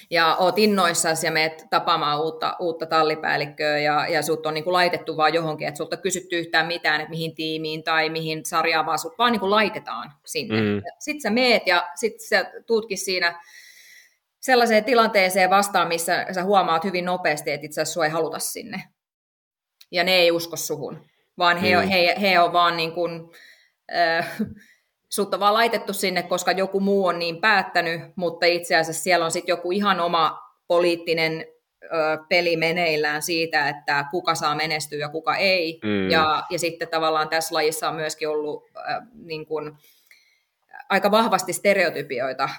ja 0.09 0.35
oot 0.35 0.59
innoissasi 0.59 1.27
ja 1.27 1.31
meet 1.31 1.65
tapaamaan 1.69 2.21
uutta, 2.21 2.55
uutta 2.59 2.85
tallipäällikköä 2.85 3.77
ja, 3.77 4.07
ja 4.07 4.21
sut 4.21 4.45
on 4.45 4.53
niin 4.53 4.63
kuin 4.63 4.73
laitettu 4.73 5.17
vaan 5.17 5.33
johonkin, 5.33 5.67
että 5.67 5.77
sulta 5.77 5.97
kysytty 5.97 6.39
yhtään 6.39 6.67
mitään, 6.67 7.01
että 7.01 7.09
mihin 7.09 7.35
tiimiin 7.35 7.83
tai 7.83 8.09
mihin 8.09 8.45
sarjaan, 8.45 8.85
vaan 8.85 8.99
sut 8.99 9.17
vaan 9.17 9.31
niin 9.31 9.39
kuin 9.39 9.51
laitetaan 9.51 10.13
sinne. 10.25 10.61
Mm. 10.61 10.81
Sitten 10.99 11.21
sä 11.21 11.29
meet 11.29 11.67
ja 11.67 11.89
sitten 11.95 12.27
sä 12.27 12.51
tuutkin 12.65 12.97
siinä 12.97 13.41
sellaiseen 14.39 14.83
tilanteeseen 14.83 15.49
vastaan, 15.49 15.87
missä 15.87 16.25
sä 16.31 16.43
huomaat 16.43 16.83
hyvin 16.83 17.05
nopeasti, 17.05 17.51
että 17.51 17.65
itse 17.65 17.81
asiassa 17.81 17.93
sua 17.93 18.05
ei 18.05 18.11
haluta 18.11 18.39
sinne. 18.39 18.83
Ja 19.91 20.03
ne 20.03 20.11
ei 20.15 20.31
usko 20.31 20.55
suhun 20.55 21.05
vaan 21.37 21.57
he, 21.57 21.75
mm. 21.75 21.87
he, 21.87 22.15
he 22.21 22.39
on 22.39 22.53
vaan 22.53 22.77
niin 22.77 22.91
kuin, 22.91 23.29
äh, 23.95 24.37
sut 25.09 25.33
on 25.33 25.39
vaan 25.39 25.53
laitettu 25.53 25.93
sinne, 25.93 26.23
koska 26.23 26.51
joku 26.51 26.79
muu 26.79 27.05
on 27.05 27.19
niin 27.19 27.41
päättänyt, 27.41 28.01
mutta 28.15 28.45
itse 28.45 28.75
asiassa 28.75 29.03
siellä 29.03 29.25
on 29.25 29.31
sitten 29.31 29.53
joku 29.53 29.71
ihan 29.71 29.99
oma 29.99 30.39
poliittinen 30.67 31.45
peli 32.29 32.57
meneillään 32.57 33.21
siitä, 33.21 33.69
että 33.69 34.05
kuka 34.11 34.35
saa 34.35 34.55
menestyä 34.55 34.99
ja 34.99 35.09
kuka 35.09 35.35
ei. 35.35 35.79
Mm. 35.83 36.09
Ja, 36.09 36.43
ja 36.49 36.59
sitten 36.59 36.87
tavallaan 36.87 37.29
tässä 37.29 37.55
lajissa 37.55 37.89
on 37.89 37.95
myöskin 37.95 38.29
ollut 38.29 38.63
äh, 38.77 39.01
niin 39.13 39.45
kuin, 39.45 39.71
aika 40.89 41.11
vahvasti 41.11 41.53
stereotypioita, 41.53 42.49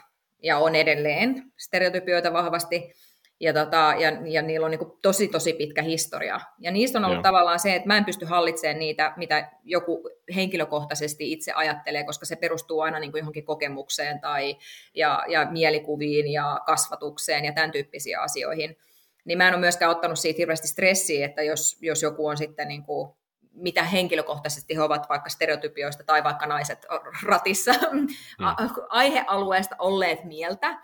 ja 0.43 0.59
on 0.59 0.74
edelleen 0.74 1.53
stereotypioita 1.57 2.33
vahvasti 2.33 2.93
ja, 3.41 3.53
tota, 3.53 3.95
ja, 3.99 4.12
ja 4.24 4.43
niillä 4.43 4.64
on 4.64 4.70
niin 4.70 4.93
tosi 5.03 5.28
tosi 5.28 5.53
pitkä 5.53 5.82
historia. 5.82 6.41
Ja 6.59 6.70
niistä 6.70 6.99
on 6.99 7.05
ollut 7.05 7.16
Joo. 7.16 7.22
tavallaan 7.22 7.61
se, 7.61 7.74
että 7.74 7.86
mä 7.86 7.97
en 7.97 8.05
pysty 8.05 8.24
hallitsemaan 8.24 8.78
niitä, 8.78 9.12
mitä 9.16 9.51
joku 9.65 10.11
henkilökohtaisesti 10.35 11.32
itse 11.32 11.52
ajattelee, 11.52 12.05
koska 12.05 12.27
se 12.27 12.36
perustuu 12.36 12.81
aina 12.81 12.98
niin 12.98 13.12
johonkin 13.16 13.44
kokemukseen 13.44 14.20
tai 14.20 14.56
ja, 14.94 15.24
ja 15.28 15.47
mielikuviin 15.51 16.32
ja 16.32 16.61
kasvatukseen 16.66 17.44
ja 17.44 17.52
tämän 17.52 17.73
tyyppisiin 17.73 18.19
asioihin. 18.19 18.77
Niin 19.24 19.39
mä 19.39 19.48
en 19.48 19.55
ole 19.55 19.61
myöskään 19.61 19.90
ottanut 19.90 20.19
siitä 20.19 20.39
hirveästi 20.39 20.69
stressiä, 20.69 21.27
että 21.27 21.43
jos, 21.43 21.78
jos 21.81 22.02
joku 22.02 22.27
on 22.27 22.36
sitten 22.36 22.69
niin 22.69 22.82
kuin, 22.82 23.16
mitä 23.52 23.82
henkilökohtaisesti 23.82 24.77
he 24.77 24.82
ovat 24.82 25.09
vaikka 25.09 25.31
stereotypioista 25.31 26.05
tai 26.05 26.24
vaikka 26.24 26.47
naiset 26.47 26.86
ratissa 27.23 27.73
mm. 27.93 28.06
aihealueesta 28.89 29.77
olleet 29.78 30.24
mieltä. 30.24 30.78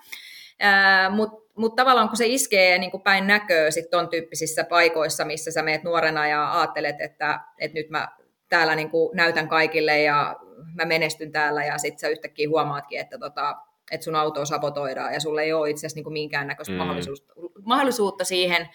Mutta 1.10 1.41
mutta 1.56 1.82
tavallaan 1.82 2.08
kun 2.08 2.16
se 2.16 2.26
iskee 2.26 2.78
niin 2.78 2.90
kuin 2.90 3.02
päin 3.02 3.26
näköä 3.26 3.70
sit 3.70 3.90
ton 3.90 4.08
tyyppisissä 4.08 4.64
paikoissa, 4.64 5.24
missä 5.24 5.50
sä 5.50 5.62
meet 5.62 5.82
nuorena 5.82 6.28
ja 6.28 6.58
ajattelet, 6.58 7.00
että, 7.00 7.40
että 7.58 7.78
nyt 7.78 7.90
mä 7.90 8.08
täällä 8.48 8.74
niin 8.74 8.90
kuin 8.90 9.16
näytän 9.16 9.48
kaikille 9.48 10.02
ja 10.02 10.36
mä 10.74 10.84
menestyn 10.84 11.32
täällä 11.32 11.64
ja 11.64 11.78
sitten 11.78 11.98
sä 11.98 12.08
yhtäkkiä 12.08 12.48
huomaatkin, 12.48 13.00
että, 13.00 13.18
tota, 13.18 13.56
että 13.90 14.04
sun 14.04 14.16
auto 14.16 14.44
sabotoidaan 14.44 15.14
ja 15.14 15.20
sulle 15.20 15.42
ei 15.42 15.52
ole 15.52 15.70
itse 15.70 15.86
asiassa 15.86 16.00
niin 16.00 16.12
minkäännäköistä 16.12 16.72
mm. 16.72 16.78
mahdollisuutta, 16.78 17.32
mahdollisuutta 17.64 18.24
siihen, 18.24 18.68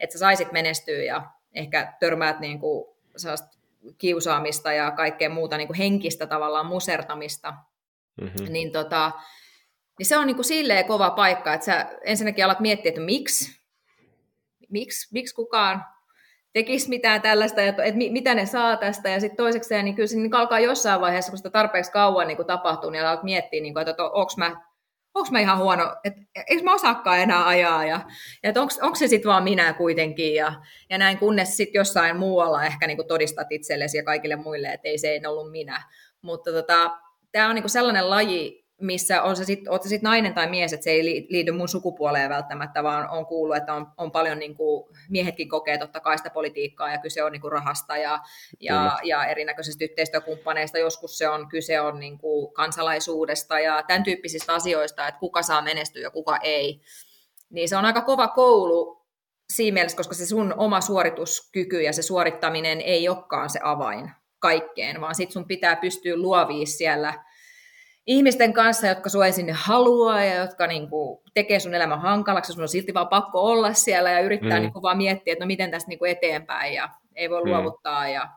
että 0.00 0.12
sä 0.12 0.18
saisit 0.18 0.52
menestyä 0.52 1.02
ja 1.02 1.22
ehkä 1.54 1.92
törmäät 2.00 2.40
niin 2.40 2.60
kuin 2.60 2.98
kiusaamista 3.98 4.72
ja 4.72 4.90
kaikkea 4.90 5.30
muuta 5.30 5.56
niin 5.56 5.68
kuin 5.68 5.78
henkistä 5.78 6.26
tavallaan 6.26 6.66
musertamista, 6.66 7.54
mm-hmm. 8.20 8.52
niin 8.52 8.72
tota, 8.72 9.12
niin 9.98 10.06
se 10.06 10.18
on 10.18 10.26
niin 10.26 10.36
kuin 10.36 10.44
silleen 10.44 10.84
kova 10.84 11.10
paikka, 11.10 11.54
että 11.54 11.64
sä 11.64 11.86
ensinnäkin 12.04 12.44
alat 12.44 12.60
miettiä, 12.60 12.88
että 12.88 13.00
miksi, 13.00 13.60
miksi, 14.68 15.08
miksi 15.12 15.34
kukaan 15.34 15.84
tekisi 16.52 16.88
mitään 16.88 17.22
tällaista, 17.22 17.62
että, 17.62 17.84
että 17.84 17.98
mitä 17.98 18.34
ne 18.34 18.46
saa 18.46 18.76
tästä, 18.76 19.08
ja 19.08 19.20
sitten 19.20 19.36
toisekseen, 19.36 19.84
niin 19.84 19.94
kyllä 19.94 20.06
se 20.06 20.16
niin 20.16 20.34
alkaa 20.34 20.60
jossain 20.60 21.00
vaiheessa, 21.00 21.30
kun 21.30 21.36
sitä 21.36 21.50
tarpeeksi 21.50 21.92
kauan 21.92 22.28
niin 22.28 22.36
kuin 22.36 22.46
tapahtuu, 22.46 22.90
niin 22.90 23.06
alkaa 23.06 23.24
miettiä, 23.24 23.60
niin 23.60 23.74
kuin, 23.74 23.88
että 23.88 24.04
onko 24.04 24.32
mä, 24.36 24.60
onko 25.14 25.28
mä 25.30 25.40
ihan 25.40 25.58
huono, 25.58 25.96
että 26.04 26.20
eikö 26.48 26.62
mä 26.62 26.74
osaakaan 26.74 27.18
enää 27.20 27.46
ajaa, 27.46 27.84
ja, 27.84 28.00
ja 28.42 28.50
että 28.50 28.60
onko 28.62 28.94
se 28.94 29.08
sitten 29.08 29.28
vaan 29.28 29.44
minä 29.44 29.72
kuitenkin, 29.72 30.34
ja, 30.34 30.52
ja 30.90 30.98
näin 30.98 31.18
kunnes 31.18 31.56
sitten 31.56 31.78
jossain 31.78 32.16
muualla 32.16 32.64
ehkä 32.64 32.86
niin 32.86 32.96
kuin 32.96 33.08
todistat 33.08 33.52
itsellesi 33.52 33.96
ja 33.96 34.04
kaikille 34.04 34.36
muille, 34.36 34.68
että 34.68 34.88
ei 34.88 34.98
se 34.98 35.08
ei 35.08 35.26
ollut 35.26 35.50
minä. 35.50 35.82
Mutta 36.22 36.52
tota, 36.52 36.90
tämä 37.32 37.48
on 37.48 37.54
niin 37.54 37.62
kuin 37.62 37.70
sellainen 37.70 38.10
laji, 38.10 38.67
missä 38.80 39.22
on 39.22 39.36
se 39.36 39.44
sit, 39.44 39.68
oot 39.68 39.82
sit 39.82 40.02
nainen 40.02 40.34
tai 40.34 40.50
mies, 40.50 40.72
että 40.72 40.84
se 40.84 40.90
ei 40.90 41.26
liity 41.28 41.52
mun 41.52 41.68
sukupuoleen 41.68 42.30
välttämättä, 42.30 42.82
vaan 42.82 43.10
on 43.10 43.26
kuullut, 43.26 43.56
että 43.56 43.74
on, 43.74 43.86
on 43.96 44.10
paljon 44.10 44.38
niin 44.38 44.54
kuin, 44.54 44.88
miehetkin 45.08 45.48
kokee 45.48 45.78
totta 45.78 46.00
kai 46.00 46.18
sitä 46.18 46.30
politiikkaa 46.30 46.92
ja 46.92 46.98
kyse 46.98 47.22
on 47.22 47.32
niin 47.32 47.40
kuin 47.40 47.52
rahasta 47.52 47.96
ja, 47.96 48.20
ja, 48.60 48.98
ja 49.04 49.24
erinäköisistä 49.26 49.84
yhteistyökumppaneista. 49.84 50.78
Joskus 50.78 51.18
se 51.18 51.28
on 51.28 51.48
kyse 51.48 51.80
on 51.80 52.00
niin 52.00 52.18
kuin 52.18 52.52
kansalaisuudesta 52.52 53.60
ja 53.60 53.82
tämän 53.82 54.04
tyyppisistä 54.04 54.54
asioista, 54.54 55.08
että 55.08 55.20
kuka 55.20 55.42
saa 55.42 55.62
menestyä 55.62 56.02
ja 56.02 56.10
kuka 56.10 56.36
ei. 56.36 56.80
Niin 57.50 57.68
se 57.68 57.76
on 57.76 57.84
aika 57.84 58.00
kova 58.00 58.28
koulu 58.28 59.06
siinä 59.52 59.74
mielessä, 59.74 59.96
koska 59.96 60.14
se 60.14 60.26
sun 60.26 60.54
oma 60.56 60.80
suorituskyky 60.80 61.82
ja 61.82 61.92
se 61.92 62.02
suorittaminen 62.02 62.80
ei 62.80 63.08
olekaan 63.08 63.50
se 63.50 63.60
avain 63.62 64.10
kaikkeen, 64.38 65.00
vaan 65.00 65.14
sit 65.14 65.30
sun 65.30 65.46
pitää 65.46 65.76
pystyä 65.76 66.16
luoviin 66.16 66.66
siellä– 66.66 67.14
ihmisten 68.08 68.52
kanssa, 68.52 68.86
jotka 68.86 69.08
sua 69.08 69.26
ei 69.26 69.32
sinne 69.32 69.52
halua 69.52 70.24
ja 70.24 70.34
jotka 70.34 70.66
niin 70.66 70.90
kuin, 70.90 71.20
tekee 71.34 71.60
sun 71.60 71.74
elämän 71.74 72.00
hankalaksi, 72.00 72.52
sun 72.52 72.62
on 72.62 72.68
silti 72.68 72.94
vaan 72.94 73.08
pakko 73.08 73.40
olla 73.40 73.72
siellä 73.72 74.10
ja 74.10 74.20
yrittää 74.20 74.58
mm. 74.58 74.62
niin 74.62 74.72
kuin, 74.72 74.82
vaan 74.82 74.96
miettiä, 74.96 75.32
että 75.32 75.44
no 75.44 75.46
miten 75.46 75.70
tästä 75.70 75.88
niin 75.88 75.98
kuin, 75.98 76.10
eteenpäin 76.10 76.74
ja 76.74 76.88
ei 77.14 77.30
voi 77.30 77.42
mm. 77.42 77.50
luovuttaa 77.50 78.08
ja 78.08 78.28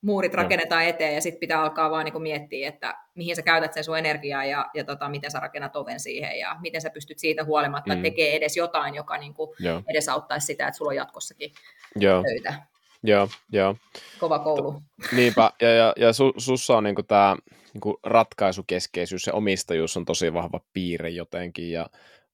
muurit 0.00 0.34
rakennetaan 0.34 0.84
eteen 0.84 1.14
ja 1.14 1.20
sitten 1.20 1.40
pitää 1.40 1.62
alkaa 1.62 1.90
vaan 1.90 2.04
niin 2.04 2.12
kuin, 2.12 2.22
miettiä, 2.22 2.68
että 2.68 2.94
mihin 3.14 3.36
sä 3.36 3.42
käytät 3.42 3.72
sen 3.72 3.84
sun 3.84 3.98
energiaa 3.98 4.44
ja, 4.44 4.70
ja 4.74 4.84
tota, 4.84 5.08
miten 5.08 5.30
sä 5.30 5.40
rakennat 5.40 5.76
oven 5.76 6.00
siihen 6.00 6.38
ja 6.38 6.56
miten 6.60 6.80
sä 6.80 6.90
pystyt 6.90 7.18
siitä 7.18 7.44
huolimatta 7.44 7.96
mm. 7.96 8.02
tekemään 8.02 8.36
edes 8.36 8.56
jotain, 8.56 8.94
joka 8.94 9.18
niin 9.18 9.34
kuin, 9.34 9.50
edesauttaisi 9.88 10.46
sitä, 10.46 10.66
että 10.66 10.78
sulla 10.78 10.88
on 10.88 10.96
jatkossakin 10.96 11.52
Joo. 11.96 12.22
töitä. 12.22 12.54
Joo, 13.02 13.28
joo. 13.52 13.76
Kova 14.18 14.38
koulu. 14.38 14.82
Niinpä, 15.12 15.50
ja, 15.60 15.70
ja, 15.70 15.92
ja 15.96 16.12
su, 16.12 16.32
sussa 16.36 16.76
on 16.76 16.84
niinku 16.84 17.02
tämä 17.02 17.36
niinku 17.74 18.00
ratkaisukeskeisyys 18.04 19.26
ja 19.26 19.34
omistajuus 19.34 19.96
on 19.96 20.04
tosi 20.04 20.34
vahva 20.34 20.60
piirre 20.72 21.10
jotenkin, 21.10 21.70
ja 21.70 21.86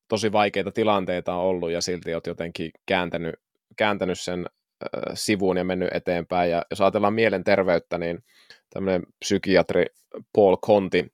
tosi 0.09 0.33
vaikeita 0.33 0.73
tilanteita 0.73 1.35
on 1.35 1.41
ollut, 1.41 1.71
ja 1.71 1.81
silti 1.81 2.15
olet 2.15 2.27
jotenkin 2.27 2.71
kääntänyt, 2.87 3.35
kääntänyt 3.77 4.21
sen 4.21 4.47
äh, 4.49 5.13
sivuun 5.15 5.57
ja 5.57 5.65
mennyt 5.65 5.89
eteenpäin. 5.93 6.51
Ja 6.51 6.63
jos 6.71 6.81
ajatellaan 6.81 7.15
mielenterveyttä, 7.15 7.99
niin 7.99 8.25
tämmöinen 8.71 9.03
psykiatri 9.19 9.87
Paul 10.33 10.57
Conti 10.57 11.13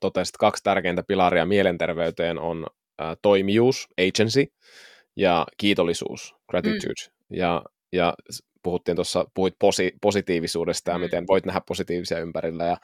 totesi, 0.00 0.30
että 0.30 0.38
kaksi 0.38 0.62
tärkeintä 0.62 1.02
pilaria 1.02 1.46
mielenterveyteen 1.46 2.38
on 2.38 2.66
äh, 3.02 3.16
toimijuus, 3.22 3.88
agency, 3.98 4.46
ja 5.16 5.46
kiitollisuus, 5.56 6.34
gratitude. 6.48 7.02
Mm. 7.28 7.36
Ja, 7.36 7.62
ja 7.92 8.14
puhuttiin 8.64 8.96
tuossa, 8.96 9.24
puhuit 9.34 9.54
posi, 9.58 9.92
positiivisuudesta 10.02 10.90
ja 10.90 10.98
mm. 10.98 11.02
miten 11.02 11.26
voit 11.26 11.46
nähdä 11.46 11.60
positiivisia 11.68 12.18
ympärillä, 12.18 12.64
ja 12.64 12.76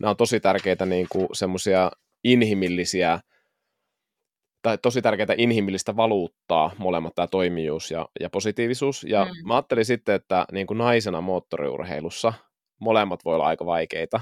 nämä 0.00 0.10
on 0.10 0.16
tosi 0.16 0.40
tärkeitä 0.40 0.86
niin 0.86 1.06
kuin 1.10 1.28
semmoisia 1.32 1.90
inhimillisiä, 2.24 3.20
tai 4.62 4.78
tosi 4.78 5.02
tärkeää 5.02 5.34
inhimillistä 5.36 5.96
valuuttaa 5.96 6.70
molemmat, 6.78 7.14
tämä 7.14 7.26
toimijuus 7.26 7.90
ja, 7.90 8.08
ja 8.20 8.30
positiivisuus, 8.30 9.04
ja 9.08 9.24
mm. 9.24 9.48
mä 9.48 9.54
ajattelin 9.54 9.84
sitten, 9.84 10.14
että 10.14 10.46
niin 10.52 10.66
kuin 10.66 10.78
naisena 10.78 11.20
moottoriurheilussa 11.20 12.32
molemmat 12.80 13.24
voi 13.24 13.34
olla 13.34 13.46
aika 13.46 13.66
vaikeita, 13.66 14.20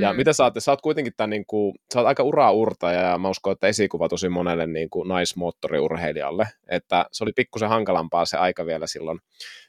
ja 0.00 0.12
mm. 0.12 0.16
mitä 0.16 0.32
sä 0.32 0.44
oot, 0.44 0.54
sä 0.58 0.72
oot 0.72 0.80
kuitenkin 0.80 1.12
tämän, 1.16 1.30
niin 1.30 1.46
kuin, 1.46 1.74
sä 1.94 2.00
oot 2.00 2.08
aika 2.08 2.22
uraa 2.22 2.52
urtaja 2.52 3.00
ja 3.00 3.18
mä 3.18 3.28
uskon, 3.28 3.52
että 3.52 3.66
esikuva 3.66 4.08
tosi 4.08 4.28
monelle 4.28 4.66
niin 4.66 4.90
kuin 4.90 5.08
naismoottoriurheilijalle, 5.08 6.48
että 6.68 7.06
se 7.12 7.24
oli 7.24 7.32
pikkusen 7.36 7.68
hankalampaa 7.68 8.24
se 8.24 8.36
aika 8.36 8.66
vielä 8.66 8.86
silloin, 8.86 9.18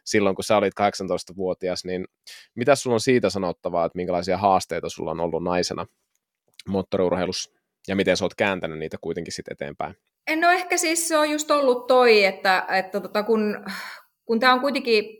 silloin 0.06 0.36
kun 0.36 0.44
sä 0.44 0.58
olit 0.58 0.74
18-vuotias, 0.82 1.86
niin 1.86 2.06
mitä 2.56 2.76
sulla 2.76 2.94
on 2.94 3.00
siitä 3.00 3.30
sanottavaa, 3.30 3.86
että 3.86 3.98
minkälaisia 3.98 4.38
haasteita 4.38 4.90
sulla 4.90 5.12
on 5.12 5.20
ollut 5.20 5.44
naisena 5.44 5.86
moottoriurheilussa 6.68 7.52
ja 7.88 7.96
miten 7.96 8.18
sä 8.18 8.26
oot 8.26 8.36
kääntänyt 8.36 8.80
niitä 8.80 8.98
kuitenkin 9.02 9.34
sitten 9.34 9.52
eteenpäin? 9.52 9.96
No 10.36 10.50
ehkä 10.50 10.78
siis 10.78 11.08
se 11.08 11.18
on 11.18 11.30
just 11.30 11.52
ollut 11.52 11.88
toi, 11.88 12.26
että, 12.26 12.66
että 12.70 13.00
tota, 13.00 13.24
kun, 13.24 13.66
kun 14.26 14.40
tämä 14.40 14.54
on 14.54 14.60
kuitenkin 14.60 15.20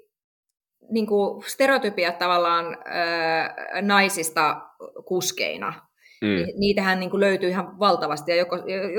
niin 0.92 1.08
kuin 1.08 1.44
stereotypiat 1.44 2.18
tavallaan 2.18 2.78
ää, 2.86 3.56
naisista 3.82 4.69
kuskeina. 5.06 5.90
Mm. 6.22 6.60
Niitähän 6.60 7.00
niin 7.00 7.10
kuin 7.10 7.20
löytyy 7.20 7.50
ihan 7.50 7.80
valtavasti 7.80 8.32
ja 8.32 8.38
joko, 8.38 8.58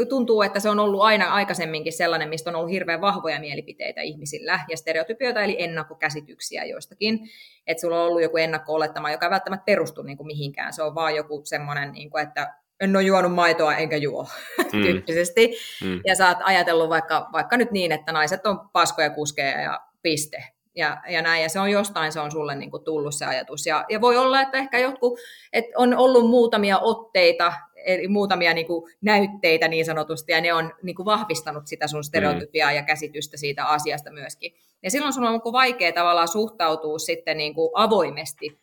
tuntuu, 0.09 0.43
että 0.43 0.61
se 0.61 0.69
on 0.69 0.79
ollut 0.79 1.03
aina 1.03 1.33
aikaisemminkin 1.33 1.93
sellainen, 1.93 2.29
mistä 2.29 2.51
on 2.51 2.57
ollut 2.57 2.71
hirveän 2.71 3.01
vahvoja 3.01 3.41
mielipiteitä 3.41 4.01
ihmisillä 4.01 4.61
ja 4.69 4.77
stereotypioita 4.77 5.43
eli 5.43 5.57
ennakkokäsityksiä 5.59 6.65
joistakin. 6.65 7.19
Että 7.67 7.81
sulla 7.81 8.03
on 8.03 8.07
ollut 8.07 8.23
joku 8.23 8.37
ennakko-olettama, 8.37 9.11
joka 9.11 9.27
ei 9.27 9.31
välttämättä 9.31 9.65
perustu 9.65 10.03
niin 10.03 10.17
kuin 10.17 10.27
mihinkään. 10.27 10.73
Se 10.73 10.83
on 10.83 10.95
vaan 10.95 11.17
joku 11.17 11.41
semmoinen, 11.45 11.93
niin 11.93 12.11
kuin, 12.11 12.23
että 12.23 12.55
en 12.81 12.97
ole 12.97 13.05
juonut 13.05 13.35
maitoa 13.35 13.77
enkä 13.77 13.97
juo 13.97 14.29
mm. 14.73 14.83
tyyppisesti. 14.83 15.55
Mm. 15.85 16.01
Ja 16.07 16.15
sä 16.15 16.29
oot 16.29 16.39
ajatellut 16.41 16.89
vaikka, 16.89 17.29
vaikka 17.33 17.57
nyt 17.57 17.71
niin, 17.71 17.93
että 17.93 18.13
naiset 18.13 18.47
on 18.47 18.69
paskoja 18.73 19.11
kuskeja 19.11 19.61
ja 19.61 19.81
piste 20.03 20.45
ja, 20.77 21.01
ja 21.09 21.23
näin, 21.23 21.43
ja 21.43 21.49
se 21.49 21.61
on 21.61 21.71
jostain 21.71 22.13
se 22.13 22.21
on 22.21 22.31
sulle 22.31 22.55
niin 22.55 22.71
kuin 22.71 22.85
tullut 22.85 23.15
se 23.15 23.25
ajatus. 23.25 23.67
Ja, 23.67 23.85
ja 23.89 24.01
voi 24.01 24.17
olla, 24.17 24.41
että 24.41 24.59
ehkä 24.59 24.79
jotkut, 24.79 25.19
että 25.53 25.71
on 25.77 25.97
ollut 25.97 26.31
muutamia 26.31 26.79
otteita, 26.79 27.53
eli 27.85 28.09
muutamia 28.09 28.55
niin 28.55 28.67
kuin 28.67 28.93
näytteitä 29.01 29.69
niin 29.69 29.85
sanotusti, 29.85 30.33
ja 30.33 30.41
ne 30.41 30.53
on 30.53 30.73
niin 30.83 30.97
kuin 30.97 31.07
vahvistanut 31.07 31.67
sitä 31.67 31.87
sun 31.87 32.05
stereotypiaa 32.05 32.71
mm. 32.71 32.77
ja 32.77 32.83
käsitystä 32.83 33.37
siitä 33.37 33.65
asiasta 33.65 34.11
myöskin. 34.11 34.53
Ja 34.83 34.91
silloin 34.91 35.13
sun 35.13 35.25
on 35.25 35.33
niin 35.33 35.41
kuin 35.41 35.53
vaikea 35.53 35.93
tavallaan 35.93 36.29
suhtautua 36.29 36.99
sitten 36.99 37.37
niin 37.37 37.55
kuin 37.55 37.71
avoimesti 37.75 38.61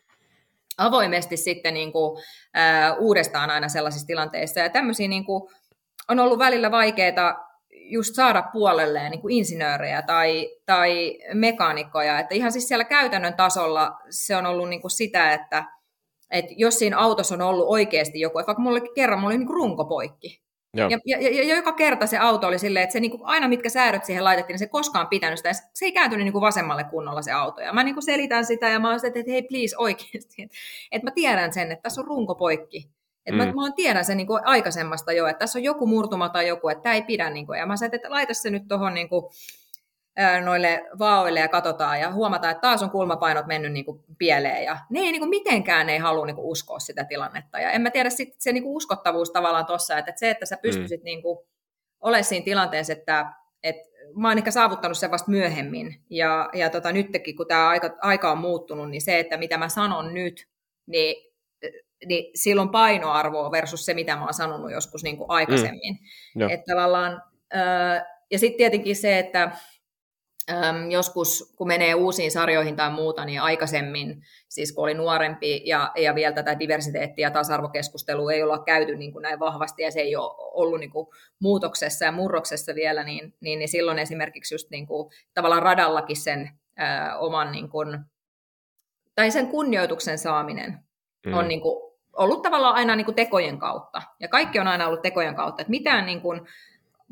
avoimesti 0.78 1.36
sitten 1.36 1.74
niin 1.74 1.92
kuin, 1.92 2.24
ää, 2.54 2.94
uudestaan 2.94 3.50
aina 3.50 3.68
sellaisissa 3.68 4.06
tilanteissa. 4.06 4.60
Ja 4.60 4.68
tämmöisiä 4.68 5.08
niin 5.08 5.24
kuin, 5.24 5.50
on 6.08 6.18
ollut 6.18 6.38
välillä 6.38 6.70
vaikeaa 6.70 7.47
just 7.88 8.14
saada 8.14 8.42
puolelleen 8.52 9.10
niin 9.10 9.20
kuin 9.20 9.34
insinöörejä 9.34 10.02
tai, 10.02 10.50
tai 10.66 11.18
mekaanikkoja. 11.34 12.18
Että 12.18 12.34
ihan 12.34 12.52
siis 12.52 12.68
siellä 12.68 12.84
käytännön 12.84 13.34
tasolla 13.34 13.98
se 14.10 14.36
on 14.36 14.46
ollut 14.46 14.68
niin 14.68 14.80
kuin 14.80 14.90
sitä, 14.90 15.32
että, 15.32 15.64
että 16.30 16.54
jos 16.56 16.78
siinä 16.78 16.98
autossa 16.98 17.34
on 17.34 17.42
ollut 17.42 17.66
oikeasti 17.68 18.20
joku, 18.20 18.38
että 18.38 18.46
vaikka 18.46 18.62
mulle 18.62 18.80
kerran 18.94 19.18
mulla 19.18 19.30
oli 19.30 19.38
niin 19.38 19.46
kuin 19.46 19.56
runko 19.56 19.84
poikki. 19.84 20.42
Ja, 20.76 20.88
ja, 20.90 21.18
ja, 21.20 21.44
ja, 21.44 21.56
joka 21.56 21.72
kerta 21.72 22.06
se 22.06 22.18
auto 22.18 22.46
oli 22.46 22.58
silleen, 22.58 22.82
että 22.82 22.92
se 22.92 23.00
niin 23.00 23.10
kuin, 23.10 23.24
aina 23.24 23.48
mitkä 23.48 23.68
säädöt 23.68 24.04
siihen 24.04 24.24
laitettiin, 24.24 24.54
niin 24.54 24.58
se 24.58 24.66
koskaan 24.66 25.08
pitänyt 25.08 25.38
sitä. 25.38 25.52
Se 25.52 25.84
ei 25.84 25.92
kääntynyt 25.92 26.24
niin 26.24 26.32
kuin 26.32 26.42
vasemmalle 26.42 26.84
kunnolla 26.84 27.22
se 27.22 27.32
auto. 27.32 27.60
Ja 27.60 27.72
mä 27.72 27.84
niin 27.84 27.94
kuin 27.94 28.04
selitän 28.04 28.44
sitä 28.44 28.68
ja 28.68 28.80
mä 28.80 28.90
oon 28.90 29.00
että 29.06 29.30
hei 29.30 29.42
please 29.42 29.76
oikeasti. 29.78 30.42
Että, 30.42 30.56
että 30.92 31.06
mä 31.06 31.10
tiedän 31.10 31.52
sen, 31.52 31.72
että 31.72 31.82
tässä 31.82 32.00
on 32.00 32.06
runko 32.06 32.34
poikki. 32.34 32.90
Et 33.26 33.34
mm. 33.34 33.38
mä, 33.38 33.44
mä 33.46 33.72
tiedän 33.76 34.04
sen 34.04 34.16
niin 34.16 34.26
kuin 34.26 34.46
aikaisemmasta 34.46 35.12
jo, 35.12 35.26
että 35.26 35.38
tässä 35.38 35.58
on 35.58 35.62
joku 35.62 35.86
murtuma 35.86 36.28
tai 36.28 36.48
joku, 36.48 36.68
että 36.68 36.82
tämä 36.82 36.94
ei 36.94 37.02
pidä. 37.02 37.30
Niin 37.30 37.46
kuin, 37.46 37.58
ja 37.58 37.66
mä 37.66 37.76
sanoin, 37.76 37.94
että 37.94 38.10
laita 38.10 38.34
se 38.34 38.50
nyt 38.50 38.68
tuohon 38.68 38.94
niin 38.94 39.08
kuin, 39.08 39.24
noille 40.44 40.84
vaoille 40.98 41.40
ja 41.40 41.48
katsotaan 41.48 42.00
ja 42.00 42.12
huomataan, 42.12 42.50
että 42.50 42.60
taas 42.60 42.82
on 42.82 42.90
kulmapainot 42.90 43.46
mennyt 43.46 43.72
niin 43.72 43.84
kuin 43.84 44.04
pieleen 44.18 44.64
ja 44.64 44.78
ne 44.90 45.00
ei 45.00 45.12
niin 45.12 45.20
kuin 45.20 45.30
mitenkään 45.30 45.86
ne 45.86 45.92
ei 45.92 45.98
halua 45.98 46.26
niin 46.26 46.36
kuin 46.36 46.46
uskoa 46.46 46.78
sitä 46.78 47.04
tilannetta 47.04 47.60
ja 47.60 47.70
en 47.70 47.82
mä 47.82 47.90
tiedä 47.90 48.10
sit 48.10 48.34
se 48.38 48.52
niin 48.52 48.62
kuin 48.62 48.76
uskottavuus 48.76 49.30
tavallaan 49.30 49.66
tuossa, 49.66 49.98
että 49.98 50.12
se, 50.16 50.30
että 50.30 50.46
sä 50.46 50.58
pystyisit 50.62 51.00
mm. 51.00 51.04
niin 51.04 51.22
kuin 51.22 51.38
olemaan 52.00 52.24
siinä 52.24 52.44
tilanteessa, 52.44 52.92
että, 52.92 53.26
että 53.62 53.88
mä 54.14 54.28
oon 54.28 54.38
ehkä 54.38 54.50
saavuttanut 54.50 54.98
sen 54.98 55.10
vasta 55.10 55.30
myöhemmin 55.30 56.02
ja, 56.10 56.50
ja 56.54 56.70
tota, 56.70 56.92
nytkin 56.92 57.36
kun 57.36 57.46
tämä 57.46 57.68
aika, 57.68 57.90
aika 58.00 58.32
on 58.32 58.38
muuttunut, 58.38 58.90
niin 58.90 59.02
se, 59.02 59.18
että 59.18 59.36
mitä 59.36 59.58
mä 59.58 59.68
sanon 59.68 60.14
nyt, 60.14 60.48
niin 60.86 61.27
niin 62.06 62.30
silloin 62.34 62.68
painoarvoa 62.68 63.50
versus 63.50 63.86
se, 63.86 63.94
mitä 63.94 64.16
mä 64.16 64.24
oon 64.24 64.34
sanonut 64.34 64.72
joskus 64.72 65.02
niin 65.02 65.16
kuin 65.16 65.30
aikaisemmin. 65.30 65.98
Mm. 66.34 66.48
Että 66.48 66.72
tavallaan, 66.72 67.22
ja 68.30 68.38
sitten 68.38 68.58
tietenkin 68.58 68.96
se, 68.96 69.18
että 69.18 69.52
joskus 70.90 71.54
kun 71.56 71.66
menee 71.66 71.94
uusiin 71.94 72.30
sarjoihin 72.30 72.76
tai 72.76 72.90
muuta, 72.90 73.24
niin 73.24 73.40
aikaisemmin, 73.40 74.22
siis 74.48 74.72
kun 74.72 74.84
oli 74.84 74.94
nuorempi 74.94 75.62
ja, 75.64 75.92
ja 75.96 76.14
vielä 76.14 76.34
tätä 76.34 76.58
diversiteettiä 76.58 77.26
ja 77.26 77.30
tasa-arvokeskustelua 77.30 78.32
ei 78.32 78.42
olla 78.42 78.58
käyty 78.58 78.96
niin 78.96 79.12
kuin 79.12 79.22
näin 79.22 79.40
vahvasti 79.40 79.82
ja 79.82 79.90
se 79.90 80.00
ei 80.00 80.16
ole 80.16 80.34
ollut 80.38 80.80
niin 80.80 80.90
kuin 80.90 81.06
muutoksessa 81.40 82.04
ja 82.04 82.12
murroksessa 82.12 82.74
vielä, 82.74 83.04
niin, 83.04 83.34
niin, 83.40 83.58
niin 83.58 83.68
silloin 83.68 83.98
esimerkiksi 83.98 84.54
just 84.54 84.70
niin 84.70 84.86
kuin, 84.86 85.10
tavallaan 85.34 85.62
radallakin 85.62 86.16
sen 86.16 86.50
ää, 86.76 87.18
oman 87.18 87.52
niin 87.52 87.68
kuin, 87.68 87.98
tai 89.14 89.30
sen 89.30 89.48
kunnioituksen 89.48 90.18
saaminen 90.18 90.78
mm. 91.26 91.34
on 91.34 91.48
niin 91.48 91.60
kuin 91.60 91.87
ollut 92.18 92.42
tavallaan 92.42 92.74
aina 92.74 92.96
niin 92.96 93.04
kuin 93.04 93.14
tekojen 93.14 93.58
kautta. 93.58 94.02
Ja 94.20 94.28
kaikki 94.28 94.58
on 94.58 94.66
aina 94.66 94.86
ollut 94.86 95.02
tekojen 95.02 95.34
kautta. 95.34 95.62
Että 95.62 95.70
mitään 95.70 96.06
niin 96.06 96.20
kuin 96.20 96.40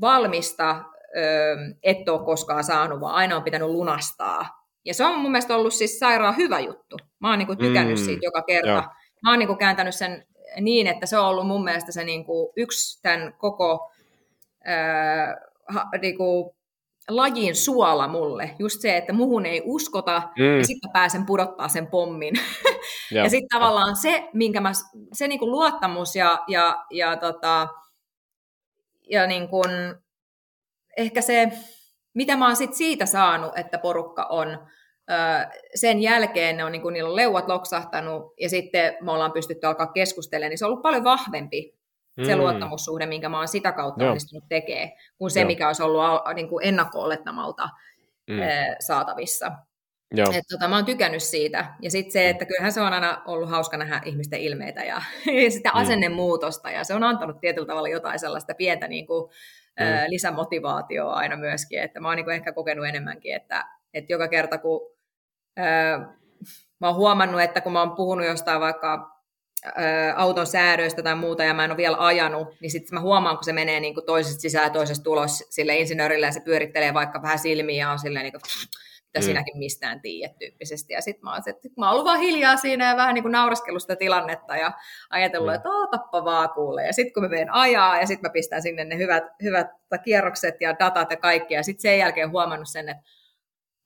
valmista 0.01 0.85
ö, 1.17 1.57
et 1.83 2.09
ole 2.09 2.25
koskaan 2.25 2.65
saanut, 2.65 3.01
vaan 3.01 3.15
aina 3.15 3.37
on 3.37 3.43
pitänyt 3.43 3.69
lunastaa. 3.69 4.67
Ja 4.85 4.95
se 4.95 5.05
on 5.05 5.19
mun 5.19 5.31
mielestä 5.31 5.57
ollut 5.57 5.75
siis 5.75 5.99
sairaan 5.99 6.37
hyvä 6.37 6.61
juttu. 6.61 6.97
Mä 7.19 7.31
oon 7.31 7.39
niin 7.39 7.47
kuin 7.47 7.59
tykännyt 7.59 7.99
mm. 7.99 8.05
siitä 8.05 8.27
joka 8.27 8.43
kerta. 8.43 8.69
Joo. 8.69 8.83
Mä 9.23 9.31
oon 9.31 9.39
niin 9.39 9.47
kuin 9.47 9.59
kääntänyt 9.59 9.95
sen 9.95 10.27
niin, 10.61 10.87
että 10.87 11.07
se 11.07 11.19
on 11.19 11.27
ollut 11.27 11.47
mun 11.47 11.65
mielestä 11.65 11.93
se 11.93 12.05
niin 12.05 12.25
kuin 12.25 12.53
yksi 12.57 13.03
tämän 13.03 13.35
koko 13.39 13.93
ää, 14.65 15.37
ha, 15.69 15.85
niin 16.03 16.17
kuin 16.17 16.56
lajin 17.09 17.57
suola 17.57 18.09
mulle. 18.09 18.55
Just 18.59 18.81
se, 18.81 18.97
että 18.97 19.13
muhun 19.13 19.47
ei 19.47 19.63
uskota, 19.65 20.23
mm. 20.39 20.59
ja 20.59 20.67
sitten 20.67 20.91
pääsen 20.93 21.27
pudottaa 21.27 21.69
sen 21.69 21.87
pommin. 21.87 22.35
ja, 23.11 23.23
ja 23.23 23.31
sitten 23.31 23.59
tavallaan 23.59 23.97
se, 23.97 24.29
minkä 24.33 24.61
mä, 24.61 24.73
se 25.13 25.29
niinku 25.29 25.51
luottamus 25.51 26.17
ja, 26.17 26.45
ja, 26.49 26.85
ja, 26.91 27.17
tota, 27.17 27.69
ja 29.11 29.27
niinku, 29.27 29.63
ehkä 30.97 31.21
se, 31.21 31.53
mitä 32.15 32.37
mä 32.37 32.47
oon 32.47 32.57
sit 32.57 32.75
siitä 32.75 33.07
saanut, 33.07 33.59
että 33.59 33.79
porukka 33.79 34.27
on, 34.31 34.59
sen 35.75 36.03
jälkeen 36.03 36.57
ne 36.57 36.65
on, 36.65 36.73
niin 36.73 36.83
kuin, 36.83 36.93
niillä 36.93 37.11
on 37.11 37.17
leuat 37.17 37.49
loksahtanut 37.49 38.35
ja 38.41 38.49
sitten 38.49 38.97
me 39.01 39.13
ollaan 39.13 39.33
pystytty 39.33 39.67
alkaa 39.67 39.87
keskustelemaan, 39.93 40.51
niin 40.51 40.59
se 40.59 40.65
on 40.65 40.71
ollut 40.71 40.83
paljon 40.83 41.05
vahvempi 41.05 41.76
se 42.25 42.35
mm. 42.35 42.41
luottamussuhde, 42.41 43.07
minkä 43.07 43.29
mä 43.29 43.39
oon 43.39 43.49
sitä 43.49 43.73
kautta 43.73 44.03
Joo. 44.03 44.11
onnistunut 44.11 44.49
tekemään, 44.49 44.91
kuin 45.19 45.31
se, 45.31 45.41
Joo. 45.41 45.47
mikä 45.47 45.67
olisi 45.67 45.83
ollut 45.83 46.03
niin 46.35 46.49
kuin 46.49 46.65
ennakko-olettamalta 46.65 47.69
mm. 48.31 48.37
saatavissa. 48.81 49.53
Joo. 50.15 50.27
Et, 50.35 50.45
tota, 50.51 50.69
mä 50.69 50.77
oon 50.77 50.85
tykännyt 50.85 51.23
siitä. 51.23 51.75
Ja 51.83 51.91
sitten 51.91 52.13
se, 52.13 52.29
että 52.29 52.45
kyllähän 52.45 52.73
se 52.73 52.81
on 52.81 52.93
aina 52.93 53.23
ollut 53.27 53.51
hauska 53.51 53.77
nähdä 53.77 54.01
ihmisten 54.05 54.41
ilmeitä 54.41 54.85
ja, 54.85 55.03
ja 55.45 55.51
sitä 55.51 55.69
mm. 55.69 55.81
asennemuutosta, 55.81 56.71
ja 56.71 56.85
se 56.85 56.95
on 56.95 57.03
antanut 57.03 57.41
tietyllä 57.41 57.67
tavalla 57.67 57.89
jotain 57.89 58.19
sellaista 58.19 58.55
pientä 58.55 58.89
niin 58.89 59.07
kuin, 59.07 59.31
mm. 59.81 60.11
lisämotivaatioa 60.11 61.15
aina 61.15 61.37
myöskin, 61.37 61.83
että 61.83 62.01
mä 62.01 62.09
oon 62.09 62.17
niin 62.17 62.25
kuin 62.25 62.35
ehkä 62.35 62.53
kokenut 62.53 62.87
enemmänkin, 62.87 63.35
että, 63.35 63.65
että 63.95 64.13
joka 64.13 64.29
kerta 64.29 64.59
kun 64.59 64.81
ää, 65.57 65.99
mä 66.81 66.87
oon 66.87 66.97
huomannut, 66.97 67.41
että 67.41 67.61
kun 67.61 67.73
mä 67.73 67.81
oon 67.81 67.97
puhunut 67.97 68.27
jostain 68.27 68.61
vaikka 68.61 69.16
auton 70.17 70.47
säädöistä 70.47 71.03
tai 71.03 71.15
muuta, 71.15 71.45
ja 71.45 71.55
mä 71.55 71.65
en 71.65 71.71
ole 71.71 71.77
vielä 71.77 71.97
ajanut, 72.01 72.49
niin 72.61 72.71
sitten 72.71 72.95
mä 72.95 73.01
huomaan, 73.01 73.37
kun 73.37 73.45
se 73.45 73.53
menee 73.53 73.81
niin 73.81 73.95
kuin 73.95 74.07
toisesta 74.07 74.41
sisään 74.41 74.65
ja 74.65 74.71
toisesta 74.71 75.05
tulos 75.05 75.45
sille 75.51 75.77
insinöörille, 75.77 76.27
ja 76.27 76.33
se 76.33 76.41
pyörittelee 76.41 76.95
vaikka 76.95 77.23
vähän 77.23 77.39
silmiä, 77.39 77.85
ja 77.85 77.91
on 77.91 77.99
silleen 77.99 78.23
niin 78.23 78.33
kuin, 78.33 78.43
mitä 79.17 79.21
mm. 79.21 79.23
sinäkin 79.23 79.59
mistään 79.59 80.01
tiedät 80.01 80.39
tyyppisesti. 80.39 80.93
Ja 80.93 81.01
sitten 81.01 81.25
mä 81.25 81.33
oon, 81.33 81.43
että 81.47 81.69
mä 81.77 81.87
oon 81.87 81.93
ollut 81.93 82.05
vaan 82.05 82.21
hiljaa 82.21 82.57
siinä 82.57 82.91
ja 82.91 82.97
vähän 82.97 83.15
niin 83.15 83.23
kuin 83.23 83.33
nauraskellut 83.33 83.83
sitä 83.83 83.97
tilannetta 83.97 84.57
ja 84.57 84.73
ajatellut, 85.11 85.51
mm. 85.51 85.55
että 85.55 85.69
ootappa 85.69 86.25
vaan 86.25 86.51
kuulee. 86.51 86.87
Ja 86.87 86.93
sitten 86.93 87.13
kun 87.13 87.23
mä 87.23 87.29
menen 87.29 87.53
ajaa 87.53 88.01
ja 88.01 88.07
sitten 88.07 88.31
mä 88.31 88.33
pistän 88.33 88.63
sinne 88.63 88.85
ne 88.85 88.97
hyvät, 88.97 89.25
hyvät 89.43 89.67
kierrokset 90.05 90.55
ja 90.61 90.79
datat 90.79 91.11
ja 91.11 91.17
kaikki, 91.17 91.55
ja 91.55 91.63
sitten 91.63 91.83
sen 91.83 91.99
jälkeen 91.99 92.31
huomannut 92.31 92.69
sen, 92.69 92.89
että 92.89 93.03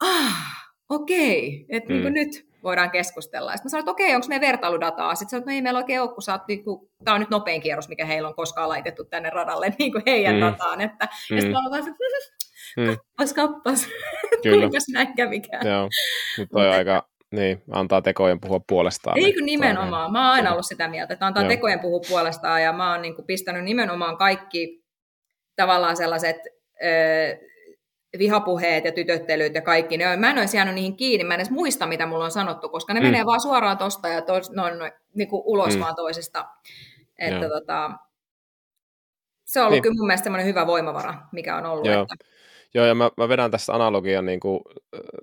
ah, 0.01 0.71
okei, 0.89 1.67
että 1.69 1.93
niin 1.93 2.05
mm. 2.05 2.13
niin 2.13 2.15
nyt 2.15 2.50
voidaan 2.63 2.91
keskustella. 2.91 3.53
Sitten 3.53 3.67
mä 3.67 3.71
sanoin, 3.71 3.83
että 3.83 3.91
okei, 3.91 4.15
onko 4.15 4.27
meidän 4.29 4.49
vertailudataa? 4.49 5.15
Sitten 5.15 5.31
sanoin, 5.31 5.43
että 5.43 5.51
no 5.51 5.55
ei 5.55 5.63
meillä 5.63 5.79
oikein 5.79 6.01
ole, 6.01 6.13
kun 6.13 6.23
sä 6.23 6.33
oot, 6.33 6.49
niin 6.49 6.65
kuin, 6.65 6.91
tämä 7.05 7.15
on 7.15 7.21
nyt 7.21 7.31
nopein 7.31 7.61
kierros, 7.61 7.89
mikä 7.89 8.05
heillä 8.05 8.29
on 8.29 8.35
koskaan 8.35 8.69
laitettu 8.69 9.05
tänne 9.05 9.31
radalle 9.31 9.75
niin 9.79 9.93
kuin 9.93 10.03
heidän 10.07 10.35
mm. 10.35 10.41
dataan. 10.41 10.81
Että, 10.81 11.05
mm. 11.31 11.37
Ja 11.37 11.43
sitten 11.43 11.63
mä 11.63 11.69
olen 11.69 11.85
mm. 12.77 12.87
kappas, 12.87 13.33
kappas, 13.33 13.89
kuinkas 14.43 14.85
näin 14.93 15.15
kävikään. 15.17 15.67
Joo, 15.67 15.89
mutta 16.39 16.53
toi 16.53 16.69
aika, 16.69 17.09
niin, 17.35 17.63
antaa 17.71 18.03
tekojen 18.03 18.41
puhua 18.41 18.61
puolestaan. 18.69 19.19
Ei 19.19 19.35
kun 19.35 19.47
nimenomaan. 19.47 20.13
Mä 20.13 20.27
oon 20.27 20.35
aina 20.35 20.53
ollut 20.53 20.67
sitä 20.67 20.89
mieltä, 20.89 21.13
että 21.13 21.27
antaa 21.27 21.43
Joo. 21.43 21.51
tekojen 21.51 21.81
puhua 21.81 22.01
puolestaan, 22.09 22.63
ja 22.63 22.73
mä 22.73 22.93
oon 22.93 23.03
niin 23.03 23.15
kuin, 23.15 23.27
pistänyt 23.27 23.65
nimenomaan 23.65 24.17
kaikki 24.17 24.85
tavallaan 25.57 25.97
sellaiset 25.97 26.37
vihapuheet 28.19 28.85
ja 28.85 28.93
tytöttelyt 28.93 29.55
ja 29.55 29.63
kaikki, 29.63 29.97
ne 29.97 30.09
on, 30.09 30.19
mä 30.19 30.31
en 30.31 30.39
olisi 30.39 30.57
jäänyt 30.57 30.75
niihin 30.75 30.97
kiinni, 30.97 31.25
mä 31.25 31.35
en 31.35 31.41
edes 31.41 31.51
muista, 31.51 31.87
mitä 31.87 32.07
mulla 32.07 32.25
on 32.25 32.31
sanottu, 32.31 32.69
koska 32.69 32.95
ne 32.95 33.01
mm. 33.01 33.07
menee 33.07 33.27
vaan 33.27 33.41
suoraan 33.41 33.79
tosta 33.79 34.09
ja 34.09 34.23
tos, 34.23 34.51
no, 34.51 34.71
no, 34.71 34.91
niin 35.15 35.29
kuin 35.29 35.43
ulos 35.45 35.75
mm. 35.75 35.81
vaan 35.81 35.95
toisesta. 35.95 36.49
Että 37.19 37.49
tota, 37.49 37.91
se 39.45 39.61
on 39.61 39.67
ollut 39.67 39.77
niin. 39.77 39.83
kyllä 39.83 39.95
mun 39.99 40.07
mielestä 40.07 40.25
semmoinen 40.25 40.47
hyvä 40.47 40.67
voimavara, 40.67 41.15
mikä 41.33 41.57
on 41.57 41.67
ollut. 41.67 41.87
Joo. 41.87 42.03
Että, 42.03 42.25
Joo, 42.75 42.87
ja 42.87 42.95
mä, 42.95 43.11
mä 43.17 43.29
vedän 43.29 43.51
tästä 43.51 43.75
analogian 43.75 44.27
niin 44.27 44.41
kuin 44.41 44.61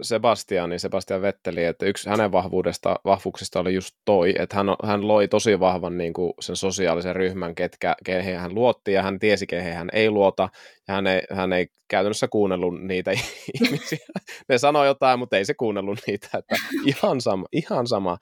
Sebastian, 0.02 0.70
niin 0.70 0.80
Sebastian 0.80 1.22
Vetteli, 1.22 1.64
että 1.64 1.86
yksi 1.86 2.10
hänen 2.10 2.32
vahvuudesta, 2.32 2.96
vahvuuksista 3.06 3.60
oli 3.60 3.74
just 3.74 3.96
toi, 4.06 4.34
että 4.40 4.56
hän, 4.56 4.68
hän 4.84 5.08
loi 5.08 5.28
tosi 5.28 5.60
vahvan 5.60 5.98
niin 5.98 6.14
kuin 6.14 6.34
sen 6.40 6.56
sosiaalisen 6.56 7.16
ryhmän, 7.16 7.56
ketkä, 7.56 7.96
kehen 8.06 8.40
hän 8.40 8.56
luotti, 8.56 8.94
ja 8.94 9.04
hän 9.04 9.20
tiesi, 9.20 9.48
kehen 9.48 9.76
hän 9.76 9.90
ei 9.94 10.10
luota, 10.10 10.50
ja 10.88 10.94
hän 10.94 11.08
ei, 11.08 11.22
hän 11.32 11.54
ei 11.54 11.68
käytännössä 11.88 12.28
kuunnellut 12.28 12.82
niitä 12.82 13.12
ihmisiä. 13.62 14.06
Ne 14.50 14.58
sanoi 14.58 14.88
jotain, 14.88 15.20
mutta 15.20 15.38
ei 15.38 15.46
se 15.46 15.54
kuunnellut 15.54 16.00
niitä, 16.08 16.28
että 16.38 16.56
ihan 16.86 17.22
sama, 17.22 17.46
ihan 17.52 17.88
sama. 17.88 18.18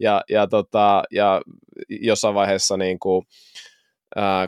Ja, 0.00 0.22
ja, 0.28 0.46
tota, 0.46 1.02
ja 1.10 1.40
jossain 1.88 2.34
vaiheessa 2.34 2.76
niin 2.76 2.98
kuin, 2.98 3.24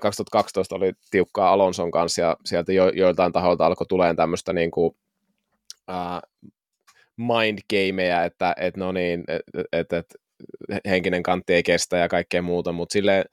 2012 0.03 0.75
oli 0.75 0.93
tiukkaa 1.11 1.53
Alonson 1.53 1.91
kanssa 1.91 2.23
ja 2.23 2.37
sieltä 2.45 2.73
jo, 2.73 2.89
joiltain 2.89 3.33
taholta 3.33 3.67
alkoi 3.67 3.87
tulemaan 3.87 4.17
tämmöistä 4.17 4.53
niin 4.53 4.71
kuin, 4.71 4.97
uh, 5.91 6.49
mind 7.17 7.59
gameja, 7.71 8.25
että 8.25 8.55
et 8.61 8.77
no 8.77 8.93
niin, 8.93 9.25
et, 9.29 9.43
et, 9.73 9.93
et, 9.93 10.07
henkinen 10.87 11.23
kantti 11.23 11.55
ei 11.55 11.63
kestä 11.63 11.97
ja 11.97 12.09
kaikkea 12.09 12.43
muuta, 12.43 12.73
mutta 12.73 12.93
sille 12.93 13.25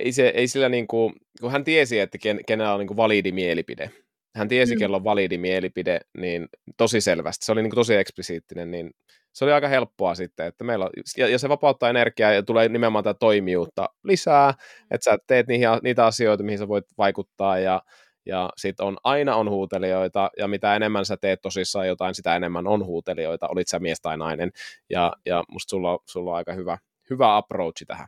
ei, 0.00 0.12
se, 0.12 0.28
ei 0.28 0.48
sillä 0.48 0.68
niin 0.68 0.86
kuin, 0.86 1.12
kun 1.40 1.52
hän 1.52 1.64
tiesi, 1.64 2.00
että 2.00 2.18
ken, 2.18 2.40
kenellä 2.46 2.72
on 2.72 2.78
niin 2.78 2.86
kuin 2.86 2.96
validi 2.96 3.32
mielipide, 3.32 3.90
hän 4.36 4.48
tiesi, 4.48 4.74
mm. 4.74 4.78
kello 4.78 4.96
on 4.96 5.04
validi 5.04 5.38
mielipide, 5.38 6.00
niin 6.18 6.48
tosi 6.76 7.00
selvästi, 7.00 7.46
se 7.46 7.52
oli 7.52 7.62
niin 7.62 7.70
kuin 7.70 7.80
tosi 7.80 7.94
eksplisiittinen, 7.94 8.70
niin 8.70 8.90
se 9.34 9.44
oli 9.44 9.52
aika 9.52 9.68
helppoa 9.68 10.14
sitten, 10.14 10.46
että 10.46 10.64
meillä, 10.64 10.90
ja, 11.16 11.28
ja 11.28 11.38
se 11.38 11.48
vapauttaa 11.48 11.90
energiaa 11.90 12.32
ja 12.32 12.42
tulee 12.42 12.68
nimenomaan 12.68 13.04
tätä 13.04 13.18
toimijuutta 13.18 13.88
lisää, 14.04 14.54
että 14.90 15.04
sä 15.04 15.18
teet 15.26 15.46
niihin, 15.46 15.68
niitä 15.82 16.06
asioita, 16.06 16.44
mihin 16.44 16.58
sä 16.58 16.68
voit 16.68 16.84
vaikuttaa 16.98 17.58
ja, 17.58 17.82
ja 18.26 18.50
sitten 18.56 18.86
on, 18.86 18.96
aina 19.04 19.36
on 19.36 19.50
huutelijoita, 19.50 20.30
ja 20.38 20.48
mitä 20.48 20.76
enemmän 20.76 21.04
sä 21.04 21.16
teet 21.16 21.42
tosissaan 21.42 21.88
jotain, 21.88 22.14
sitä 22.14 22.36
enemmän 22.36 22.66
on 22.66 22.86
huutelijoita, 22.86 23.48
olit 23.48 23.68
sä 23.68 23.78
mies 23.78 24.00
tai 24.00 24.16
nainen, 24.16 24.50
ja, 24.90 25.12
ja 25.26 25.44
musta 25.48 25.70
sulla, 25.70 25.98
sulla 26.04 26.30
on 26.30 26.36
aika 26.36 26.52
hyvä, 26.52 26.78
hyvä 27.10 27.36
approachi 27.36 27.84
tähän. 27.84 28.06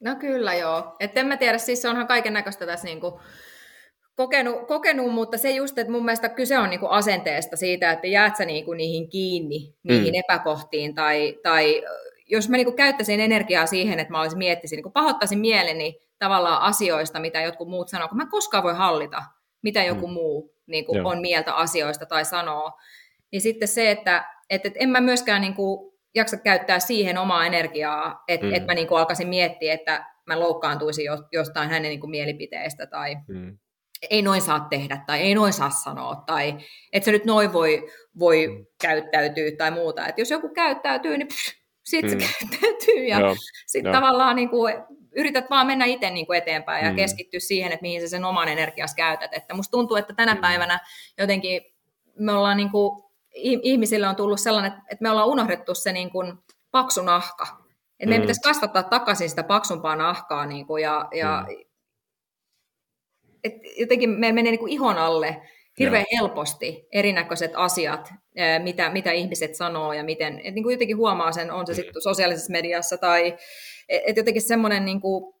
No 0.00 0.16
kyllä 0.16 0.54
joo, 0.54 0.96
että 1.00 1.20
en 1.20 1.26
mä 1.26 1.36
tiedä, 1.36 1.58
siis 1.58 1.84
onhan 1.84 2.06
kaiken 2.06 2.32
näköistä 2.32 2.66
tässä 2.66 2.84
niinku 2.84 3.20
kokenut, 4.20 4.66
kokenut, 4.66 5.12
mutta 5.14 5.38
se 5.38 5.50
just, 5.50 5.78
että 5.78 5.92
mun 5.92 6.04
mielestä 6.04 6.28
kyse 6.28 6.58
on 6.58 6.70
niinku 6.70 6.86
asenteesta 6.86 7.56
siitä, 7.56 7.90
että 7.90 8.06
jäät 8.06 8.36
sä 8.36 8.44
niinku 8.44 8.72
niihin 8.72 9.08
kiinni, 9.08 9.74
niihin 9.82 10.14
mm. 10.14 10.18
epäkohtiin, 10.18 10.94
tai, 10.94 11.38
tai 11.42 11.82
jos 12.26 12.48
mä 12.48 12.56
niinku 12.56 12.72
käyttäisin 12.72 13.20
energiaa 13.20 13.66
siihen, 13.66 13.98
että 13.98 14.12
mä 14.12 14.20
olisin 14.20 14.38
miettisin, 14.38 14.76
niinku 14.76 14.90
pahoittaisin 14.90 15.38
mieleni 15.38 16.00
tavallaan 16.18 16.62
asioista, 16.62 17.20
mitä 17.20 17.42
jotkut 17.42 17.68
muut 17.68 17.88
sanoo, 17.88 18.08
kun 18.08 18.16
mä 18.16 18.26
koskaan 18.30 18.64
voi 18.64 18.74
hallita, 18.74 19.22
mitä 19.62 19.84
joku 19.84 20.06
mm. 20.06 20.12
muu 20.12 20.54
niinku 20.66 20.92
on 21.04 21.20
mieltä 21.20 21.54
asioista 21.54 22.06
tai 22.06 22.24
sanoo, 22.24 22.72
niin 23.32 23.40
sitten 23.40 23.68
se, 23.68 23.90
että 23.90 24.24
et, 24.50 24.66
et 24.66 24.74
en 24.76 24.88
mä 24.88 25.00
myöskään 25.00 25.40
niinku 25.40 25.94
jaksa 26.14 26.36
käyttää 26.36 26.80
siihen 26.80 27.18
omaa 27.18 27.46
energiaa, 27.46 28.24
että 28.28 28.46
mm. 28.46 28.54
et 28.54 28.66
mä 28.66 28.74
niinku 28.74 28.94
alkaisin 28.94 29.28
miettiä, 29.28 29.74
että 29.74 30.04
mä 30.26 30.40
loukkaantuisin 30.40 31.04
jostain 31.32 31.70
hänen 31.70 31.88
niinku 31.88 32.06
mielipiteestä 32.06 32.86
tai... 32.86 33.16
Mm 33.28 33.58
ei 34.10 34.22
noin 34.22 34.42
saa 34.42 34.66
tehdä 34.70 35.04
tai 35.06 35.20
ei 35.20 35.34
noin 35.34 35.52
saa 35.52 35.70
sanoa 35.70 36.22
tai 36.26 36.56
että 36.92 37.04
se 37.04 37.12
nyt 37.12 37.24
noin 37.24 37.52
voi, 37.52 37.90
voi 38.18 38.46
mm. 38.46 38.66
käyttäytyä 38.82 39.50
tai 39.58 39.70
muuta. 39.70 40.06
Että 40.06 40.20
jos 40.20 40.30
joku 40.30 40.48
käyttäytyy, 40.48 41.18
niin 41.18 41.28
sitten 41.82 42.18
mm. 42.18 42.20
se 42.20 42.26
käyttäytyy 42.26 43.04
ja 43.04 43.18
sitten 43.66 43.92
tavallaan 43.92 44.36
niin 44.36 44.48
kuin, 44.48 44.74
yrität 45.16 45.50
vaan 45.50 45.66
mennä 45.66 45.84
itse 45.84 46.10
niin 46.10 46.26
kuin 46.26 46.38
eteenpäin 46.38 46.84
ja 46.84 46.90
mm. 46.90 46.96
keskittyä 46.96 47.40
siihen, 47.40 47.72
että 47.72 47.82
mihin 47.82 48.00
sä 48.00 48.08
sen 48.08 48.24
oman 48.24 48.48
energias 48.48 48.94
käytät. 48.94 49.34
Että 49.34 49.54
musta 49.54 49.70
tuntuu, 49.70 49.96
että 49.96 50.14
tänä 50.14 50.34
mm. 50.34 50.40
päivänä 50.40 50.80
jotenkin 51.18 51.62
me 52.18 52.32
ollaan 52.32 52.56
niin 52.56 52.70
kuin, 52.70 53.02
ihmisille 53.62 54.08
on 54.08 54.16
tullut 54.16 54.40
sellainen, 54.40 54.72
että 54.72 55.02
me 55.02 55.10
ollaan 55.10 55.28
unohdettu 55.28 55.74
se 55.74 55.92
niin 55.92 56.10
kuin 56.10 56.32
paksu 56.70 57.02
nahka. 57.02 57.44
Että 57.44 58.08
meidän 58.08 58.20
mm. 58.20 58.22
pitäisi 58.22 58.40
kasvattaa 58.40 58.82
takaisin 58.82 59.30
sitä 59.30 59.42
paksumpaa 59.42 59.96
nahkaa 59.96 60.46
niin 60.46 60.66
kuin, 60.66 60.82
ja, 60.82 61.08
ja 61.14 61.46
mm 61.48 61.69
et 63.44 63.54
jotenkin 63.78 64.10
me 64.10 64.32
menee 64.32 64.50
niin 64.50 64.60
kuin 64.60 64.72
ihon 64.72 64.98
alle 64.98 65.42
hirveän 65.78 66.04
Joo. 66.10 66.20
helposti 66.20 66.88
erinäköiset 66.92 67.52
asiat, 67.54 68.12
mitä, 68.62 68.90
mitä 68.90 69.12
ihmiset 69.12 69.54
sanoo 69.54 69.92
ja 69.92 70.04
miten, 70.04 70.40
et 70.44 70.54
niin 70.54 70.62
kuin 70.62 70.74
jotenkin 70.74 70.96
huomaa 70.96 71.32
sen, 71.32 71.50
on 71.50 71.66
se 71.66 71.74
sitten 71.74 72.02
sosiaalisessa 72.02 72.52
mediassa 72.52 72.98
tai 72.98 73.36
et 73.88 74.16
jotenkin 74.16 74.42
semmoinen 74.42 74.84
niin 74.84 75.00
kuin, 75.00 75.34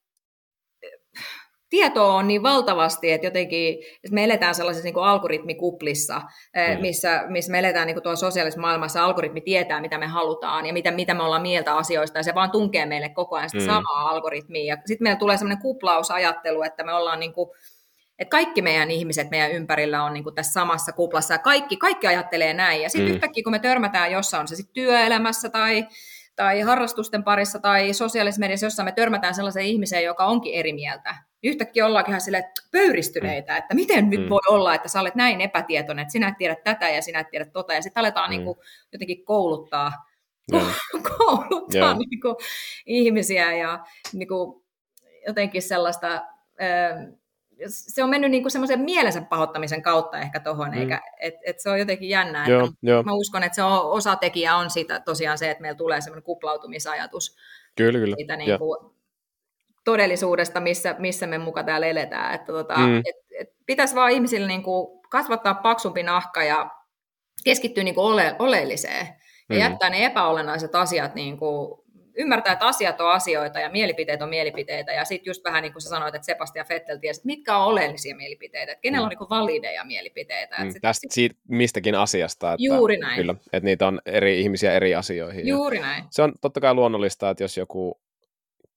tietoa 1.70 2.14
on 2.14 2.28
niin 2.28 2.42
valtavasti, 2.42 3.12
että 3.12 3.26
jotenkin 3.26 3.74
että 3.74 4.14
me 4.14 4.24
eletään 4.24 4.54
sellaisessa 4.54 4.84
niin 4.84 4.94
kuin 4.94 5.04
algoritmikuplissa, 5.04 6.18
mm. 6.18 6.80
missä, 6.80 7.24
missä 7.28 7.52
me 7.52 7.58
eletään 7.58 7.86
niin 7.86 7.94
kuin 7.94 8.02
tuolla 8.02 8.16
sosiaalisessa 8.16 8.60
maailmassa, 8.60 9.04
algoritmi 9.04 9.40
tietää, 9.40 9.80
mitä 9.80 9.98
me 9.98 10.06
halutaan 10.06 10.66
ja 10.66 10.72
mitä, 10.72 10.90
mitä 10.90 11.14
me 11.14 11.22
ollaan 11.22 11.42
mieltä 11.42 11.76
asioista, 11.76 12.18
ja 12.18 12.22
se 12.22 12.34
vaan 12.34 12.50
tunkee 12.50 12.86
meille 12.86 13.08
koko 13.08 13.36
ajan 13.36 13.50
sitä 13.50 13.62
mm. 13.62 13.66
samaa 13.66 14.08
algoritmia. 14.08 14.74
Ja 14.74 14.82
sitten 14.86 15.04
meillä 15.04 15.18
tulee 15.18 15.36
sellainen 15.36 15.62
kuplausajattelu, 15.62 16.62
että 16.62 16.84
me 16.84 16.94
ollaan 16.94 17.20
niin 17.20 17.32
kuin, 17.32 17.50
että 18.20 18.30
kaikki 18.30 18.62
meidän 18.62 18.90
ihmiset 18.90 19.30
meidän 19.30 19.52
ympärillä 19.52 20.04
on 20.04 20.12
niin 20.12 20.24
kuin 20.24 20.34
tässä 20.34 20.52
samassa 20.52 20.92
kuplassa 20.92 21.34
ja 21.34 21.38
kaikki, 21.38 21.76
kaikki 21.76 22.06
ajattelee 22.06 22.54
näin. 22.54 22.82
Ja 22.82 22.88
sitten 22.88 23.08
mm. 23.08 23.14
yhtäkkiä, 23.14 23.44
kun 23.44 23.52
me 23.52 23.58
törmätään 23.58 24.12
jossain, 24.12 24.40
on 24.40 24.48
se 24.48 24.56
sitten 24.56 24.74
työelämässä 24.74 25.48
tai, 25.48 25.86
tai 26.36 26.60
harrastusten 26.60 27.24
parissa 27.24 27.58
tai 27.58 27.92
sosiaalisessa 27.92 28.40
mediassa, 28.40 28.66
jossa 28.66 28.84
me 28.84 28.92
törmätään 28.92 29.34
sellaiseen 29.34 29.66
ihmiseen, 29.66 30.04
joka 30.04 30.24
onkin 30.24 30.54
eri 30.54 30.72
mieltä. 30.72 31.14
Yhtäkkiä 31.42 31.86
ollaankin 31.86 32.12
ihan 32.12 32.20
sille 32.20 32.44
pöyristyneitä, 32.72 33.52
mm. 33.52 33.58
että 33.58 33.74
miten 33.74 34.04
mm. 34.04 34.10
nyt 34.10 34.30
voi 34.30 34.40
olla, 34.48 34.74
että 34.74 34.88
sä 34.88 35.00
olet 35.00 35.14
näin 35.14 35.40
epätietoinen, 35.40 36.02
että 36.02 36.12
sinä 36.12 36.28
et 36.28 36.38
tiedä 36.38 36.56
tätä 36.64 36.88
ja 36.88 37.02
sinä 37.02 37.20
et 37.20 37.30
tiedä 37.30 37.44
tota. 37.44 37.74
Ja 37.74 37.82
sitten 37.82 38.00
aletaan 38.00 38.30
mm. 38.30 38.30
niin 38.30 38.44
kuin 38.44 38.58
jotenkin 38.92 39.24
kouluttaa, 39.24 39.92
kouluttaa 41.18 41.94
niin 41.94 42.20
kuin 42.20 42.36
ihmisiä 42.86 43.52
ja 43.52 43.84
niin 44.12 44.28
kuin 44.28 44.62
jotenkin 45.26 45.62
sellaista 45.62 46.22
se 47.66 48.04
on 48.04 48.10
mennyt 48.10 48.30
niinku 48.30 48.50
semmoisen 48.50 48.80
mielensä 48.80 49.20
pahoittamisen 49.20 49.82
kautta 49.82 50.18
ehkä 50.18 50.40
tuohon, 50.40 50.70
mm. 50.70 50.78
eikä 50.78 51.00
et, 51.20 51.34
et 51.44 51.60
se 51.60 51.70
on 51.70 51.78
jotenkin 51.78 52.08
jännää. 52.08 52.48
Joo, 52.48 52.64
että 52.64 52.76
jo. 52.82 53.02
Mä 53.02 53.12
uskon, 53.12 53.42
että 53.42 53.56
se 53.56 53.62
on, 53.62 53.90
osatekijä 53.90 54.56
on 54.56 54.70
siitä 54.70 55.00
tosiaan 55.00 55.38
se, 55.38 55.50
että 55.50 55.62
meillä 55.62 55.76
tulee 55.76 56.00
semmoinen 56.00 56.22
kuplautumisajatus 56.22 57.36
kyllä, 57.76 57.98
kyllä. 57.98 58.16
siitä 58.16 58.36
niinku 58.36 58.94
todellisuudesta, 59.84 60.60
missä, 60.60 60.94
missä 60.98 61.26
me 61.26 61.38
muka 61.38 61.62
täällä 61.62 61.86
eletään. 61.86 62.34
Että 62.34 62.52
tota, 62.52 62.76
mm. 62.76 62.98
et, 62.98 63.16
et 63.38 63.48
pitäisi 63.66 63.94
vaan 63.94 64.10
ihmisille 64.10 64.46
niinku 64.46 65.02
kasvattaa 65.10 65.54
paksumpi 65.54 66.02
nahka 66.02 66.42
ja 66.42 66.70
keskittyä 67.44 67.84
niinku 67.84 68.00
ole, 68.00 68.36
oleelliseen 68.38 69.06
ja 69.48 69.56
mm. 69.56 69.60
jättää 69.60 69.90
ne 69.90 70.04
epäolennaiset 70.04 70.74
asiat 70.74 71.14
niinku 71.14 71.79
ymmärtää, 72.16 72.52
että 72.52 72.66
asiat 72.66 73.00
on 73.00 73.10
asioita 73.10 73.60
ja 73.60 73.70
mielipiteet 73.70 74.22
on 74.22 74.28
mielipiteitä. 74.28 74.92
Ja 74.92 75.04
sitten 75.04 75.30
just 75.30 75.44
vähän 75.44 75.62
niin 75.62 75.72
kuin 75.72 75.82
sä 75.82 75.88
sanoit, 75.88 76.14
että 76.14 76.26
Sebastian 76.26 76.66
Vettel 76.68 76.98
tiesi, 76.98 77.18
että 77.18 77.26
mitkä 77.26 77.56
on 77.56 77.66
oleellisia 77.66 78.16
mielipiteitä, 78.16 78.72
että 78.72 78.82
kenellä 78.82 79.08
mm. 79.08 79.12
on 79.12 79.16
niin 79.20 79.30
valideja 79.30 79.84
mielipiteitä. 79.84 80.56
Mm, 80.64 80.70
sit, 80.70 80.82
tästä 80.82 81.06
siitä 81.10 81.36
mistäkin 81.48 81.94
asiasta. 81.94 82.52
Että, 82.52 82.64
juuri 82.64 82.96
näin. 82.96 83.16
Kyllä, 83.16 83.34
että 83.52 83.64
niitä 83.64 83.86
on 83.86 84.00
eri 84.06 84.40
ihmisiä 84.40 84.72
eri 84.72 84.94
asioihin. 84.94 85.48
Juuri 85.48 85.76
ja 85.76 85.82
näin. 85.82 86.04
Se 86.10 86.22
on 86.22 86.32
totta 86.40 86.60
kai 86.60 86.74
luonnollista, 86.74 87.30
että 87.30 87.44
jos 87.44 87.56
joku 87.56 88.00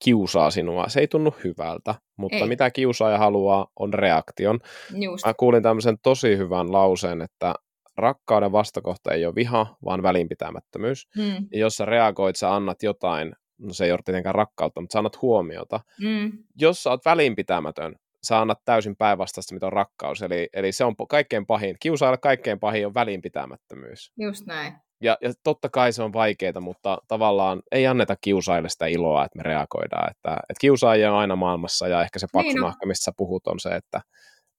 kiusaa 0.03 0.51
sinua, 0.51 0.85
se 0.87 0.99
ei 0.99 1.07
tunnu 1.07 1.35
hyvältä, 1.43 1.95
mutta 2.17 2.37
ei. 2.37 2.47
mitä 2.47 2.71
kiusaaja 2.71 3.17
haluaa 3.17 3.67
on 3.79 3.93
reaktion. 3.93 4.59
Just. 5.01 5.25
Mä 5.25 5.33
kuulin 5.33 5.63
tämmöisen 5.63 5.97
tosi 6.03 6.37
hyvän 6.37 6.71
lauseen, 6.71 7.21
että 7.21 7.53
rakkauden 7.97 8.51
vastakohta 8.51 9.13
ei 9.13 9.25
ole 9.25 9.35
viha, 9.35 9.75
vaan 9.85 10.03
välinpitämättömyys. 10.03 11.07
Mm. 11.17 11.47
Ja 11.51 11.59
jos 11.59 11.75
sä 11.75 11.85
reagoit, 11.85 12.35
sä 12.35 12.55
annat 12.55 12.83
jotain, 12.83 13.35
no 13.57 13.73
se 13.73 13.85
ei 13.85 13.91
ole 13.91 13.99
tietenkään 14.05 14.35
rakkautta, 14.35 14.81
mutta 14.81 14.93
sä 14.93 14.99
annat 14.99 15.21
huomiota. 15.21 15.79
Mm. 16.01 16.31
Jos 16.55 16.83
sä 16.83 16.89
oot 16.89 17.05
välinpitämätön, 17.05 17.95
sä 18.23 18.41
annat 18.41 18.59
täysin 18.65 18.95
päinvastaista, 18.95 19.53
mitä 19.53 19.65
on 19.65 19.73
rakkaus. 19.73 20.21
Eli, 20.21 20.49
eli 20.53 20.71
se 20.71 20.85
on 20.85 20.95
kaikkein 21.09 21.45
pahin. 21.45 21.75
Kiusailla 21.79 22.17
kaikkein 22.17 22.59
pahin 22.59 22.87
on 22.87 22.93
välinpitämättömyys. 22.93 24.11
Just 24.19 24.45
näin. 24.45 24.73
Ja, 25.01 25.17
ja 25.21 25.33
totta 25.43 25.69
kai 25.69 25.93
se 25.93 26.03
on 26.03 26.13
vaikeaa, 26.13 26.61
mutta 26.61 26.97
tavallaan 27.07 27.61
ei 27.71 27.87
anneta 27.87 28.15
kiusaille 28.21 28.69
sitä 28.69 28.85
iloa, 28.85 29.25
että 29.25 29.37
me 29.37 29.43
reagoidaan. 29.43 30.11
Että, 30.11 30.31
että 30.33 30.61
kiusaajia 30.61 31.11
on 31.11 31.17
aina 31.17 31.35
maailmassa 31.35 31.87
ja 31.87 32.01
ehkä 32.01 32.19
se 32.19 32.27
paksunahka, 32.33 32.79
niin 32.79 32.87
no. 32.87 32.89
mistä 32.89 33.03
sä 33.03 33.11
puhut, 33.17 33.47
on 33.47 33.59
se, 33.59 33.69
että, 33.69 34.01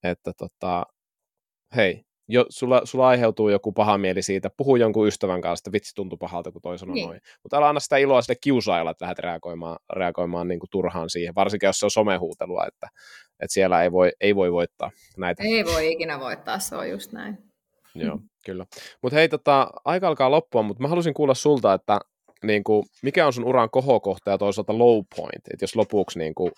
että 0.03 0.33
tota, 0.39 0.87
hei, 1.77 2.05
jo, 2.29 2.47
sulla, 2.49 2.81
sulla 2.85 3.09
aiheutuu 3.09 3.49
joku 3.49 3.73
paha 3.73 3.99
mieli 3.99 4.23
siitä, 4.23 4.51
puhu 4.57 4.77
jonkun 4.77 5.09
ystävän 5.09 5.41
kanssa, 5.41 5.61
että 5.61 5.73
vitsi 5.73 5.95
tuntuu 5.95 6.19
pahalta, 6.19 6.53
kun 6.53 6.63
toi 6.63 6.79
sanoo 6.79 6.95
niin. 6.95 7.07
noin. 7.07 7.21
Mutta 7.43 7.57
älä 7.57 7.69
anna 7.69 7.81
sitä 7.81 7.97
iloa 7.97 8.23
sille 8.23 8.39
kiusailla, 8.41 8.91
että 8.91 9.05
lähdet 9.05 9.19
reagoimaan, 9.19 9.79
reagoimaan 9.97 10.49
niin 10.49 10.61
kuin 10.61 10.71
turhaan 10.71 11.11
siihen, 11.11 11.35
varsinkin 11.35 11.67
jos 11.67 11.79
se 11.79 11.87
on 11.87 11.91
somehuutelua, 11.91 12.65
että, 12.67 12.89
että 13.41 13.55
siellä 13.55 13.83
ei 13.83 13.93
voi, 13.93 14.13
ei 14.21 14.37
voi 14.37 14.53
voittaa 14.53 14.91
näitä. 15.17 15.43
Ei 15.43 15.65
voi 15.65 15.93
ikinä 15.93 16.21
voittaa, 16.21 16.59
se 16.59 16.77
on 16.77 16.91
just 16.91 17.13
näin. 17.13 17.39
Joo, 17.95 18.19
kyllä. 18.47 18.67
Mutta 19.03 19.17
hei, 19.17 19.29
tota, 19.29 19.71
aika 19.85 20.09
alkaa 20.09 20.31
loppua, 20.31 20.63
mutta 20.63 20.83
mä 20.83 20.89
halusin 20.89 21.15
kuulla 21.15 21.35
sulta, 21.35 21.75
että 21.75 22.01
niin 22.43 22.65
kuin, 22.65 22.85
mikä 23.03 23.27
on 23.27 23.33
sun 23.33 23.45
uran 23.45 23.71
kohokohta 23.71 24.31
ja 24.31 24.39
toisaalta 24.39 24.79
low 24.79 25.01
point, 25.17 25.49
että 25.53 25.63
jos 25.63 25.77
lopuksi 25.77 26.19
niin 26.19 26.35
kuin, 26.35 26.53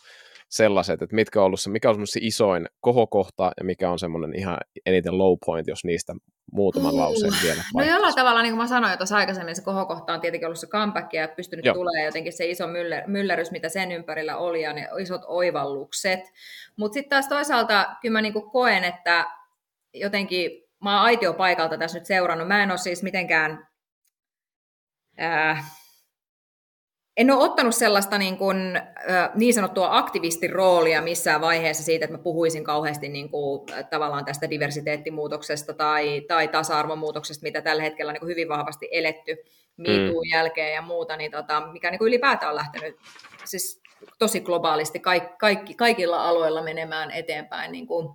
sellaiset, 0.49 1.03
että 1.03 1.15
mitkä 1.15 1.41
on 1.41 1.47
ollut 1.47 1.61
se, 1.61 1.71
mikä 1.71 1.91
on 1.91 2.07
se 2.07 2.21
isoin 2.23 2.67
kohokohta 2.81 3.53
ja 3.59 3.65
mikä 3.65 3.91
on 3.91 3.99
semmoinen 3.99 4.39
ihan 4.39 4.59
eniten 4.87 5.19
low 5.19 5.37
point, 5.47 5.67
jos 5.67 5.85
niistä 5.85 6.15
muutaman 6.53 6.93
uh. 6.93 6.99
lauseen 6.99 7.33
vielä 7.43 7.63
No 7.75 7.85
jollain 7.85 8.15
tavalla, 8.15 8.43
niin 8.43 8.53
kuin 8.53 8.63
mä 8.63 8.67
sanoin 8.67 8.91
jo 8.91 8.97
tuossa 8.97 9.17
aikaisemmin, 9.17 9.57
se 9.57 9.63
kohokohta 9.63 10.13
on 10.13 10.21
tietenkin 10.21 10.47
ollut 10.47 10.59
se 10.59 10.67
comeback 10.67 11.13
ja 11.13 11.29
pystynyt 11.29 11.65
tulemaan 11.65 12.07
jotenkin 12.07 12.33
se 12.33 12.47
iso 12.47 12.67
myller, 12.67 13.03
myllerys, 13.07 13.51
mitä 13.51 13.69
sen 13.69 13.93
ympärillä 13.93 14.37
oli 14.37 14.63
ja 14.63 14.73
ne 14.73 14.89
isot 15.01 15.23
oivallukset. 15.27 16.21
Mutta 16.77 16.95
sitten 16.95 17.11
taas 17.11 17.29
toisaalta 17.29 17.97
kyllä 18.03 18.13
mä 18.13 18.23
niin 18.23 18.33
kuin 18.33 18.51
koen, 18.51 18.85
että 18.85 19.27
jotenkin 19.95 20.51
mä 20.85 20.95
oon 20.95 21.05
aitiopaikalta 21.05 21.79
tässä 21.79 21.99
nyt 21.99 22.07
seurannut. 22.07 22.49
Mä 22.49 22.63
en 22.63 22.71
ole 22.71 22.79
siis 22.79 23.03
mitenkään... 23.03 23.69
Ää, 25.19 25.65
en 27.17 27.31
ole 27.31 27.45
ottanut 27.45 27.75
sellaista 27.75 28.19
niin, 28.19 28.37
kuin, 28.37 28.81
niin 29.35 29.55
sanottua 29.55 29.97
aktivistiroolia 29.97 31.03
missään 31.03 31.41
vaiheessa 31.41 31.83
siitä, 31.83 32.05
että 32.05 32.17
mä 32.17 32.23
puhuisin 32.23 32.65
kauheasti 32.65 33.09
niin 33.09 33.31
kuin, 33.31 33.67
tavallaan 33.91 34.25
tästä 34.25 34.51
diversiteettimuutoksesta 34.51 35.75
tai, 35.75 36.21
tai 36.21 36.49
tasa-arvomuutoksesta, 36.49 37.43
mitä 37.43 37.63
tällä 37.63 37.83
hetkellä 37.83 38.11
on 38.11 38.13
niin 38.15 38.21
kuin 38.21 38.31
hyvin 38.31 38.49
vahvasti 38.49 38.89
eletty 38.93 39.37
miituun 39.77 40.27
mm. 40.27 40.31
jälkeen 40.31 40.75
ja 40.75 40.83
muuta, 40.83 41.17
niin 41.17 41.31
tota, 41.31 41.67
mikä 41.73 41.91
niin 41.91 41.99
kuin 41.99 42.09
ylipäätään 42.09 42.51
on 42.51 42.57
lähtenyt 42.57 42.97
siis 43.45 43.83
tosi 44.19 44.41
globaalisti 44.41 45.01
kaik, 45.01 45.39
kaikki, 45.39 45.75
kaikilla 45.75 46.29
aloilla 46.29 46.63
menemään 46.63 47.11
eteenpäin 47.11 47.73
niin 47.73 47.87
kuin, 47.87 48.09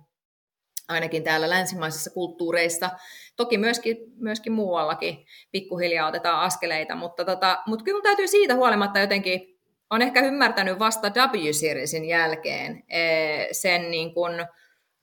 ainakin 0.88 1.24
täällä 1.24 1.50
länsimaisissa 1.50 2.10
kulttuureissa. 2.10 2.90
Toki 3.36 3.58
myöskin, 3.58 3.96
myöskin 4.16 4.52
muuallakin 4.52 5.26
pikkuhiljaa 5.52 6.08
otetaan 6.08 6.40
askeleita, 6.40 6.94
mutta, 6.94 7.24
tota, 7.24 7.62
mutta 7.66 7.84
kyllä 7.84 8.02
täytyy 8.02 8.28
siitä 8.28 8.54
huolimatta 8.54 8.98
jotenkin, 8.98 9.58
on 9.90 10.02
ehkä 10.02 10.20
ymmärtänyt 10.20 10.78
vasta 10.78 11.08
W-Seriesin 11.08 12.04
jälkeen 12.04 12.82
eh, 12.88 13.48
sen 13.52 13.90
niin 13.90 14.14
kuin 14.14 14.46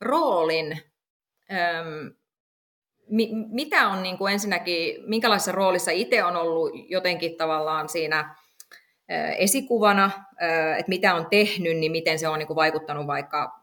roolin, 0.00 0.78
mitä 3.50 3.88
on 3.88 4.02
niin 4.02 4.18
kuin 4.18 4.32
ensinnäkin, 4.32 4.96
minkälaisessa 5.06 5.52
roolissa 5.52 5.90
itse 5.90 6.24
on 6.24 6.36
ollut 6.36 6.72
jotenkin 6.88 7.36
tavallaan 7.36 7.88
siinä 7.88 8.36
eh, 9.08 9.36
esikuvana, 9.38 10.10
eh, 10.40 10.78
että 10.78 10.88
mitä 10.88 11.14
on 11.14 11.26
tehnyt, 11.30 11.76
niin 11.76 11.92
miten 11.92 12.18
se 12.18 12.28
on 12.28 12.38
niin 12.38 12.56
vaikuttanut 12.56 13.06
vaikka 13.06 13.59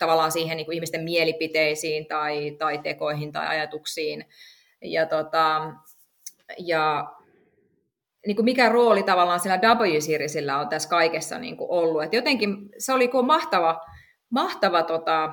tavallaan 0.00 0.32
siihen 0.32 0.56
niin 0.56 0.64
kuin 0.64 0.74
ihmisten 0.74 1.04
mielipiteisiin 1.04 2.06
tai, 2.06 2.56
tai 2.58 2.78
tekoihin 2.78 3.32
tai 3.32 3.46
ajatuksiin. 3.46 4.24
Ja, 4.82 5.06
tota, 5.06 5.72
ja 6.58 7.12
niin 8.26 8.36
kuin 8.36 8.44
mikä 8.44 8.68
rooli 8.68 9.02
tavallaan 9.02 9.40
sillä 9.40 9.56
W-Seriesillä 9.56 10.58
on 10.58 10.68
tässä 10.68 10.88
kaikessa 10.88 11.38
niin 11.38 11.56
kuin 11.56 11.70
ollut. 11.70 12.02
Et 12.02 12.12
jotenkin 12.12 12.56
se 12.78 12.92
oli 12.92 13.08
kuin 13.08 13.26
mahtava, 13.26 13.80
mahtava 14.30 14.82
tota, 14.82 15.32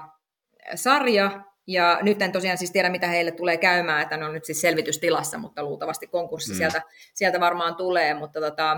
sarja, 0.76 1.44
ja 1.68 2.00
nyt 2.02 2.22
en 2.22 2.32
tosiaan 2.32 2.58
siis 2.58 2.72
tiedä, 2.72 2.90
mitä 2.90 3.08
heille 3.08 3.32
tulee 3.32 3.58
käymään, 3.58 4.02
että 4.02 4.18
ne 4.18 4.26
on 4.26 4.34
nyt 4.34 4.46
siis 4.46 4.62
selvitystilassa, 4.62 5.38
mutta 5.38 5.64
luultavasti 5.64 6.08
konkurssi 6.08 6.52
mm. 6.52 6.58
sieltä, 6.58 6.82
sieltä 7.14 7.40
varmaan 7.40 7.76
tulee. 7.76 8.14
Mutta 8.14 8.40
tota, 8.42 8.72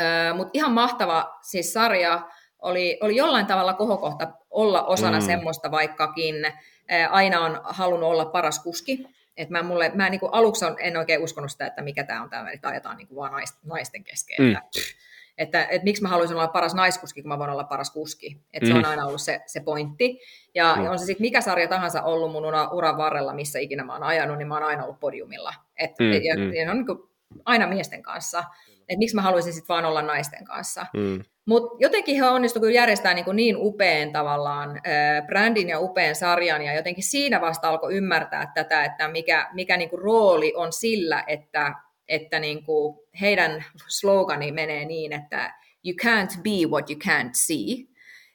äh, 0.00 0.36
mut 0.36 0.48
ihan 0.52 0.72
mahtava 0.72 1.38
siis 1.42 1.72
sarja, 1.72 2.28
oli, 2.62 2.98
oli 3.00 3.16
jollain 3.16 3.46
tavalla 3.46 3.74
kohokohta 3.74 4.32
olla 4.50 4.82
osana 4.82 5.20
mm. 5.20 5.26
semmoista, 5.26 5.70
vaikkakin 5.70 6.34
aina 7.10 7.40
on 7.40 7.60
halunnut 7.64 8.10
olla 8.10 8.24
paras 8.24 8.58
kuski. 8.58 9.06
Et 9.36 9.50
mä, 9.50 9.62
mulle, 9.62 9.92
mä 9.94 10.10
niin 10.10 10.20
aluksi 10.32 10.64
on, 10.64 10.76
en 10.78 10.96
oikein 10.96 11.22
uskonut 11.22 11.52
sitä, 11.52 11.66
että 11.66 11.82
mikä 11.82 12.04
tämä 12.04 12.22
on 12.22 12.30
tämä, 12.30 12.50
että 12.50 12.68
ajetaan 12.68 12.96
niin 12.96 13.08
vaan 13.16 13.32
naisten 13.64 14.04
kesken. 14.04 14.36
Mm. 14.38 14.52
Että, 14.52 14.80
että, 15.38 15.64
että, 15.64 15.84
miksi 15.84 16.02
mä 16.02 16.08
haluaisin 16.08 16.36
olla 16.36 16.48
paras 16.48 16.74
naiskuski, 16.74 17.22
kun 17.22 17.28
mä 17.28 17.38
voin 17.38 17.50
olla 17.50 17.64
paras 17.64 17.90
kuski. 17.90 18.40
Että 18.52 18.66
mm. 18.66 18.72
se 18.72 18.78
on 18.78 18.84
aina 18.84 19.06
ollut 19.06 19.20
se, 19.20 19.40
se 19.46 19.60
pointti. 19.60 20.20
Ja, 20.54 20.76
mm. 20.76 20.86
on 20.86 20.98
se 20.98 21.04
sitten 21.04 21.24
mikä 21.24 21.40
sarja 21.40 21.68
tahansa 21.68 22.02
ollut 22.02 22.32
mun 22.32 22.44
ura, 22.44 22.68
uran 22.68 22.96
varrella, 22.96 23.34
missä 23.34 23.58
ikinä 23.58 23.84
mä 23.84 23.92
oon 23.92 24.02
ajanut, 24.02 24.38
niin 24.38 24.48
mä 24.48 24.54
oon 24.54 24.62
aina 24.62 24.84
ollut 24.84 25.00
podiumilla. 25.00 25.54
Et, 25.76 25.98
mm. 25.98 26.12
ja, 26.12 26.36
mm. 26.36 26.52
ja 26.52 26.70
on 26.70 26.76
niin 26.76 27.08
aina 27.44 27.66
miesten 27.66 28.02
kanssa. 28.02 28.44
Että 28.68 28.98
miksi 28.98 29.16
mä 29.16 29.22
haluaisin 29.22 29.52
sitten 29.52 29.68
vaan 29.68 29.84
olla 29.84 30.02
naisten 30.02 30.44
kanssa. 30.44 30.86
Mm. 30.92 31.24
Mutta 31.48 31.76
jotenkin 31.78 32.16
he 32.16 32.24
onnistuivat 32.24 32.62
kyllä 32.62 32.80
järjestämään 32.80 33.16
niin, 33.16 33.36
niin 33.36 33.56
upean 33.58 34.12
tavallaan 34.12 34.70
äh, 34.70 35.26
brändin 35.26 35.68
ja 35.68 35.80
upean 35.80 36.14
sarjan, 36.14 36.62
ja 36.62 36.74
jotenkin 36.74 37.04
siinä 37.04 37.40
vasta 37.40 37.68
alkoi 37.68 37.94
ymmärtää 37.94 38.52
tätä, 38.54 38.84
että 38.84 39.08
mikä, 39.08 39.48
mikä 39.52 39.76
niin 39.76 39.90
kuin 39.90 40.02
rooli 40.02 40.52
on 40.56 40.72
sillä, 40.72 41.24
että, 41.26 41.72
että 42.08 42.38
niin 42.38 42.64
kuin 42.64 42.98
heidän 43.20 43.64
slogani 43.86 44.52
menee 44.52 44.84
niin, 44.84 45.12
että 45.12 45.54
you 45.84 45.94
can't 46.02 46.42
be 46.42 46.70
what 46.70 46.90
you 46.90 46.98
can't 46.98 47.30
see. 47.32 47.84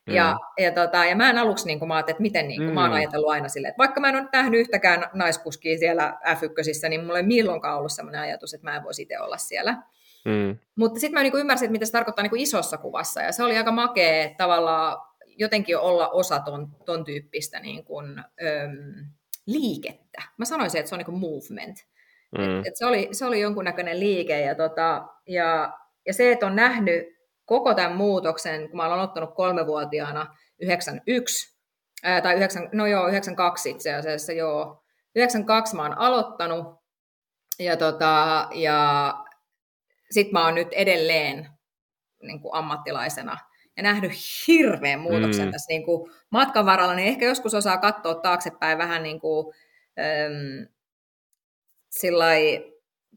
Mm. 0.08 0.14
Ja, 0.14 0.40
ja, 0.58 0.72
tota, 0.72 1.06
ja 1.06 1.16
mä 1.16 1.30
en 1.30 1.38
aluksi 1.38 1.66
niin 1.66 1.80
kuin, 1.80 1.88
mä 1.88 2.00
että 2.00 2.16
miten 2.20 2.48
niin 2.48 2.62
kuin, 2.62 2.70
mm. 2.70 2.74
mä 2.74 2.82
oon 2.82 2.90
mm. 2.90 2.96
ajatellut 2.96 3.32
aina 3.32 3.50
silleen, 3.50 3.70
että 3.70 3.84
vaikka 3.84 4.02
mä 4.02 4.10
en 4.10 4.16
ole 4.16 4.30
nähnyt 4.34 4.60
yhtäkään 4.60 5.10
naiskuskia 5.14 5.78
siellä 5.78 6.18
F1, 6.26 6.90
niin 6.90 7.04
mulla 7.06 7.18
ei 7.18 7.24
milloinkaan 7.24 7.78
ollut 7.78 7.92
sellainen 7.92 8.22
ajatus, 8.22 8.54
että 8.54 8.68
mä 8.68 8.76
en 8.76 8.84
voisi 8.84 9.02
itse 9.02 9.20
olla 9.20 9.38
siellä. 9.38 9.78
Mm. 10.26 10.58
Mutta 10.76 11.00
sitten 11.00 11.14
mä 11.14 11.24
niinku 11.24 11.38
ymmärsin, 11.38 11.66
että 11.66 11.72
mitä 11.72 11.86
se 11.86 11.92
tarkoittaa 11.92 12.24
niinku 12.24 12.36
isossa 12.40 12.78
kuvassa, 12.78 13.22
ja 13.22 13.32
se 13.32 13.44
oli 13.44 13.58
aika 13.58 13.72
makea 13.72 14.30
tavallaan 14.38 14.98
jotenkin 15.38 15.78
olla 15.78 16.10
osa 16.10 16.40
ton, 16.40 16.68
ton 16.86 17.06
tyyppistä 17.06 17.60
niin 17.60 17.84
kuin, 17.86 18.20
äm, 18.20 19.06
liikettä. 19.46 20.22
Mä 20.38 20.46
sanoisin, 20.46 20.80
että 20.80 20.90
se 20.90 20.96
on 20.96 21.00
niin 21.00 21.06
kuin 21.06 21.20
movement. 21.20 21.78
Mm. 22.38 22.60
Et, 22.60 22.68
et 22.68 22.76
se, 22.76 22.86
oli, 22.86 23.10
se 23.12 23.26
oli 23.26 23.42
jonkunnäköinen 23.42 24.00
liike 24.00 24.42
ja, 24.42 24.56
tota, 24.56 25.08
ja, 25.28 25.78
ja 26.06 26.14
se, 26.14 26.32
että 26.32 26.46
on 26.46 26.56
nähnyt 26.56 27.06
koko 27.46 27.74
tämän 27.74 27.96
muutoksen, 27.96 28.70
kun 28.70 28.78
mä 28.78 28.86
olen 28.86 29.00
ottanut 29.00 29.36
kolmevuotiaana 29.36 30.36
91, 30.62 31.58
ää, 32.04 32.22
tai 32.22 32.36
9, 32.36 32.70
no 32.72 32.86
joo, 32.86 33.08
92 33.08 33.70
itse 33.70 33.94
asiassa, 33.94 34.34
joo. 34.34 34.84
92 35.16 35.76
mä 35.76 35.82
oon 35.82 35.98
aloittanut, 35.98 36.84
ja, 37.60 37.78
tota, 37.78 38.48
ja 38.52 39.14
sit 40.14 40.32
mä 40.32 40.46
oon 40.46 40.56
nyt 40.56 40.74
edelleen 40.74 41.50
niin 42.22 42.40
kuin 42.40 42.56
ammattilaisena 42.56 43.38
ja 43.78 43.84
nähnyt 43.84 44.12
hirveän 44.48 45.00
muutoksen 45.00 45.46
mm. 45.46 45.52
tässä 45.52 45.74
niin 45.74 45.86
kuin 45.86 46.12
matkan 46.30 46.66
varrella, 46.66 46.94
niin 46.94 47.08
ehkä 47.08 47.26
joskus 47.26 47.54
osaa 47.54 47.78
katsoa 47.78 48.16
taaksepäin 48.16 48.78
vähän 48.78 49.04
niin 49.04 49.20
kuin, 49.20 49.54
äm, 50.00 50.68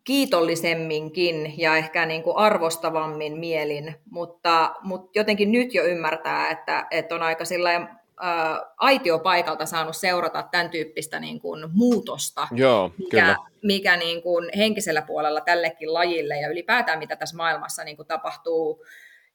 kiitollisemminkin 0.05 1.55
ja 1.59 1.77
ehkä 1.77 2.07
niin 2.07 2.23
kuin 2.23 2.37
arvostavammin 2.37 3.39
mielin, 3.39 3.95
mutta, 4.11 4.75
mutta 4.83 5.11
jotenkin 5.15 5.53
nyt 5.53 5.75
jo 5.75 5.85
ymmärtää, 5.85 6.51
että, 6.51 6.87
että 6.91 7.15
on 7.15 7.23
aika 7.23 7.45
sillä 7.45 7.99
aitiopaikalta 8.79 9.67
saanut 9.67 9.97
seurata 9.97 10.43
tämän 10.51 10.71
tyyppistä 10.71 11.21
niin 11.21 11.41
kuin 11.41 11.65
muutosta, 11.73 12.49
Joo, 12.53 12.93
mikä, 12.99 13.11
kyllä. 13.11 13.37
mikä 13.63 13.97
niin 13.97 14.23
kuin 14.23 14.51
henkisellä 14.57 15.03
puolella 15.03 15.41
tällekin 15.41 15.95
lajille 15.95 16.37
ja 16.37 16.49
ylipäätään 16.49 16.99
mitä 16.99 17.17
tässä 17.17 17.37
maailmassa 17.37 17.85
niin 17.85 17.97
kuin 17.97 18.09
tapahtuu 18.09 18.85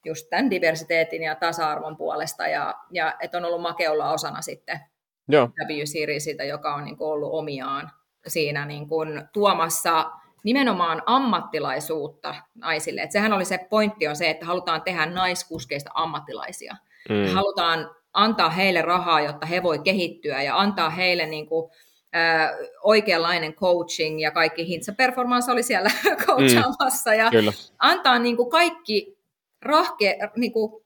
just 0.06 0.28
tämän 0.30 0.50
diversiteetin 0.50 1.24
ja 1.24 1.36
tasa-arvon 1.36 1.98
puolesta 1.98 2.48
ja, 2.48 2.76
ja 2.92 3.16
että 3.20 3.38
on 3.38 3.46
ollut 3.46 3.62
make 3.62 3.90
olla 3.90 4.12
osana 4.12 4.42
sitten 4.42 4.80
Joo. 5.28 5.50
W-seriesitä, 5.68 6.44
joka 6.44 6.76
on 6.76 6.84
niin 6.84 6.98
kuin 6.98 7.12
ollut 7.12 7.34
omiaan 7.34 7.92
siinä 8.28 8.66
niin 8.66 8.88
kuin 8.88 9.22
tuomassa 9.34 10.12
nimenomaan 10.44 11.04
ammattilaisuutta 11.06 12.36
naisille. 12.56 13.02
Et 13.02 13.12
sehän 13.12 13.34
oli 13.34 13.46
se 13.46 13.58
pointti 13.70 14.08
on 14.08 14.16
se, 14.16 14.30
että 14.30 14.46
halutaan 14.46 14.82
tehdä 14.82 15.06
naiskuskeista 15.06 15.92
ammattilaisia. 15.94 16.76
Mm. 17.10 17.34
Halutaan 17.34 17.96
antaa 18.14 18.50
heille 18.50 18.82
rahaa, 18.82 19.22
jotta 19.22 19.46
he 19.46 19.64
voi 19.64 19.80
kehittyä 19.80 20.42
ja 20.42 20.60
antaa 20.60 20.90
heille 20.90 21.26
niin 21.26 21.48
kuin, 21.48 21.72
äh, 22.16 22.50
oikeanlainen 22.84 23.54
coaching 23.54 24.22
ja 24.22 24.32
kaikki 24.32 24.68
Hintsa 24.68 24.94
Performance 24.94 25.52
oli 25.52 25.64
siellä 25.64 25.90
coachaamassa 26.26 27.12
mm. 27.12 27.18
ja 27.18 27.30
Kyllä. 27.30 27.52
antaa 27.80 28.20
niin 28.20 28.38
kuin 28.38 28.50
kaikki 28.50 29.18
rahke, 29.62 30.18
niin 30.36 30.52
kuin, 30.52 30.82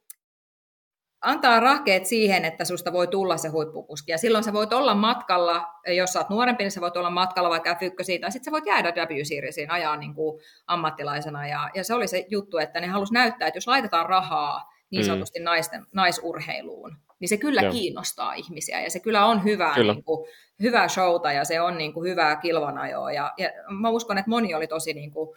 antaa 1.22 1.60
rahkeet 1.60 2.06
siihen, 2.06 2.46
että 2.46 2.66
susta 2.66 2.94
voi 2.94 3.08
tulla 3.08 3.38
se 3.38 3.48
huippukuski. 3.48 4.12
Ja 4.12 4.18
silloin 4.18 4.44
sä 4.44 4.54
voit 4.54 4.74
olla 4.74 4.96
matkalla, 4.96 5.68
jos 5.96 6.14
sä 6.14 6.20
oot 6.20 6.30
nuorempi, 6.30 6.64
niin 6.64 6.72
sä 6.72 6.82
voit 6.82 6.98
olla 6.98 7.10
matkalla 7.10 7.50
vaikka 7.50 7.74
F1 7.74 8.22
tai 8.22 8.32
sitten 8.32 8.46
sä 8.46 8.52
voit 8.52 8.66
jäädä 8.66 8.92
W-seriesiin 8.92 9.72
ajaa 9.72 9.98
niin 9.98 10.14
kuin 10.14 10.42
ammattilaisena. 10.68 11.48
Ja, 11.48 11.70
ja 11.74 11.84
se 11.84 11.94
oli 11.94 12.08
se 12.08 12.26
juttu, 12.30 12.58
että 12.58 12.80
ne 12.80 12.88
halus 12.88 13.12
näyttää, 13.12 13.48
että 13.48 13.58
jos 13.58 13.68
laitetaan 13.68 14.06
rahaa 14.06 14.72
niin 14.90 15.02
mm. 15.02 15.06
sanotusti 15.06 15.40
mm. 15.40 15.46
naisten, 15.46 15.86
naisurheiluun, 15.94 16.98
niin 17.26 17.30
se 17.30 17.38
kyllä 17.38 17.62
Joo. 17.62 17.72
kiinnostaa 17.72 18.34
ihmisiä 18.34 18.82
ja 18.82 18.90
se 18.90 19.00
kyllä 19.00 19.26
on 19.26 19.44
hyvää, 19.44 19.76
kyllä. 19.76 19.94
Niin 19.94 20.04
kuin, 20.04 20.28
hyvää 20.62 20.88
showta 20.88 21.32
ja 21.32 21.46
se 21.46 21.62
on 21.62 21.78
niin 21.78 21.94
kuin, 21.94 22.10
hyvää 22.10 22.36
kilvanajoa. 22.36 23.12
Ja, 23.12 23.34
ja 23.38 23.50
mä 23.70 23.90
uskon, 23.90 24.18
että 24.18 24.30
moni 24.30 24.54
oli 24.54 24.68
tosi 24.68 24.94
niin 24.94 25.12
kuin, 25.12 25.30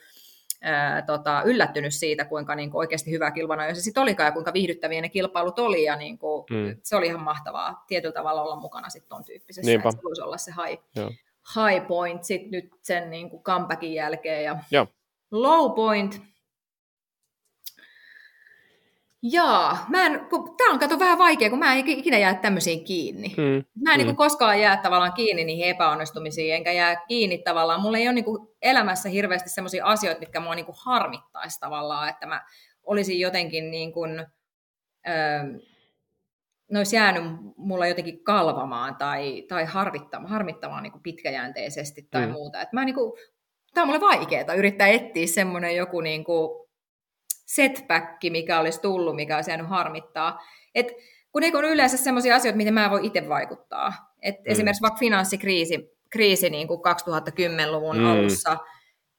ää, 0.63 1.03
tota, 1.03 1.43
yllättynyt 1.45 1.95
siitä, 1.95 2.25
kuinka 2.25 2.55
niin 2.55 2.71
kuin, 2.71 2.79
oikeasti 2.79 3.11
hyvä 3.11 3.31
kilvanajo 3.31 3.75
se 3.75 3.81
sitten 3.81 4.03
olikaan 4.03 4.27
ja 4.27 4.33
kuinka 4.33 4.53
viihdyttäviä 4.53 5.01
ne 5.01 5.09
kilpailut 5.09 5.59
oli. 5.59 5.85
Ja 5.85 5.97
niin 5.97 6.19
kuin, 6.19 6.45
mm. 6.51 6.77
Se 6.83 6.97
oli 6.97 7.07
ihan 7.07 7.23
mahtavaa 7.23 7.85
tietyllä 7.87 8.15
tavalla 8.15 8.43
olla 8.43 8.61
mukana 8.61 8.89
sitten 8.89 9.09
tuon 9.09 9.25
tyyppisessä. 9.25 9.71
Niinpä. 9.71 9.91
Se 9.91 9.99
voisi 10.05 10.23
olla 10.23 10.37
se 10.37 10.53
high, 10.67 10.83
high 11.57 11.87
point 11.87 12.25
sit 12.25 12.51
nyt 12.51 12.71
sen 12.83 13.11
niin 13.11 13.31
kuin 13.31 13.43
comebackin 13.43 13.95
jälkeen. 13.95 14.45
Ja 14.45 14.57
Joo. 14.71 14.87
low 15.31 15.75
point, 15.75 16.23
Jaa, 19.23 19.87
mä 19.89 20.07
en, 20.07 20.27
kun, 20.31 20.57
tää 20.57 20.67
on 20.67 20.79
kato 20.79 20.99
vähän 20.99 21.19
vaikea, 21.19 21.51
kun 21.51 21.59
mä 21.59 21.75
en 21.75 21.89
ikinä 21.89 22.19
jää 22.19 22.35
tämmöisiin 22.35 22.85
kiinni. 22.85 23.29
Mm. 23.29 23.65
Mä 23.83 23.93
en 23.93 23.95
mm. 23.95 23.97
niin 23.97 24.07
kuin 24.07 24.17
koskaan 24.17 24.61
jää 24.61 24.77
tavallaan 24.77 25.13
kiinni 25.13 25.45
niihin 25.45 25.69
epäonnistumisiin, 25.69 26.55
enkä 26.55 26.73
jää 26.73 26.97
kiinni 27.09 27.39
tavallaan. 27.39 27.81
Mulla 27.81 27.99
ei 27.99 28.07
ole 28.07 28.13
niin 28.13 28.25
kuin 28.25 28.49
elämässä 28.63 29.09
hirveästi 29.09 29.49
semmoisia 29.49 29.85
asioita, 29.85 30.21
mitkä 30.21 30.41
mua 30.41 30.55
niin 30.55 30.67
kuin 30.67 30.77
harmittaisi 30.79 31.61
tavallaan, 31.61 32.09
että 32.09 32.27
mä 32.27 32.45
olisin 32.83 33.21
jotenkin 33.21 33.71
niin 33.71 33.93
kuin, 33.93 34.27
öö, 35.09 35.43
ne 36.71 36.79
olisi 36.79 36.97
jäänyt 36.97 37.23
mulla 37.57 37.87
jotenkin 37.87 38.25
kalvamaan 38.25 38.97
tai, 38.97 39.43
tai 39.49 39.65
harmittamaan, 39.65 40.31
harmittamaan 40.31 40.83
niin 40.83 40.93
kuin 40.93 41.03
pitkäjänteisesti 41.03 42.09
tai 42.11 42.27
mm. 42.27 42.33
muuta. 42.33 42.61
Et 42.61 42.73
mä 42.73 42.85
niin 42.85 42.95
kuin, 42.95 43.13
tämä 43.75 43.83
on 43.83 43.89
mulle 43.89 44.01
vaikeaa 44.01 44.55
yrittää 44.55 44.89
etsiä 44.89 45.27
semmoinen 45.27 45.77
joku 45.77 46.01
niin 46.01 46.25
kuin, 46.25 46.68
setback, 47.49 48.23
mikä 48.31 48.61
olisi 48.61 48.81
tullut, 48.81 49.17
mikä 49.17 49.37
olisi 49.37 49.51
jäänyt 49.51 49.69
harmittaa. 49.69 50.43
Et, 50.75 50.87
kun 51.33 51.43
ei 51.43 51.53
ole 51.55 51.69
yleensä 51.69 51.97
sellaisia 51.97 52.37
asioita, 52.37 52.57
miten 52.57 52.75
mä 52.75 52.91
voi 52.91 53.01
itse 53.03 53.29
vaikuttaa. 53.29 53.93
Et 54.23 54.35
mm. 54.35 54.43
Esimerkiksi 54.45 54.83
vaikka 54.83 54.99
finanssikriisi 54.99 55.99
kriisi 56.11 56.51
niin 56.51 56.69
kuin 56.69 56.81
2010-luvun 56.81 57.99
mm. 57.99 58.07
alussa. 58.07 58.57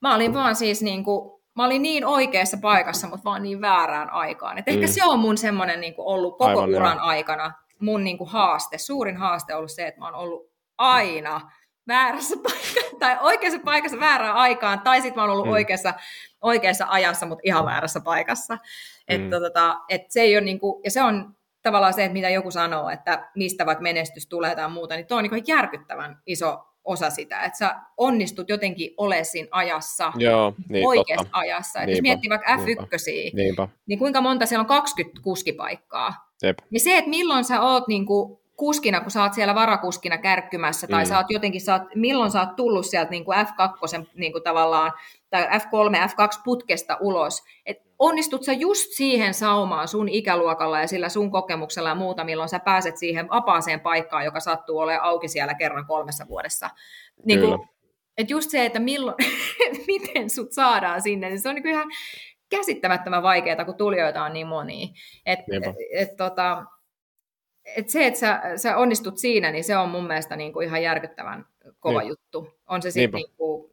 Mä 0.01 0.15
olin 0.15 0.33
vaan 0.33 0.55
siis 0.55 0.81
niin 0.81 1.03
kuin, 1.03 1.41
mä 1.55 1.65
olin 1.65 1.81
niin 1.81 2.05
oikeassa 2.05 2.57
paikassa, 2.61 3.07
mutta 3.07 3.23
vaan 3.23 3.43
niin 3.43 3.61
väärään 3.61 4.09
aikaan. 4.09 4.57
Et 4.57 4.67
ehkä 4.67 4.85
mm. 4.85 4.91
se 4.91 5.05
on 5.05 5.19
mun 5.19 5.37
semmoinen 5.37 5.81
niin 5.81 5.93
ollut 5.97 6.37
koko 6.37 6.49
Aivan 6.49 6.75
uran 6.75 6.97
joo. 6.97 7.05
aikana 7.05 7.53
mun 7.79 8.03
niin 8.03 8.17
kuin 8.17 8.29
haaste. 8.29 8.77
Suurin 8.77 9.17
haaste 9.17 9.53
on 9.53 9.57
ollut 9.57 9.71
se, 9.71 9.87
että 9.87 9.99
mä 9.99 10.05
oon 10.05 10.15
ollut 10.15 10.51
aina 10.77 11.41
väärässä 11.87 12.35
paikassa, 12.43 12.95
tai 12.99 13.17
oikeassa 13.21 13.59
paikassa 13.65 13.99
väärään 13.99 14.35
aikaan, 14.35 14.81
tai 14.81 15.01
sitten 15.01 15.15
mä 15.15 15.21
oon 15.21 15.31
ollut 15.31 15.45
mm. 15.45 15.51
oikeassa, 15.51 15.93
oikeassa 16.41 16.85
ajassa, 16.89 17.25
mutta 17.25 17.41
ihan 17.45 17.65
väärässä 17.65 17.99
paikassa. 17.99 18.53
Mm. 18.53 18.59
Että, 19.07 19.39
tota, 19.39 19.79
et 19.89 20.01
se 20.09 20.21
ei 20.21 20.35
ole 20.35 20.45
niinku, 20.45 20.81
ja 20.83 20.91
se 20.91 21.01
on 21.01 21.35
tavallaan 21.61 21.93
se, 21.93 22.03
että 22.03 22.13
mitä 22.13 22.29
joku 22.29 22.51
sanoo, 22.51 22.89
että 22.89 23.29
mistä 23.35 23.65
vaikka 23.65 23.81
menestys 23.81 24.27
tulee 24.27 24.55
tai 24.55 24.69
muuta, 24.69 24.95
niin 24.95 25.07
tuo 25.07 25.17
on 25.17 25.23
niin 25.23 25.43
järkyttävän 25.47 26.21
iso 26.25 26.65
osa 26.83 27.09
sitä, 27.09 27.41
että 27.41 27.57
sä 27.57 27.75
onnistut 27.97 28.49
jotenkin 28.49 28.93
olemaan 28.97 29.25
siinä 29.25 29.47
ajassa, 29.51 30.11
Joo, 30.15 30.53
niin, 30.69 30.87
oikeassa 30.87 31.23
totta. 31.23 31.37
ajassa. 31.37 31.79
Että 31.79 31.91
jos 31.91 32.01
miettii 32.01 32.29
vaikka 32.29 32.55
F1, 32.55 33.35
niinpä. 33.35 33.67
niin 33.85 33.99
kuinka 33.99 34.21
monta 34.21 34.45
siellä 34.45 34.61
on 34.61 34.67
20 34.67 35.21
kuskipaikkaa. 35.23 36.13
Jep. 36.43 36.57
Niin 36.69 36.81
se, 36.81 36.97
että 36.97 37.09
milloin 37.09 37.43
sä 37.43 37.61
oot 37.61 37.87
niin 37.87 38.05
kuin 38.05 38.39
kuskina, 38.55 39.01
kun 39.01 39.11
sä 39.11 39.23
oot 39.23 39.33
siellä 39.33 39.55
varakuskina 39.55 40.17
kärkkymässä, 40.17 40.87
tai 40.87 41.03
mm. 41.03 41.09
sä 41.09 41.17
oot 41.17 41.29
jotenkin, 41.29 41.61
sä 41.61 41.73
oot, 41.73 41.83
milloin 41.95 42.31
sä 42.31 42.39
oot 42.39 42.55
tullut 42.55 42.85
sieltä 42.85 43.11
niin 43.11 43.25
kuin 43.25 43.37
F2 43.37 44.05
niin 44.15 44.31
kuin 44.31 44.43
tavallaan, 44.43 44.91
tai 45.29 45.43
F3, 45.43 46.09
F2 46.09 46.41
putkesta 46.43 46.97
ulos, 47.01 47.43
että 47.65 47.89
onnistut 47.99 48.43
sä 48.43 48.53
just 48.53 48.91
siihen 48.91 49.33
saumaan 49.33 49.87
sun 49.87 50.09
ikäluokalla 50.09 50.79
ja 50.79 50.87
sillä 50.87 51.09
sun 51.09 51.31
kokemuksella 51.31 51.89
ja 51.89 51.95
muuta, 51.95 52.23
milloin 52.23 52.49
sä 52.49 52.59
pääset 52.59 52.97
siihen 52.97 53.29
vapaaseen 53.29 53.79
paikkaan, 53.79 54.25
joka 54.25 54.39
sattuu 54.39 54.77
olemaan 54.77 55.03
auki 55.03 55.27
siellä 55.27 55.53
kerran 55.53 55.85
kolmessa 55.85 56.27
vuodessa. 56.27 56.69
Niin 57.25 57.39
kuin, 57.39 57.59
että 58.17 58.33
just 58.33 58.49
se, 58.49 58.65
että 58.65 58.79
milloin, 58.79 59.15
miten 59.87 60.29
sut 60.29 60.51
saadaan 60.51 61.01
sinne, 61.01 61.29
niin 61.29 61.39
se 61.39 61.49
on 61.49 61.55
niin 61.55 61.67
ihan 61.67 61.87
käsittämättömän 62.49 63.23
vaikeaa, 63.23 63.65
kun 63.65 63.75
tulijoita 63.75 64.23
on 64.23 64.33
niin 64.33 64.47
monia. 64.47 64.87
Et, 65.25 65.39
et, 65.39 65.75
et, 65.93 66.17
tota, 66.17 66.65
et 67.75 67.89
se, 67.89 68.07
että 68.07 68.19
sä, 68.19 68.41
sä 68.55 68.77
onnistut 68.77 69.17
siinä, 69.17 69.51
niin 69.51 69.63
se 69.63 69.77
on 69.77 69.89
mun 69.89 70.07
mielestä 70.07 70.35
niin 70.35 70.53
kuin 70.53 70.67
ihan 70.67 70.83
järkyttävän 70.83 71.45
kova 71.79 71.99
niin. 71.99 72.09
juttu. 72.09 72.47
On 72.67 72.81
se 72.81 72.91
sitten 72.91 73.17
niin 73.17 73.33
kuin 73.37 73.68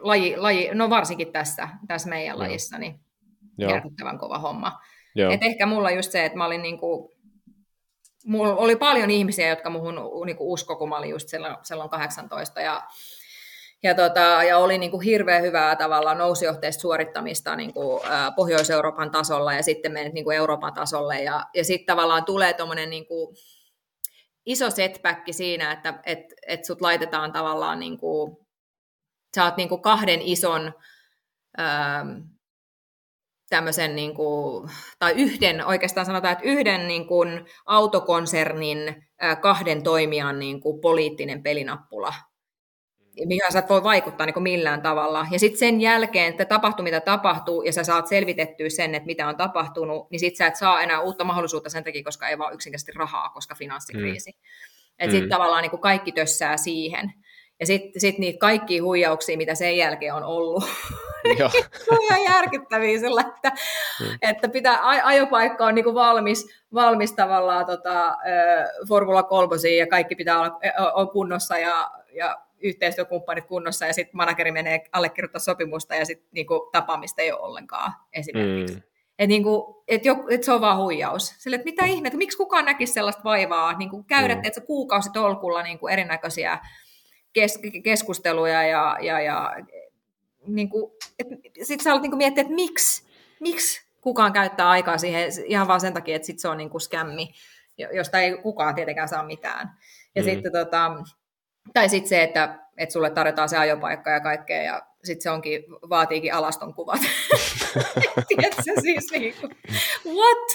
laji, 0.00 0.36
laji, 0.36 0.70
no 0.74 0.90
varsinkin 0.90 1.32
tässä, 1.32 1.68
tässä 1.88 2.08
meidän 2.08 2.34
Joo. 2.34 2.38
lajissa, 2.38 2.78
niin 2.78 3.00
Joo. 3.58 3.70
järkyttävän 3.70 4.18
kova 4.18 4.38
homma. 4.38 4.80
Et 5.30 5.42
ehkä 5.42 5.66
mulla 5.66 5.90
just 5.90 6.12
se, 6.12 6.24
että 6.24 6.38
mä 6.38 6.46
olin 6.46 6.62
niin 6.62 6.78
kuin, 6.78 7.12
mulla 8.26 8.56
oli 8.56 8.76
paljon 8.76 9.10
ihmisiä, 9.10 9.48
jotka 9.48 9.70
muhun 9.70 9.94
niin 10.26 10.36
kuin 10.36 10.48
usko, 10.48 10.76
kun 10.76 10.88
mä 10.88 10.98
olin 10.98 11.10
just 11.10 11.28
silloin, 11.28 11.56
silloin 11.62 11.90
18, 11.90 12.60
ja 12.60 12.82
ja, 13.82 13.94
tota, 13.94 14.20
ja 14.20 14.58
oli 14.58 14.78
niin 14.78 14.90
kuin 14.90 15.00
hirveän 15.00 15.42
hyvää 15.42 15.76
tavalla 15.76 16.14
nousujohteista 16.14 16.80
suorittamista 16.80 17.56
niin 17.56 17.74
kuin, 17.74 18.06
ä, 18.06 18.32
Pohjois-Euroopan 18.36 19.10
tasolla 19.10 19.52
ja 19.52 19.62
sitten 19.62 19.92
menet 19.92 20.12
niin 20.12 20.24
kuin 20.24 20.36
Euroopan 20.36 20.74
tasolle. 20.74 21.22
Ja, 21.22 21.44
ja 21.54 21.64
sitten 21.64 21.86
tavallaan 21.86 22.24
tulee 22.24 22.52
tuommoinen 22.52 22.90
niin 22.90 23.06
kuin, 23.06 23.36
iso 24.46 24.70
setback 24.70 25.22
siinä, 25.30 25.72
että 25.72 26.00
et, 26.06 26.18
et 26.46 26.64
sut 26.64 26.80
laitetaan 26.80 27.32
tavallaan, 27.32 27.80
niin 27.80 27.98
kuin, 27.98 28.36
sä 29.34 29.44
oot 29.44 29.56
niin 29.56 29.68
kuin 29.68 29.82
kahden 29.82 30.22
ison 30.22 30.72
ä, 31.58 31.64
tämmöisen, 33.48 33.96
niin 33.96 34.14
kuin, 34.14 34.70
tai 34.98 35.12
yhden, 35.16 35.66
oikeastaan 35.66 36.06
sanotaan, 36.06 36.32
että 36.32 36.44
yhden 36.44 36.88
niin 36.88 37.06
kuin, 37.06 37.46
autokonsernin 37.66 39.08
ä, 39.22 39.36
kahden 39.36 39.82
toimijan 39.82 40.38
niin 40.38 40.60
kuin, 40.60 40.80
poliittinen 40.80 41.42
pelinappula 41.42 42.14
mihin 43.26 43.52
sä 43.52 43.58
et 43.58 43.68
voi 43.68 43.82
vaikuttaa 43.82 44.26
niin 44.26 44.42
millään 44.42 44.82
tavalla. 44.82 45.26
Ja 45.30 45.38
sitten 45.38 45.58
sen 45.58 45.80
jälkeen, 45.80 46.30
että 46.30 46.44
tapahtuu 46.44 46.82
mitä 46.82 47.00
tapahtuu, 47.00 47.62
ja 47.62 47.72
sä 47.72 47.84
saat 47.84 48.06
selvitettyä 48.06 48.68
sen, 48.68 48.94
että 48.94 49.06
mitä 49.06 49.28
on 49.28 49.36
tapahtunut, 49.36 50.10
niin 50.10 50.20
sitten 50.20 50.36
sä 50.36 50.46
et 50.46 50.56
saa 50.56 50.80
enää 50.80 51.00
uutta 51.00 51.24
mahdollisuutta 51.24 51.70
sen 51.70 51.84
takia, 51.84 52.04
koska 52.04 52.28
ei 52.28 52.38
vaan 52.38 52.54
yksinkertaisesti 52.54 52.92
rahaa, 52.98 53.28
koska 53.28 53.54
finanssikriisi. 53.54 54.30
Mm. 54.30 54.38
Että 54.98 55.12
sitten 55.12 55.28
mm. 55.28 55.30
tavallaan 55.30 55.62
niin 55.62 55.70
kuin 55.70 55.80
kaikki 55.80 56.12
tössää 56.12 56.56
siihen. 56.56 57.12
Ja 57.60 57.66
sitten 57.66 58.00
sit 58.00 58.18
niitä 58.18 58.38
kaikki 58.38 58.78
huijauksia, 58.78 59.36
mitä 59.36 59.54
sen 59.54 59.76
jälkeen 59.76 60.14
on 60.14 60.24
ollut, 60.24 60.64
Joo. 61.38 61.50
on 61.90 61.98
ihan 62.02 62.22
järkyttäviä 62.22 62.98
sillä, 62.98 63.20
että, 63.20 63.52
mm. 64.00 64.18
että 64.22 64.48
pitää, 64.48 64.78
ajopaikka 64.82 65.66
on 65.66 65.74
niinku 65.74 65.94
valmis, 65.94 66.46
valmis 66.74 67.12
tavallaan 67.12 67.66
tota, 67.66 68.16
Formula 68.88 69.22
3 69.22 69.56
ja 69.78 69.86
kaikki 69.86 70.14
pitää 70.14 70.40
olla 70.40 70.60
on 70.94 71.10
kunnossa 71.10 71.58
ja, 71.58 71.90
ja 72.12 72.38
yhteistyökumppanit 72.60 73.44
kunnossa 73.46 73.86
ja 73.86 73.92
sitten 73.92 74.16
manageri 74.16 74.52
menee 74.52 74.84
allekirjoittaa 74.92 75.40
sopimusta 75.40 75.94
ja 75.94 76.04
sitten 76.04 76.28
niinku, 76.32 76.68
tapaamista 76.72 77.22
ei 77.22 77.32
ole 77.32 77.40
ollenkaan 77.40 77.92
esimerkiksi. 78.12 78.74
Mm. 78.74 78.82
Että 79.18 79.28
niinku, 79.28 79.84
et 79.88 80.02
et 80.30 80.44
se 80.44 80.52
on 80.52 80.60
vaan 80.60 80.78
huijaus. 80.78 81.34
Sille, 81.38 81.56
että 81.56 81.64
mitä 81.64 81.84
ihmettä, 81.86 82.18
miksi 82.18 82.38
kukaan 82.38 82.64
näkisi 82.64 82.92
sellaista 82.92 83.24
vaivaa, 83.24 83.78
niinku 83.78 84.02
käydä 84.02 84.34
mm. 84.34 84.40
että 84.44 84.60
kuukausitolkulla 84.60 85.62
niinku 85.62 85.88
erinäköisiä 85.88 86.58
kes, 87.40 87.58
keskusteluja 87.84 88.62
ja, 88.62 88.96
ja, 89.00 89.20
ja 89.20 89.56
niin 90.46 90.70
sitten 91.62 91.84
sä 91.84 91.92
olet 91.92 92.02
niin 92.02 92.16
miettiä, 92.16 92.42
että 92.42 92.54
miksi, 92.54 93.08
miksi 93.40 93.80
kukaan 94.00 94.32
käyttää 94.32 94.68
aikaa 94.68 94.98
siihen 94.98 95.30
ihan 95.44 95.68
vaan 95.68 95.80
sen 95.80 95.94
takia, 95.94 96.16
että 96.16 96.26
sit 96.26 96.38
se 96.38 96.48
on 96.48 96.56
niin 96.56 96.70
kuin 96.70 96.80
skämmi, 96.80 97.32
josta 97.92 98.18
ei 98.18 98.38
kukaan 98.42 98.74
tietenkään 98.74 99.08
saa 99.08 99.26
mitään. 99.26 99.70
Ja 100.14 100.22
mm. 100.22 100.24
sitten 100.24 100.52
tota, 100.52 100.90
tai 101.74 101.88
sitten 101.88 102.08
se, 102.08 102.22
että, 102.22 102.58
että 102.76 102.92
sulle 102.92 103.10
tarjotaan 103.10 103.48
se 103.48 103.58
ajopaikka 103.58 104.10
ja 104.10 104.20
kaikkea, 104.20 104.62
ja 104.62 104.82
sitten 105.04 105.22
se 105.22 105.30
onkin, 105.30 105.64
vaatiikin 105.88 106.34
alaston 106.34 106.74
kuvat. 106.74 107.00
Tiedätkö 108.28 108.62
siis 108.82 109.10
niin 109.12 109.34
kuin, 109.40 109.56
what? 110.06 110.48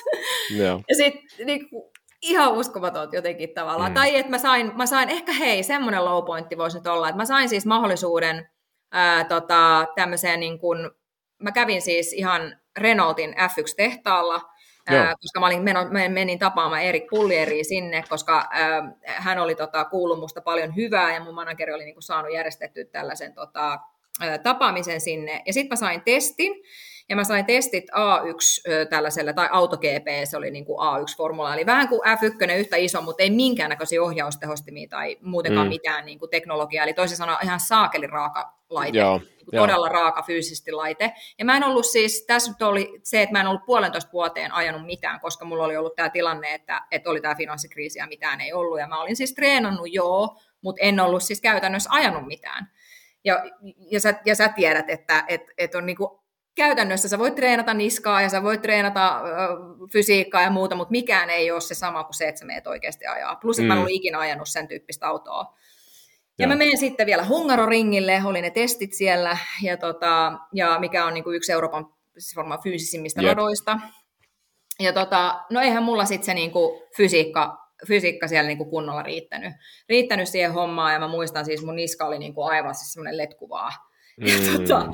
Yeah. 0.55 0.81
Ja 0.89 0.95
sitten 0.95 1.47
niin 1.47 1.69
kuin, 1.69 1.91
ihan 2.23 2.53
uskomaton 2.53 3.09
jotenkin 3.11 3.53
tavallaan. 3.53 3.91
Mm. 3.91 3.95
Tai 3.95 4.15
että 4.15 4.29
mä 4.29 4.37
sain, 4.37 4.71
mä 4.75 4.85
sain, 4.85 5.09
ehkä 5.09 5.33
hei, 5.33 5.63
semmoinen 5.63 6.05
low 6.05 6.25
pointti 6.25 6.57
voisi 6.57 6.77
nyt 6.77 6.87
olla, 6.87 7.09
että 7.09 7.17
mä 7.17 7.25
sain 7.25 7.49
siis 7.49 7.65
mahdollisuuden 7.65 8.49
ää, 8.91 9.23
tota, 9.23 9.87
tämmöiseen 9.95 10.39
niin 10.39 10.59
kuin, 10.59 10.91
mä 11.39 11.51
kävin 11.51 11.81
siis 11.81 12.13
ihan 12.13 12.57
Renaultin 12.77 13.35
F1-tehtaalla, 13.37 14.41
ää, 14.87 15.15
koska 15.21 15.39
mä 15.39 15.45
olin 15.45 15.61
meno, 15.61 15.79
menin 16.09 16.39
tapaamaan 16.39 16.81
Erik 16.81 17.07
Pullieriä 17.09 17.63
sinne, 17.63 18.03
koska 18.09 18.47
ää, 18.51 18.93
hän 19.05 19.39
oli 19.39 19.55
tota, 19.55 19.85
kuullut 19.85 20.19
musta 20.19 20.41
paljon 20.41 20.75
hyvää 20.75 21.13
ja 21.13 21.23
mun 21.23 21.35
manageri 21.35 21.73
oli 21.73 21.85
niin 21.85 21.95
kuin, 21.95 22.03
saanut 22.03 22.33
järjestettyä 22.33 22.85
tällaisen 22.91 23.33
tota, 23.33 23.79
ää, 24.21 24.37
tapaamisen 24.37 25.01
sinne. 25.01 25.41
Ja 25.45 25.53
sitten 25.53 25.69
mä 25.69 25.75
sain 25.75 26.01
testin, 26.01 26.53
ja 27.09 27.15
mä 27.15 27.23
sain 27.23 27.45
testit 27.45 27.83
A1 27.91 28.87
tällaiselle, 28.89 29.33
tai 29.33 29.49
AutoGP, 29.51 30.07
se 30.23 30.37
oli 30.37 30.51
niin 30.51 30.65
kuin 30.65 30.79
A1-formula, 30.79 31.53
eli 31.53 31.65
vähän 31.65 31.87
kuin 31.87 32.01
F1 32.01 32.53
yhtä 32.57 32.75
iso, 32.75 33.01
mutta 33.01 33.23
ei 33.23 33.29
minkäännäköisiä 33.29 34.03
ohjaustehostimia 34.03 34.87
tai 34.89 35.17
muutenkaan 35.21 35.67
mm. 35.67 35.69
mitään 35.69 36.05
niin 36.05 36.19
kuin 36.19 36.29
teknologiaa, 36.29 36.83
eli 36.83 36.93
toisin 36.93 37.17
sanoen 37.17 37.37
ihan 37.43 37.59
saakeli 37.59 38.07
raaka 38.07 38.53
laite, 38.69 38.97
Joo, 38.97 39.17
niin 39.17 39.45
kuin 39.45 39.59
todella 39.59 39.89
raaka 39.89 40.21
fyysisesti 40.21 40.71
laite. 40.71 41.13
Ja 41.39 41.45
mä 41.45 41.57
en 41.57 41.63
ollut 41.63 41.85
siis, 41.85 42.25
tässä 42.27 42.51
nyt 42.51 42.61
oli 42.61 42.99
se, 43.03 43.21
että 43.21 43.33
mä 43.33 43.41
en 43.41 43.47
ollut 43.47 43.65
puolentoista 43.65 44.11
vuoteen 44.13 44.51
ajanut 44.51 44.85
mitään, 44.85 45.19
koska 45.19 45.45
mulla 45.45 45.63
oli 45.63 45.77
ollut 45.77 45.95
tämä 45.95 46.09
tilanne, 46.09 46.53
että, 46.53 46.81
että 46.91 47.09
oli 47.09 47.21
tämä 47.21 47.35
finanssikriisi 47.35 47.99
ja 47.99 48.07
mitään 48.07 48.41
ei 48.41 48.53
ollut, 48.53 48.79
ja 48.79 48.87
mä 48.87 49.01
olin 49.01 49.15
siis 49.15 49.33
treenannut 49.33 49.93
joo, 49.93 50.37
mutta 50.61 50.81
en 50.81 50.99
ollut 50.99 51.23
siis 51.23 51.41
käytännössä 51.41 51.89
ajanut 51.93 52.27
mitään. 52.27 52.67
Ja, 53.25 53.43
ja, 53.91 53.99
sä, 53.99 54.13
ja 54.25 54.35
sä 54.35 54.49
tiedät, 54.49 54.89
että 54.89 55.23
et, 55.27 55.41
et 55.57 55.75
on 55.75 55.85
niinku 55.85 56.22
käytännössä 56.55 57.07
sä 57.07 57.19
voit 57.19 57.35
treenata 57.35 57.73
niskaa 57.73 58.21
ja 58.21 58.29
sä 58.29 58.43
voit 58.43 58.61
treenata 58.61 59.21
ö, 59.21 59.29
fysiikkaa 59.91 60.41
ja 60.41 60.49
muuta, 60.49 60.75
mutta 60.75 60.91
mikään 60.91 61.29
ei 61.29 61.51
ole 61.51 61.61
se 61.61 61.75
sama 61.75 62.03
kuin 62.03 62.13
se, 62.13 62.27
että 62.27 62.39
sä 62.39 62.45
meet 62.45 62.67
oikeasti 62.67 63.05
ajaa. 63.05 63.35
Plus, 63.35 63.59
että 63.59 63.63
mm. 63.63 63.67
mä 63.67 63.73
en 63.73 63.77
mm. 63.77 63.81
ollut 63.81 63.95
ikinä 63.95 64.19
ajanut 64.19 64.49
sen 64.49 64.67
tyyppistä 64.67 65.07
autoa. 65.07 65.57
Ja, 66.39 66.43
ja 66.43 66.47
mä 66.47 66.55
menen 66.55 66.77
sitten 66.77 67.05
vielä 67.05 67.25
Hungaroringille, 67.25 68.21
oli 68.25 68.41
ne 68.41 68.49
testit 68.49 68.93
siellä, 68.93 69.37
ja, 69.61 69.77
tota, 69.77 70.33
ja 70.53 70.79
mikä 70.79 71.05
on 71.05 71.13
niin 71.13 71.23
kuin 71.23 71.35
yksi 71.35 71.51
Euroopan 71.51 71.93
siis 72.17 72.35
varmaan 72.35 72.59
fyysisimmistä 72.63 73.21
yep. 73.21 73.29
radoista. 73.29 73.79
Ja 74.79 74.93
tota, 74.93 75.43
no 75.49 75.61
eihän 75.61 75.83
mulla 75.83 76.05
sitten 76.05 76.25
se 76.25 76.33
niin 76.33 76.51
kuin 76.51 76.81
fysiikka, 76.97 77.57
fysiikka 77.87 78.27
siellä 78.27 78.47
niin 78.47 78.57
kuin 78.57 78.69
kunnolla 78.69 79.03
riittänyt. 79.03 79.53
Riittänyt 79.89 80.29
siihen 80.29 80.53
hommaan, 80.53 80.93
ja 80.93 80.99
mä 80.99 81.07
muistan 81.07 81.45
siis 81.45 81.63
mun 81.63 81.75
niska 81.75 82.05
oli 82.05 82.19
niin 82.19 82.33
kuin 82.33 82.51
aivan 82.51 82.75
siis 82.75 82.93
semmoinen 82.93 83.17
letkuvaa. 83.17 83.71
Mm. 84.17 84.27
Ja 84.27 84.35
tota, 84.57 84.87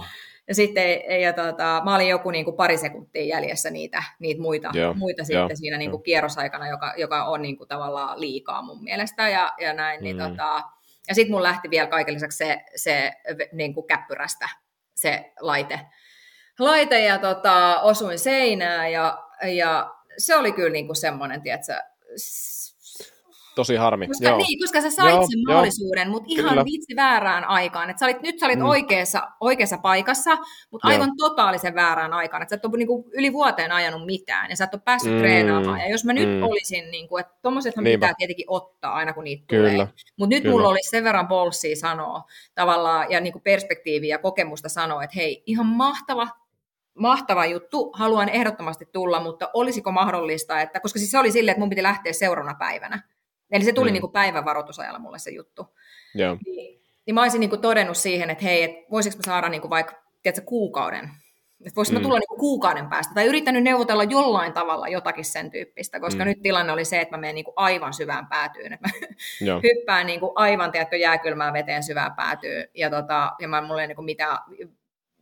ja 0.50 0.56
sitten 0.56 1.22
ja 1.22 1.34
tota, 1.34 1.82
mä 1.86 1.96
olin 1.96 2.08
joku 2.08 2.32
niin 2.32 2.46
kuin 2.46 2.56
pari 2.56 2.78
sekuntia 2.78 3.24
jäljessä 3.24 3.70
niitä, 3.70 4.04
niitä 4.20 4.42
muita, 4.42 4.72
yeah, 4.76 4.96
muita 4.96 5.24
sitten 5.24 5.40
yeah, 5.40 5.52
siinä 5.54 5.78
niin 5.78 5.92
kuin 5.92 6.04
kierrosaikana, 6.04 6.70
joka, 6.70 6.94
joka 6.98 7.26
on 7.26 7.42
niin 7.42 7.58
kuin 7.58 7.68
tavallaan 7.68 8.22
liikaa 8.22 8.62
mun 8.62 8.84
mielestä 8.84 9.30
ja, 9.30 9.54
ja 9.62 9.74
näin. 9.74 10.04
Niin 10.04 10.16
mm. 10.16 10.24
Tota, 10.24 10.64
ja 11.08 11.16
sitten 11.16 11.32
mun 11.32 11.44
lähti 11.44 11.70
vielä 11.70 11.88
kaiken 11.88 12.14
lisäksi 12.14 12.38
se, 12.38 12.62
se 12.76 13.12
niin 13.52 13.74
kuin 13.74 13.88
käppyrästä 13.88 14.50
se 14.96 15.34
laite. 15.40 15.80
Laite 16.60 17.04
ja 17.04 17.18
tota, 17.18 17.82
osuin 17.82 18.20
seinään 18.20 18.92
ja, 18.92 19.24
ja 19.56 19.94
se 20.18 20.36
oli 20.36 20.52
kyllä 20.52 20.70
niin 20.70 20.86
kuin 20.86 20.96
semmoinen, 20.96 21.42
tiedätkö, 21.42 21.74
tosi 23.60 23.76
harmi. 23.76 24.08
Koska, 24.08 24.28
joo. 24.28 24.38
Niin, 24.38 24.60
koska 24.60 24.82
sä 24.82 24.90
sait 24.90 25.16
joo, 25.16 25.22
sen 25.22 25.40
mahdollisuuden, 25.48 26.10
mutta 26.10 26.28
ihan 26.30 26.50
Kyllä. 26.50 26.66
vitsi 26.66 26.96
väärään 26.96 27.44
aikaan. 27.44 27.90
Et 27.90 27.98
sä 27.98 28.06
olit, 28.06 28.22
nyt 28.22 28.40
sä 28.40 28.46
olit 28.46 28.60
mm. 28.60 28.66
oikeassa, 28.66 29.22
oikeassa 29.40 29.78
paikassa, 29.78 30.38
mutta 30.72 30.88
joo. 30.88 30.94
aivan 30.94 31.18
totaalisen 31.18 31.76
väärään 31.76 32.14
aikaan. 32.14 32.44
Et 32.44 32.50
sä 32.50 32.56
et 32.56 32.66
ole 32.66 32.78
niinku 32.78 33.10
yli 33.14 33.34
vuoteen 33.34 33.72
ajanut 33.72 34.06
mitään 34.06 34.50
ja 34.50 34.56
sä 34.56 34.64
et 34.64 34.74
ole 34.74 34.82
päässyt 34.86 35.14
mm. 35.14 35.20
treenaamaan. 35.20 35.80
Ja 35.80 35.90
jos 35.90 36.06
mä 36.06 36.14
nyt 36.14 36.30
mm. 36.30 36.44
olisin, 36.44 36.92
niinku, 36.92 37.18
että 37.18 37.34
tommosethan 37.42 37.84
Niinpä. 37.84 38.06
pitää 38.06 38.16
tietenkin 38.18 38.46
ottaa 38.48 38.94
aina 38.94 39.14
kun 39.14 39.24
niitä 39.24 39.44
Kyllä. 39.48 39.70
tulee. 39.70 39.88
Mutta 40.18 40.36
nyt 40.36 40.44
Kyllä. 40.44 40.56
mulla 40.56 40.70
olisi 40.70 40.90
sen 40.90 41.04
verran 41.04 41.28
bolssia 41.28 41.76
sanoa 41.76 42.24
tavallaan 42.56 43.12
ja 43.12 43.20
niinku 43.20 43.40
perspektiiviä 43.40 44.16
ja 44.16 44.20
kokemusta 44.20 44.70
sanoa, 44.70 45.04
että 45.04 45.16
hei, 45.16 45.44
ihan 45.46 45.66
mahtava 45.66 46.28
mahtava 47.00 47.46
juttu, 47.46 47.92
haluan 47.94 48.30
ehdottomasti 48.30 48.86
tulla, 48.94 49.20
mutta 49.20 49.50
olisiko 49.54 49.92
mahdollista, 49.92 50.62
että, 50.62 50.80
koska 50.80 51.00
siis 51.00 51.12
se 51.12 51.20
oli 51.20 51.32
silleen, 51.32 51.54
että 51.54 51.60
mun 51.60 51.70
piti 51.70 51.84
lähteä 51.84 52.14
seuraavana 52.14 52.56
päivänä. 52.60 53.04
Eli 53.52 53.64
se 53.64 53.74
tuli 53.74 53.90
mm. 53.90 53.94
niin 53.94 54.02
kuin 54.02 54.14
päivän 54.14 54.46
varoitusajalla 54.46 55.00
mulle 55.00 55.20
se 55.20 55.32
juttu. 55.32 55.68
Yeah. 56.20 56.38
Niin, 56.46 56.82
niin 57.06 57.16
mä 57.16 57.22
olisin 57.22 57.40
niin 57.40 57.50
kuin 57.50 57.62
todennut 57.62 57.98
siihen, 57.98 58.30
että 58.30 58.44
hei, 58.44 58.64
et 58.64 58.72
voisiko 58.92 59.18
mä 59.18 59.24
saada 59.24 59.50
niin 59.50 59.62
kuin 59.62 59.70
vaikka 59.70 60.04
tiedätkö, 60.24 60.46
kuukauden, 60.46 61.10
että 61.66 61.76
voisinko 61.76 62.00
mm. 62.00 62.04
tulla 62.04 62.20
niin 62.20 62.28
kuin 62.28 62.40
kuukauden 62.40 62.90
päästä, 62.90 63.14
tai 63.14 63.26
yrittänyt 63.26 63.64
neuvotella 63.64 64.04
jollain 64.04 64.54
tavalla 64.54 64.88
jotakin 64.88 65.26
sen 65.26 65.52
tyyppistä, 65.52 66.00
koska 66.00 66.24
mm. 66.24 66.28
nyt 66.28 66.42
tilanne 66.42 66.74
oli 66.74 66.86
se, 66.86 67.02
että 67.02 67.18
mä 67.18 67.22
menen 67.22 67.36
niin 67.36 67.46
kuin 67.46 67.54
aivan 67.56 67.94
syvään 67.94 68.28
päätyyn, 68.28 68.74
että 68.74 68.88
mä 68.88 69.08
yeah. 69.42 69.62
hyppään 69.64 70.08
niin 70.08 70.20
kuin 70.20 70.32
aivan, 70.36 70.72
tiedätkö, 70.72 70.98
jääkylmään 70.98 71.54
veteen 71.54 71.84
syvään 71.84 72.14
päätyyn, 72.16 72.68
ja, 72.74 72.90
tota, 72.90 73.32
ja 73.40 73.48
mä, 73.48 73.62
mulla 73.62 73.82
ei 73.82 73.88
niin 73.88 73.96
kuin 73.96 74.06
mitään 74.06 74.38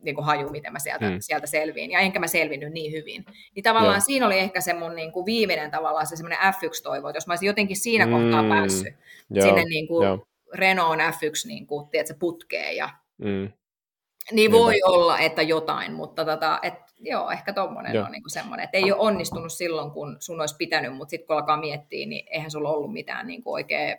niin 0.02 0.14
kuin 0.14 0.24
haju, 0.24 0.50
miten 0.50 0.72
mä 0.72 0.78
sieltä, 0.78 1.08
hmm. 1.08 1.16
sieltä 1.20 1.46
selviin, 1.46 1.90
ja 1.90 2.00
enkä 2.00 2.18
mä 2.18 2.26
selvinnyt 2.26 2.72
niin 2.72 2.92
hyvin. 2.92 3.24
Niin 3.54 3.62
tavallaan 3.62 3.94
Joo. 3.94 4.04
siinä 4.06 4.26
oli 4.26 4.38
ehkä 4.38 4.60
se 4.60 4.72
mun 4.72 4.94
niin 4.94 5.12
kuin 5.12 5.26
viimeinen 5.26 5.70
tavallaan 5.70 6.06
se 6.06 6.16
semmoinen 6.16 6.38
F1-toivo, 6.38 7.08
että 7.08 7.16
jos 7.16 7.26
mä 7.26 7.32
olisin 7.32 7.46
jotenkin 7.46 7.76
siinä 7.76 8.04
hmm. 8.04 8.14
kohtaa 8.14 8.48
päässyt 8.48 8.94
Joo. 9.30 9.46
sinne 9.46 9.64
niin 9.64 9.88
kuin 9.88 10.20
Renault 10.54 11.00
F1 11.00 11.48
niin 11.48 11.66
kuin, 11.66 11.88
tiedätkö, 11.88 12.14
putkeen, 12.18 12.76
ja 12.76 12.90
hmm. 13.24 13.52
niin 14.32 14.52
voi 14.52 14.72
niin. 14.72 14.88
olla, 14.88 15.18
että 15.18 15.42
jotain, 15.42 15.92
mutta 15.92 16.24
tota, 16.24 16.58
et, 16.62 16.74
joo, 17.00 17.30
ehkä 17.30 17.52
tommonen 17.52 18.04
on 18.04 18.12
niin 18.12 18.22
kuin 18.22 18.30
semmoinen, 18.30 18.64
että 18.64 18.78
ei 18.78 18.92
ole 18.92 19.00
onnistunut 19.00 19.52
silloin, 19.52 19.90
kun 19.90 20.16
sun 20.20 20.40
olisi 20.40 20.56
pitänyt, 20.58 20.96
mutta 20.96 21.10
sitten 21.10 21.26
kun 21.26 21.36
alkaa 21.36 21.60
miettiä, 21.60 22.06
niin 22.06 22.26
eihän 22.30 22.50
sulla 22.50 22.70
ollut 22.70 22.92
mitään 22.92 23.26
niin 23.26 23.42
oikein 23.44 23.98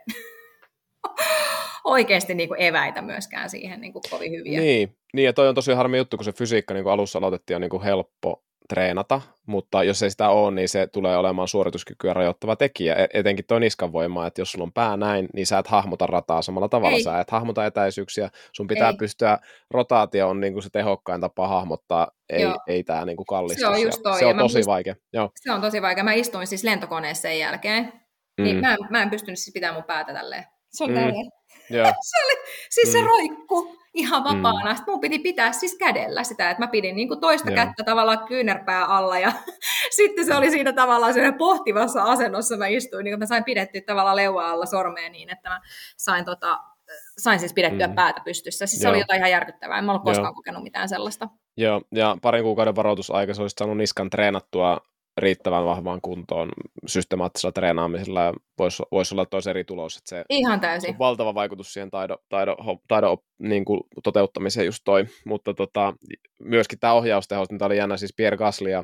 oikeasti 1.84 2.36
niin 2.36 2.50
kuin 2.50 2.62
eväitä 2.62 3.02
myöskään 3.02 3.50
siihen 3.50 3.82
niin 3.82 3.94
kuin 3.94 4.04
kovin 4.10 4.32
hyviä. 4.32 4.60
Niin, 4.60 4.96
niin, 5.14 5.26
ja 5.26 5.34
toi 5.34 5.48
on 5.48 5.56
tosi 5.56 5.74
harmi 5.74 5.98
juttu, 5.98 6.18
kun 6.18 6.26
se 6.26 6.32
fysiikka 6.32 6.74
niin 6.74 6.84
kuin 6.84 6.94
alussa 6.94 7.20
aloitettiin 7.20 7.56
on 7.56 7.62
niin 7.62 7.70
kuin 7.70 7.84
helppo 7.84 8.44
treenata, 8.70 9.22
mutta 9.48 9.84
jos 9.84 10.04
ei 10.04 10.10
sitä 10.10 10.30
ole, 10.30 10.56
niin 10.56 10.70
se 10.70 10.88
tulee 10.88 11.18
olemaan 11.18 11.48
suorituskykyä 11.48 12.14
rajoittava 12.14 12.56
tekijä, 12.56 12.96
e-, 12.96 13.08
etenkin 13.14 13.46
tuo 13.48 13.60
niskan 13.60 13.94
voima, 13.94 14.28
että 14.28 14.42
jos 14.42 14.52
sulla 14.52 14.64
on 14.64 14.74
pää 14.74 14.98
näin, 14.98 15.30
niin 15.34 15.48
sä 15.48 15.58
et 15.58 15.68
hahmota 15.68 16.08
rataa 16.08 16.42
samalla 16.42 16.70
tavalla, 16.70 16.98
ei. 16.98 17.04
sä 17.04 17.20
et 17.20 17.32
hahmota 17.32 17.66
etäisyyksiä, 17.66 18.30
sun 18.52 18.68
pitää 18.68 18.90
ei. 18.90 18.98
pystyä, 18.98 19.40
rotaatio 19.72 20.30
on 20.30 20.40
niin 20.40 20.54
kuin 20.54 20.64
se 20.64 20.70
tehokkain 20.70 21.22
tapa 21.22 21.48
hahmottaa, 21.48 22.08
ei, 22.30 22.46
ei 22.68 22.84
tämä 22.84 23.06
niin 23.06 23.18
kallistus. 23.30 23.62
Se 23.62 23.68
on, 23.68 23.82
just 23.82 24.04
toi, 24.04 24.20
se 24.20 24.26
on 24.26 24.38
tosi 24.38 24.62
vaikea. 24.66 24.96
Joo. 25.14 25.32
Se 25.36 25.52
on 25.52 25.62
tosi 25.62 25.82
vaikea. 25.82 26.04
Mä 26.04 26.14
istuin 26.14 26.48
siis 26.48 26.64
lentokoneessa 26.64 27.22
sen 27.22 27.40
jälkeen, 27.40 27.84
niin 27.84 27.94
mm. 28.38 28.44
niin 28.44 28.60
mä, 28.60 28.78
mä 28.90 29.02
en 29.02 29.10
pystynyt 29.10 29.40
siis 29.40 29.54
pitämään 29.54 29.76
mun 29.76 29.84
päätä 29.84 30.14
tälleen. 30.14 30.44
Se 30.70 30.84
on 30.84 30.90
mm. 30.90 30.96
se 32.12 32.26
oli, 32.26 32.44
siis 32.70 32.92
se 32.92 33.02
mm. 33.02 33.08
roikku 33.08 33.80
ihan 33.94 34.24
vapaana. 34.24 34.72
Mm. 34.72 34.76
Sitten 34.76 34.92
mun 34.94 35.02
piti 35.02 35.20
pitää 35.20 35.52
siis 35.52 35.78
kädellä 35.78 36.24
sitä, 36.24 36.50
että 36.50 36.64
mä 36.64 36.68
pidin 36.68 36.96
niin 36.96 37.08
kuin 37.08 37.20
toista 37.20 37.52
yeah. 37.52 37.66
kättä 37.66 37.84
tavallaan 37.84 38.28
kyynärpää 38.28 38.86
alla 38.86 39.20
ja 39.20 39.32
sitten 39.98 40.26
se 40.26 40.36
oli 40.36 40.52
siinä 40.52 40.74
tavallaan 40.74 41.14
sellainen 41.14 41.38
pohtivassa 41.38 42.04
asennossa 42.04 42.58
mä 42.58 42.68
istuin, 42.68 43.04
niin 43.04 43.20
mä 43.20 43.26
sain 43.26 43.44
pidetty 43.44 43.82
tavallaan 43.82 44.16
leua 44.16 44.50
alla 44.50 44.66
sormeen 44.66 45.12
niin, 45.12 45.30
että 45.30 45.50
mä 45.50 45.62
sain 45.98 46.26
tota, 46.26 46.60
sain 47.18 47.40
siis 47.40 47.54
pidettyä 47.54 47.88
mm. 47.88 47.96
päätä 47.96 48.22
pystyssä. 48.26 48.66
Siis 48.66 48.82
se 48.82 48.90
oli 48.90 49.00
jotain 49.00 49.18
ihan 49.18 49.32
järkyttävää. 49.32 49.78
En 49.78 49.86
mä 49.86 49.92
ole 49.92 50.02
koskaan 50.04 50.26
Joo. 50.26 50.34
kokenut 50.34 50.64
mitään 50.64 50.90
sellaista. 50.90 51.30
Joo, 51.58 51.82
ja 51.92 52.18
parin 52.22 52.44
kuukauden 52.44 52.76
varoitusaika 52.76 53.34
se 53.34 53.42
olisi 53.42 53.56
saanut 53.60 53.78
niskan 53.78 54.10
treenattua 54.10 54.78
riittävän 55.20 55.66
vahvaan 55.66 56.02
kuntoon 56.02 56.50
systemaattisella 56.88 57.52
treenaamisella 57.52 58.22
ja 58.22 58.34
voisi, 58.58 58.84
voisi 58.92 59.16
olla 59.16 59.26
tosi 59.26 59.50
eri 59.50 59.64
tulos. 59.64 59.98
Että 59.98 60.10
se 60.10 60.24
Ihan 60.30 60.60
täysin. 60.60 60.90
On 60.90 61.00
valtava 61.00 61.36
vaikutus 61.36 61.74
siihen 61.74 61.92
taidon, 61.92 62.18
taidon, 62.30 62.56
taidon 62.88 63.18
niin 63.40 63.66
kuin 63.66 63.80
toteuttamiseen 64.04 64.66
just 64.66 64.82
toi. 64.86 65.06
Mutta 65.26 65.54
tota, 65.54 65.94
myöskin 66.40 66.80
tämä 66.80 66.94
ohjaustehos, 66.94 67.50
niin 67.50 67.60
tämä 67.60 67.68
oli 67.68 67.78
jännä 67.78 67.98
siis 67.98 68.14
Pierre 68.18 68.38
Gasly 68.38 68.70
ja 68.70 68.84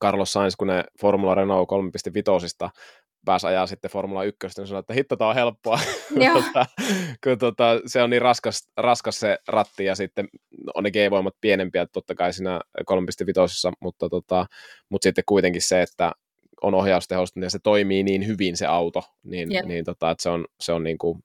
Carlos 0.00 0.32
Sainz, 0.32 0.54
kun 0.56 0.66
ne 0.66 0.84
Formula 1.00 1.34
Renault 1.34 1.68
3.5 2.66 2.70
pääsi 3.24 3.46
ajaa 3.46 3.66
sitten 3.66 3.90
Formula 3.90 4.24
1, 4.24 4.38
niin 4.56 4.66
sanoi, 4.66 4.80
että 4.80 4.94
hitto, 4.94 5.16
tämä 5.16 5.30
on 5.30 5.34
helppoa, 5.34 5.78
tota, 6.34 6.66
kun 7.24 7.38
tota, 7.38 7.80
se 7.86 8.02
on 8.02 8.10
niin 8.10 8.22
raskas, 8.22 8.68
raskas 8.76 9.20
se 9.20 9.38
ratti, 9.48 9.84
ja 9.84 9.94
sitten 9.94 10.28
on 10.74 10.84
ne 10.84 10.90
G-voimat 10.90 11.34
pienempiä, 11.40 11.86
totta 11.86 12.14
kai 12.14 12.32
siinä 12.32 12.60
3.5, 12.90 13.72
mutta, 13.80 14.08
tota, 14.08 14.46
mutta 14.88 15.02
sitten 15.02 15.24
kuitenkin 15.26 15.62
se, 15.62 15.82
että 15.82 16.12
on 16.62 16.74
ohjaustehosta, 16.74 17.40
niin 17.40 17.50
se 17.50 17.58
toimii 17.62 18.02
niin 18.02 18.26
hyvin 18.26 18.56
se 18.56 18.66
auto, 18.66 19.02
niin, 19.22 19.48
niin 19.64 19.84
tota, 19.84 20.10
että 20.10 20.22
se 20.22 20.28
on, 20.28 20.44
se 20.60 20.72
on 20.72 20.84
niin 20.84 20.98
kuin 20.98 21.24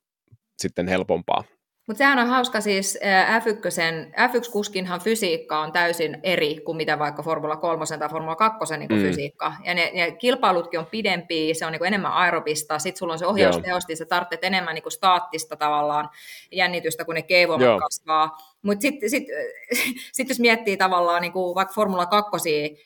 sitten 0.57 0.87
helpompaa 0.87 1.43
mutta 1.89 1.97
sehän 1.97 2.19
on 2.19 2.27
hauska 2.27 2.61
siis 2.61 2.99
F1, 3.41 3.49
F1-kuskinhan 4.29 5.01
fysiikka 5.01 5.59
on 5.59 5.71
täysin 5.71 6.17
eri 6.23 6.59
kuin 6.65 6.77
mitä 6.77 6.99
vaikka 6.99 7.23
Formula 7.23 7.55
3 7.55 7.85
tai 7.99 8.09
Formula 8.09 8.35
2 8.35 8.77
niin 8.77 8.89
mm. 8.91 9.01
fysiikka. 9.01 9.53
Ja 9.63 9.73
ne, 9.73 9.91
ne 9.93 10.11
kilpailutkin 10.11 10.79
on 10.79 10.85
pidempiä, 10.85 11.53
se 11.53 11.65
on 11.65 11.71
niin 11.71 11.85
enemmän 11.85 12.11
aerobista, 12.11 12.79
sitten 12.79 12.99
sulla 12.99 13.13
on 13.13 13.19
se 13.19 13.25
ohjaustehosti, 13.25 13.95
sä 13.95 14.05
tarvitset 14.05 14.43
enemmän 14.43 14.75
niin 14.75 14.91
staattista 14.91 15.55
tavallaan 15.55 16.09
jännitystä, 16.51 17.05
kun 17.05 17.15
ne 17.15 17.21
keivoimat 17.21 17.79
kasvaa. 17.79 18.37
Mutta 18.61 18.81
sitten 18.81 19.09
sit, 19.09 19.23
sit 20.13 20.29
jos 20.29 20.39
miettii 20.39 20.77
tavallaan 20.77 21.21
niin 21.21 21.31
kuin 21.31 21.55
vaikka 21.55 21.73
Formula 21.73 22.05
2, 22.05 22.39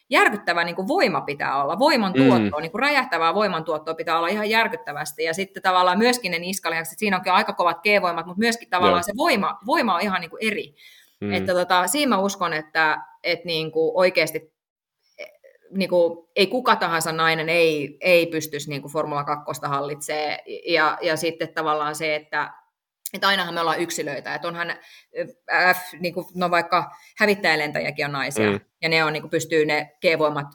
järkyttävä 0.10 0.64
niin 0.64 0.76
kuin 0.76 0.88
voima 0.88 1.22
pitää 1.22 1.64
olla, 1.64 1.80
voimantuotto, 1.80 2.58
mm. 2.58 2.62
niin 2.62 2.72
kuin 2.72 2.82
räjähtävää 2.82 3.34
voimantuottoa 3.34 3.94
pitää 3.94 4.18
olla 4.18 4.28
ihan 4.28 4.50
järkyttävästi. 4.50 5.24
Ja 5.24 5.34
sitten 5.34 5.64
tavallaan 5.64 5.98
myöskin 5.98 6.32
ne 6.32 6.40
niskalihakset, 6.40 7.00
siinä 7.00 7.18
onkin 7.18 7.34
aika 7.34 7.54
kovat 7.54 7.82
G-voimat, 7.82 8.26
mutta 8.26 8.40
myöskin 8.40 8.70
tavallaan 8.70 8.98
Joo. 9.00 9.04
se 9.04 9.14
voima, 9.18 9.60
voima 9.66 9.96
on 9.96 10.02
ihan 10.02 10.22
niin 10.22 10.30
kuin 10.30 10.48
eri. 10.48 10.76
Mm. 11.22 11.34
Että 11.34 11.54
tota, 11.54 11.88
siinä 11.88 12.10
mä 12.10 12.22
uskon, 12.22 12.54
että, 12.54 12.98
että 13.24 13.46
niin 13.46 13.72
kuin 13.72 13.92
oikeasti 13.96 14.54
niin 15.72 15.90
kuin, 15.90 16.28
ei 16.36 16.48
kuka 16.48 16.76
tahansa 16.76 17.12
nainen 17.12 17.50
ei, 17.50 17.98
ei 18.02 18.26
pystyisi 18.26 18.70
niin 18.70 18.82
kuin 18.82 18.92
Formula 18.92 19.24
2 19.24 19.62
hallitsemaan. 19.64 20.38
Ja, 20.68 20.98
ja 21.02 21.18
sitten 21.18 21.54
tavallaan 21.54 21.96
se, 21.96 22.16
että 22.16 22.54
että 23.14 23.28
ainahan 23.28 23.54
me 23.54 23.62
ollaan 23.62 23.80
yksilöitä, 23.80 24.36
että 24.36 24.48
onhan 24.48 24.74
F, 25.76 25.94
niin 26.00 26.14
kuin, 26.14 26.26
no 26.36 26.52
vaikka 26.52 26.92
hävittäjälentäjäkin 27.18 28.06
on 28.06 28.12
naisia, 28.12 28.52
mm. 28.52 28.60
ja 28.82 28.90
ne 28.90 29.04
on, 29.04 29.14
niin 29.14 29.22
kuin, 29.24 29.32
pystyy 29.32 29.66
ne 29.66 29.92
G-voimat 30.02 30.48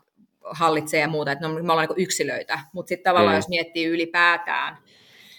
hallitsemaan 0.51 1.03
ja 1.03 1.09
muuta, 1.09 1.33
että 1.33 1.49
no, 1.49 1.55
me 1.55 1.73
ollaan 1.73 1.89
niin 1.89 2.05
yksilöitä, 2.05 2.61
mutta 2.73 2.89
sitten 2.89 3.11
tavallaan 3.11 3.35
mm. 3.35 3.39
jos 3.39 3.49
miettii 3.49 3.87
ylipäätään 3.87 4.79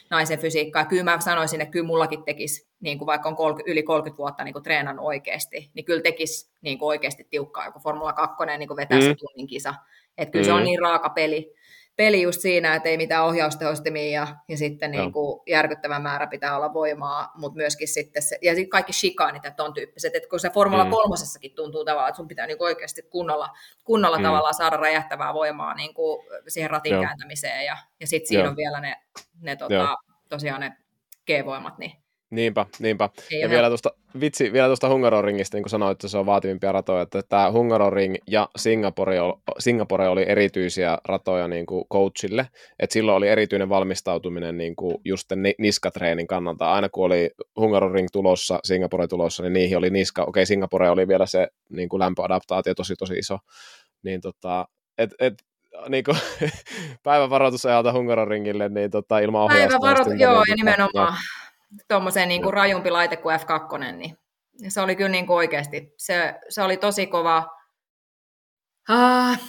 naisen 0.10 0.40
fysiikkaa, 0.40 0.86
kyllä 0.86 1.04
mä 1.04 1.20
sanoisin, 1.20 1.62
että 1.62 1.72
kyllä 1.72 1.88
mullakin 1.88 2.24
tekisi, 2.24 2.70
niin 2.80 2.98
kuin 2.98 3.06
vaikka 3.06 3.30
on 3.30 3.36
30, 3.36 3.72
yli 3.72 3.84
30 3.84 4.18
vuotta 4.18 4.44
niin 4.44 4.54
kuin 4.54 4.64
treenannut 4.64 5.06
oikeasti, 5.06 5.72
niin 5.74 5.86
kyllä 5.86 6.02
tekisi 6.02 6.52
niin 6.62 6.80
kuin 6.80 6.88
oikeasti 6.88 7.28
tiukkaa 7.30 7.66
joku 7.66 7.80
Formula 7.80 8.14
2 8.14 8.36
niin 8.58 8.68
kuin 8.68 8.78
vetää 8.78 9.00
mm. 9.00 9.04
se 9.04 9.16
tunnin 9.16 9.48
kisa, 9.48 9.76
että 10.18 10.32
kyllä 10.32 10.44
mm. 10.44 10.48
se 10.48 10.54
on 10.54 10.60
mm. 10.60 10.66
niin 10.66 10.80
raaka 10.80 11.10
peli, 11.10 11.54
peli 12.00 12.22
just 12.22 12.42
siinä, 12.42 12.76
että 12.76 12.90
ei 12.90 12.98
mitään 12.98 13.26
ohjaustehostimia 13.26 14.12
ja, 14.12 14.28
ja 14.48 14.58
sitten 14.58 14.92
niin 14.92 15.12
kuin 15.12 15.42
järkyttävä 15.48 16.00
määrä 16.00 16.28
pitää 16.28 16.56
olla 16.56 16.74
voimaa, 16.74 17.32
mutta 17.36 17.58
myöskin 17.58 17.88
sitten 17.88 18.22
se, 18.22 18.38
ja 18.42 18.56
sitten 18.56 18.70
kaikki 18.70 18.94
shikaanit 18.94 19.44
ja 19.44 19.52
ton 19.52 19.74
tyyppiset, 19.74 20.16
että 20.16 20.30
kun 20.30 20.40
se 20.40 20.50
Formula 20.50 20.84
mm. 20.86 20.92
kolmosessakin 20.92 21.56
tuntuu 21.56 21.86
tavallaan, 21.86 22.10
että 22.10 22.18
sun 22.18 22.28
pitää 22.28 22.48
niin 22.48 22.58
kuin 22.58 22.66
oikeasti 22.66 23.02
kunnolla, 23.02 23.50
kunnolla 23.84 24.18
mm. 24.18 24.24
tavallaan 24.24 24.54
saada 24.54 24.78
räjähtävää 24.78 25.34
voimaa 25.34 25.74
niin 25.74 25.94
kuin 25.94 26.26
siihen 26.48 26.70
ratin 26.70 26.92
Joo. 26.92 27.04
kääntämiseen 27.04 27.66
ja, 27.66 27.78
ja 28.00 28.08
sitten 28.08 28.28
siinä 28.28 28.44
Joo. 28.44 28.50
on 28.50 28.58
vielä 28.58 28.80
ne, 28.80 28.96
ne 29.42 29.56
tota, 29.56 29.96
tosiaan 30.30 30.62
ne 30.62 30.74
G-voimat, 31.28 31.78
niin 31.78 31.92
Niinpä, 32.32 32.66
niinpä. 32.80 33.10
Ei 33.32 33.40
ja 33.40 33.50
vielä 33.50 33.68
tuosta, 33.68 33.92
vitsi, 34.20 34.54
vielä 34.54 34.68
tuosta 34.68 34.90
Hungaroringista, 34.90 35.58
niin 35.58 35.64
kuin 35.64 35.70
sanoit, 35.70 35.92
että 35.96 36.08
se 36.08 36.18
on 36.18 36.26
vaativimpia 36.26 36.72
ratoja, 36.72 37.02
että 37.02 37.22
tämä 37.30 37.52
Hungaroring 37.52 38.16
ja 38.28 38.50
Singapore, 38.58 39.16
Singapore 39.60 40.08
oli 40.08 40.26
erityisiä 40.28 40.98
ratoja 41.06 41.48
niin 41.48 41.66
kuin 41.66 41.86
coachille, 41.94 42.48
että 42.80 42.94
silloin 42.94 43.18
oli 43.18 43.28
erityinen 43.28 43.70
valmistautuminen 43.70 44.58
niin 44.58 44.76
kuin 44.76 44.96
just 45.06 45.32
niskatreenin 45.58 46.28
kannalta. 46.28 46.72
Aina 46.72 46.90
kun 46.90 47.06
oli 47.06 47.30
Hungaroring 47.56 48.08
tulossa, 48.12 48.60
Singapore 48.64 49.08
tulossa, 49.08 49.44
niin 49.44 49.54
niihin 49.54 49.78
oli 49.78 49.90
niska. 49.90 50.24
Okei, 50.24 50.46
Singapore 50.46 50.90
oli 50.90 51.08
vielä 51.08 51.26
se 51.26 51.48
niin 51.70 51.90
kuin 51.90 52.00
lämpöadaptaatio 52.00 52.76
tosi 52.76 52.96
tosi 52.96 53.14
iso. 53.14 53.38
Niin 54.04 54.22
tota, 54.22 54.68
et, 54.98 55.12
et, 55.20 55.34
niin 55.90 56.04
kuin, 56.04 56.18
päivävaroitusajalta 57.04 57.94
Hungaroringille, 57.94 58.70
niin 58.70 58.92
tota, 58.92 59.20
ilman 59.20 59.42
ohjausta. 59.42 59.80
Päivävaroitus, 59.80 60.20
joo, 60.20 60.44
ja 60.48 60.56
nimenomaan 60.56 61.18
tuommoiseen 61.88 62.30
niin 62.30 62.42
kuin 62.42 62.54
rajumpi 62.54 62.92
laite 62.92 63.18
kuin 63.18 63.40
F2, 63.40 63.94
niin 63.94 64.18
se 64.68 64.82
oli 64.82 64.96
kyllä 64.96 65.10
niin 65.10 65.28
kuin 65.28 65.38
oikeasti, 65.38 65.94
se, 65.98 66.36
se 66.50 66.62
oli 66.62 66.78
tosi 66.78 67.08
kova. 67.08 67.48
Ah, 68.90 69.40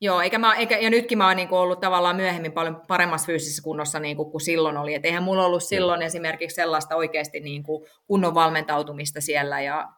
joo, 0.00 0.20
eikä 0.20 0.38
mä, 0.38 0.54
eikä, 0.54 0.78
ja 0.78 0.90
nytkin 0.90 1.18
mä 1.18 1.26
oon 1.26 1.36
niin 1.36 1.48
kuin 1.48 1.58
ollut 1.58 1.80
tavallaan 1.80 2.16
myöhemmin 2.16 2.52
paljon 2.52 2.82
paremmassa 2.88 3.26
fyysisessä 3.26 3.62
kunnossa 3.62 4.00
niin 4.00 4.16
kuin, 4.16 4.30
kuin 4.30 4.40
silloin 4.40 4.76
oli. 4.76 4.94
Et 4.94 5.04
eihän 5.04 5.22
mulla 5.22 5.46
ollut 5.46 5.64
silloin 5.64 6.00
mm. 6.00 6.06
esimerkiksi 6.06 6.54
sellaista 6.54 6.96
oikeasti 6.96 7.40
niin 7.40 7.62
kuin 7.62 7.86
kunnon 8.06 8.34
valmentautumista 8.34 9.20
siellä, 9.20 9.60
ja 9.60 9.88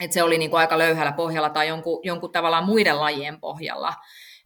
että 0.00 0.14
se 0.14 0.22
oli 0.22 0.38
niin 0.38 0.50
kuin 0.50 0.60
aika 0.60 0.78
löyhällä 0.78 1.12
pohjalla 1.12 1.50
tai 1.50 1.68
jonkun, 1.68 2.00
jonkun 2.02 2.32
tavallaan 2.32 2.64
muiden 2.64 3.00
lajien 3.00 3.40
pohjalla 3.40 3.94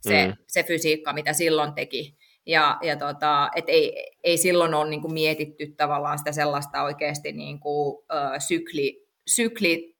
se, 0.00 0.26
mm. 0.26 0.32
se 0.48 0.62
fysiikka, 0.62 1.12
mitä 1.12 1.32
silloin 1.32 1.74
teki. 1.74 2.16
Ja, 2.46 2.78
ja 2.82 2.96
tota, 2.96 3.50
et 3.56 3.64
ei, 3.68 4.16
ei 4.24 4.38
silloin 4.38 4.74
ole 4.74 4.90
niin 4.90 5.00
kuin 5.00 5.12
mietitty 5.14 5.74
tavallaan 5.76 6.18
sitä 6.18 6.32
sellaista 6.32 6.82
oikeasti 6.82 7.32
niin 7.32 7.60
kuin, 7.60 8.04
ö, 8.12 8.40
sykli, 8.40 9.06
sykli 9.26 9.96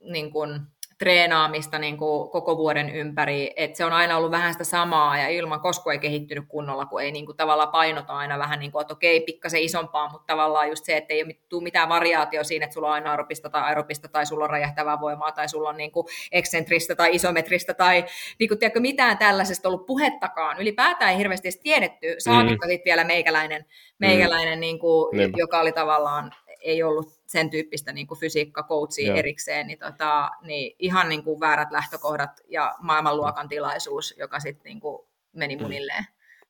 niin 0.00 0.32
kuin, 0.32 0.60
treenaamista 1.04 1.78
niin 1.78 1.96
kuin 1.96 2.30
koko 2.30 2.56
vuoden 2.56 2.90
ympäri, 2.90 3.52
että 3.56 3.76
se 3.76 3.84
on 3.84 3.92
aina 3.92 4.16
ollut 4.16 4.30
vähän 4.30 4.52
sitä 4.52 4.64
samaa 4.64 5.18
ja 5.18 5.28
ilman 5.28 5.60
koska 5.60 5.92
ei 5.92 5.98
kehittynyt 5.98 6.44
kunnolla, 6.48 6.86
kun 6.86 7.02
ei 7.02 7.12
niin 7.12 7.26
kuin 7.26 7.36
tavallaan 7.36 7.68
painota 7.68 8.12
aina 8.12 8.38
vähän 8.38 8.58
niin 8.58 8.72
kuin, 8.72 8.80
että 8.82 8.94
okei, 8.94 9.20
pikkasen 9.20 9.60
isompaa, 9.60 10.08
mutta 10.10 10.26
tavallaan 10.26 10.68
just 10.68 10.84
se, 10.84 10.96
että 10.96 11.14
ei 11.14 11.40
tule 11.48 11.62
mitään 11.62 11.88
variaatio 11.88 12.44
siinä, 12.44 12.64
että 12.64 12.74
sulla 12.74 12.86
on 12.86 12.92
aina 12.92 13.10
aerobista 13.10 13.50
tai 13.50 13.62
aerobista 13.62 14.08
tai 14.08 14.26
sulla 14.26 14.44
on 14.44 14.50
räjähtävää 14.50 15.00
voimaa 15.00 15.32
tai 15.32 15.48
sulla 15.48 15.68
on 15.68 15.76
niin 15.76 15.92
kuin 15.92 16.06
eksentristä 16.32 16.94
tai 16.94 17.14
isometristä 17.14 17.74
tai 17.74 18.04
niin 18.38 18.48
kuin, 18.48 18.58
tiedätkö, 18.58 18.80
mitään 18.80 19.18
tällaisesta 19.18 19.68
ollut 19.68 19.86
puhettakaan. 19.86 20.60
Ylipäätään 20.60 21.10
ei 21.10 21.18
hirveästi 21.18 21.48
edes 21.48 21.60
tiedetty, 21.60 22.14
saatikko 22.18 22.66
mm. 22.66 22.70
sitten 22.70 22.84
vielä 22.84 23.04
meikäläinen, 23.04 23.66
meikäläinen 23.98 24.58
mm. 24.58 24.60
niin 24.60 24.78
kuin, 24.78 25.32
joka 25.36 25.60
oli 25.60 25.72
tavallaan 25.72 26.32
ei 26.64 26.82
ollut 26.82 27.08
sen 27.34 27.50
tyyppistä 27.50 27.92
niin 27.92 28.06
kuin 28.06 28.18
fysiikka-coachia 28.18 29.16
erikseen, 29.16 29.66
niin, 29.66 29.78
tota, 29.78 30.30
niin 30.42 30.76
ihan 30.78 31.08
niin 31.08 31.24
kuin 31.24 31.40
väärät 31.40 31.70
lähtökohdat 31.70 32.30
ja 32.48 32.74
maailmanluokan 32.80 33.48
tilaisuus, 33.48 34.14
joka 34.18 34.40
sitten 34.40 34.64
niin 34.64 34.80
kuin 34.80 35.06
meni 35.32 35.56
mm. 35.56 35.62
munilleen. 35.62 36.04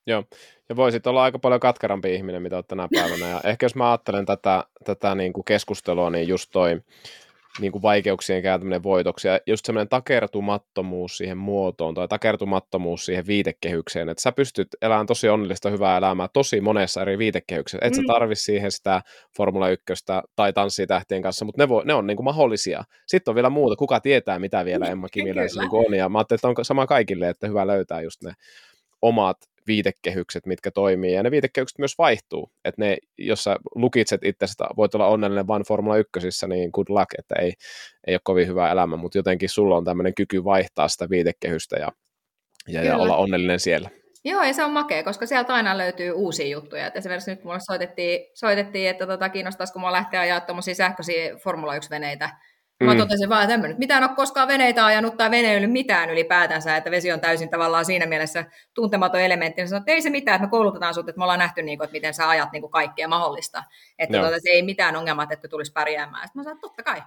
Joo, 0.07 0.23
ja 0.69 0.75
voisit 0.75 1.07
olla 1.07 1.23
aika 1.23 1.39
paljon 1.39 1.59
katkerampi 1.59 2.15
ihminen, 2.15 2.41
mitä 2.41 2.55
olet 2.55 2.67
tänä 2.67 2.87
päivänä. 2.95 3.27
Ja 3.27 3.41
ehkä 3.43 3.65
jos 3.65 3.75
mä 3.75 3.91
ajattelen 3.91 4.25
tätä, 4.25 4.63
tätä 4.83 5.15
niin 5.15 5.33
kuin 5.33 5.45
keskustelua, 5.45 6.09
niin 6.09 6.27
just 6.27 6.49
toi 6.51 6.81
niin 7.59 7.71
kuin 7.71 7.81
vaikeuksien 7.81 8.43
kääntäminen 8.43 8.83
voitoksi, 8.83 9.27
ja 9.27 9.39
just 9.47 9.65
semmoinen 9.65 9.89
takertumattomuus 9.89 11.17
siihen 11.17 11.37
muotoon, 11.37 11.93
tai 11.93 12.07
takertumattomuus 12.07 13.05
siihen 13.05 13.27
viitekehykseen, 13.27 14.09
että 14.09 14.21
sä 14.21 14.31
pystyt 14.31 14.67
elämään 14.81 15.05
tosi 15.05 15.29
onnellista 15.29 15.69
hyvää 15.69 15.97
elämää 15.97 16.27
tosi 16.33 16.61
monessa 16.61 17.01
eri 17.01 17.17
viitekehyksessä, 17.17 17.87
et 17.87 17.93
mm. 17.93 17.95
sä 17.95 18.01
tarvi 18.07 18.35
siihen 18.35 18.71
sitä 18.71 19.01
Formula 19.37 19.69
1 19.69 19.85
tai 20.35 20.53
Tanssii 20.53 20.87
tähtien 20.87 21.21
kanssa, 21.21 21.45
mutta 21.45 21.61
ne, 21.61 21.69
voi, 21.69 21.85
ne 21.85 21.93
on 21.93 22.07
niin 22.07 22.17
kuin 22.17 22.25
mahdollisia. 22.25 22.83
Sitten 23.07 23.31
on 23.31 23.35
vielä 23.35 23.49
muuta, 23.49 23.75
kuka 23.75 23.99
tietää, 23.99 24.39
mitä 24.39 24.65
vielä 24.65 24.85
Emma 24.91 25.09
Kimiläisellä 25.09 25.63
niin 25.63 25.85
on, 25.87 25.93
ja 25.93 26.09
mä 26.09 26.17
ajattelin, 26.17 26.37
että 26.37 26.47
on 26.47 26.65
sama 26.65 26.87
kaikille, 26.87 27.29
että 27.29 27.47
hyvä 27.47 27.67
löytää 27.67 28.01
just 28.01 28.23
ne 28.23 28.33
omat 29.01 29.37
viitekehykset, 29.67 30.45
mitkä 30.45 30.71
toimii, 30.71 31.13
ja 31.13 31.23
ne 31.23 31.31
viitekehykset 31.31 31.79
myös 31.79 31.97
vaihtuu, 31.97 32.51
että 32.65 32.81
ne, 32.81 32.97
jos 33.17 33.43
sä 33.43 33.55
lukitset 33.75 34.23
itsestä, 34.23 34.65
voit 34.77 34.95
olla 34.95 35.07
onnellinen 35.07 35.47
vain 35.47 35.63
Formula 35.63 35.97
1, 35.97 36.47
niin 36.47 36.69
good 36.73 36.87
luck, 36.89 37.07
että 37.19 37.35
ei, 37.35 37.53
ei 38.07 38.15
ole 38.15 38.21
kovin 38.23 38.47
hyvä 38.47 38.71
elämä, 38.71 38.95
mutta 38.95 39.17
jotenkin 39.17 39.49
sulla 39.49 39.77
on 39.77 39.85
tämmöinen 39.85 40.15
kyky 40.15 40.43
vaihtaa 40.43 40.87
sitä 40.87 41.09
viitekehystä 41.09 41.75
ja, 41.75 41.91
ja, 42.67 42.83
ja 42.83 42.97
olla 42.97 43.17
onnellinen 43.17 43.59
siellä. 43.59 43.89
Joo, 44.23 44.43
ja 44.43 44.53
se 44.53 44.63
on 44.63 44.71
makea, 44.71 45.03
koska 45.03 45.25
sieltä 45.25 45.53
aina 45.53 45.77
löytyy 45.77 46.11
uusia 46.11 46.47
juttuja. 46.47 46.87
Et 46.87 46.95
esimerkiksi 46.95 47.31
nyt 47.31 47.43
mulle 47.43 47.59
soitettiin, 47.59 48.19
soitettiin 48.33 48.89
että 48.89 49.07
tota, 49.07 49.29
kiinnostaisiko 49.29 49.79
mua 49.79 49.91
lähteä 49.91 50.19
ajaa 50.19 50.41
tuommoisia 50.41 50.75
sähköisiä 50.75 51.35
Formula 51.35 51.77
1-veneitä 51.77 52.29
Mä 52.83 52.93
mm. 52.93 52.99
totesin 52.99 53.29
vaan, 53.29 53.43
että 53.43 53.53
en 53.53 53.59
mä 53.59 53.67
nyt 53.67 53.77
mitään 53.77 54.03
ole 54.03 54.15
koskaan 54.15 54.47
veneitä 54.47 54.85
ajanut 54.85 55.17
tai 55.17 55.31
veneily 55.31 55.67
mitään 55.67 56.09
ylipäätänsä, 56.09 56.77
että 56.77 56.91
vesi 56.91 57.11
on 57.11 57.19
täysin 57.19 57.49
tavallaan 57.49 57.85
siinä 57.85 58.05
mielessä 58.05 58.45
tuntematon 58.73 59.21
elementti. 59.21 59.61
Ja 59.61 59.67
sanoin, 59.67 59.81
että 59.81 59.91
ei 59.91 60.01
se 60.01 60.09
mitään, 60.09 60.35
että 60.35 60.47
me 60.47 60.51
koulutetaan 60.51 60.93
sut, 60.93 61.09
että 61.09 61.19
me 61.19 61.23
ollaan 61.23 61.39
nähty, 61.39 61.61
niin 61.61 61.77
kuin, 61.77 61.85
että 61.85 61.93
miten 61.93 62.13
sä 62.13 62.29
ajat 62.29 62.51
niin 62.51 62.61
kuin 62.61 62.71
kaikkea 62.71 63.07
mahdollista. 63.07 63.63
Että 63.99 64.17
tota, 64.17 64.39
se 64.39 64.49
ei 64.49 64.63
mitään 64.63 64.95
ongelmaa, 64.95 65.27
että 65.29 65.47
tulisi 65.47 65.71
pärjäämään. 65.71 66.27
Sitten 66.27 66.39
mä 66.39 66.43
sanoin, 66.43 66.57
että 66.57 66.67
totta 66.67 66.83
kai. 66.83 67.01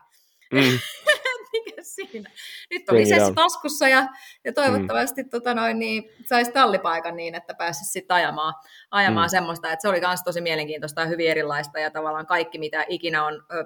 Mm. 0.52 0.78
Mikä 1.52 1.82
siinä? 1.82 2.30
Nyt 2.70 2.88
oli 2.88 2.98
niin 2.98 3.08
se 3.08 3.32
taskussa 3.34 3.88
ja, 3.88 4.06
ja 4.44 4.52
toivottavasti 4.52 5.22
mm. 5.22 5.28
tota 5.28 5.54
noin, 5.54 5.78
niin, 5.78 6.04
saisi 6.26 6.52
tallipaikan 6.52 7.16
niin, 7.16 7.34
että 7.34 7.54
pääsisi 7.54 7.92
sitten 7.92 8.14
ajamaan, 8.14 8.54
ajamaan 8.90 9.26
mm. 9.26 9.30
semmoista. 9.30 9.72
Että 9.72 9.82
se 9.82 9.88
oli 9.88 10.00
myös 10.00 10.22
tosi 10.24 10.40
mielenkiintoista 10.40 11.00
ja 11.00 11.06
hyvin 11.06 11.30
erilaista 11.30 11.78
ja 11.78 11.90
tavallaan 11.90 12.26
kaikki, 12.26 12.58
mitä 12.58 12.84
ikinä 12.88 13.24
on 13.24 13.44
ö, 13.52 13.64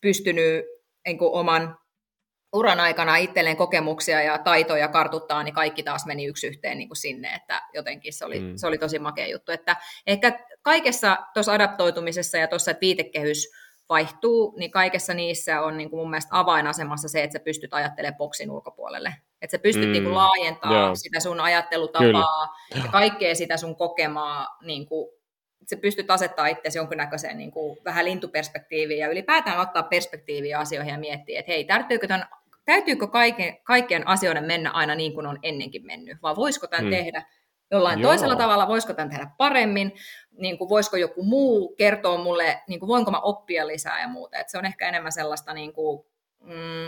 pystynyt 0.00 0.64
niin 1.06 1.18
kuin 1.18 1.32
oman 1.32 1.78
uran 2.54 2.80
aikana 2.80 3.16
itselleen 3.16 3.56
kokemuksia 3.56 4.22
ja 4.22 4.38
taitoja 4.38 4.88
kartuttaa, 4.88 5.42
niin 5.42 5.54
kaikki 5.54 5.82
taas 5.82 6.06
meni 6.06 6.24
yksi 6.24 6.46
yhteen 6.46 6.78
niin 6.78 6.88
kuin 6.88 6.96
sinne, 6.96 7.34
että 7.34 7.62
jotenkin 7.74 8.12
se 8.12 8.24
oli, 8.24 8.40
mm. 8.40 8.52
se 8.56 8.66
oli 8.66 8.78
tosi 8.78 8.98
makea 8.98 9.26
juttu. 9.26 9.52
Että 9.52 9.76
ehkä 10.06 10.38
kaikessa 10.62 11.16
tuossa 11.34 11.52
adaptoitumisessa 11.52 12.38
ja 12.38 12.48
tuossa, 12.48 12.70
että 12.70 12.80
viitekehys 12.80 13.48
vaihtuu, 13.88 14.54
niin 14.58 14.70
kaikessa 14.70 15.14
niissä 15.14 15.62
on 15.62 15.76
niin 15.76 15.90
kuin 15.90 16.00
mun 16.00 16.10
mielestä 16.10 16.38
avainasemassa 16.38 17.08
se, 17.08 17.22
että 17.22 17.38
sä 17.38 17.44
pystyt 17.44 17.74
ajattelemaan 17.74 18.18
boksin 18.18 18.50
ulkopuolelle. 18.50 19.14
Että 19.42 19.56
sä 19.56 19.62
pystyt 19.62 19.86
mm. 19.86 19.92
niin 19.92 20.04
kuin 20.04 20.14
laajentamaan 20.14 20.96
sitä 20.96 21.20
sun 21.20 21.40
ajattelutapaa 21.40 22.56
Kyllä. 22.72 22.84
ja 22.84 22.92
kaikkea 22.92 23.34
sitä 23.34 23.56
sun 23.56 23.76
kokemaa 23.76 24.46
niin 24.62 24.86
kuin 24.86 25.08
sä 25.70 25.76
pystyt 25.76 26.10
asettaa 26.10 26.46
itse 26.46 26.78
jonkinnäköiseen 26.78 27.38
niin 27.38 27.50
kuin, 27.50 27.78
vähän 27.84 28.04
lintuperspektiiviin 28.04 28.98
ja 28.98 29.08
ylipäätään 29.08 29.60
ottaa 29.60 29.82
perspektiiviä 29.82 30.58
asioihin 30.58 30.92
ja 30.92 30.98
miettiä, 30.98 31.40
että 31.40 31.52
hei, 31.52 31.64
täytyykö, 31.64 32.06
tämän, 32.06 32.28
täytyykö 32.64 33.06
kaiken, 33.06 33.56
kaikkien 33.62 34.08
asioiden 34.08 34.44
mennä 34.44 34.70
aina 34.70 34.94
niin 34.94 35.14
kuin 35.14 35.26
on 35.26 35.38
ennenkin 35.42 35.86
mennyt, 35.86 36.22
vai 36.22 36.36
voisiko 36.36 36.66
tämän 36.66 36.84
hmm. 36.84 36.94
tehdä 36.94 37.26
jollain 37.70 38.00
Joo. 38.00 38.10
toisella 38.10 38.36
tavalla, 38.36 38.68
voisiko 38.68 38.94
tämän 38.94 39.10
tehdä 39.10 39.30
paremmin, 39.38 39.92
niin 40.38 40.58
kuin, 40.58 40.68
voisiko 40.68 40.96
joku 40.96 41.22
muu 41.22 41.74
kertoa 41.78 42.22
mulle, 42.22 42.62
niin 42.68 42.80
kuin, 42.80 42.88
voinko 42.88 43.10
mä 43.10 43.20
oppia 43.20 43.66
lisää 43.66 44.00
ja 44.00 44.08
muuta. 44.08 44.38
Et 44.38 44.48
se 44.48 44.58
on 44.58 44.64
ehkä 44.64 44.88
enemmän 44.88 45.12
sellaista 45.12 45.54
niin 45.54 45.72
kuin, 45.72 46.06
mm, 46.40 46.86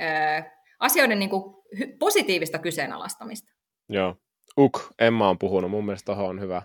äh, 0.00 0.52
asioiden 0.78 1.18
niin 1.18 1.30
kuin, 1.30 1.54
positiivista 1.98 2.58
kyseenalaistamista. 2.58 3.52
Joo. 3.88 4.16
Uk, 4.58 4.80
Emma 4.98 5.28
on 5.28 5.38
puhunut. 5.38 5.70
Mun 5.70 5.84
mielestä 5.84 6.12
on 6.12 6.40
hyvä, 6.40 6.62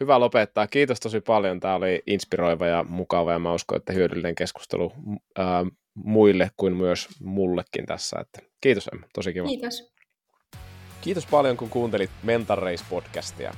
hyvä 0.00 0.20
lopettaa. 0.20 0.66
Kiitos 0.66 1.00
tosi 1.00 1.20
paljon. 1.20 1.60
Tämä 1.60 1.74
oli 1.74 2.02
inspiroiva 2.06 2.66
ja 2.66 2.84
mukava 2.88 3.32
ja 3.32 3.38
mä 3.38 3.54
uskon, 3.54 3.76
että 3.76 3.92
hyödyllinen 3.92 4.34
keskustelu 4.34 4.92
ää, 5.38 5.64
muille 5.94 6.50
kuin 6.56 6.76
myös 6.76 7.08
mullekin 7.20 7.86
tässä. 7.86 8.16
Että 8.20 8.40
kiitos 8.60 8.88
Emma, 8.92 9.06
tosi 9.14 9.32
kiva. 9.32 9.46
Kiitos. 9.46 9.92
Kiitos 11.00 11.26
paljon, 11.26 11.56
kun 11.56 11.70
kuuntelit 11.70 12.10
Mental 12.22 12.58
Race-podcastia. 12.58 13.56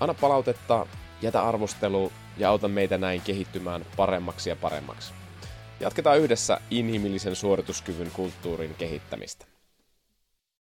Anna 0.00 0.14
palautetta, 0.14 0.86
jätä 1.22 1.42
arvostelu 1.42 2.12
ja 2.38 2.48
auta 2.48 2.68
meitä 2.68 2.98
näin 2.98 3.20
kehittymään 3.20 3.86
paremmaksi 3.96 4.50
ja 4.50 4.56
paremmaksi. 4.56 5.12
Jatketaan 5.80 6.18
yhdessä 6.18 6.60
inhimillisen 6.70 7.36
suorituskyvyn 7.36 8.10
kulttuurin 8.10 8.74
kehittämistä. 8.78 9.46